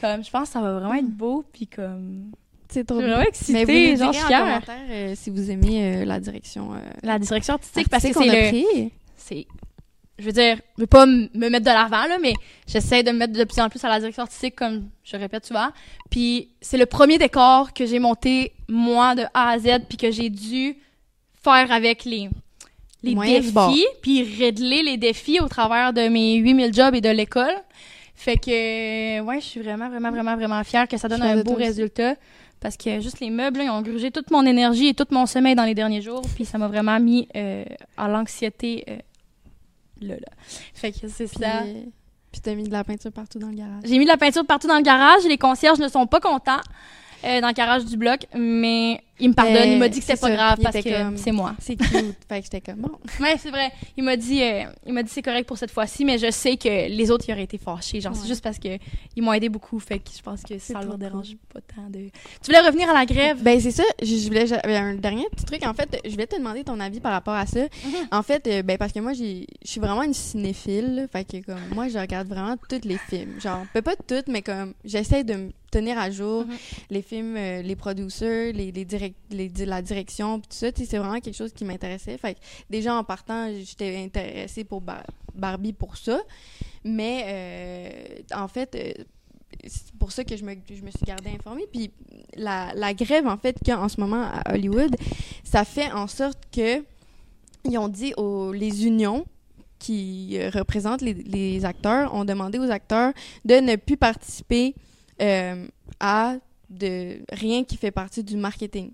comme 0.00 0.22
je 0.24 0.30
pense 0.30 0.48
que 0.48 0.52
ça 0.52 0.60
va 0.60 0.72
vraiment 0.78 0.94
être 0.94 1.10
beau. 1.10 1.44
Puis 1.52 1.66
comme 1.66 2.30
C'est 2.68 2.84
trop 2.86 2.98
bien. 2.98 3.08
vraiment 3.08 3.24
Mais 3.48 3.64
vous 3.64 3.70
excitée, 3.70 3.96
genre 3.96 4.08
en 4.14 4.22
commentaire 4.22 4.76
euh, 4.90 5.14
si 5.16 5.30
vous 5.30 5.50
aimez 5.50 6.02
euh, 6.02 6.04
la 6.04 6.20
direction 6.20 6.74
euh, 6.74 6.78
La 7.02 7.18
direction 7.18 7.54
artistique 7.54 7.88
parce 7.88 8.04
que 8.04 8.08
artistique 8.16 8.32
c'est 8.32 8.82
le, 8.82 8.88
c'est 9.16 9.46
je 10.22 10.26
veux 10.26 10.32
dire 10.32 10.56
je 10.76 10.82
veux 10.82 10.86
pas 10.86 11.04
me 11.04 11.28
mettre 11.34 11.64
de 11.64 11.70
l'avant 11.70 12.06
là 12.06 12.16
mais 12.22 12.34
j'essaie 12.66 13.02
de 13.02 13.10
me 13.10 13.18
mettre 13.18 13.32
de 13.32 13.44
plus 13.44 13.60
en 13.60 13.68
plus 13.68 13.84
à 13.84 13.88
la 13.88 13.98
direction 13.98 14.22
artistique 14.22 14.54
comme 14.54 14.88
je 15.04 15.16
répète 15.16 15.44
souvent 15.44 15.68
puis 16.10 16.48
c'est 16.60 16.78
le 16.78 16.86
premier 16.86 17.18
décor 17.18 17.72
que 17.72 17.84
j'ai 17.84 17.98
monté 17.98 18.52
moi 18.68 19.14
de 19.14 19.22
A 19.34 19.50
à 19.50 19.58
Z 19.58 19.80
puis 19.88 19.98
que 19.98 20.10
j'ai 20.10 20.30
dû 20.30 20.76
faire 21.42 21.70
avec 21.72 22.04
les 22.04 22.30
Moyens 23.02 23.52
défis 23.52 23.86
puis 24.00 24.22
régler 24.22 24.82
les 24.82 24.96
défis 24.96 25.40
au 25.40 25.48
travers 25.48 25.92
de 25.92 26.08
mes 26.08 26.36
8000 26.36 26.72
jobs 26.72 26.94
et 26.94 27.00
de 27.00 27.10
l'école 27.10 27.54
fait 28.14 28.36
que 28.36 29.20
ouais 29.20 29.40
je 29.40 29.46
suis 29.46 29.60
vraiment 29.60 29.88
vraiment 29.88 30.10
vraiment 30.10 30.36
vraiment 30.36 30.62
fière 30.62 30.86
que 30.86 30.96
ça 30.96 31.08
donne 31.08 31.22
un 31.22 31.42
beau 31.42 31.54
résultat 31.54 32.14
parce 32.60 32.76
que 32.76 33.00
juste 33.00 33.18
les 33.18 33.28
meubles, 33.30 33.58
là, 33.58 33.64
ils 33.64 33.70
ont 33.70 33.82
grugé 33.82 34.12
toute 34.12 34.30
mon 34.30 34.46
énergie 34.46 34.86
et 34.86 34.94
tout 34.94 35.06
mon 35.10 35.26
sommeil 35.26 35.56
dans 35.56 35.64
les 35.64 35.74
derniers 35.74 36.00
jours. 36.00 36.22
Puis 36.36 36.44
ça 36.44 36.58
m'a 36.58 36.68
vraiment 36.68 37.00
mis 37.00 37.26
euh, 37.34 37.64
à 37.96 38.06
l'anxiété. 38.06 38.84
euh, 38.88 38.98
là, 40.02 40.14
là. 40.14 40.32
Fait 40.74 40.92
que 40.92 41.08
c'est 41.08 41.26
ça. 41.26 41.62
puis 42.30 42.40
t'as 42.40 42.54
mis 42.54 42.64
de 42.64 42.72
la 42.72 42.84
peinture 42.84 43.12
partout 43.12 43.38
dans 43.38 43.48
le 43.48 43.56
garage. 43.56 43.82
J'ai 43.84 43.98
mis 43.98 44.04
de 44.04 44.10
la 44.10 44.16
peinture 44.16 44.46
partout 44.46 44.68
dans 44.68 44.76
le 44.76 44.82
garage. 44.82 45.24
Les 45.24 45.38
concierges 45.38 45.78
ne 45.78 45.88
sont 45.88 46.06
pas 46.06 46.20
contents 46.20 46.60
euh, 47.24 47.40
dans 47.40 47.48
le 47.48 47.54
garage 47.54 47.84
du 47.84 47.96
bloc, 47.96 48.26
mais 48.34 49.02
il 49.22 49.28
me 49.30 49.34
pardonne. 49.34 49.70
Il 49.70 49.78
m'a 49.78 49.88
dit 49.88 50.00
que 50.00 50.04
c'était 50.04 50.16
c'est 50.16 50.20
pas 50.20 50.28
ça, 50.28 50.34
grave 50.34 50.58
parce 50.62 50.76
que 50.84 51.16
c'est 51.16 51.32
moi. 51.32 51.54
C'est 51.58 51.76
cute. 51.76 51.90
fait 52.28 52.38
que 52.40 52.44
j'étais 52.44 52.60
comme 52.60 52.80
bon. 52.82 52.90
Ouais, 53.20 53.36
c'est 53.38 53.50
vrai. 53.50 53.70
Il 53.96 54.04
m'a 54.04 54.16
dit, 54.16 54.42
euh, 54.42 54.64
il 54.86 54.92
m'a 54.92 55.02
dit 55.02 55.10
c'est 55.10 55.22
correct 55.22 55.46
pour 55.46 55.56
cette 55.56 55.70
fois-ci, 55.70 56.04
mais 56.04 56.18
je 56.18 56.30
sais 56.30 56.56
que 56.56 56.88
les 56.88 57.10
autres 57.10 57.28
y 57.28 57.32
auraient 57.32 57.44
été 57.44 57.56
fâchés. 57.56 58.00
Genre, 58.00 58.14
c'est 58.14 58.28
juste 58.28 58.42
parce 58.42 58.58
que 58.58 58.76
ils 59.16 59.22
m'ont 59.22 59.32
aidé 59.32 59.48
beaucoup, 59.48 59.78
fait 59.78 59.98
que 59.98 60.10
je 60.14 60.20
pense 60.22 60.42
que 60.42 60.58
ça 60.58 60.82
leur 60.82 60.98
dérange 60.98 61.36
pas 61.52 61.60
tant 61.60 61.88
de. 61.88 61.98
Tu 62.42 62.46
voulais 62.46 62.60
revenir 62.60 62.90
à 62.90 62.94
la 62.94 63.06
grève? 63.06 63.42
Ben 63.42 63.58
c'est 63.60 63.70
ça, 63.70 63.84
je, 64.02 64.06
je 64.16 64.26
voulais 64.26 64.46
j'avais 64.46 64.76
un 64.76 64.94
dernier 64.94 65.26
petit 65.30 65.44
truc 65.44 65.64
en 65.64 65.72
fait, 65.74 66.00
je 66.04 66.10
voulais 66.10 66.26
te 66.26 66.36
demander 66.36 66.64
ton 66.64 66.78
avis 66.80 67.00
par 67.00 67.12
rapport 67.12 67.34
à 67.34 67.46
ça. 67.46 67.60
Mhm. 67.62 67.68
En 68.10 68.22
fait, 68.22 68.46
euh, 68.48 68.62
ben 68.62 68.76
parce 68.76 68.92
que 68.92 68.98
moi 69.00 69.12
j'ai 69.12 69.46
je 69.64 69.70
suis 69.70 69.80
vraiment 69.80 70.02
une 70.02 70.14
cinéphile, 70.14 71.06
fait 71.12 71.24
que 71.24 71.44
comme 71.44 71.60
moi 71.74 71.88
je 71.88 71.98
regarde 71.98 72.26
vraiment 72.28 72.56
tous 72.68 72.80
les 72.88 72.98
films, 72.98 73.40
genre 73.40 73.64
peut 73.72 73.82
pas 73.82 73.94
toutes 73.96 74.28
mais 74.28 74.42
comme 74.42 74.74
j'essaie 74.84 75.22
de 75.24 75.34
me 75.34 75.50
tenir 75.70 75.98
à 75.98 76.10
jour 76.10 76.44
Mhm. 76.44 76.56
les 76.90 77.02
films, 77.02 77.36
euh, 77.36 77.62
les 77.62 77.76
producers, 77.76 78.52
les 78.52 78.72
les, 78.72 78.84
la 79.30 79.82
direction 79.82 80.40
pis 80.40 80.48
tout 80.48 80.56
ça, 80.56 80.68
c'est 80.74 80.98
vraiment 80.98 81.20
quelque 81.20 81.36
chose 81.36 81.52
qui 81.52 81.64
m'intéressait. 81.64 82.18
Déjà 82.70 82.94
en 82.94 83.04
partant, 83.04 83.48
j'étais 83.52 83.96
intéressée 83.96 84.64
pour 84.64 84.80
Bar- 84.80 85.06
Barbie 85.34 85.72
pour 85.72 85.96
ça, 85.96 86.20
mais 86.84 87.24
euh, 87.26 88.34
en 88.34 88.48
fait 88.48 88.74
euh, 88.74 89.04
c'est 89.66 89.92
pour 89.98 90.12
ça 90.12 90.24
que 90.24 90.36
je 90.36 90.44
me, 90.44 90.54
suis 90.54 91.06
gardée 91.06 91.30
informée. 91.30 91.66
Puis 91.70 91.90
la, 92.36 92.72
la 92.74 92.94
grève, 92.94 93.26
en 93.26 93.36
fait, 93.36 93.58
qu'il 93.58 93.68
y 93.68 93.70
a 93.72 93.80
en 93.80 93.88
ce 93.88 94.00
moment 94.00 94.22
à 94.22 94.54
Hollywood, 94.54 94.96
ça 95.44 95.64
fait 95.64 95.90
en 95.92 96.06
sorte 96.06 96.38
que 96.50 96.82
ils 97.64 97.78
ont 97.78 97.88
dit 97.88 98.12
aux 98.16 98.52
les 98.52 98.86
unions 98.86 99.24
qui 99.78 100.36
euh, 100.38 100.50
représentent 100.50 101.02
les, 101.02 101.64
acteurs 101.64 102.14
ont 102.14 102.24
demandé 102.24 102.58
aux 102.58 102.70
acteurs 102.70 103.12
de 103.44 103.56
ne 103.56 103.76
plus 103.76 103.96
participer 103.96 104.74
à 106.00 106.36
de 106.72 107.18
rien 107.30 107.64
qui 107.64 107.76
fait 107.76 107.90
partie 107.90 108.24
du 108.24 108.36
marketing. 108.36 108.92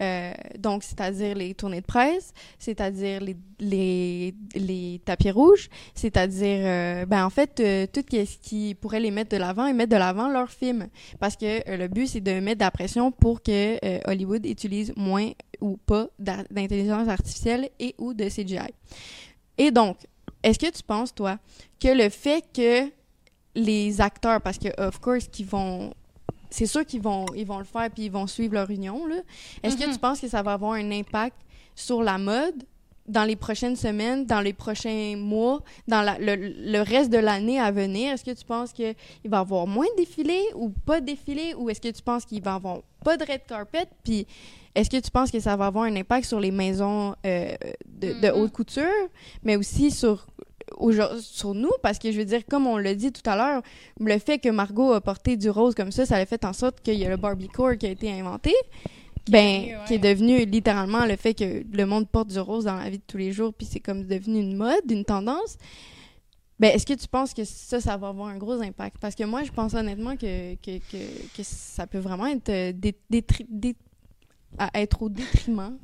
Euh, 0.00 0.32
donc, 0.58 0.84
c'est-à-dire 0.84 1.34
les 1.34 1.54
tournées 1.54 1.80
de 1.80 1.86
presse, 1.86 2.32
c'est-à-dire 2.58 3.20
les, 3.20 3.36
les, 3.58 4.34
les 4.54 5.00
tapis 5.04 5.30
rouges, 5.30 5.68
c'est-à-dire, 5.94 6.60
euh, 6.62 7.06
ben 7.06 7.24
en 7.24 7.30
fait, 7.30 7.60
euh, 7.60 7.86
tout 7.92 8.04
ce 8.10 8.38
qui 8.38 8.74
pourrait 8.74 9.00
les 9.00 9.10
mettre 9.10 9.30
de 9.30 9.36
l'avant 9.36 9.66
et 9.66 9.72
mettre 9.72 9.90
de 9.90 9.96
l'avant 9.96 10.28
leur 10.28 10.50
film. 10.50 10.88
Parce 11.18 11.36
que 11.36 11.76
le 11.76 11.88
but, 11.88 12.06
c'est 12.06 12.20
de 12.20 12.40
mettre 12.40 12.58
de 12.58 12.64
la 12.64 12.70
pression 12.70 13.10
pour 13.10 13.42
que 13.42 14.08
Hollywood 14.08 14.46
utilise 14.46 14.92
moins 14.96 15.32
ou 15.60 15.76
pas 15.76 16.08
d'intelligence 16.18 17.08
artificielle 17.08 17.68
et 17.80 17.94
ou 17.98 18.14
de 18.14 18.28
CGI. 18.28 18.72
Et 19.56 19.70
donc, 19.70 19.96
est-ce 20.42 20.58
que 20.58 20.70
tu 20.70 20.82
penses, 20.82 21.14
toi, 21.14 21.38
que 21.80 21.88
le 21.88 22.08
fait 22.08 22.44
que 22.54 22.90
les 23.54 24.00
acteurs, 24.00 24.40
parce 24.40 24.58
que, 24.58 24.68
of 24.80 25.00
course, 25.00 25.26
qu'ils 25.26 25.46
vont 25.46 25.92
c'est 26.50 26.66
sûr 26.66 26.84
qu'ils 26.86 27.02
vont, 27.02 27.26
ils 27.36 27.46
vont 27.46 27.58
le 27.58 27.64
faire 27.64 27.90
puis 27.90 28.04
ils 28.06 28.12
vont 28.12 28.26
suivre 28.26 28.54
leur 28.54 28.70
union. 28.70 29.06
là. 29.06 29.16
Est-ce 29.62 29.76
que 29.76 29.86
Mhm. 29.86 29.92
tu 29.92 29.98
penses 29.98 30.20
que 30.20 30.28
ça 30.28 30.42
va 30.42 30.52
avoir 30.54 30.72
un 30.72 30.90
impact 30.90 31.36
sur 31.74 32.02
la 32.02 32.18
mode 32.18 32.64
dans 33.06 33.24
les 33.24 33.36
prochaines 33.36 33.76
semaines, 33.76 34.26
dans 34.26 34.40
les 34.42 34.52
prochains 34.52 35.14
mois, 35.16 35.62
dans 35.86 36.02
la- 36.02 36.18
le, 36.18 36.34
le 36.36 36.80
reste 36.82 37.10
de 37.10 37.16
l'année 37.18 37.58
à 37.58 37.70
venir? 37.70 38.12
Est-ce 38.12 38.24
que 38.24 38.32
tu 38.38 38.44
penses 38.44 38.72
qu'il 38.72 38.94
va 39.24 39.38
y 39.38 39.40
avoir 39.40 39.66
moins 39.66 39.86
de 39.96 40.02
défilés 40.02 40.44
ou 40.54 40.68
pas 40.70 41.00
de 41.00 41.06
défilés? 41.06 41.54
Ou 41.54 41.70
est-ce 41.70 41.80
que 41.80 41.88
tu 41.88 42.02
penses 42.02 42.24
qu'il 42.26 42.42
va 42.42 42.52
y 42.52 42.54
avoir 42.56 42.80
pas 43.04 43.16
de 43.16 43.24
red 43.24 43.40
carpet? 43.46 43.86
Puis 44.04 44.26
est-ce 44.74 44.90
que 44.90 44.98
tu 44.98 45.10
penses 45.10 45.30
que 45.30 45.40
ça 45.40 45.56
va 45.56 45.66
avoir 45.66 45.84
un 45.84 45.96
impact 45.96 46.26
sur 46.26 46.38
les 46.38 46.50
maisons 46.50 47.14
euh, 47.24 47.54
de, 47.86 48.12
de 48.20 48.28
Mhm. 48.30 48.40
haute 48.42 48.52
couture, 48.52 48.84
mais 49.42 49.56
aussi 49.56 49.90
sur 49.90 50.26
sur 51.20 51.54
nous 51.54 51.70
parce 51.82 51.98
que 51.98 52.12
je 52.12 52.18
veux 52.18 52.24
dire 52.24 52.44
comme 52.46 52.66
on 52.66 52.76
l'a 52.76 52.94
dit 52.94 53.12
tout 53.12 53.28
à 53.28 53.36
l'heure 53.36 53.62
le 54.00 54.18
fait 54.18 54.38
que 54.38 54.48
Margot 54.48 54.92
a 54.92 55.00
porté 55.00 55.36
du 55.36 55.50
rose 55.50 55.74
comme 55.74 55.92
ça 55.92 56.06
ça 56.06 56.16
a 56.16 56.26
fait 56.26 56.44
en 56.44 56.52
sorte 56.52 56.80
qu'il 56.80 56.94
y 56.98 57.04
a 57.04 57.08
le 57.08 57.16
Barbiecore 57.16 57.76
qui 57.78 57.86
a 57.86 57.90
été 57.90 58.10
inventé 58.12 58.54
ben 59.28 59.62
ouais. 59.64 59.76
qui 59.86 59.94
est 59.94 59.98
devenu 59.98 60.44
littéralement 60.46 61.04
le 61.04 61.16
fait 61.16 61.34
que 61.34 61.62
le 61.70 61.84
monde 61.84 62.08
porte 62.08 62.28
du 62.28 62.38
rose 62.38 62.64
dans 62.64 62.76
la 62.76 62.88
vie 62.90 62.98
de 62.98 63.02
tous 63.06 63.18
les 63.18 63.32
jours 63.32 63.52
puis 63.52 63.66
c'est 63.70 63.80
comme 63.80 64.04
devenu 64.04 64.40
une 64.40 64.56
mode 64.56 64.90
une 64.90 65.04
tendance 65.04 65.56
ben 66.60 66.72
est-ce 66.74 66.86
que 66.86 66.94
tu 66.94 67.06
penses 67.08 67.34
que 67.34 67.44
ça 67.44 67.80
ça 67.80 67.96
va 67.96 68.08
avoir 68.08 68.28
un 68.28 68.36
gros 68.36 68.60
impact? 68.60 68.96
Parce 69.00 69.14
que 69.14 69.22
moi 69.22 69.44
je 69.44 69.52
pense 69.52 69.74
honnêtement 69.74 70.16
que 70.16 70.54
que, 70.56 70.78
que, 70.78 70.96
que 71.36 71.42
ça 71.44 71.86
peut 71.86 71.98
vraiment 71.98 72.26
être 72.26 72.48
euh, 72.48 72.72
dé- 72.72 72.96
détri- 73.08 73.46
dé- 73.48 73.76
à 74.58 74.68
être 74.80 75.02
au 75.02 75.08
détriment 75.08 75.78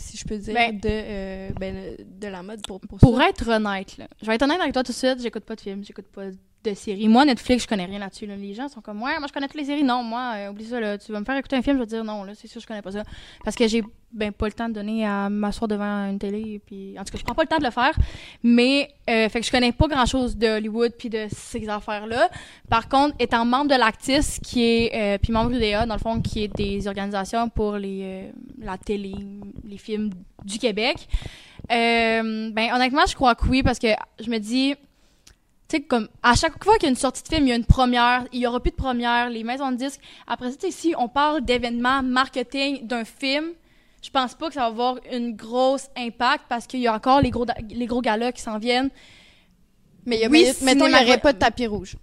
si 0.00 0.16
je 0.16 0.24
peux 0.24 0.38
dire 0.38 0.54
Ben- 0.54 0.78
de 0.78 0.88
euh, 0.88 1.50
ben, 1.58 1.96
de 2.04 2.28
la 2.28 2.42
mode 2.42 2.60
pour 2.66 2.80
pour, 2.80 2.98
Pour 2.98 3.18
ça. 3.18 3.28
être 3.28 3.48
honnête, 3.48 3.96
là, 3.98 4.08
je 4.20 4.26
vais 4.26 4.34
être 4.34 4.42
honnête 4.42 4.60
avec 4.60 4.72
toi 4.72 4.82
tout 4.82 4.92
de 4.92 4.96
suite, 4.96 5.20
j'écoute 5.22 5.44
pas 5.44 5.54
de 5.56 5.60
films, 5.60 5.84
j'écoute 5.84 6.08
pas 6.08 6.26
de 6.62 6.74
séries. 6.74 7.08
Moi, 7.08 7.24
Netflix, 7.24 7.64
je 7.64 7.68
connais 7.68 7.86
rien 7.86 7.98
là-dessus. 7.98 8.26
là. 8.26 8.36
Les 8.36 8.54
gens 8.54 8.68
sont 8.68 8.80
comme, 8.80 9.02
ouais, 9.02 9.18
moi, 9.18 9.26
je 9.28 9.32
connais 9.32 9.46
toutes 9.46 9.60
les 9.60 9.64
séries. 9.64 9.82
Non, 9.82 10.02
moi, 10.02 10.32
euh, 10.36 10.50
oublie 10.50 10.66
ça, 10.66 10.78
là. 10.78 10.98
Tu 10.98 11.10
vas 11.10 11.20
me 11.20 11.24
faire 11.24 11.36
écouter 11.36 11.56
un 11.56 11.62
film, 11.62 11.76
je 11.76 11.80
vais 11.80 11.86
te 11.86 11.90
dire 11.94 12.04
non, 12.04 12.24
là, 12.24 12.32
c'est 12.34 12.48
sûr, 12.48 12.60
je 12.60 12.66
connais 12.66 12.82
pas 12.82 12.92
ça. 12.92 13.02
Parce 13.44 13.56
que 13.56 13.66
j'ai, 13.66 13.82
ben, 14.12 14.30
pas 14.32 14.46
le 14.46 14.52
temps 14.52 14.68
de 14.68 14.74
donner 14.74 15.06
à 15.06 15.30
m'asseoir 15.30 15.68
devant 15.68 16.06
une 16.10 16.18
télé. 16.18 16.60
Puis, 16.66 16.96
en 16.98 17.04
tout 17.04 17.12
cas, 17.12 17.18
je 17.18 17.24
prends 17.24 17.34
pas 17.34 17.42
le 17.42 17.48
temps 17.48 17.58
de 17.58 17.64
le 17.64 17.70
faire. 17.70 17.96
Mais, 18.42 18.90
euh, 19.08 19.28
fait 19.30 19.40
que 19.40 19.46
je 19.46 19.50
connais 19.50 19.72
pas 19.72 19.88
grand-chose 19.88 20.36
de 20.36 20.48
Hollywood 20.48 20.92
puis 20.98 21.08
de 21.08 21.28
ces 21.30 21.66
affaires-là. 21.68 22.28
Par 22.68 22.88
contre, 22.88 23.14
étant 23.18 23.44
membre 23.46 23.70
de 23.70 23.78
l'Actis, 23.78 24.38
qui 24.42 24.62
est, 24.64 24.94
euh, 24.94 25.18
puis 25.18 25.32
membre 25.32 25.52
d'UDA, 25.52 25.86
dans 25.86 25.94
le 25.94 26.00
fond, 26.00 26.20
qui 26.20 26.44
est 26.44 26.54
des 26.54 26.86
organisations 26.86 27.48
pour 27.48 27.76
les, 27.76 28.00
euh, 28.02 28.30
la 28.58 28.76
télé, 28.76 29.14
les 29.64 29.78
films 29.78 30.10
du 30.44 30.58
Québec, 30.58 31.08
ben, 31.68 32.70
honnêtement, 32.74 33.06
je 33.08 33.14
crois 33.14 33.34
que 33.34 33.46
oui, 33.46 33.62
parce 33.62 33.78
que 33.78 33.88
je 34.18 34.28
me 34.28 34.38
dis, 34.38 34.74
tu 35.70 35.76
sais, 35.76 35.82
comme 35.82 36.08
à 36.22 36.34
chaque 36.34 36.62
fois 36.64 36.74
qu'il 36.74 36.84
y 36.84 36.86
a 36.86 36.90
une 36.90 36.96
sortie 36.96 37.22
de 37.22 37.28
film, 37.28 37.46
il 37.46 37.50
y 37.50 37.52
a 37.52 37.56
une 37.56 37.64
première, 37.64 38.24
il 38.32 38.40
y 38.40 38.46
aura 38.46 38.58
plus 38.60 38.72
de 38.72 38.76
première, 38.76 39.30
les 39.30 39.44
maisons 39.44 39.70
de 39.70 39.76
disques. 39.76 40.00
Après 40.26 40.50
ça, 40.50 40.56
tu 40.56 40.66
sais, 40.66 40.72
si 40.72 40.94
on 40.98 41.08
parle 41.08 41.44
d'événements 41.44 42.02
marketing 42.02 42.86
d'un 42.88 43.04
film, 43.04 43.50
je 44.02 44.10
pense 44.10 44.34
pas 44.34 44.48
que 44.48 44.54
ça 44.54 44.62
va 44.62 44.66
avoir 44.66 44.96
une 45.12 45.36
grosse 45.36 45.86
impact 45.96 46.44
parce 46.48 46.66
qu'il 46.66 46.80
y 46.80 46.88
a 46.88 46.94
encore 46.94 47.20
les 47.20 47.30
gros, 47.30 47.46
les 47.70 47.86
gros 47.86 48.00
galas 48.00 48.32
qui 48.32 48.42
s'en 48.42 48.58
viennent. 48.58 48.90
mais 50.06 50.16
il 50.16 50.22
y 50.22 50.24
a, 50.24 50.28
oui, 50.28 50.44
mais- 50.62 50.74
mettons 50.74 50.86
il 50.86 50.90
y 50.90 50.94
cinéma- 50.94 51.04
aurait 51.08 51.20
pas 51.20 51.32
de 51.32 51.38
tapis 51.38 51.66
rouge 51.66 51.96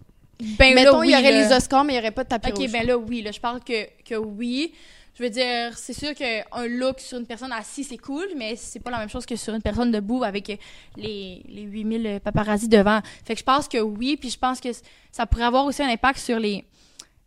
Ben 0.60 0.76
mettons 0.76 1.02
il 1.04 1.10
y 1.10 1.14
oui, 1.16 1.20
aurait 1.20 1.32
là. 1.32 1.48
les 1.50 1.54
Oscars 1.56 1.84
mais 1.84 1.94
il 1.94 1.96
y 1.96 2.00
aurait 2.00 2.12
pas 2.12 2.24
de 2.24 2.30
tapis 2.30 2.52
Ok, 2.52 2.58
rouge 2.60 2.72
ben 2.72 2.86
là, 2.86 2.98
oui, 2.98 3.22
là, 3.24 3.32
je 3.32 3.40
parle 3.40 3.60
que, 3.64 3.88
que 4.06 4.16
oui. 4.16 4.72
Je 5.18 5.24
veux 5.24 5.30
dire, 5.32 5.76
c'est 5.76 5.94
sûr 5.94 6.14
qu'un 6.14 6.68
look 6.68 7.00
sur 7.00 7.18
une 7.18 7.26
personne 7.26 7.52
assise, 7.52 7.88
c'est 7.90 7.98
cool, 7.98 8.28
mais 8.36 8.56
c'est 8.56 8.80
pas 8.80 8.92
la 8.92 9.00
même 9.00 9.10
chose 9.10 9.26
que 9.26 9.36
sur 9.36 9.54
une 9.56 9.64
personne 9.64 9.90
debout 9.90 10.24
avec 10.24 10.60
les, 10.96 11.42
les 11.48 11.62
8000 11.64 12.20
paparazzi 12.24 12.68
devant. 12.68 13.00
Fait 13.26 13.34
que 13.34 13.40
je 13.40 13.44
pense 13.44 13.68
que 13.68 13.80
oui, 13.80 14.16
puis 14.18 14.30
je 14.30 14.38
pense 14.38 14.60
que 14.60 14.70
ça 15.12 15.26
pourrait 15.26 15.46
avoir 15.46 15.66
aussi 15.66 15.82
un 15.82 15.90
impact 15.90 16.20
sur 16.20 16.40
les, 16.40 16.64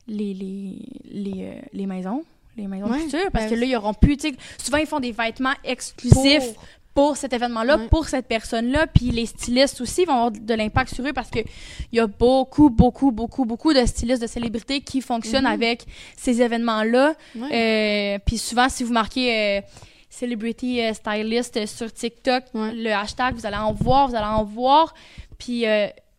les, 0.07 0.34
les, 0.34 0.78
les, 1.05 1.45
euh, 1.45 1.61
les 1.72 1.86
maisons 1.86 2.24
les 2.57 2.66
maisons 2.66 2.88
de 2.88 2.95
couture 2.95 3.30
parce 3.32 3.45
ben 3.47 3.51
que 3.51 3.61
là 3.61 3.66
ils 3.66 3.76
auront 3.76 3.95
plus 3.95 4.18
souvent 4.59 4.78
ils 4.78 4.86
font 4.86 4.99
des 4.99 5.12
vêtements 5.12 5.55
exclusifs 5.62 6.55
pour 6.95 7.16
cet 7.16 7.32
événement-là, 7.32 7.78
pour 7.91 8.09
cette 8.09 8.26
personne-là. 8.26 8.86
Puis 8.86 9.11
les 9.11 9.26
stylistes 9.26 9.80
aussi 9.80 10.05
vont 10.05 10.14
avoir 10.14 10.30
de 10.32 10.55
l'impact 10.55 10.95
sur 10.95 11.07
eux 11.07 11.12
parce 11.12 11.30
que 11.30 11.38
il 11.38 11.97
y 11.97 12.01
a 12.01 12.07
beaucoup, 12.07 12.68
beaucoup, 12.68 13.11
beaucoup, 13.12 13.45
beaucoup 13.45 13.72
de 13.72 13.84
stylistes 13.86 14.22
de 14.22 14.26
célébrités 14.26 14.80
qui 14.80 15.01
fonctionnent 15.01 15.45
mhm. 15.45 15.53
avec 15.53 15.84
ces 16.16 16.43
événements-là. 16.43 17.14
Euh, 17.36 18.18
puis 18.24 18.38
souvent, 18.38 18.68
si 18.68 18.84
vous 18.84 18.93
marquez 18.93 19.59
euh, 19.59 19.61
celebrity 20.09 20.80
euh, 20.80 20.93
stylist 20.93 21.66
sur 21.66 21.93
TikTok, 21.93 22.45
le 22.55 22.91
hashtag, 22.91 23.34
vous 23.34 23.47
allez 23.47 23.57
en 23.57 23.72
voir, 23.72 24.09
vous 24.09 24.16
allez 24.16 24.26
en 24.26 24.45
voir. 24.45 24.95
Puis 25.38 25.64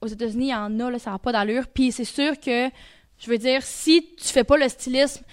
aux 0.02 0.08
États-Unis, 0.08 0.48
il 0.48 0.52
y 0.52 0.56
en 0.56 0.80
a, 0.80 0.90
là, 0.90 1.00
ça 1.00 1.12
n'a 1.12 1.20
pas 1.20 1.32
d'allure. 1.32 1.68
Puis 1.68 1.92
c'est 1.92 2.06
sûr 2.06 2.40
que, 2.40 2.70
je 3.20 3.30
veux 3.30 3.38
dire, 3.38 3.62
si 3.62 4.08
tu 4.18 4.28
fais 4.30 4.44
pas 4.44 4.58
le 4.58 4.68
stylisme, 4.70 5.24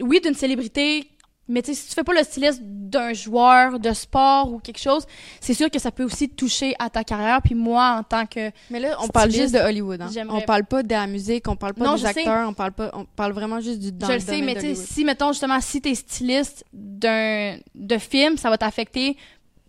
oui, 0.00 0.20
d'une 0.20 0.34
célébrité 0.34 1.06
mais 1.48 1.60
tu 1.60 1.74
sais, 1.74 1.80
si 1.80 1.88
tu 1.88 1.94
fais 1.94 2.04
pas 2.04 2.14
le 2.14 2.22
styliste 2.22 2.60
d'un 2.62 3.12
joueur 3.12 3.80
de 3.80 3.92
sport 3.92 4.52
ou 4.52 4.58
quelque 4.58 4.78
chose, 4.78 5.04
c'est 5.40 5.54
sûr 5.54 5.70
que 5.70 5.78
ça 5.78 5.90
peut 5.90 6.04
aussi 6.04 6.28
toucher 6.28 6.74
à 6.78 6.88
ta 6.88 7.02
carrière. 7.04 7.42
Puis 7.42 7.54
moi, 7.54 7.96
en 7.98 8.02
tant 8.04 8.26
que 8.26 8.50
Mais 8.70 8.78
là, 8.78 8.96
on 9.00 9.08
parle 9.08 9.30
juste 9.30 9.54
de 9.54 9.58
Hollywood. 9.58 10.02
Hein? 10.02 10.10
On 10.30 10.40
parle 10.42 10.64
pas 10.64 10.82
de 10.82 10.90
la 10.90 11.06
musique, 11.06 11.48
on 11.48 11.56
parle 11.56 11.74
pas 11.74 11.96
des 11.96 12.06
acteurs, 12.06 12.48
on 12.48 12.54
parle 12.54 12.72
pas, 12.72 12.90
on 12.94 13.04
parle 13.04 13.32
vraiment 13.32 13.60
juste 13.60 13.80
du 13.80 13.90
dans 13.90 14.06
Je 14.06 14.12
le 14.12 14.20
sais, 14.20 14.40
mais 14.40 14.54
tu 14.54 14.60
sais, 14.60 14.74
si 14.74 15.04
mettons 15.04 15.32
justement 15.32 15.60
si 15.60 15.80
t'es 15.80 15.94
styliste 15.94 16.64
d'un 16.72 17.58
de 17.74 17.98
film, 17.98 18.36
ça 18.36 18.48
va 18.48 18.56
t'affecter 18.56 19.16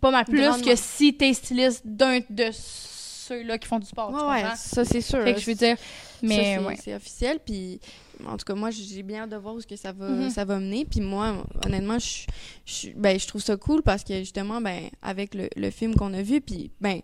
pas 0.00 0.10
mal 0.10 0.24
plus 0.24 0.62
que 0.62 0.76
si 0.76 1.14
t'es 1.14 1.32
styliste 1.32 1.82
d'un 1.84 2.20
de 2.30 2.50
ceux-là 2.52 3.58
qui 3.58 3.66
font 3.66 3.78
du 3.78 3.86
sport. 3.86 4.12
Ouais, 4.12 4.44
ça 4.56 4.84
c'est 4.84 5.00
sûr. 5.00 5.22
Fait 5.24 5.34
que 5.34 5.40
je 5.40 5.46
veux 5.46 5.54
dire, 5.54 5.76
mais 6.22 6.60
c'est 6.82 6.94
officiel. 6.94 7.40
Puis 7.44 7.80
en 8.26 8.36
tout 8.36 8.44
cas, 8.44 8.54
moi, 8.54 8.70
j'ai 8.70 9.02
bien 9.02 9.22
hâte 9.22 9.30
de 9.30 9.36
voir 9.36 9.54
où 9.54 9.60
ce 9.60 9.66
que 9.66 9.76
ça 9.76 9.92
va, 9.92 10.08
mhm. 10.08 10.30
ça 10.30 10.44
va 10.44 10.58
mener. 10.58 10.84
Puis 10.84 11.00
moi, 11.00 11.44
honnêtement, 11.64 11.98
je, 11.98 12.26
je, 12.64 12.90
ben, 12.96 13.18
je 13.18 13.26
trouve 13.26 13.42
ça 13.42 13.56
cool 13.56 13.82
parce 13.82 14.04
que 14.04 14.18
justement, 14.18 14.60
ben, 14.60 14.88
avec 15.02 15.34
le, 15.34 15.48
le 15.56 15.70
film 15.70 15.94
qu'on 15.94 16.12
a 16.14 16.22
vu, 16.22 16.40
puis 16.40 16.70
ben, 16.80 17.00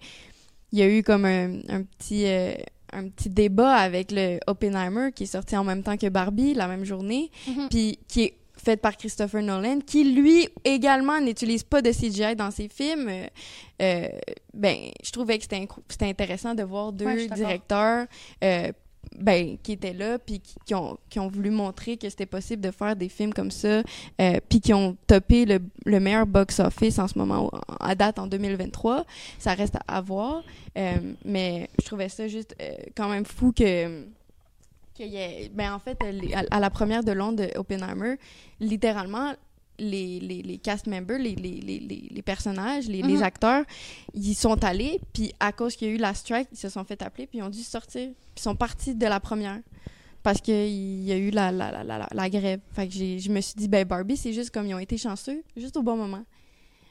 il 0.73 0.79
y 0.79 0.83
a 0.83 0.89
eu 0.89 1.03
comme 1.03 1.25
un, 1.25 1.61
un 1.69 1.83
petit, 1.83 2.27
euh, 2.27 2.55
un 2.93 3.09
petit 3.09 3.31
débat 3.31 3.75
avec 3.75 4.13
le 4.13 4.39
Oppenheimer 4.47 5.11
qui 5.15 5.25
est 5.25 5.27
sorti 5.27 5.57
en 5.57 5.65
même 5.65 5.83
temps 5.83 5.97
que 5.97 6.09
Barbie 6.09 6.55
la 6.55 6.69
même 6.69 6.85
journée, 6.85 7.31
mhm. 7.49 7.69
puis 7.69 7.99
qui 8.09 8.23
est 8.23 8.37
fait 8.61 8.77
par 8.77 8.97
Christopher 8.97 9.43
Nolan, 9.43 9.81
qui 9.81 10.05
lui 10.05 10.49
également 10.65 11.21
n'utilise 11.21 11.65
pas 11.65 11.83
de 11.83 11.91
CGI 11.91 12.37
dans 12.37 12.51
ses 12.51 12.69
films. 12.69 13.09
Euh, 13.09 13.27
euh 13.83 14.09
ben, 14.53 14.77
je 15.03 15.11
trouvais 15.11 15.39
que 15.39 15.45
c'était 15.45 16.07
intéressant 16.07 16.55
de 16.55 16.63
voir 16.63 16.93
deux 16.93 17.29
directeurs 17.29 18.07
euh, 18.45 18.73
ben, 19.17 19.59
qui 19.63 19.73
étaient 19.73 19.93
là, 19.93 20.19
puis 20.19 20.41
qui, 20.65 20.75
ont, 20.75 20.99
qui 21.09 21.19
ont 21.19 21.29
voulu 21.29 21.51
montrer 21.51 21.97
que 21.97 22.09
c'était 22.09 22.27
possible 22.27 22.63
de 22.63 22.71
faire 22.71 22.97
des 22.97 23.09
films 23.09 23.35
comme 23.35 23.51
ça, 23.51 23.83
euh, 24.21 24.41
puis 24.49 24.61
qui 24.61 24.73
ont 24.73 24.97
topé 25.07 25.45
le, 25.45 25.59
le 25.85 26.01
meilleur 26.01 26.27
box-office 26.27 26.99
en 26.99 27.09
ce 27.09 27.19
moment, 27.19 27.51
à 27.81 27.95
date 27.95 28.19
en 28.19 28.27
2023. 28.27 29.05
Ça 29.39 29.55
reste 29.55 29.77
à, 29.87 30.01
voir. 30.01 30.43
Euh, 30.79 30.97
mais 31.25 31.69
je 31.81 31.87
trouvais 31.87 32.09
ça 32.09 32.29
juste 32.29 32.55
euh, 32.63 32.75
quand 32.97 33.09
même 33.09 33.25
fou 33.25 33.53
que. 33.53 34.05
y 34.99 35.17
ait, 35.17 35.51
ben, 35.53 35.75
en 35.75 35.79
fait, 35.79 35.99
à, 36.51 36.61
la 36.61 36.71
première 36.71 37.03
de 37.03 37.13
Londres 37.13 37.49
Oppenheimer, 37.57 38.17
littéralement, 38.61 39.33
les, 39.81 40.21
les, 40.21 40.43
les, 40.43 40.59
cast 40.59 40.87
members, 40.87 41.19
les, 41.19 41.35
les, 41.35 42.09
les 42.11 42.23
personnages, 42.23 42.87
les, 42.87 43.03
mhm. 43.03 43.23
acteurs, 43.23 43.65
ils 44.15 44.35
sont 44.35 44.63
allés, 44.65 45.01
puis 45.13 45.33
à 45.41 45.53
cause 45.53 45.75
qu'il 45.77 45.89
y 45.89 45.91
a 45.91 45.95
eu 45.95 45.99
la 45.99 46.15
strike, 46.15 46.49
ils 46.53 46.59
se 46.59 46.69
sont 46.69 46.85
fait 46.85 47.01
appeler, 47.03 47.27
puis 47.27 47.39
ils 47.39 47.43
ont 47.43 47.51
dû 47.51 47.63
sortir. 47.63 48.11
Puis 48.35 48.39
ils 48.39 48.43
sont 48.43 48.55
partis 48.57 48.95
de 48.95 49.07
la 49.07 49.21
première 49.21 49.61
parce 50.23 50.41
qu'il 50.41 51.03
y 51.03 51.13
a 51.13 51.17
eu 51.17 51.31
la, 51.31 51.51
la, 51.51 51.83
la, 51.83 52.07
la, 52.11 52.31
grève. 52.31 52.61
Fait 52.73 52.87
que 52.87 52.93
je 52.93 53.31
me 53.31 53.41
suis 53.41 53.55
dit, 53.57 53.69
ben 53.69 53.87
Barbie, 53.87 54.17
c'est 54.17 54.33
juste 54.33 54.51
comme 54.51 54.67
ils 54.67 54.75
ont 54.75 54.79
été 54.79 54.99
chanceux, 54.99 55.43
juste 55.57 55.77
au 55.77 55.83
bon 55.83 55.97
moment. 55.97 56.25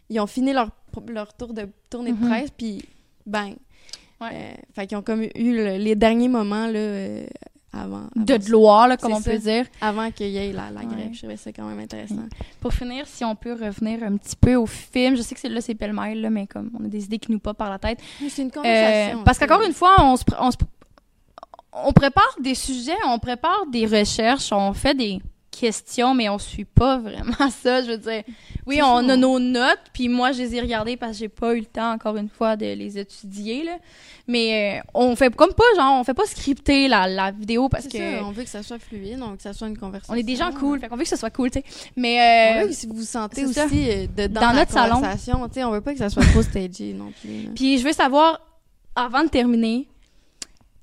Ils 0.10 0.20
ont 0.20 0.28
fini 0.28 0.52
leur, 0.52 0.72
leur 1.08 1.34
tour 1.36 1.54
de 1.54 1.68
tournée 1.90 2.12
de 2.12 2.18
mhm. 2.18 2.28
presse, 2.28 2.50
puis 2.52 2.84
bang. 3.26 3.56
Ouais. 4.20 4.30
Euh, 4.34 4.54
fait 4.74 4.88
qu'ils 4.88 4.98
ont 4.98 5.02
comme 5.02 5.24
eu 5.24 5.78
les 5.78 5.96
derniers 5.96 6.28
moments 6.28 6.68
là, 6.68 6.80
euh, 6.80 7.26
avant, 7.72 8.08
de 8.16 8.38
gloire, 8.38 8.88
là, 8.88 8.98
comme 8.98 9.14
on 9.14 9.22
peut 9.22 9.38
dire. 9.38 9.66
Avant 9.80 10.10
qu'il 10.12 10.30
y 10.30 10.38
ait 10.38 10.52
la, 10.52 10.72
la 10.72 10.84
grève. 10.84 11.10
Je 11.14 11.20
trouvais 11.20 11.38
ça 11.38 11.52
quand 11.52 11.66
même 11.66 11.80
intéressant. 11.80 12.28
Pour 12.60 12.74
finir, 12.74 13.06
si 13.08 13.24
on 13.24 13.36
peut 13.36 13.54
revenir 13.54 14.04
un 14.04 14.18
petit 14.18 14.36
peu 14.36 14.56
au 14.56 14.66
film, 14.66 15.16
je 15.16 15.22
sais 15.22 15.36
que 15.36 15.48
là, 15.48 15.62
c'est 15.62 15.76
pêle-mêle, 15.76 16.22
là, 16.22 16.30
mais 16.30 16.48
comme 16.48 16.72
on 16.80 16.86
a 16.86 16.88
des 16.88 17.06
idées 17.06 17.20
qui 17.20 17.32
nous 17.32 17.40
passent 17.40 17.56
par 17.56 17.70
la 17.70 17.78
tête. 17.78 18.00
C'est 18.30 18.42
une 18.42 18.52
conversation. 18.52 19.20
Euh, 19.20 19.24
parce 19.24 19.38
qu'encore 19.38 19.62
une 19.62 19.74
fois, 19.74 19.96
on 20.00 20.16
se, 20.16 20.24
on 20.40 20.52
se 20.52 20.58
on 21.72 21.94
prépare 21.94 22.36
des 22.42 22.56
sujets, 22.56 22.98
on 23.06 23.20
prépare 23.20 23.66
des 23.72 23.86
recherches, 23.86 24.52
on 24.52 24.74
fait 24.74 24.96
des 24.96 25.20
questions, 25.52 26.14
mais 26.14 26.30
on 26.30 26.38
suit 26.38 26.66
pas 26.66 26.98
vraiment 27.00 27.50
ça. 27.50 27.82
Je 27.84 27.92
veux 27.92 27.98
dire, 27.98 28.24
oui, 28.66 28.80
on 28.84 29.10
a 29.10 29.16
nos 29.16 29.40
notes, 29.40 29.82
puis 29.94 30.10
moi, 30.10 30.32
je 30.32 30.40
les 30.40 30.56
ai 30.56 30.62
regardées 30.62 30.98
parce 30.98 31.14
que 31.14 31.18
j'ai 31.20 31.30
pas 31.30 31.56
eu 31.56 31.60
le 31.60 31.66
temps, 31.66 31.92
encore 31.92 32.18
une 32.18 32.30
fois, 32.30 32.56
de 32.56 32.66
les 32.66 32.98
étudier, 32.98 33.64
là. 33.64 33.78
Mais 34.28 34.78
euh, 34.78 34.82
on 34.94 35.16
fait 35.16 35.36
comme 35.36 35.54
pas, 35.54 35.64
genre, 35.76 36.00
on 36.00 36.04
fait 36.04 36.14
pas 36.14 36.26
scripter 36.26 36.88
la, 36.88 37.08
la 37.08 37.32
vidéo 37.32 37.68
parce 37.68 37.88
que... 37.88 37.98
Ça, 37.98 38.24
on 38.24 38.32
veut 38.32 38.44
que 38.44 38.50
ça 38.50 38.62
soit 38.62 38.78
fluide, 38.78 39.18
donc 39.18 39.38
que 39.38 39.44
ça 39.44 39.54
soit 39.54 39.68
une 39.68 39.78
conversation. 39.78 40.14
On 40.14 40.18
est 40.18 40.24
des 40.24 40.36
gens 40.36 40.52
cool, 40.52 40.80
fait 40.80 40.88
qu'on 40.88 40.96
veut 40.96 41.04
que 41.04 41.10
ça 41.10 41.18
soit 41.18 41.32
cool, 41.32 41.50
tu 41.50 41.60
sais. 41.60 41.66
Mais... 41.96 42.66
Euh, 42.66 42.72
si 42.72 42.86
vous 42.86 42.94
vous 42.94 43.04
sentez 43.04 43.46
aussi 43.46 43.60
euh, 43.60 44.06
de, 44.16 44.28
dans, 44.28 44.54
notre 44.54 44.72
conversation, 44.72 45.48
tu 45.48 45.56
sais, 45.56 45.64
on 45.64 45.72
veut 45.72 45.82
pas 45.82 45.94
que 45.94 46.00
ça 46.00 46.10
soit 46.10 46.26
trop 46.26 46.44
stagé 46.44 46.94
non 46.94 47.12
plus. 47.20 47.50
Puis 47.56 47.80
je 47.80 47.84
veux 47.84 47.92
savoir, 47.92 48.40
avant 48.96 49.24
de 49.24 49.30
terminer, 49.30 49.89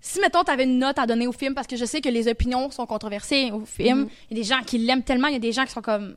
si, 0.07 0.21
mettons, 0.21 0.45
tu 0.45 0.53
avais 0.53 0.63
une 0.63 0.79
note 0.79 1.01
à 1.01 1.07
donner 1.07 1.27
au 1.27 1.33
film, 1.33 1.53
parce 1.53 1.67
que 1.67 1.75
je 1.75 1.85
sais 1.85 2.01
que 2.01 2.09
les 2.09 2.29
opinions 2.29 2.71
sont 2.71 2.87
controversées 2.87 3.51
au 3.51 3.65
film, 3.65 4.03
mhm. 4.03 4.09
il 4.31 4.37
y 4.37 4.41
a 4.41 4.43
des 4.45 4.49
gens 4.49 4.63
qui 4.65 4.79
l'aiment 4.79 5.03
tellement, 5.03 5.27
il 5.27 5.33
y 5.33 5.37
a 5.37 5.41
des 5.41 5.51
gens 5.51 5.65
qui 5.65 5.73
sont 5.73 5.83
comme 5.83 6.17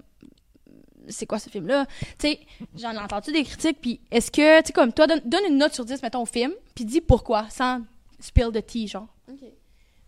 c'est 1.07 1.25
quoi 1.25 1.39
ce 1.39 1.49
film-là? 1.49 1.87
Tu 2.19 2.27
sais, 2.27 2.39
j'en 2.77 2.91
ai 2.91 2.99
entendu 2.99 3.31
des 3.31 3.43
critiques, 3.43 3.81
puis 3.81 3.99
est-ce 4.11 4.29
que, 4.29 4.59
tu 4.61 4.67
sais, 4.67 4.73
comme 4.73 4.93
toi, 4.93 5.07
donne, 5.07 5.43
une 5.49 5.57
note 5.57 5.73
sur 5.73 5.85
10, 5.85 6.03
mettons, 6.03 6.21
au 6.21 6.27
film, 6.27 6.53
puis 6.75 6.85
dis 6.85 7.01
pourquoi, 7.01 7.49
sans 7.49 7.81
spill 8.19 8.51
de 8.51 8.59
tea, 8.59 8.85
genre. 8.85 9.07
OK. 9.27 9.49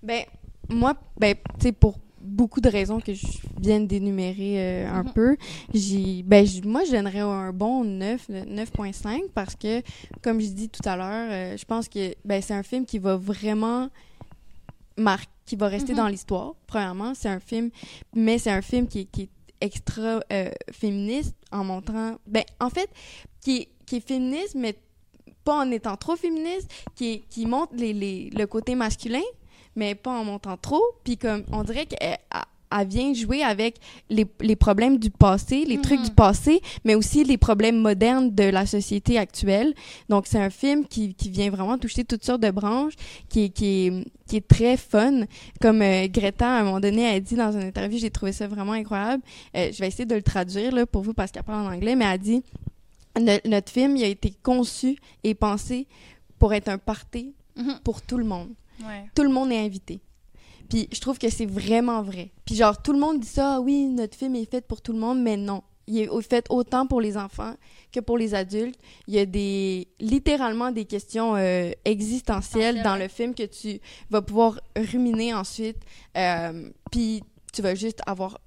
Ben, 0.04 0.26
moi, 0.70 0.94
ben, 1.18 1.34
tu 1.34 1.64
sais, 1.64 1.72
pour 1.72 1.98
beaucoup 2.24 2.62
de 2.62 2.70
raisons 2.70 3.00
que 3.00 3.14
je 3.14 3.26
viens 3.60 3.80
d'énumérer 3.80 4.56
euh, 4.58 4.90
un 4.90 5.04
mhm. 5.04 5.14
peu. 5.14 5.38
J'ai, 5.74 6.24
ben, 6.24 6.46
moi, 6.66 6.84
je 6.86 6.92
donnerais 6.92 7.20
un 7.20 7.52
bon 7.52 7.84
9, 7.84 8.30
9.5 8.30 9.30
parce 9.34 9.56
que, 9.56 9.82
comme 10.22 10.40
je 10.40 10.48
dis 10.48 10.70
tout 10.70 10.88
à 10.88 10.96
l'heure, 10.96 11.30
euh, 11.32 11.58
je 11.58 11.66
pense 11.66 11.88
que 11.88 12.14
ben, 12.26 12.42
c'est 12.42 12.54
un 12.54 12.64
film 12.64 12.86
qui 12.86 13.00
va 13.00 13.16
vraiment 13.18 13.90
marquer, 14.98 15.30
qui 15.46 15.56
va 15.56 15.68
rester 15.68 15.92
mhm. 15.94 15.98
dans 15.98 16.08
l'histoire. 16.08 16.54
Premièrement, 16.68 17.14
c'est 17.14 17.30
un 17.30 17.40
film, 17.40 17.72
mais 18.16 18.38
c'est 18.38 18.52
un 18.52 18.62
film 18.62 18.88
qui, 18.88 19.06
qui 19.08 19.24
est 19.24 19.30
extra 19.60 20.22
euh, 20.32 20.50
féministe 20.72 21.36
en 21.52 21.64
montrant, 21.64 22.16
ben, 22.26 22.44
en 22.60 22.70
fait, 22.70 22.90
qui 23.42 23.58
est, 23.58 23.70
qui 23.86 23.98
est 23.98 24.08
féministe, 24.08 24.56
mais 24.56 24.76
pas 25.44 25.60
en 25.60 25.72
étant 25.72 25.98
trop 25.98 26.16
féministe, 26.16 26.70
qui, 26.96 27.22
qui 27.30 27.46
montre 27.46 27.74
les, 27.76 27.94
les, 27.94 28.30
le 28.30 28.46
côté 28.46 28.76
masculin, 28.76 29.22
mais 29.76 29.96
pas 29.96 30.12
en 30.12 30.24
montant 30.24 30.58
trop. 30.58 30.84
Puis 31.04 31.18
comme 31.18 31.44
on 31.52 31.64
dirait 31.64 31.86
qu'elle 31.86 32.18
elle 32.72 32.88
vient 32.88 33.14
jouer 33.14 33.44
avec 33.44 33.78
les, 34.10 34.26
les 34.40 34.56
problèmes 34.56 34.98
du 34.98 35.10
passé, 35.10 35.66
les 35.66 35.80
trucs 35.82 36.02
du 36.02 36.10
mm-hmm. 36.10 36.16
passé, 36.16 36.62
mais 36.86 36.96
aussi 36.96 37.24
les 37.24 37.38
problèmes 37.38 37.78
modernes 37.78 38.34
de 38.34 38.44
la 38.44 38.66
société 38.66 39.18
actuelle. 39.18 39.74
Donc 40.10 40.26
c'est 40.28 40.40
un 40.40 40.50
film 40.50 40.86
qui, 40.86 41.14
qui 41.14 41.30
vient 41.30 41.50
vraiment 41.50 41.78
toucher 41.78 42.04
toutes 42.04 42.24
sortes 42.24 42.42
de 42.42 42.52
branches, 42.52 42.94
qui 43.30 43.46
est, 43.46 43.50
qui 43.50 43.88
est, 43.88 44.06
qui 44.28 44.38
est 44.38 44.48
très 44.48 44.78
fun. 44.78 45.26
Comme 45.60 45.82
euh, 45.82 46.08
Greta 46.08 46.48
à 46.48 46.62
un 46.62 46.64
moment 46.64 46.80
donné 46.80 47.08
a 47.08 47.20
dit 47.20 47.36
dans 47.36 47.52
une 47.52 47.68
interview, 47.68 48.00
j'ai 48.00 48.12
trouvé 48.12 48.32
ça 48.32 48.48
vraiment 48.48 48.74
incroyable. 48.74 49.24
Euh, 49.56 49.70
je 49.72 49.80
vais 49.80 49.88
essayer 49.88 50.06
de 50.06 50.16
le 50.16 50.24
traduire 50.24 50.74
là 50.74 50.86
pour 50.86 51.02
vous 51.02 51.14
parce 51.14 51.32
qu'elle 51.32 51.44
parle 51.44 51.68
en 51.68 51.74
anglais, 51.74 51.96
mais 51.96 52.06
elle 52.06 52.12
a 52.12 52.18
dit 52.18 52.44
notre 53.46 53.70
film 53.70 53.98
il 53.98 54.06
a 54.06 54.08
été 54.08 54.34
conçu 54.42 54.98
et 55.26 55.34
pensé 55.34 55.86
pour 56.40 56.54
être 56.54 56.70
un 56.70 56.78
party 56.78 57.34
mm-hmm. 57.58 57.82
pour 57.84 58.02
tout 58.02 58.18
le 58.18 58.24
monde. 58.24 58.50
Tout 59.16 59.24
le 59.24 59.30
monde 59.30 59.52
est 59.52 59.60
invité. 59.60 60.02
Puis 60.70 60.88
je 60.92 61.02
trouve 61.02 61.18
que 61.18 61.30
c'est 61.30 61.46
vraiment 61.46 62.02
vrai. 62.02 62.32
Puis 62.46 62.56
genre, 62.56 62.82
tout 62.82 62.94
le 62.94 63.00
monde 63.00 63.20
dit 63.20 63.28
ça, 63.28 63.56
ah 63.56 63.60
oui, 63.60 63.88
notre 63.88 64.18
film 64.18 64.36
est 64.36 64.50
fait 64.50 64.66
pour 64.66 64.82
tout 64.82 64.94
le 64.94 65.00
monde, 65.00 65.22
mais 65.22 65.38
non. 65.38 65.64
Il 65.88 65.98
est 65.98 66.22
fait 66.22 66.46
autant 66.50 66.88
pour 66.88 67.02
les 67.02 67.18
enfants 67.18 67.56
que 67.92 68.00
pour 68.00 68.18
les 68.18 68.34
adultes. 68.34 68.80
Il 69.08 69.16
y 69.16 69.20
a 69.20 69.26
des 69.26 69.90
littéralement 70.00 70.72
des 70.72 70.86
questions 70.86 71.36
euh, 71.36 71.72
existentielles 71.84 72.82
dans 72.84 72.96
le 72.96 73.10
film 73.10 73.36
que 73.36 73.44
tu 73.44 73.82
vas 74.10 74.22
pouvoir 74.22 74.62
ruminer 74.78 75.34
ensuite. 75.34 75.80
Euh, 76.16 76.70
puis 76.92 77.24
tu 77.52 77.62
vas 77.62 77.76
juste 77.76 78.02
avoir 78.06 78.40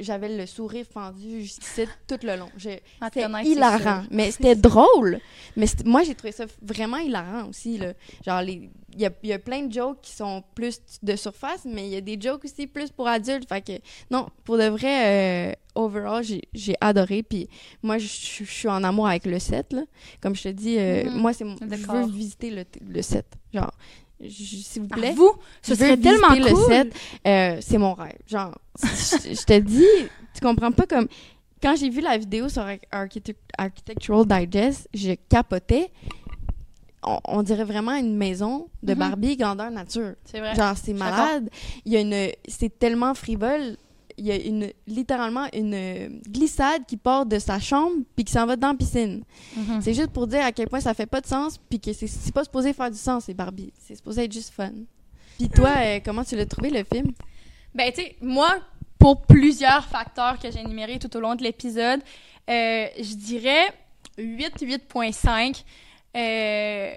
j'avais 0.00 0.36
le 0.36 0.46
sourire 0.46 0.84
fendu 0.92 1.42
jusqu'ici 1.42 1.82
tout 2.06 2.18
le 2.22 2.36
long. 2.36 2.50
C'était 2.58 3.26
hilarant, 3.44 4.04
mais 4.10 4.30
c'était 4.30 4.54
drôle. 4.56 5.20
Mais 5.56 5.66
moi, 5.84 6.02
j'ai 6.02 6.14
trouvé 6.14 6.32
ça 6.32 6.44
vraiment 6.62 6.98
hilarant 6.98 7.48
aussi. 7.48 7.78
Là. 7.78 7.92
Genre, 8.24 8.42
il 8.42 8.70
y 8.96 9.06
a, 9.06 9.10
il 9.22 9.28
y 9.28 9.32
a 9.32 9.38
plein 9.38 9.62
de 9.62 9.72
jokes 9.72 10.00
qui 10.02 10.12
sont 10.12 10.42
plus 10.54 10.80
de 11.02 11.16
surface, 11.16 11.62
mais 11.64 11.86
il 11.86 11.92
y 11.92 11.96
a 11.96 12.00
des 12.00 12.18
jokes 12.20 12.44
aussi 12.44 12.66
plus 12.66 12.90
pour 12.90 13.08
adultes. 13.08 13.48
Fait 13.48 13.60
que, 13.62 13.72
non, 14.10 14.28
pour 14.44 14.56
de 14.58 14.68
vrai, 14.68 15.50
euh, 15.50 15.52
overall, 15.74 16.22
j'ai 16.52 16.74
adoré. 16.80 17.22
Puis 17.22 17.48
moi, 17.82 17.98
je 17.98 18.06
suis 18.06 18.68
en 18.68 18.82
amour 18.84 19.08
avec 19.08 19.26
le 19.26 19.38
set. 19.38 19.72
Là. 19.72 19.82
Comme 20.20 20.34
je 20.36 20.42
te 20.44 20.48
dis, 20.48 20.76
euh, 20.78 21.04
Mhm. 21.04 21.16
moi, 21.20 21.32
c'est 21.32 21.44
mon- 21.44 21.56
je 21.60 21.66
veux 21.86 22.06
visiter 22.06 22.50
le, 22.50 22.64
le 22.88 23.02
set. 23.02 23.26
Genre, 23.52 23.72
s'il 24.28 24.82
vous 24.82 24.88
Par 24.88 24.98
plaît. 24.98 25.12
vous, 25.12 25.32
ce 25.62 25.74
serait 25.74 25.96
tellement 25.96 26.28
cool. 26.28 26.38
le 26.40 26.54
set. 26.66 26.94
Euh, 27.26 27.58
c'est 27.60 27.78
mon 27.78 27.94
rêve. 27.94 28.16
Genre, 28.26 28.56
je, 28.82 29.34
je 29.34 29.44
te 29.44 29.58
dis, 29.58 29.84
tu 30.34 30.40
comprends 30.40 30.72
pas 30.72 30.86
comme. 30.86 31.08
Quand 31.62 31.76
j'ai 31.76 31.88
vu 31.88 32.00
la 32.02 32.18
vidéo 32.18 32.48
sur 32.50 32.62
Arch- 32.62 32.80
Architect- 32.92 33.40
Architectural 33.56 34.26
Digest, 34.26 34.88
je 34.92 35.14
capotais. 35.28 35.90
On, 37.06 37.18
on 37.26 37.42
dirait 37.42 37.64
vraiment 37.64 37.92
une 37.96 38.16
maison 38.16 38.68
de 38.82 38.92
Mhm. 38.92 38.98
Barbie 38.98 39.36
grandeur 39.36 39.70
nature. 39.70 40.14
C'est 40.24 40.40
vrai. 40.40 40.54
Genre, 40.54 40.74
c'est 40.82 40.94
malade. 40.94 41.50
Il 41.84 41.92
y 41.92 41.96
a 41.96 42.00
une. 42.00 42.30
C'est 42.48 42.78
tellement 42.78 43.14
frivole. 43.14 43.76
Il 44.16 44.26
y 44.26 44.32
a 44.32 44.36
une, 44.36 44.70
littéralement 44.86 45.46
une 45.52 45.74
euh, 45.74 46.08
glissade 46.28 46.82
qui 46.86 46.96
part 46.96 47.26
de 47.26 47.38
sa 47.38 47.58
chambre 47.58 47.96
puis 48.14 48.24
qui 48.24 48.32
s'en 48.32 48.46
va 48.46 48.56
dans 48.56 48.68
la 48.68 48.74
piscine. 48.74 49.24
Mhm. 49.56 49.80
C'est 49.82 49.94
juste 49.94 50.10
pour 50.10 50.26
dire 50.26 50.44
à 50.44 50.52
quel 50.52 50.68
point 50.68 50.80
ça 50.80 50.94
fait 50.94 51.06
pas 51.06 51.20
de 51.20 51.26
sens 51.26 51.58
puis 51.68 51.80
que 51.80 51.92
c'est 51.92 52.06
c'est 52.06 52.32
pas 52.32 52.44
supposé 52.44 52.72
faire 52.72 52.90
du 52.90 52.96
sens, 52.98 53.24
c'est 53.24 53.34
Barbie. 53.34 53.72
C'est 53.78 53.96
supposé 53.96 54.24
être 54.24 54.32
juste 54.32 54.50
fun. 54.50 54.70
Puis 55.38 55.48
toi, 55.48 55.70
euh, 55.78 56.00
comment 56.04 56.24
tu 56.24 56.36
l'as 56.36 56.46
trouvé 56.46 56.70
le 56.70 56.84
film? 56.84 57.12
Ben, 57.74 57.90
tu 57.92 58.02
sais, 58.02 58.16
moi, 58.20 58.56
pour 58.98 59.22
plusieurs 59.22 59.84
facteurs 59.86 60.38
que 60.38 60.50
j'ai 60.50 60.60
énumérés 60.60 60.98
tout 60.98 61.14
au 61.16 61.20
long 61.20 61.34
de 61.34 61.42
l'épisode, 61.42 62.00
euh, 62.48 62.86
je 62.96 63.14
dirais 63.16 63.72
8, 64.16 64.54
8.5. 64.62 65.64
Euh, 66.16 66.94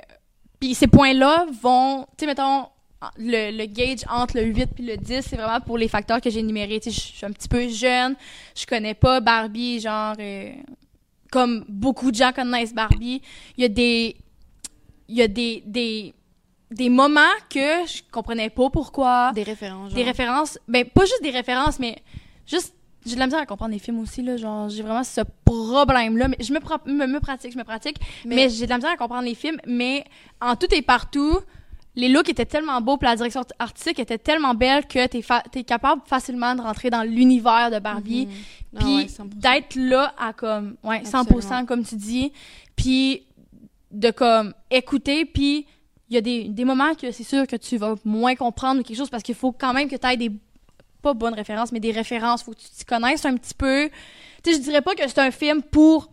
Puis 0.59 0.75
ces 0.75 0.87
points-là 0.87 1.47
vont, 1.61 2.03
tu 2.17 2.19
sais, 2.19 2.25
mettons, 2.27 2.67
le, 3.17 3.51
le 3.55 3.65
gauge 3.67 3.99
entre 4.09 4.37
le 4.37 4.45
8 4.45 4.67
puis 4.75 4.85
le 4.85 4.97
10, 4.97 5.21
c'est 5.21 5.35
vraiment 5.35 5.59
pour 5.61 5.77
les 5.77 5.87
facteurs 5.87 6.19
que 6.21 6.29
j'ai 6.29 6.39
énumérés. 6.39 6.79
Je 6.83 6.89
suis 6.89 7.25
un 7.25 7.31
petit 7.31 7.47
peu 7.47 7.67
jeune, 7.67 8.15
je 8.55 8.65
connais 8.65 8.93
pas 8.95 9.19
Barbie, 9.19 9.79
genre, 9.79 10.15
euh, 10.19 10.51
comme 11.31 11.63
beaucoup 11.69 12.09
de 12.11 12.15
gens 12.15 12.31
connaissent 12.31 12.73
Barbie. 12.73 13.21
Il 13.57 13.61
y 13.61 13.65
a 13.65 13.69
des, 13.69 14.15
il 15.07 15.15
y 15.15 15.21
a 15.21 15.27
des, 15.27 15.61
des, 15.65 16.13
des 16.71 16.89
moments 16.89 17.21
que 17.49 17.85
je 17.85 18.01
comprenais 18.11 18.49
pas 18.49 18.69
pourquoi 18.69 19.31
Des 19.33 19.43
références. 19.43 19.93
des 19.93 19.99
genre. 19.99 20.07
références 20.07 20.59
ben 20.67 20.83
pas 20.85 21.05
juste 21.05 21.21
des 21.23 21.29
références 21.29 21.79
mais 21.79 21.97
juste 22.45 22.73
j'ai 23.05 23.13
de 23.15 23.19
la 23.19 23.27
misère 23.27 23.39
à 23.39 23.45
comprendre 23.45 23.71
les 23.71 23.79
films 23.79 23.99
aussi 23.99 24.21
là 24.21 24.35
genre 24.35 24.67
j'ai 24.67 24.83
vraiment 24.83 25.03
ce 25.05 25.21
problème 25.45 26.17
là 26.17 26.27
mais 26.27 26.35
je 26.41 26.51
me, 26.51 26.59
me, 26.91 27.07
me 27.07 27.19
pratique 27.21 27.53
je 27.53 27.57
me 27.57 27.63
pratique 27.63 27.95
mais, 28.25 28.35
Mais- 28.35 28.49
j'ai 28.49 28.65
de 28.65 28.69
la 28.69 28.77
misère 28.77 28.91
à 28.91 28.97
comprendre 28.97 29.23
les 29.23 29.35
films 29.35 29.57
mais 29.65 30.03
en 30.41 30.57
tout 30.57 30.67
et 30.73 30.81
partout 30.81 31.39
les 31.97 32.07
looks 32.09 32.29
étaient 32.29 32.45
tellement 32.45 32.79
beaux 32.79 32.95
puis 32.97 33.07
la 33.09 33.15
direction 33.17 33.43
artistique 33.59 33.99
était 33.99 34.17
tellement 34.19 34.53
belle 34.53 34.85
que 34.87 35.05
t'es 35.07 35.21
fa- 35.21 35.43
t'es 35.51 35.63
capable 35.63 36.01
facilement 36.05 36.55
de 36.55 36.61
rentrer 36.61 36.89
dans 36.89 37.03
l'univers 37.03 37.69
de 37.71 37.79
Barbie 37.79 38.27
Mhm. 38.27 38.33
Ah 38.75 38.79
puis 38.79 38.95
ouais, 38.95 39.07
100%. 39.07 39.29
d'être 39.35 39.75
là 39.75 40.13
à 40.17 40.31
comme 40.33 40.75
ouais 40.83 41.01
100% 41.03 41.15
Absolument. 41.35 41.65
comme 41.65 41.83
tu 41.83 41.95
dis 41.95 42.31
puis 42.75 43.23
de 43.91 44.11
comme 44.11 44.53
écouter 44.71 45.25
puis 45.25 45.65
il 46.09 46.13
y 46.15 46.17
a 46.17 46.21
des, 46.21 46.45
des 46.45 46.63
moments 46.65 46.93
que 46.95 47.11
c'est 47.11 47.23
sûr 47.23 47.45
que 47.47 47.55
tu 47.57 47.75
vas 47.77 47.95
moins 48.05 48.35
comprendre 48.35 48.79
ou 48.79 48.83
quelque 48.83 48.95
chose 48.97 49.09
parce 49.09 49.23
qu'il 49.23 49.35
faut 49.35 49.51
quand 49.51 49.73
même 49.73 49.89
que 49.89 49.95
tu 49.95 50.07
aies 50.07 50.15
des 50.17 50.31
pas 51.01 51.13
bonnes 51.13 51.33
références 51.33 51.71
mais 51.71 51.79
des 51.79 51.91
références 51.91 52.43
faut 52.43 52.51
que 52.51 52.59
tu 52.59 52.69
t'y 52.69 52.85
connaisses 52.85 53.25
un 53.25 53.35
petit 53.35 53.53
peu 53.53 53.89
tu 54.43 54.51
sais 54.51 54.57
je 54.57 54.61
dirais 54.63 54.81
pas 54.81 54.93
que 54.95 55.07
c'est 55.07 55.19
un 55.19 55.31
film 55.31 55.61
pour 55.63 56.11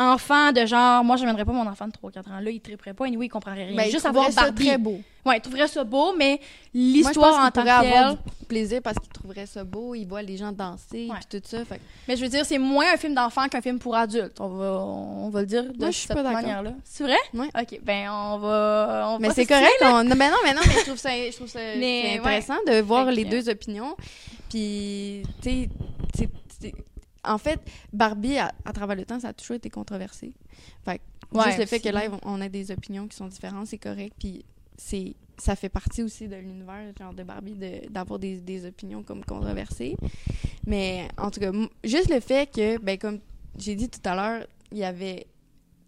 enfants 0.00 0.52
de 0.52 0.64
genre 0.66 1.04
moi 1.04 1.16
je 1.16 1.22
n'amènerais 1.22 1.44
pas 1.44 1.52
mon 1.52 1.66
enfant 1.66 1.86
de 1.86 1.92
3 1.92 2.10
4 2.10 2.30
ans 2.30 2.40
là 2.40 2.50
il 2.50 2.60
triperait 2.60 2.94
pas 2.94 3.04
anyway 3.06 3.26
il 3.26 3.28
comprendrait 3.28 3.64
rien 3.66 3.76
Ben, 3.76 3.84
il 3.86 3.90
juste 3.92 4.06
à 4.06 4.10
voir 4.12 4.24
trouverait 4.26 4.40
ça 4.46 4.50
Barbie 4.50 4.66
très 4.66 4.78
beau. 4.78 5.00
ouais 5.26 5.36
il 5.36 5.40
trouverait 5.40 5.68
ça 5.68 5.84
beau 5.84 6.14
mais 6.16 6.40
l'histoire 6.74 7.44
en 7.46 7.50
tant 7.50 7.62
que 7.62 7.68
avoir 7.68 8.10
telle 8.16 8.18
du 8.40 8.46
plaisir 8.46 8.80
parce 8.82 8.98
qu'il 8.98 9.12
trouverait 9.12 9.46
ça 9.46 9.62
beau, 9.64 9.94
il 9.94 10.06
voit 10.06 10.22
les 10.22 10.36
gens 10.36 10.50
danser 10.52 11.06
Ouais. 11.10 11.16
puis 11.28 11.40
tout 11.40 11.46
ça. 11.48 11.64
Fait 11.64 11.80
Mais 12.08 12.16
je 12.16 12.22
veux 12.22 12.28
dire, 12.28 12.44
c'est 12.44 12.58
moins 12.58 12.94
un 12.94 12.96
film 12.96 13.14
d'enfant 13.14 13.46
qu'un 13.48 13.60
film 13.60 13.78
pour 13.78 13.94
adultes. 13.94 14.40
On 14.40 14.48
va, 14.48 14.64
on 14.82 15.28
va 15.30 15.40
le 15.40 15.46
dire 15.46 15.64
de 15.72 15.78
Moi, 15.78 15.92
cette 15.92 16.14
manière-là. 16.16 16.72
C'est 16.82 17.04
vrai? 17.04 17.16
Ouais. 17.32 17.46
OK, 17.60 17.78
ben 17.82 18.08
on 18.10 18.38
va... 18.38 19.06
On 19.10 19.18
Mais 19.20 19.30
c'est 19.30 19.46
correct. 19.46 19.70
on- 19.82 20.02
Non, 20.02 20.16
mais 20.16 20.30
non, 20.30 20.36
mais 20.44 20.52
non, 20.54 20.62
mais 20.66 20.72
je 20.80 20.84
trouve 20.86 20.96
ça, 20.98 21.10
je 21.10 21.36
trouve 21.36 21.46
ça 21.48 21.60
Mais, 21.78 22.02
c'est 22.14 22.18
intéressant 22.18 22.56
de 22.66 22.80
voir 22.80 23.04
les 23.06 23.24
deux 23.24 23.48
opinions. 23.48 23.94
Puis, 24.48 25.22
tu 25.42 25.68
sais, 26.60 26.72
en 27.24 27.38
fait, 27.38 27.60
Barbie, 27.92 28.38
à, 28.38 28.52
à 28.64 28.72
travers 28.72 28.96
le 28.96 29.04
temps, 29.04 29.20
ça 29.20 29.28
a 29.28 29.32
toujours 29.32 29.56
été 29.56 29.70
controversé. 29.70 30.32
Fait 30.84 31.00
Ouais, 31.32 31.44
juste 31.44 31.58
le 31.58 31.66
fait 31.66 31.78
que 31.80 31.88
live, 31.88 32.12
on 32.24 32.40
a 32.40 32.48
des 32.48 32.70
opinions 32.72 33.06
qui 33.06 33.16
sont 33.16 33.28
différentes, 33.28 33.66
c'est 33.68 33.78
correct. 33.78 34.14
Puis, 34.18 34.44
c'est 34.76 35.14
ça 35.38 35.56
fait 35.56 35.68
partie 35.70 36.02
aussi 36.02 36.28
de 36.28 36.36
l'univers 36.36 36.92
genre 36.98 37.14
de 37.14 37.22
Barbie 37.22 37.54
de- 37.54 37.88
d'avoir 37.88 38.18
des, 38.18 38.40
des 38.40 38.66
opinions 38.66 39.02
comme 39.02 39.24
controversées. 39.24 39.96
Mais 40.66 41.08
en 41.16 41.30
tout 41.30 41.40
cas, 41.40 41.50
juste 41.84 42.10
le 42.10 42.20
fait 42.20 42.50
que, 42.52 42.78
ben, 42.78 42.98
comme 42.98 43.20
j'ai 43.58 43.74
dit 43.74 43.88
tout 43.88 44.00
à 44.04 44.14
l'heure, 44.14 44.46
il 44.72 44.78
y 44.78 44.84
avait 44.84 45.26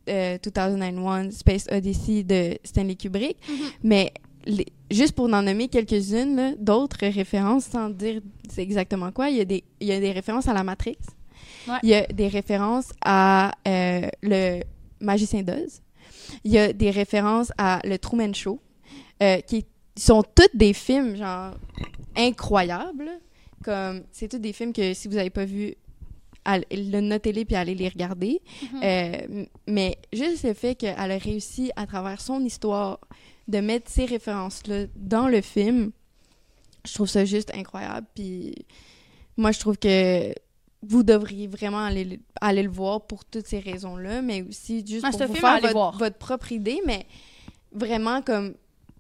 euh, 0.09 0.37
2001 0.43 1.31
Space 1.31 1.67
Odyssey 1.71 2.23
de 2.25 2.59
Stanley 2.65 2.97
Kubrick, 2.97 3.37
Mhm. 3.49 3.55
mais 3.85 4.13
les- 4.47 4.67
juste 4.91 5.15
pour 5.15 5.27
en 5.33 5.43
nommer 5.43 5.69
quelques-unes, 5.69 6.57
d'autres 6.59 7.07
références, 7.07 7.65
sans 7.67 7.89
dire 7.91 8.21
c'est 8.49 8.63
exactement 8.63 9.13
quoi, 9.13 9.29
il 9.31 9.37
y, 9.37 9.41
a 9.41 9.45
des, 9.45 9.63
il 9.81 9.87
y 9.87 9.93
a 9.93 10.01
des 10.01 10.11
références 10.13 10.49
à 10.49 10.55
la 10.55 10.65
Matrix, 10.65 10.97
Ouais. 11.69 11.79
il 11.83 11.89
y 11.91 11.95
a 11.95 12.07
des 12.07 12.29
références 12.29 12.93
à 13.05 13.53
euh, 13.67 14.09
le 14.23 14.63
Magicien 15.01 15.43
d'Oz, 15.43 15.83
il 16.45 16.53
y 16.53 16.59
a 16.59 16.73
des 16.73 16.91
références 16.91 17.53
à 17.59 17.81
le 17.85 17.99
Truman 17.99 18.33
Show, 18.33 18.61
euh, 19.23 19.41
qui 19.41 19.67
sont 19.97 20.23
toutes 20.23 20.57
des 20.57 20.73
films, 20.73 21.17
genre, 21.17 21.55
incroyables. 22.17 23.11
Comme, 23.63 24.03
c'est 24.11 24.29
tous 24.29 24.39
des 24.39 24.53
films 24.53 24.73
que 24.73 24.95
si 24.95 25.09
vous 25.09 25.15
n'avez 25.15 25.31
pas 25.31 25.45
vu, 25.45 25.75
le 26.47 27.01
notez-les 27.01 27.45
puis 27.45 27.55
allez 27.55 27.75
les 27.75 27.89
regarder. 27.89 28.41
Mhm. 28.63 28.81
Euh, 28.83 29.45
mais 29.69 29.99
juste 30.13 30.45
le 30.45 30.55
fait 30.55 30.75
qu'elle 30.75 30.99
a 30.99 31.19
réussi 31.19 31.71
à 31.77 31.87
travers 31.87 32.21
son 32.21 32.45
histoire 32.45 32.99
de 33.49 33.59
mettre 33.61 33.91
ces 33.91 34.05
références-là 34.05 34.87
dans 34.97 35.29
le 35.29 35.41
film, 35.41 35.93
je 36.85 36.95
trouve 36.95 37.09
ça 37.09 37.25
juste 37.25 37.53
incroyable. 37.55 38.07
Puis 38.15 38.67
moi, 39.37 39.53
je 39.53 39.61
trouve 39.61 39.79
que 39.79 40.35
vous 40.83 41.03
devriez 41.03 41.47
vraiment 41.47 41.85
aller, 41.85 42.05
le- 42.05 42.19
aller 42.41 42.63
le 42.63 42.71
voir 42.71 43.07
pour 43.07 43.25
toutes 43.25 43.47
ces 43.47 43.61
raisons-là, 43.61 44.21
mais 44.23 44.43
aussi 44.43 44.85
juste 44.87 45.05
Ah, 45.07 45.11
pour 45.11 45.27
vous 45.29 45.35
faire 45.35 45.61
votre, 45.61 46.17
propre 46.19 46.53
idée, 46.53 46.81
mais 46.87 47.07
vraiment 47.73 48.21
comme 48.23 48.55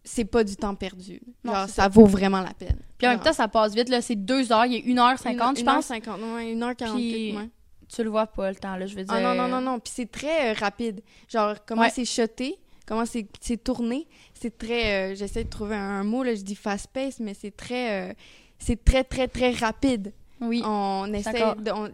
c'est 0.04 0.24
pas 0.24 0.42
du 0.44 0.56
temps 0.56 0.74
perdu. 0.74 1.20
Non, 1.44 1.52
Genre, 1.52 1.68
ça 1.68 1.88
vaut 1.88 2.06
vraiment 2.06 2.40
la 2.40 2.52
peine. 2.54 2.78
Puis 2.98 3.06
en 3.06 3.10
même 3.10 3.20
temps, 3.20 3.32
ça 3.32 3.46
passe 3.48 3.72
vite, 3.74 3.88
là. 3.88 4.00
C'est 4.02 4.16
deux 4.16 4.50
heures, 4.52 4.66
il 4.66 4.74
est 4.76 4.92
1h50, 4.92 5.58
je 5.58 5.64
pense. 5.64 5.90
1h50, 5.90 6.34
ouais, 6.34 6.54
1h40. 6.54 6.94
Puis- 6.96 7.36
ouais. 7.36 7.48
Tu 7.94 8.02
le 8.02 8.08
vois 8.10 8.26
pas, 8.26 8.48
le 8.50 8.56
temps, 8.56 8.76
là, 8.76 8.86
je 8.86 8.96
veux 8.96 9.04
dire. 9.04 9.12
Ah 9.14 9.20
non, 9.20 9.34
non, 9.34 9.48
non, 9.48 9.60
non. 9.60 9.78
Puis 9.78 9.92
c'est 9.94 10.10
très 10.10 10.50
euh, 10.50 10.54
rapide. 10.58 11.02
Genre, 11.28 11.56
comment 11.66 11.82
Ouais. 11.82 11.90
c'est 11.90 12.06
shoté, 12.06 12.56
comment 12.86 13.04
c'est 13.04 13.62
tourné. 13.62 14.08
C'est 14.32 14.56
très. 14.56 15.12
euh, 15.12 15.14
J'essaie 15.14 15.44
de 15.44 15.50
trouver 15.50 15.76
un, 15.76 16.02
mot, 16.02 16.22
là, 16.22 16.34
je 16.34 16.40
dis 16.42 16.54
fast-pace, 16.54 17.20
mais 17.20 17.34
c'est 17.34 17.54
très. 17.54 18.10
euh, 18.10 18.14
c'est 18.58 18.82
très, 18.82 19.04
très, 19.04 19.28
très 19.28 19.50
rapide. 19.52 20.12
Oui. 20.42 20.62
On 20.64 21.12
essaie. 21.14 21.32
de- 21.58 21.70
on- 21.70 21.88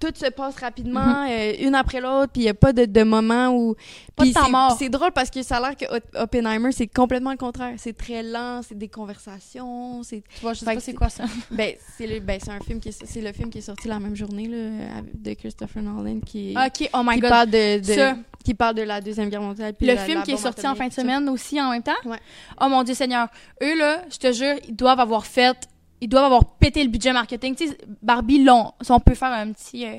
tout 0.00 0.12
se 0.14 0.30
passe 0.30 0.56
rapidement, 0.56 1.26
euh, 1.28 1.52
une 1.60 1.74
après 1.74 2.00
l'autre, 2.00 2.32
puis 2.32 2.42
il 2.42 2.44
n'y 2.44 2.50
a 2.50 2.54
pas 2.54 2.72
de, 2.72 2.84
de 2.86 3.02
moment 3.02 3.48
où. 3.50 3.68
Mhm. 3.70 3.74
Pas 4.16 4.24
de 4.24 4.32
temps 4.32 4.50
mort. 4.50 4.76
C'est 4.78 4.88
drôle 4.88 5.12
parce 5.12 5.30
que 5.30 5.42
ça 5.42 5.58
a 5.58 5.60
l'air 5.60 5.76
que 5.76 5.84
Op- 5.96 6.16
Oppenheimer, 6.16 6.72
c'est 6.72 6.86
complètement 6.86 7.30
le 7.32 7.36
contraire. 7.36 7.74
C'est 7.78 7.96
très 7.96 8.22
lent, 8.22 8.60
c'est 8.66 8.76
des 8.76 8.88
conversations. 8.88 10.00
Tu 10.08 10.22
vois, 10.42 10.54
je 10.54 10.60
sais 10.60 10.64
pas 10.64 10.80
c'est 10.80 10.94
quoi 10.94 11.08
ça. 11.08 11.24
ben, 11.50 11.74
c'est 11.96 12.06
le, 12.06 12.20
ben, 12.20 12.38
un 12.48 12.60
film 12.64 12.80
qui 12.80 12.88
est, 12.88 13.04
c'est 13.06 13.20
le 13.20 13.32
film 13.32 13.50
qui 13.50 13.58
est 13.58 13.62
sorti 13.62 13.88
la 13.88 13.98
même 14.00 14.16
journée 14.16 14.48
là, 14.48 15.02
de 15.14 15.34
Christopher 15.34 15.82
Nolan 15.82 16.20
qui, 16.24 16.54
OK, 16.56 16.90
oh 16.94 17.00
my 17.04 17.14
qui 17.14 17.20
God. 17.20 17.30
parle 17.30 17.50
de, 17.50 17.78
de- 17.78 17.84
Ça. 17.92 18.16
qui 18.44 18.54
parle 18.54 18.74
de 18.74 18.82
la 18.82 19.00
deuxième 19.00 19.28
guerre 19.28 19.42
mondiale. 19.42 19.74
puis 19.74 19.86
Le 19.86 19.94
la- 19.94 20.04
film 20.04 20.18
la 20.18 20.24
qui 20.24 20.32
est 20.32 20.36
sorti 20.36 20.66
en 20.66 20.74
fin 20.74 20.88
de 20.88 20.92
semaine 20.92 21.28
aussi 21.28 21.60
en 21.60 21.70
même 21.70 21.82
temps? 21.82 21.92
Ouais. 22.04 22.18
Oh 22.60 22.68
mon 22.68 22.82
Dieu 22.82 22.94
Seigneur. 22.94 23.28
Eux, 23.62 23.76
là, 23.78 24.02
je 24.10 24.16
te 24.18 24.32
jure, 24.32 24.56
ils 24.68 24.74
doivent 24.76 25.00
avoir 25.00 25.26
fait. 25.26 25.56
Ils 26.00 26.08
doivent 26.08 26.24
avoir 26.24 26.44
pété 26.56 26.82
le 26.82 26.88
budget 26.88 27.12
marketing. 27.12 27.54
Tu 27.54 27.68
sais, 27.68 27.78
Barbie, 28.02 28.42
long. 28.42 28.72
Si 28.80 28.90
on 28.90 29.00
peut 29.00 29.14
faire 29.14 29.32
un 29.32 29.52
petit. 29.52 29.84
euh, 29.86 29.96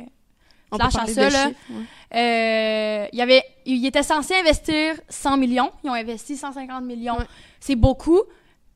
On 0.72 0.78
flash 0.78 0.96
à 0.96 1.06
ça, 1.08 1.30
là. 1.30 1.48
ouais. 1.48 1.86
Euh, 2.16 3.08
il 3.14 3.20
y 3.20 3.22
avait, 3.22 3.44
ils 3.66 3.86
étaient 3.86 4.04
censés 4.04 4.36
investir 4.36 4.96
100 5.10 5.38
millions. 5.38 5.72
Ils 5.84 5.90
ont 5.90 5.94
investi 5.94 6.36
150 6.38 6.84
millions. 6.84 7.18
Ouais. 7.18 7.26
C'est 7.60 7.76
beaucoup 7.76 8.20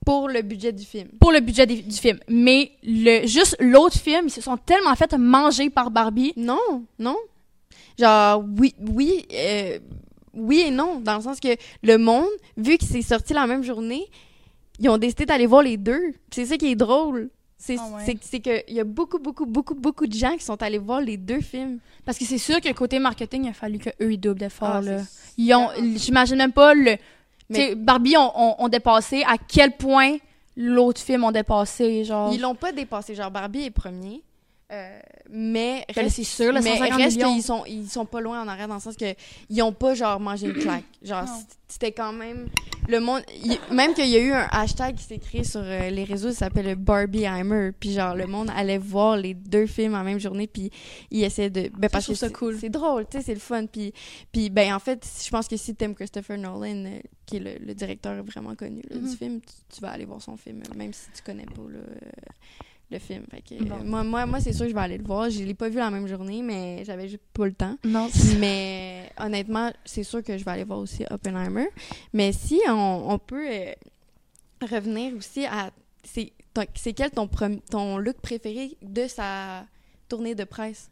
Pour 0.05 0.29
le 0.29 0.41
budget 0.43 0.71
du 0.71 0.85
film. 0.85 1.07
pour 1.19 1.31
le 1.31 1.39
budget 1.39 1.65
des- 1.65 1.81
du 1.81 1.95
film. 1.97 2.19
Mais 2.29 2.71
le, 2.83 3.25
juste 3.25 3.55
l'autre 3.59 3.97
film, 3.99 4.25
ils 4.27 4.31
se 4.31 4.41
sont 4.41 4.57
tellement 4.57 4.93
fait 4.95 5.13
manger 5.17 5.69
par 5.69 5.89
Barbie. 5.91 6.33
Non, 6.37 6.83
non. 6.99 7.17
Genre, 7.97 8.43
oui, 8.59 8.75
oui, 8.89 9.25
euh, 9.33 9.79
oui 10.33 10.65
et 10.67 10.71
non, 10.71 10.99
dans 10.99 11.15
le 11.15 11.21
sens 11.23 11.39
que 11.39 11.55
le 11.81 11.97
monde, 11.97 12.27
vu 12.57 12.77
que 12.77 12.83
c'est 12.85 13.01
sorti 13.01 13.33
la 13.33 13.47
même 13.47 13.63
journée, 13.63 14.05
ils 14.79 14.89
ont 14.89 14.97
décidé 14.97 15.25
d'aller 15.25 15.45
voir 15.45 15.61
les 15.63 15.77
deux. 15.77 16.01
C'est 16.31 16.45
ça 16.45 16.57
qui 16.57 16.71
est 16.71 16.75
drôle. 16.75 17.29
C'est 17.57 17.77
Ah 17.79 17.87
ouais. 18.05 18.15
qu'il 18.15 18.75
y 18.75 18.79
a 18.79 18.83
beaucoup, 18.83 19.17
beaucoup, 19.17 19.45
beaucoup, 19.45 19.75
beaucoup 19.75 20.05
de 20.07 20.13
gens 20.13 20.35
qui 20.35 20.43
sont 20.43 20.61
allés 20.61 20.77
voir 20.77 20.99
les 21.01 21.15
deux 21.17 21.39
films. 21.39 21.79
Parce 22.03 22.17
que 22.17 22.25
c'est 22.25 22.37
sûr 22.37 22.59
que 22.59 22.71
côté 22.73 22.99
marketing, 22.99 23.45
il 23.45 23.49
a 23.49 23.53
fallu 23.53 23.79
qu'eux, 23.79 24.11
ils 24.11 24.17
doublent 24.19 24.39
d'efforts, 24.39 24.75
Ah, 24.75 24.81
là. 24.81 25.01
Ils 25.37 25.53
ont, 25.53 25.69
j'imagine 25.95 26.35
même 26.37 26.51
pas 26.51 26.73
le, 26.73 26.97
Mais- 27.49 27.73
Barbie 27.75 28.17
ont, 28.17 28.61
ont 28.61 28.67
dépassé 28.67 29.23
à 29.25 29.37
quel 29.37 29.71
point 29.71 30.17
l'autre 30.57 30.99
film 31.01 31.23
ont 31.23 31.31
dépassé, 31.31 32.03
genre. 32.03 32.33
Ils 32.33 32.41
l'ont 32.41 32.55
pas 32.55 32.71
dépassé. 32.73 33.15
Genre, 33.15 33.31
Barbie 33.31 33.63
est 33.65 33.71
premier. 33.71 34.21
Euh, 34.71 34.99
mais 35.29 35.85
Ben, 35.95 36.03
reste- 36.05 36.15
c'est 36.15 36.23
sûr, 36.23 36.51
là, 36.51 36.59
mais 36.61 36.77
150 36.77 36.97
reste 36.97 37.17
millions. 37.17 37.33
qu'ils 37.33 37.43
sont, 37.43 37.65
ils 37.67 37.87
sont 37.87 38.05
pas 38.05 38.19
loin 38.21 38.41
en 38.41 38.47
arrière 38.47 38.67
dans 38.67 38.75
le 38.75 38.79
sens 38.81 38.95
que 38.95 39.13
ils 39.49 39.61
ont 39.61 39.71
pas 39.73 39.93
genre 39.93 40.19
mangé 40.19 40.47
une 40.47 40.53
claque. 40.53 40.83
Genre, 41.03 41.27
c'était 41.67 41.91
quand 41.91 42.13
même 42.13 42.47
le 42.87 42.99
monde. 42.99 43.21
il- 43.43 43.59
même 43.75 43.93
qu'il 43.93 44.07
y 44.07 44.15
a 44.15 44.19
eu 44.19 44.31
un 44.31 44.47
hashtag 44.51 44.95
qui 44.95 45.03
s'est 45.03 45.19
créé 45.19 45.43
sur 45.43 45.61
euh, 45.63 45.89
les 45.91 46.03
réseaux, 46.03 46.29
ça 46.31 46.45
s'appelle 46.45 46.65
le 46.65 46.75
Barbieheimer. 46.75 47.71
Puis 47.79 47.93
genre, 47.93 48.15
le 48.15 48.25
monde 48.25 48.49
allait 48.55 48.79
voir 48.79 49.17
les 49.17 49.35
deux 49.35 49.67
films 49.67 49.93
en 49.93 50.03
même 50.03 50.19
journée, 50.19 50.47
puis 50.47 50.71
ils 51.11 51.23
essaient 51.23 51.49
de. 51.51 51.69
Ben, 51.77 51.89
parce 51.89 52.07
que 52.07 52.15
c'est- 52.15 52.31
cool. 52.33 52.57
C'est 52.59 52.69
drôle, 52.69 53.05
tu 53.07 53.17
sais, 53.17 53.23
c'est 53.23 53.33
le 53.35 53.39
fun. 53.39 53.65
Puis, 53.67 53.93
puis 54.31 54.49
ben 54.49 54.73
en 54.73 54.79
fait, 54.79 55.05
je 55.23 55.29
pense 55.29 55.47
que 55.47 55.57
si 55.57 55.75
t'aimes 55.75 55.93
Christopher 55.95 56.37
Nolan, 56.39 56.85
euh, 56.85 56.99
qui 57.27 57.37
est 57.37 57.39
le, 57.39 57.65
le 57.65 57.73
directeur 57.75 58.23
vraiment 58.23 58.55
connu 58.55 58.81
là, 58.89 58.97
du 58.97 59.15
film, 59.15 59.41
tu, 59.41 59.75
tu 59.75 59.81
vas 59.81 59.91
aller 59.91 60.05
voir 60.05 60.21
son 60.23 60.37
film, 60.37 60.61
même 60.75 60.93
si 60.93 61.05
tu 61.15 61.21
connais 61.23 61.45
pas 61.45 61.61
là, 61.69 61.79
le 62.91 62.99
film. 62.99 63.23
Fait 63.31 63.41
que, 63.41 63.63
Bon. 63.63 63.75
euh, 63.75 63.83
moi, 63.83 64.03
moi, 64.03 64.25
moi 64.25 64.39
c'est 64.39 64.53
sûr 64.53 64.65
que 64.65 64.69
je 64.69 64.75
vais 64.75 64.81
aller 64.81 64.97
le 64.97 65.03
voir. 65.03 65.29
Je 65.29 65.43
l'ai 65.43 65.53
pas 65.53 65.69
vu 65.69 65.77
la 65.77 65.89
même 65.89 66.07
journée, 66.07 66.41
mais 66.41 66.83
j'avais 66.85 67.07
juste 67.07 67.23
pas 67.33 67.45
le 67.45 67.53
temps. 67.53 67.77
Non, 67.83 68.09
Mais 68.39 69.11
honnêtement, 69.19 69.71
c'est 69.85 70.03
sûr 70.03 70.23
que 70.23 70.37
je 70.37 70.43
vais 70.45 70.51
aller 70.51 70.63
voir 70.63 70.79
aussi 70.79 71.03
Oppenheimer. 71.09 71.67
Mais 72.13 72.31
si 72.31 72.59
on, 72.67 73.05
on 73.09 73.17
peut 73.19 73.47
euh, 73.49 73.71
revenir 74.61 75.15
aussi 75.15 75.45
à. 75.45 75.71
C'est 76.03 76.31
c'est 76.75 76.93
quel 76.93 77.11
ton, 77.11 77.27
ton 77.69 77.97
look 77.97 78.15
préféré 78.21 78.77
de 78.81 79.07
sa 79.07 79.65
tournée 80.07 80.35
de 80.35 80.45
presse? 80.45 80.89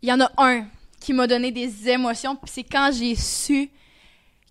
Il 0.00 0.08
y 0.08 0.12
en 0.12 0.20
a 0.20 0.30
un 0.38 0.66
qui 1.00 1.12
m'a 1.12 1.26
donné 1.26 1.50
des 1.52 1.88
émotions, 1.88 2.38
c'est 2.46 2.62
quand 2.64 2.90
j'ai 2.92 3.14
su 3.14 3.68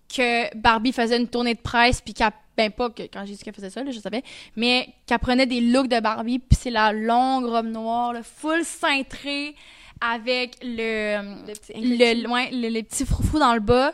que 0.08 0.56
Barbie 0.56 0.92
faisait 0.92 1.16
une 1.16 1.26
tournée 1.28 1.54
de 1.54 1.60
presse, 1.60 2.00
puis 2.00 2.14
qu'elle, 2.14 2.30
ben 2.60 2.70
pas 2.70 2.90
que 2.90 3.02
quand 3.04 3.24
j'ai 3.26 3.36
qu'elle 3.36 3.54
faisait 3.54 3.70
ça, 3.70 3.82
là, 3.82 3.90
je 3.90 3.98
savais, 4.00 4.22
mais 4.56 4.88
qu'elle 5.06 5.18
prenait 5.18 5.46
des 5.46 5.60
looks 5.60 5.88
de 5.88 6.00
Barbie, 6.00 6.38
puis 6.38 6.58
c'est 6.60 6.70
la 6.70 6.92
longue 6.92 7.44
robe 7.46 7.66
noire, 7.66 8.12
le 8.12 8.22
full 8.22 8.64
cintré, 8.64 9.54
avec 10.00 10.56
le, 10.62 11.46
Le 11.46 11.52
petit 11.52 11.72
le, 11.74 12.68
les 12.68 12.82
petits 12.82 13.04
froufrous 13.06 13.38
dans 13.38 13.54
le 13.54 13.60
bas, 13.60 13.92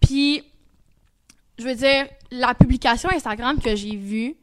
puis 0.00 0.42
je 1.58 1.64
veux 1.64 1.74
dire, 1.74 2.06
la 2.30 2.54
publication 2.54 3.10
Instagram 3.10 3.60
que 3.60 3.74
j'ai 3.76 3.96
vue, 3.96 4.36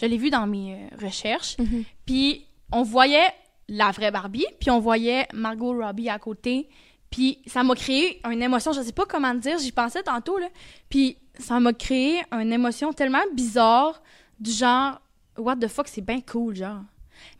je 0.00 0.06
l'ai 0.06 0.16
vue 0.18 0.30
dans 0.30 0.46
mes 0.46 0.74
euh, 0.74 1.06
recherches, 1.06 1.56
Mhm. 1.58 1.84
puis 2.06 2.44
on 2.72 2.82
voyait 2.82 3.28
la 3.68 3.90
vraie 3.90 4.10
Barbie, 4.10 4.46
puis 4.60 4.70
on 4.70 4.78
voyait 4.80 5.26
Margot 5.32 5.72
Robbie 5.78 6.08
à 6.08 6.18
côté. 6.18 6.68
Puis 7.10 7.38
ça 7.46 7.62
m'a 7.62 7.74
créé 7.74 8.20
une 8.30 8.42
émotion, 8.42 8.72
je 8.72 8.82
sais 8.82 8.92
pas 8.92 9.06
comment 9.06 9.34
dire, 9.34 9.58
j'y 9.58 9.72
pensais 9.72 10.02
tantôt, 10.02 10.38
là. 10.38 10.48
Puis 10.90 11.16
ça 11.38 11.60
m'a 11.60 11.72
créé 11.72 12.20
une 12.32 12.52
émotion 12.52 12.92
tellement 12.92 13.22
bizarre, 13.34 14.02
du 14.40 14.50
genre, 14.50 15.00
what 15.36 15.56
the 15.56 15.68
fuck, 15.68 15.88
c'est 15.88 16.00
bien 16.00 16.20
cool, 16.20 16.54
genre. 16.56 16.80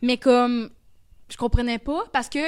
Mais 0.01 0.17
comme, 0.17 0.69
je 1.29 1.37
comprenais 1.37 1.79
pas, 1.79 2.03
parce 2.11 2.29
que 2.29 2.39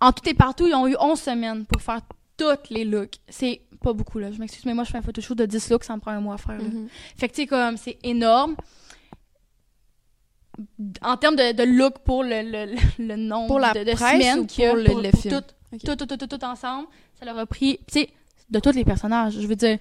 en 0.00 0.12
tout 0.12 0.28
et 0.28 0.34
partout, 0.34 0.66
ils 0.66 0.74
ont 0.74 0.86
eu 0.86 0.96
11 0.98 1.18
semaines 1.20 1.64
pour 1.66 1.80
faire 1.80 2.00
tous 2.36 2.68
les 2.70 2.84
looks. 2.84 3.14
C'est 3.28 3.60
pas 3.82 3.92
beaucoup, 3.92 4.18
là. 4.18 4.32
Je 4.32 4.38
m'excuse, 4.38 4.64
mais 4.66 4.74
moi, 4.74 4.84
je 4.84 4.90
fais 4.90 4.98
un 4.98 5.02
photoshoot 5.02 5.36
de 5.38 5.46
10 5.46 5.70
looks, 5.70 5.84
ça 5.84 5.94
me 5.94 6.00
prend 6.00 6.10
un 6.10 6.20
mois 6.20 6.34
à 6.34 6.38
faire, 6.38 6.58
là. 6.58 6.64
Mhm. 6.64 6.88
Fait 7.16 7.28
que, 7.28 7.34
tu 7.34 7.42
sais, 7.42 7.46
comme, 7.46 7.76
c'est 7.76 7.98
énorme. 8.02 8.56
En 11.02 11.16
termes 11.16 11.34
de, 11.36 11.52
de 11.52 11.62
look 11.64 11.98
pour 12.04 12.22
le, 12.22 12.42
le, 12.42 12.74
le, 12.74 13.06
le 13.08 13.16
nombre 13.16 13.48
Pour 13.48 13.58
la 13.58 13.72
de, 13.72 13.82
de 13.82 13.92
presse 13.92 14.12
semaines 14.22 14.40
ou 14.40 14.46
y 14.60 14.64
a 14.64 14.68
pour 14.68 14.76
le- 14.76 15.02
le 15.02 15.10
film? 15.16 15.40
Tout, 15.84 15.96
tout, 15.96 16.06
tout, 16.06 16.16
tout, 16.16 16.26
tout 16.28 16.44
ensemble. 16.44 16.86
Ça 17.18 17.24
leur 17.24 17.36
a 17.38 17.46
pris, 17.46 17.78
tu 17.88 18.00
sais, 18.00 18.10
de 18.50 18.60
tous 18.60 18.70
les 18.72 18.84
personnages. 18.84 19.34
Je 19.40 19.46
veux 19.46 19.56
dire, 19.56 19.78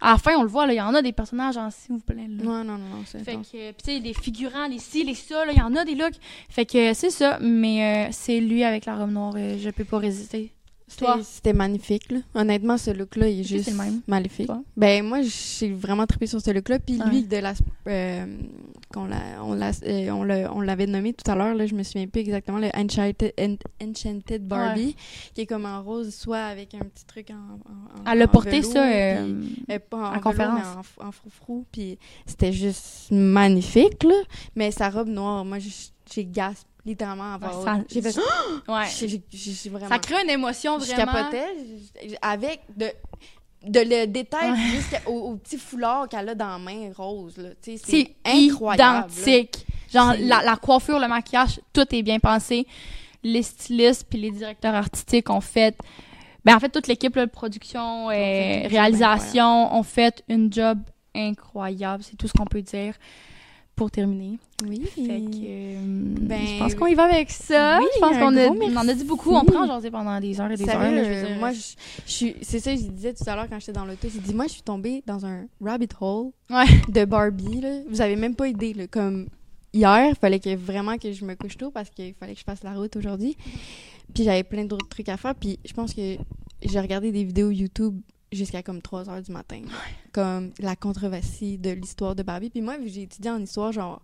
à 0.00 0.12
la 0.12 0.18
fin, 0.18 0.36
on 0.36 0.42
le 0.42 0.48
voit, 0.48 0.66
là, 0.66 0.72
il 0.74 0.76
y 0.76 0.80
en 0.80 0.94
a 0.94 1.02
des 1.02 1.12
personnages 1.12 1.56
en 1.56 1.70
s'il 1.70 1.94
vous 1.94 2.00
plaît, 2.00 2.28
là. 2.28 2.44
Non, 2.44 2.64
non, 2.64 2.78
non, 2.78 2.86
non, 2.96 3.02
c'est 3.06 3.24
Fait 3.24 3.36
que, 3.36 3.72
pis 3.72 3.82
tu 3.84 3.92
sais, 3.92 4.00
des 4.00 4.14
figurants, 4.14 4.66
les 4.68 4.78
ci, 4.78 5.04
les 5.04 5.14
ça, 5.14 5.44
là, 5.44 5.52
il 5.52 5.58
y 5.58 5.62
en 5.62 5.74
a 5.74 5.84
des 5.84 5.94
looks. 5.94 6.16
Fait 6.48 6.66
que 6.66 6.92
c'est 6.92 7.10
ça, 7.10 7.38
mais 7.40 8.08
euh, 8.08 8.08
c'est 8.12 8.40
lui 8.40 8.62
avec 8.64 8.84
la 8.84 8.96
robe 8.96 9.10
noire, 9.10 9.34
euh, 9.36 9.56
je 9.58 9.70
peux 9.70 9.84
pas 9.84 9.98
résister. 9.98 10.52
C'était- 10.88 11.52
magnifique, 11.52 12.10
là. 12.12 12.18
Honnêtement, 12.34 12.78
ce 12.78 12.90
look-là, 12.92 13.28
il 13.28 13.40
est 13.40 13.44
juste 13.44 13.64
c'est 13.64 13.70
le 13.72 13.76
même. 13.76 14.00
magnifique. 14.06 14.46
Toi? 14.46 14.62
Ben, 14.76 15.04
moi, 15.04 15.20
j'ai 15.22 15.72
vraiment 15.72 16.06
trippé 16.06 16.26
sur 16.28 16.40
ce 16.40 16.50
look-là. 16.52 16.78
Puis 16.78 16.98
Ouais. 17.00 17.10
lui, 17.10 17.22
de 17.24 17.36
la, 17.38 17.54
euh, 17.88 18.24
qu'on 18.94 19.06
l'a, 19.06 19.42
on 19.42 19.54
l'a, 19.54 19.72
euh, 19.82 20.10
on 20.10 20.22
l'a- 20.22 20.48
l'avait 20.64 20.86
nommé 20.86 21.12
tout 21.12 21.28
à 21.28 21.34
l'heure, 21.34 21.56
je 21.66 21.74
me 21.74 21.82
souviens 21.82 22.06
plus 22.06 22.20
exactement, 22.20 22.58
le 22.58 22.68
Enchanted, 22.76 23.32
En- 23.40 23.56
Enchanted 23.84 24.46
Barbie, 24.46 24.94
qui 25.34 25.40
est 25.40 25.46
comme 25.46 25.66
en 25.66 25.82
rose, 25.82 26.14
soit 26.14 26.38
avec 26.44 26.72
un 26.74 26.78
petit 26.84 27.04
truc 27.04 27.30
en. 27.30 27.34
en- 27.34 28.08
en- 28.08 28.12
Elle 28.12 28.22
a 28.22 28.24
en 28.26 28.28
porté 28.28 28.60
velours, 28.60 28.72
ça 28.72 28.86
euh, 28.88 29.42
euh, 29.70 29.78
pas 29.90 29.96
en, 29.96 30.00
en 30.02 30.08
velours, 30.10 30.22
conférence. 30.22 30.60
mais 30.62 30.66
en, 30.68 30.80
f- 30.82 31.08
en 31.08 31.12
froufrou. 31.12 31.66
Puis 31.72 31.98
c'était 32.26 32.52
juste 32.52 33.08
magnifique, 33.10 34.04
là. 34.04 34.14
Mais 34.54 34.70
sa 34.70 34.88
robe 34.88 35.08
noire, 35.08 35.44
moi, 35.44 35.58
j'ai- 35.58 35.70
j'ai 36.12 36.24
gaspé 36.24 36.68
littéralement 36.86 37.34
à 37.34 37.38
voix 37.38 37.58
Ouais, 37.58 37.64
ça- 37.64 37.74
haute. 37.76 37.86
J'ai 37.92 38.00
fait. 38.02 38.16
ouais. 38.68 38.84
J'ai- 38.96 39.08
j'ai- 39.08 39.52
j'ai 39.52 39.70
vraiment. 39.70 39.88
Ça 39.90 39.98
crée 39.98 40.22
une 40.22 40.30
émotion 40.30 40.78
vraiment. 40.78 41.12
capotais 41.12 41.46
je- 42.02 42.08
je- 42.10 42.14
avec 42.22 42.60
de, 42.76 42.86
de 43.66 43.80
le 43.80 44.06
détail 44.06 44.52
Ouais. 44.52 44.56
jusqu'au 44.70 45.12
au 45.12 45.36
petit 45.36 45.58
foulard 45.58 46.08
qu'elle 46.08 46.28
a 46.30 46.34
dans 46.34 46.48
la 46.48 46.58
main 46.58 46.90
rose. 46.96 47.36
Là. 47.36 47.50
C'est 47.60 47.76
C'est 47.78 48.14
incroyable. 48.24 48.82
là. 48.82 49.06
identique. 49.22 49.66
Genre, 49.92 50.12
C'est- 50.14 50.22
la, 50.22 50.42
la 50.42 50.56
coiffure, 50.56 50.98
le 50.98 51.08
maquillage, 51.08 51.60
tout 51.72 51.86
est 51.94 52.02
bien 52.02 52.18
pensé. 52.18 52.66
Les 53.22 53.42
stylistes 53.42 54.06
puis 54.08 54.18
les 54.20 54.30
directeurs 54.30 54.74
artistiques 54.74 55.28
ont 55.30 55.40
fait... 55.40 55.76
Ben, 56.44 56.54
en 56.54 56.60
fait, 56.60 56.68
toute 56.68 56.86
l'équipe 56.86 57.14
là, 57.16 57.26
de 57.26 57.30
production 57.30 58.08
et 58.12 58.60
job 58.62 58.70
réalisation 58.70 59.74
ont 59.74 59.82
fait 59.82 60.22
une 60.28 60.52
job 60.52 60.78
incroyable. 61.12 62.04
C'est 62.04 62.16
tout 62.16 62.28
ce 62.28 62.32
qu'on 62.32 62.44
peut 62.44 62.62
dire 62.62 62.94
pour 63.76 63.90
terminer. 63.90 64.38
Oui. 64.66 64.80
Fait 64.94 65.02
que, 65.02 65.36
euh, 65.44 65.78
Ben, 66.22 66.40
je 66.46 66.58
pense 66.58 66.74
qu'on 66.74 66.86
y 66.86 66.94
va 66.94 67.04
avec 67.04 67.30
ça. 67.30 67.78
oui, 67.78 67.86
je 67.94 68.00
pense 68.00 68.16
qu'on 68.16 68.34
a, 68.36 68.46
gros 68.48 68.56
on 68.62 68.76
en 68.76 68.88
a 68.88 68.94
dit 68.94 69.04
beaucoup. 69.04 69.34
On 69.34 69.44
prend 69.44 69.66
jaser 69.66 69.90
pendant 69.90 70.18
des 70.18 70.40
heures 70.40 70.50
et 70.50 70.56
des 70.56 70.64
Sérieux, 70.64 70.80
heures. 70.98 71.02
là, 71.04 71.20
je 71.22 71.26
dire. 71.26 71.36
moi, 71.38 71.52
je, 71.52 71.60
je 72.06 72.10
suis, 72.10 72.34
c'est 72.40 72.58
ça 72.58 72.74
je 72.74 72.80
disais 72.82 73.12
tout 73.12 73.24
à 73.28 73.36
l'heure 73.36 73.48
quand 73.50 73.60
j'étais 73.60 73.72
dans 73.72 73.84
l'auto. 73.84 74.08
J'ai 74.12 74.18
dit, 74.20 74.32
moi, 74.34 74.46
je 74.46 74.52
suis 74.52 74.62
tombée 74.62 75.02
dans 75.06 75.26
un 75.26 75.44
rabbit 75.62 75.88
hole 76.00 76.30
Ouais. 76.50 76.64
de 76.88 77.04
Barbie. 77.04 77.60
Là. 77.60 77.80
Vous 77.90 78.00
avez 78.00 78.16
même 78.16 78.34
pas 78.34 78.48
idée. 78.48 78.72
Là. 78.72 78.86
Comme 78.86 79.28
hier, 79.74 80.08
il 80.08 80.14
fallait 80.16 80.40
que 80.40 80.56
vraiment 80.56 80.96
que 80.96 81.12
je 81.12 81.24
me 81.26 81.34
couche 81.34 81.58
tôt 81.58 81.70
parce 81.70 81.90
qu'il 81.90 82.14
fallait 82.14 82.32
que 82.32 82.40
je 82.40 82.44
fasse 82.44 82.64
la 82.64 82.72
route 82.72 82.96
aujourd'hui. 82.96 83.36
Puis 84.14 84.24
j'avais 84.24 84.42
plein 84.44 84.64
d'autres 84.64 84.88
trucs 84.88 85.10
à 85.10 85.18
faire. 85.18 85.34
Puis 85.34 85.58
je 85.66 85.74
pense 85.74 85.92
que 85.92 86.16
j'ai 86.62 86.80
regardé 86.80 87.12
des 87.12 87.24
vidéos 87.24 87.50
YouTube 87.50 88.00
jusqu'à 88.32 88.62
comme 88.62 88.82
3 88.82 89.08
heures 89.10 89.22
du 89.22 89.32
matin. 89.32 89.62
Comme 90.12 90.52
la 90.58 90.76
controversie 90.76 91.58
de 91.58 91.70
l'histoire 91.70 92.14
de 92.14 92.22
Barbie. 92.22 92.50
Puis 92.50 92.62
moi, 92.62 92.76
vu 92.78 92.84
que 92.84 92.90
j'ai 92.90 93.02
étudié 93.02 93.30
en 93.30 93.40
histoire, 93.40 93.72
genre, 93.72 94.02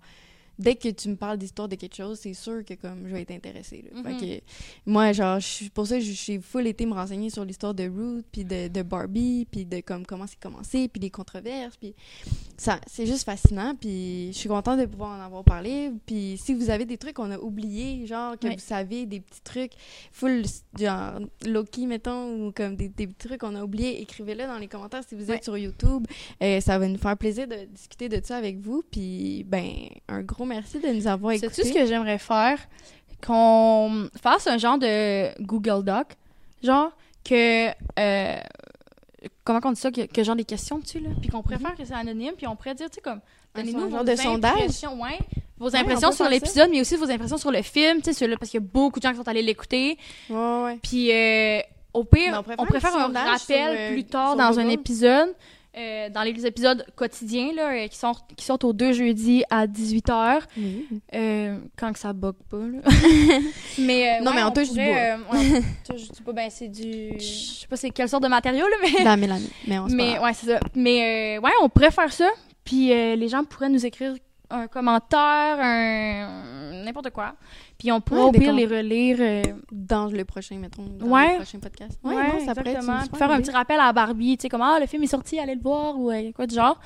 dès 0.58 0.74
que 0.76 0.88
tu 0.88 1.08
me 1.08 1.16
parles 1.16 1.38
d'histoire 1.38 1.68
de 1.68 1.74
quelque 1.76 1.96
chose, 1.96 2.18
c'est 2.20 2.34
sûr 2.34 2.64
que 2.64 2.74
comme 2.74 3.06
je 3.08 3.12
vais 3.14 3.22
être 3.22 3.30
intéressée. 3.30 3.84
là. 3.92 4.02
Fait 4.02 4.12
Mhm. 4.14 4.20
que 4.20 4.42
moi, 4.86 5.12
genre, 5.12 5.40
je 5.40 5.68
pour 5.70 5.86
ça, 5.86 5.98
je 6.00 6.12
suis 6.12 6.40
full 6.40 6.66
été 6.66 6.86
me 6.86 6.92
renseigner 6.94 7.30
sur 7.30 7.44
l'histoire 7.44 7.74
de 7.74 7.84
Ruth, 7.84 8.24
puis 8.32 8.44
de, 8.44 8.68
de 8.68 8.82
Barbie, 8.82 9.46
puis 9.50 9.64
de 9.64 9.80
comme 9.80 10.04
comment 10.06 10.26
c'est 10.26 10.38
commencé, 10.40 10.88
puis 10.88 11.00
les 11.00 11.10
controverses, 11.10 11.76
puis 11.76 11.94
ça, 12.56 12.80
c'est 12.86 13.06
juste 13.06 13.24
fascinant, 13.24 13.74
puis 13.74 14.28
je 14.32 14.38
suis 14.38 14.48
contente 14.48 14.78
de 14.80 14.86
pouvoir 14.86 15.18
en 15.18 15.22
avoir 15.24 15.42
parlé. 15.44 15.90
Puis 16.06 16.38
si 16.42 16.54
vous 16.54 16.70
avez 16.70 16.84
des 16.84 16.96
trucs 16.98 17.14
qu'on 17.14 17.30
a 17.30 17.38
oubliés, 17.38 18.06
genre 18.06 18.38
que 18.38 18.46
vous 18.48 18.58
savez 18.58 19.06
des 19.06 19.20
petits 19.20 19.40
trucs 19.42 19.72
full 20.12 20.42
genre 20.78 21.18
Loki 21.46 21.86
mettons 21.86 22.46
ou 22.48 22.52
comme 22.52 22.76
des, 22.76 22.88
des 22.88 23.06
petits 23.06 23.28
trucs 23.28 23.40
qu'on 23.40 23.54
a 23.56 23.62
oubliés, 23.64 24.00
écrivez-le 24.02 24.44
dans 24.46 24.58
les 24.58 24.68
commentaires 24.68 25.02
si 25.08 25.14
vous 25.14 25.30
êtes 25.30 25.44
sur 25.44 25.56
YouTube. 25.58 26.06
Euh, 26.42 26.60
ça 26.60 26.78
va 26.78 26.86
nous 26.88 26.98
faire 26.98 27.16
plaisir 27.16 27.48
de 27.48 27.64
discuter 27.66 28.08
de 28.08 28.20
ça 28.24 28.36
avec 28.36 28.58
vous. 28.60 28.82
Puis 28.90 29.44
ben 29.48 29.66
un 30.08 30.22
gros 30.22 30.41
merci 30.46 30.78
de 30.78 30.88
nous 30.88 31.06
avoir 31.06 31.32
C'est 31.32 31.46
écoutés. 31.46 31.62
tout 31.62 31.68
ce 31.68 31.72
que 31.74 31.86
j'aimerais 31.86 32.18
faire, 32.18 32.58
qu'on 33.26 34.08
fasse 34.20 34.46
un 34.46 34.58
genre 34.58 34.78
de 34.78 35.30
Google 35.42 35.84
Doc, 35.84 36.06
genre 36.62 36.90
que 37.24 37.68
euh, 37.98 38.36
comment 39.44 39.60
on 39.64 39.72
dit 39.72 39.80
ça, 39.80 39.90
que, 39.90 40.06
que 40.06 40.22
genre 40.24 40.36
des 40.36 40.44
questions 40.44 40.78
dessus 40.78 41.00
là, 41.00 41.10
puis 41.20 41.30
qu'on 41.30 41.42
faire 41.42 41.74
que 41.76 41.84
c'est 41.84 41.94
anonyme, 41.94 42.34
puis 42.36 42.46
on 42.46 42.56
pourrait 42.56 42.74
dire 42.74 42.90
tu 42.90 42.96
sais 42.96 43.00
comme 43.00 43.20
donnez-nous 43.54 43.90
genre 43.90 43.98
vos 44.00 44.04
de 44.04 44.16
sondage? 44.16 44.52
impressions, 44.52 45.00
ouais, 45.00 45.18
vos 45.58 45.68
Ouais, 45.70 45.76
impressions 45.78 46.10
sur 46.12 46.28
l'épisode, 46.28 46.70
mais 46.70 46.80
aussi 46.80 46.96
vos 46.96 47.10
impressions 47.10 47.38
sur 47.38 47.52
le 47.52 47.62
film, 47.62 48.02
tu 48.02 48.12
sais 48.12 48.28
parce 48.36 48.50
qu'il 48.50 48.60
y 48.60 48.64
a 48.64 48.66
beaucoup 48.66 48.98
de 48.98 49.04
gens 49.04 49.12
qui 49.12 49.18
sont 49.18 49.28
allés 49.28 49.42
l'écouter, 49.42 49.96
Ouais, 50.28 50.62
ouais. 50.64 50.78
puis 50.82 51.12
euh, 51.12 51.60
au 51.94 52.04
pire, 52.04 52.42
on 52.58 52.66
pourrait 52.66 52.80
un 52.84 53.12
rappel 53.12 53.38
sur, 53.38 53.56
euh, 53.56 53.92
plus 53.92 54.04
tard 54.04 54.34
dans 54.36 54.58
un 54.58 54.68
épisode. 54.68 55.34
Euh, 55.76 56.10
dans 56.10 56.22
les 56.22 56.46
épisodes 56.46 56.84
quotidiens 56.96 57.52
là, 57.54 57.72
euh, 57.72 57.88
qui, 57.88 57.96
sont, 57.96 58.12
qui 58.36 58.44
sortent 58.44 58.64
aux 58.64 58.74
deux 58.74 58.92
jeudis 58.92 59.42
à 59.48 59.66
18h. 59.66 60.42
Oui. 60.56 60.86
Euh, 61.14 61.58
quand 61.78 61.92
que 61.92 61.98
ça 61.98 62.12
bug 62.12 62.34
pas, 62.50 62.58
là. 62.58 62.80
mais, 63.78 64.20
Non, 64.20 64.30
ouais, 64.30 64.36
mais 64.36 64.44
on 64.44 64.50
touche 64.50 64.68
du 64.68 64.74
pourrait, 64.74 65.12
euh, 65.12 65.16
ouais, 65.32 65.62
on 65.88 65.92
touche 65.92 66.10
du 66.10 66.22
bois. 66.22 66.34
Ben, 66.34 66.50
c'est 66.50 66.68
du... 66.68 67.12
Je 67.18 67.60
sais 67.60 67.66
pas 67.66 67.76
c'est 67.76 67.90
quelle 67.90 68.08
sorte 68.08 68.22
de 68.22 68.28
matériau, 68.28 68.66
là, 68.66 68.76
mais... 68.82 69.04
La 69.04 69.16
mélanie. 69.16 69.50
Mais 69.66 69.78
on 69.78 69.88
se 69.88 69.94
mais, 69.94 70.18
ouais, 70.18 70.32
c'est 70.34 70.46
ça. 70.46 70.60
Mais, 70.74 71.38
euh, 71.38 71.40
ouais, 71.40 71.52
on 71.62 71.68
pourrait 71.68 71.90
faire 71.90 72.12
ça. 72.12 72.28
Puis 72.64 72.88
les 72.88 73.28
gens 73.28 73.42
pourraient 73.42 73.70
nous 73.70 73.84
écrire 73.84 74.14
un 74.50 74.66
commentaire, 74.68 75.56
un 75.58 76.52
n'importe 76.84 77.10
quoi. 77.10 77.34
Puis 77.82 77.90
on 77.90 78.00
pourra 78.00 78.20
Ouais, 78.20 78.28
au 78.28 78.30
pire 78.32 78.52
les 78.52 78.64
relire. 78.66 79.16
euh, 79.18 79.42
Dans 79.72 80.06
le 80.06 80.24
prochain, 80.24 80.54
mettons. 80.56 80.84
Dans 81.00 81.06
Ouais. 81.06 81.30
le 81.32 81.36
prochain 81.38 81.58
podcast. 81.58 81.98
Ouais, 82.04 82.14
non, 82.14 82.46
ça 82.46 82.54
pourrait 82.54 82.70
être 82.74 82.84
une 82.84 83.16
faire 83.18 83.30
un 83.32 83.40
petit 83.40 83.50
rappel 83.50 83.80
à 83.80 83.92
Barbie, 83.92 84.36
tu 84.36 84.42
sais, 84.42 84.48
comme, 84.48 84.62
ah, 84.62 84.78
le 84.80 84.86
film 84.86 85.02
est 85.02 85.08
sorti, 85.08 85.40
allez 85.40 85.56
le 85.56 85.60
voir, 85.60 85.98
ou 85.98 86.12
euh, 86.12 86.30
quoi 86.30 86.46
du 86.46 86.54
genre. 86.54 86.78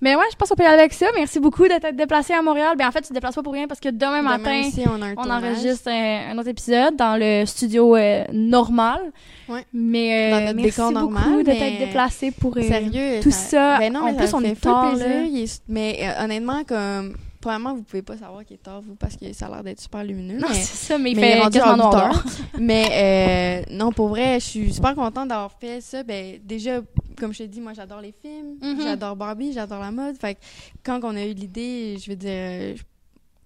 Mais 0.00 0.16
ouais, 0.16 0.24
je 0.32 0.36
pense 0.36 0.48
qu'on 0.48 0.56
peut 0.56 0.64
y 0.64 0.66
aller 0.66 0.80
avec 0.80 0.92
ça. 0.92 1.06
Merci 1.14 1.38
beaucoup 1.38 1.68
d'être 1.68 1.94
déplacé 1.94 2.32
à 2.32 2.42
Montréal. 2.42 2.74
Ben, 2.76 2.88
en 2.88 2.90
fait, 2.90 3.02
tu 3.02 3.08
te 3.10 3.14
déplaces 3.14 3.36
pas 3.36 3.42
pour 3.44 3.52
rien 3.52 3.68
parce 3.68 3.78
que 3.78 3.90
demain 3.90 4.18
Demain 4.18 4.38
matin, 4.38 4.60
aussi, 4.66 4.82
on 4.88 5.00
un 5.00 5.14
enregistre 5.36 5.88
un, 5.88 6.30
un 6.32 6.38
autre 6.38 6.48
épisode 6.48 6.96
dans 6.96 7.16
le 7.16 7.46
studio 7.46 7.94
euh, 7.94 8.24
normal. 8.32 9.12
Ouais. 9.48 9.64
Mais 9.72 10.30
Dans 10.32 10.40
notre 10.40 10.56
merci 10.56 10.70
décor 10.70 10.92
beaucoup 10.92 11.12
normal, 11.14 11.44
d'être 11.44 11.60
mais- 11.60 11.78
déplacé 11.86 12.30
pour 12.32 12.54
Sérieux. 12.54 13.20
tout 13.22 13.30
ça. 13.30 13.78
Ben 13.78 13.92
non, 13.92 14.00
En 14.00 14.04
mais 14.06 14.16
plus, 14.16 14.26
ça 14.26 14.36
on 14.36 14.42
est 14.42 14.60
tard, 14.60 14.90
plaisir. 14.90 15.08
là. 15.08 15.22
Il 15.22 15.42
est- 15.44 15.62
Mais 15.68 16.08
honnêtement, 16.20 16.64
comme. 16.64 17.14
Premièrement, 17.40 17.74
vous 17.74 17.82
pouvez 17.82 18.02
pas 18.02 18.16
savoir 18.18 18.44
qu'il 18.44 18.54
est 18.56 18.62
tard, 18.62 18.82
vous, 18.82 18.94
parce 18.96 19.16
que 19.16 19.32
ça 19.32 19.46
a 19.46 19.48
l'air 19.50 19.64
d'être 19.64 19.80
super 19.80 20.04
lumineux. 20.04 20.38
Non, 20.38 20.48
mais 20.50 20.54
c'est 20.56 20.86
ça, 20.88 20.98
mais 20.98 21.12
il 21.12 21.16
mais 21.18 21.30
il 21.30 21.32
fait 21.34 21.40
rendu 21.40 21.58
quasiment 21.58 21.72
à 21.72 21.76
noir 21.76 21.92
8 21.94 21.96
dehors. 21.98 22.16
heures. 22.16 22.24
mais 22.60 23.64
euh, 23.70 23.74
non, 23.74 23.92
pour 23.92 24.08
vrai, 24.08 24.38
je 24.40 24.44
suis 24.44 24.72
super 24.74 24.94
contente 24.94 25.28
d'avoir 25.28 25.52
fait 25.52 25.80
ça. 25.80 26.02
Ben, 26.02 26.38
déjà, 26.44 26.80
comme 27.18 27.32
je 27.32 27.38
t'ai 27.38 27.48
dit, 27.48 27.60
moi, 27.62 27.72
j'adore 27.72 28.00
les 28.02 28.12
films, 28.12 28.56
Mhm. 28.60 28.82
j'adore 28.82 29.16
Barbie, 29.16 29.52
j'adore 29.54 29.80
la 29.80 29.90
mode. 29.90 30.16
Fait 30.18 30.34
que 30.34 30.40
quand 30.84 31.00
on 31.02 31.16
a 31.16 31.24
eu 31.24 31.32
l'idée, 31.32 31.96
je 32.04 32.10
veux 32.10 32.16
dire, 32.16 32.30
euh, 32.30 32.74
je- 32.76 32.82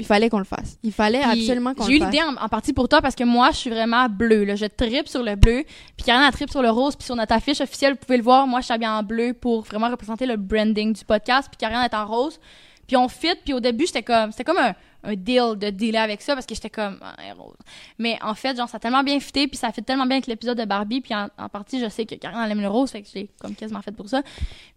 il 0.00 0.04
fallait 0.04 0.28
qu'on 0.28 0.38
le 0.38 0.44
fasse. 0.44 0.76
Il 0.82 0.90
fallait 0.90 1.20
Puis, 1.20 1.42
absolument 1.42 1.72
qu'on 1.72 1.84
J'ai 1.84 1.92
le 1.92 1.96
eu 1.98 2.00
fasse. 2.00 2.12
l'idée 2.12 2.24
en, 2.24 2.34
en 2.44 2.48
partie 2.48 2.72
pour 2.72 2.88
toi 2.88 3.00
parce 3.00 3.14
que 3.14 3.22
moi, 3.22 3.52
je 3.52 3.58
suis 3.58 3.70
vraiment 3.70 4.08
bleue. 4.08 4.42
Là. 4.42 4.56
Je 4.56 4.66
tripe 4.66 5.06
sur 5.06 5.22
le 5.22 5.36
bleu. 5.36 5.62
Puis 5.96 6.04
Karen, 6.04 6.24
elle 6.26 6.32
tripe 6.32 6.50
sur 6.50 6.62
le 6.62 6.70
rose. 6.70 6.96
Puis 6.96 7.04
sur 7.06 7.14
notre 7.14 7.32
affiche 7.32 7.60
officielle, 7.60 7.92
vous 7.92 7.98
pouvez 8.04 8.16
le 8.16 8.24
voir, 8.24 8.44
moi, 8.48 8.58
je 8.58 8.64
suis 8.64 8.74
habillée 8.74 8.90
en 8.90 9.04
bleu 9.04 9.34
pour 9.34 9.62
vraiment 9.62 9.88
représenter 9.88 10.26
le 10.26 10.36
branding 10.36 10.92
du 10.92 11.04
podcast. 11.04 11.46
Puis 11.48 11.58
Karen 11.58 11.84
est 11.84 11.94
en 11.94 12.06
rose. 12.06 12.40
Puis 12.86 12.96
on 12.96 13.08
fit. 13.08 13.34
Puis 13.44 13.52
au 13.54 13.60
début, 13.60 13.86
j'étais 13.86 14.02
comme... 14.02 14.30
C'était 14.32 14.44
comme 14.44 14.58
un, 14.58 14.74
un 15.06 15.16
deal 15.16 15.56
de 15.58 15.68
dealer 15.68 16.00
avec 16.00 16.22
ça 16.22 16.34
parce 16.34 16.46
que 16.46 16.54
j'étais 16.54 16.70
comme... 16.70 16.98
Ah, 17.02 17.14
rose. 17.36 17.56
Mais 17.98 18.18
en 18.22 18.34
fait, 18.34 18.56
genre, 18.56 18.68
ça 18.68 18.78
a 18.78 18.80
tellement 18.80 19.02
bien 19.02 19.20
fité. 19.20 19.46
Puis 19.48 19.56
ça 19.56 19.70
fit 19.72 19.82
tellement 19.82 20.06
bien 20.06 20.16
avec 20.16 20.26
l'épisode 20.26 20.58
de 20.58 20.64
Barbie. 20.64 21.00
Puis 21.00 21.14
en, 21.14 21.28
en 21.38 21.48
partie, 21.48 21.80
je 21.80 21.88
sais 21.88 22.06
que 22.06 22.14
Karen, 22.14 22.50
aime 22.50 22.60
le 22.60 22.68
rose. 22.68 22.90
Fait 22.90 23.02
que 23.02 23.08
j'ai 23.12 23.28
comme 23.40 23.54
quasiment 23.54 23.82
fait 23.82 23.92
pour 23.92 24.08
ça. 24.08 24.22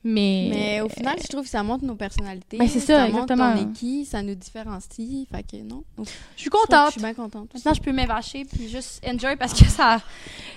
Mais... 0.03 0.47
Mais 0.49 0.81
au 0.81 0.89
final, 0.89 1.15
je 1.21 1.27
trouve 1.27 1.43
que 1.43 1.49
ça 1.49 1.63
montre 1.63 1.85
nos 1.85 1.95
personnalités. 1.95 2.57
Ben, 2.57 2.67
c'est 2.67 2.79
ça, 2.79 3.07
montre 3.07 3.31
exactement. 3.31 3.53
on 3.55 3.57
est 3.57 3.73
qui, 3.73 4.05
ça 4.05 4.21
nous 4.21 4.35
différencie. 4.35 5.27
Fait 5.31 5.43
que 5.43 5.57
non. 5.57 5.83
Donc, 5.97 6.07
je 6.35 6.41
suis 6.41 6.49
contente. 6.49 6.87
Je 6.87 6.91
suis 6.91 7.01
bien 7.01 7.13
contente. 7.13 7.53
Maintenant, 7.53 7.73
je 7.73 7.81
peux 7.81 7.91
m'évacher 7.91 8.45
puis 8.45 8.67
juste 8.69 9.05
enjoy 9.05 9.35
parce 9.35 9.53
que 9.53 9.65
ça, 9.65 10.01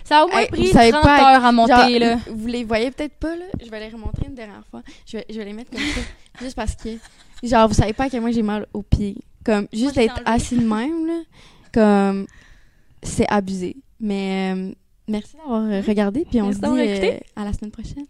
ça 0.04 0.20
a 0.20 0.24
au 0.24 0.28
moins 0.28 0.40
Hey, 0.40 0.48
pris 0.48 0.66
vous 0.66 0.72
savez 0.72 0.90
30 0.90 1.02
pas, 1.02 1.36
heures 1.36 1.44
à 1.44 1.52
monter, 1.52 1.72
Genre, 1.72 2.00
là. 2.00 2.18
Vous 2.28 2.46
les 2.46 2.64
voyez 2.64 2.90
peut-être 2.90 3.14
pas, 3.14 3.36
là. 3.36 3.44
Je 3.62 3.70
vais 3.70 3.80
les 3.80 3.88
remontrer 3.88 4.26
une 4.26 4.34
dernière 4.34 4.64
fois. 4.70 4.82
Je 5.06 5.18
vais, 5.18 5.26
je 5.28 5.38
vais 5.38 5.44
les 5.44 5.52
mettre 5.52 5.70
comme 5.70 5.80
ça. 5.80 6.00
juste 6.40 6.56
parce 6.56 6.74
que, 6.74 6.90
genre, 7.48 7.68
vous 7.68 7.74
savez 7.74 7.92
pas 7.92 8.04
à 8.04 8.10
quel 8.10 8.20
point 8.20 8.32
j'ai 8.32 8.42
mal 8.42 8.66
aux 8.72 8.82
pieds. 8.82 9.16
Comme, 9.44 9.66
juste 9.72 9.94
d'être 9.94 10.20
assis 10.24 10.56
de 10.56 10.64
même, 10.64 11.06
là. 11.06 11.20
Comme, 11.72 12.26
c'est 13.02 13.26
abusé. 13.28 13.76
Mais, 14.00 14.54
euh, 14.54 14.72
merci 15.08 15.36
d'avoir 15.36 15.62
euh, 15.62 15.80
regardé. 15.80 16.26
Puis 16.28 16.40
on 16.40 16.46
Merci 16.46 16.60
se 16.60 16.66
dit 16.66 17.06
euh, 17.06 17.18
à 17.36 17.44
la 17.44 17.52
semaine 17.52 17.70
prochaine. 17.70 18.06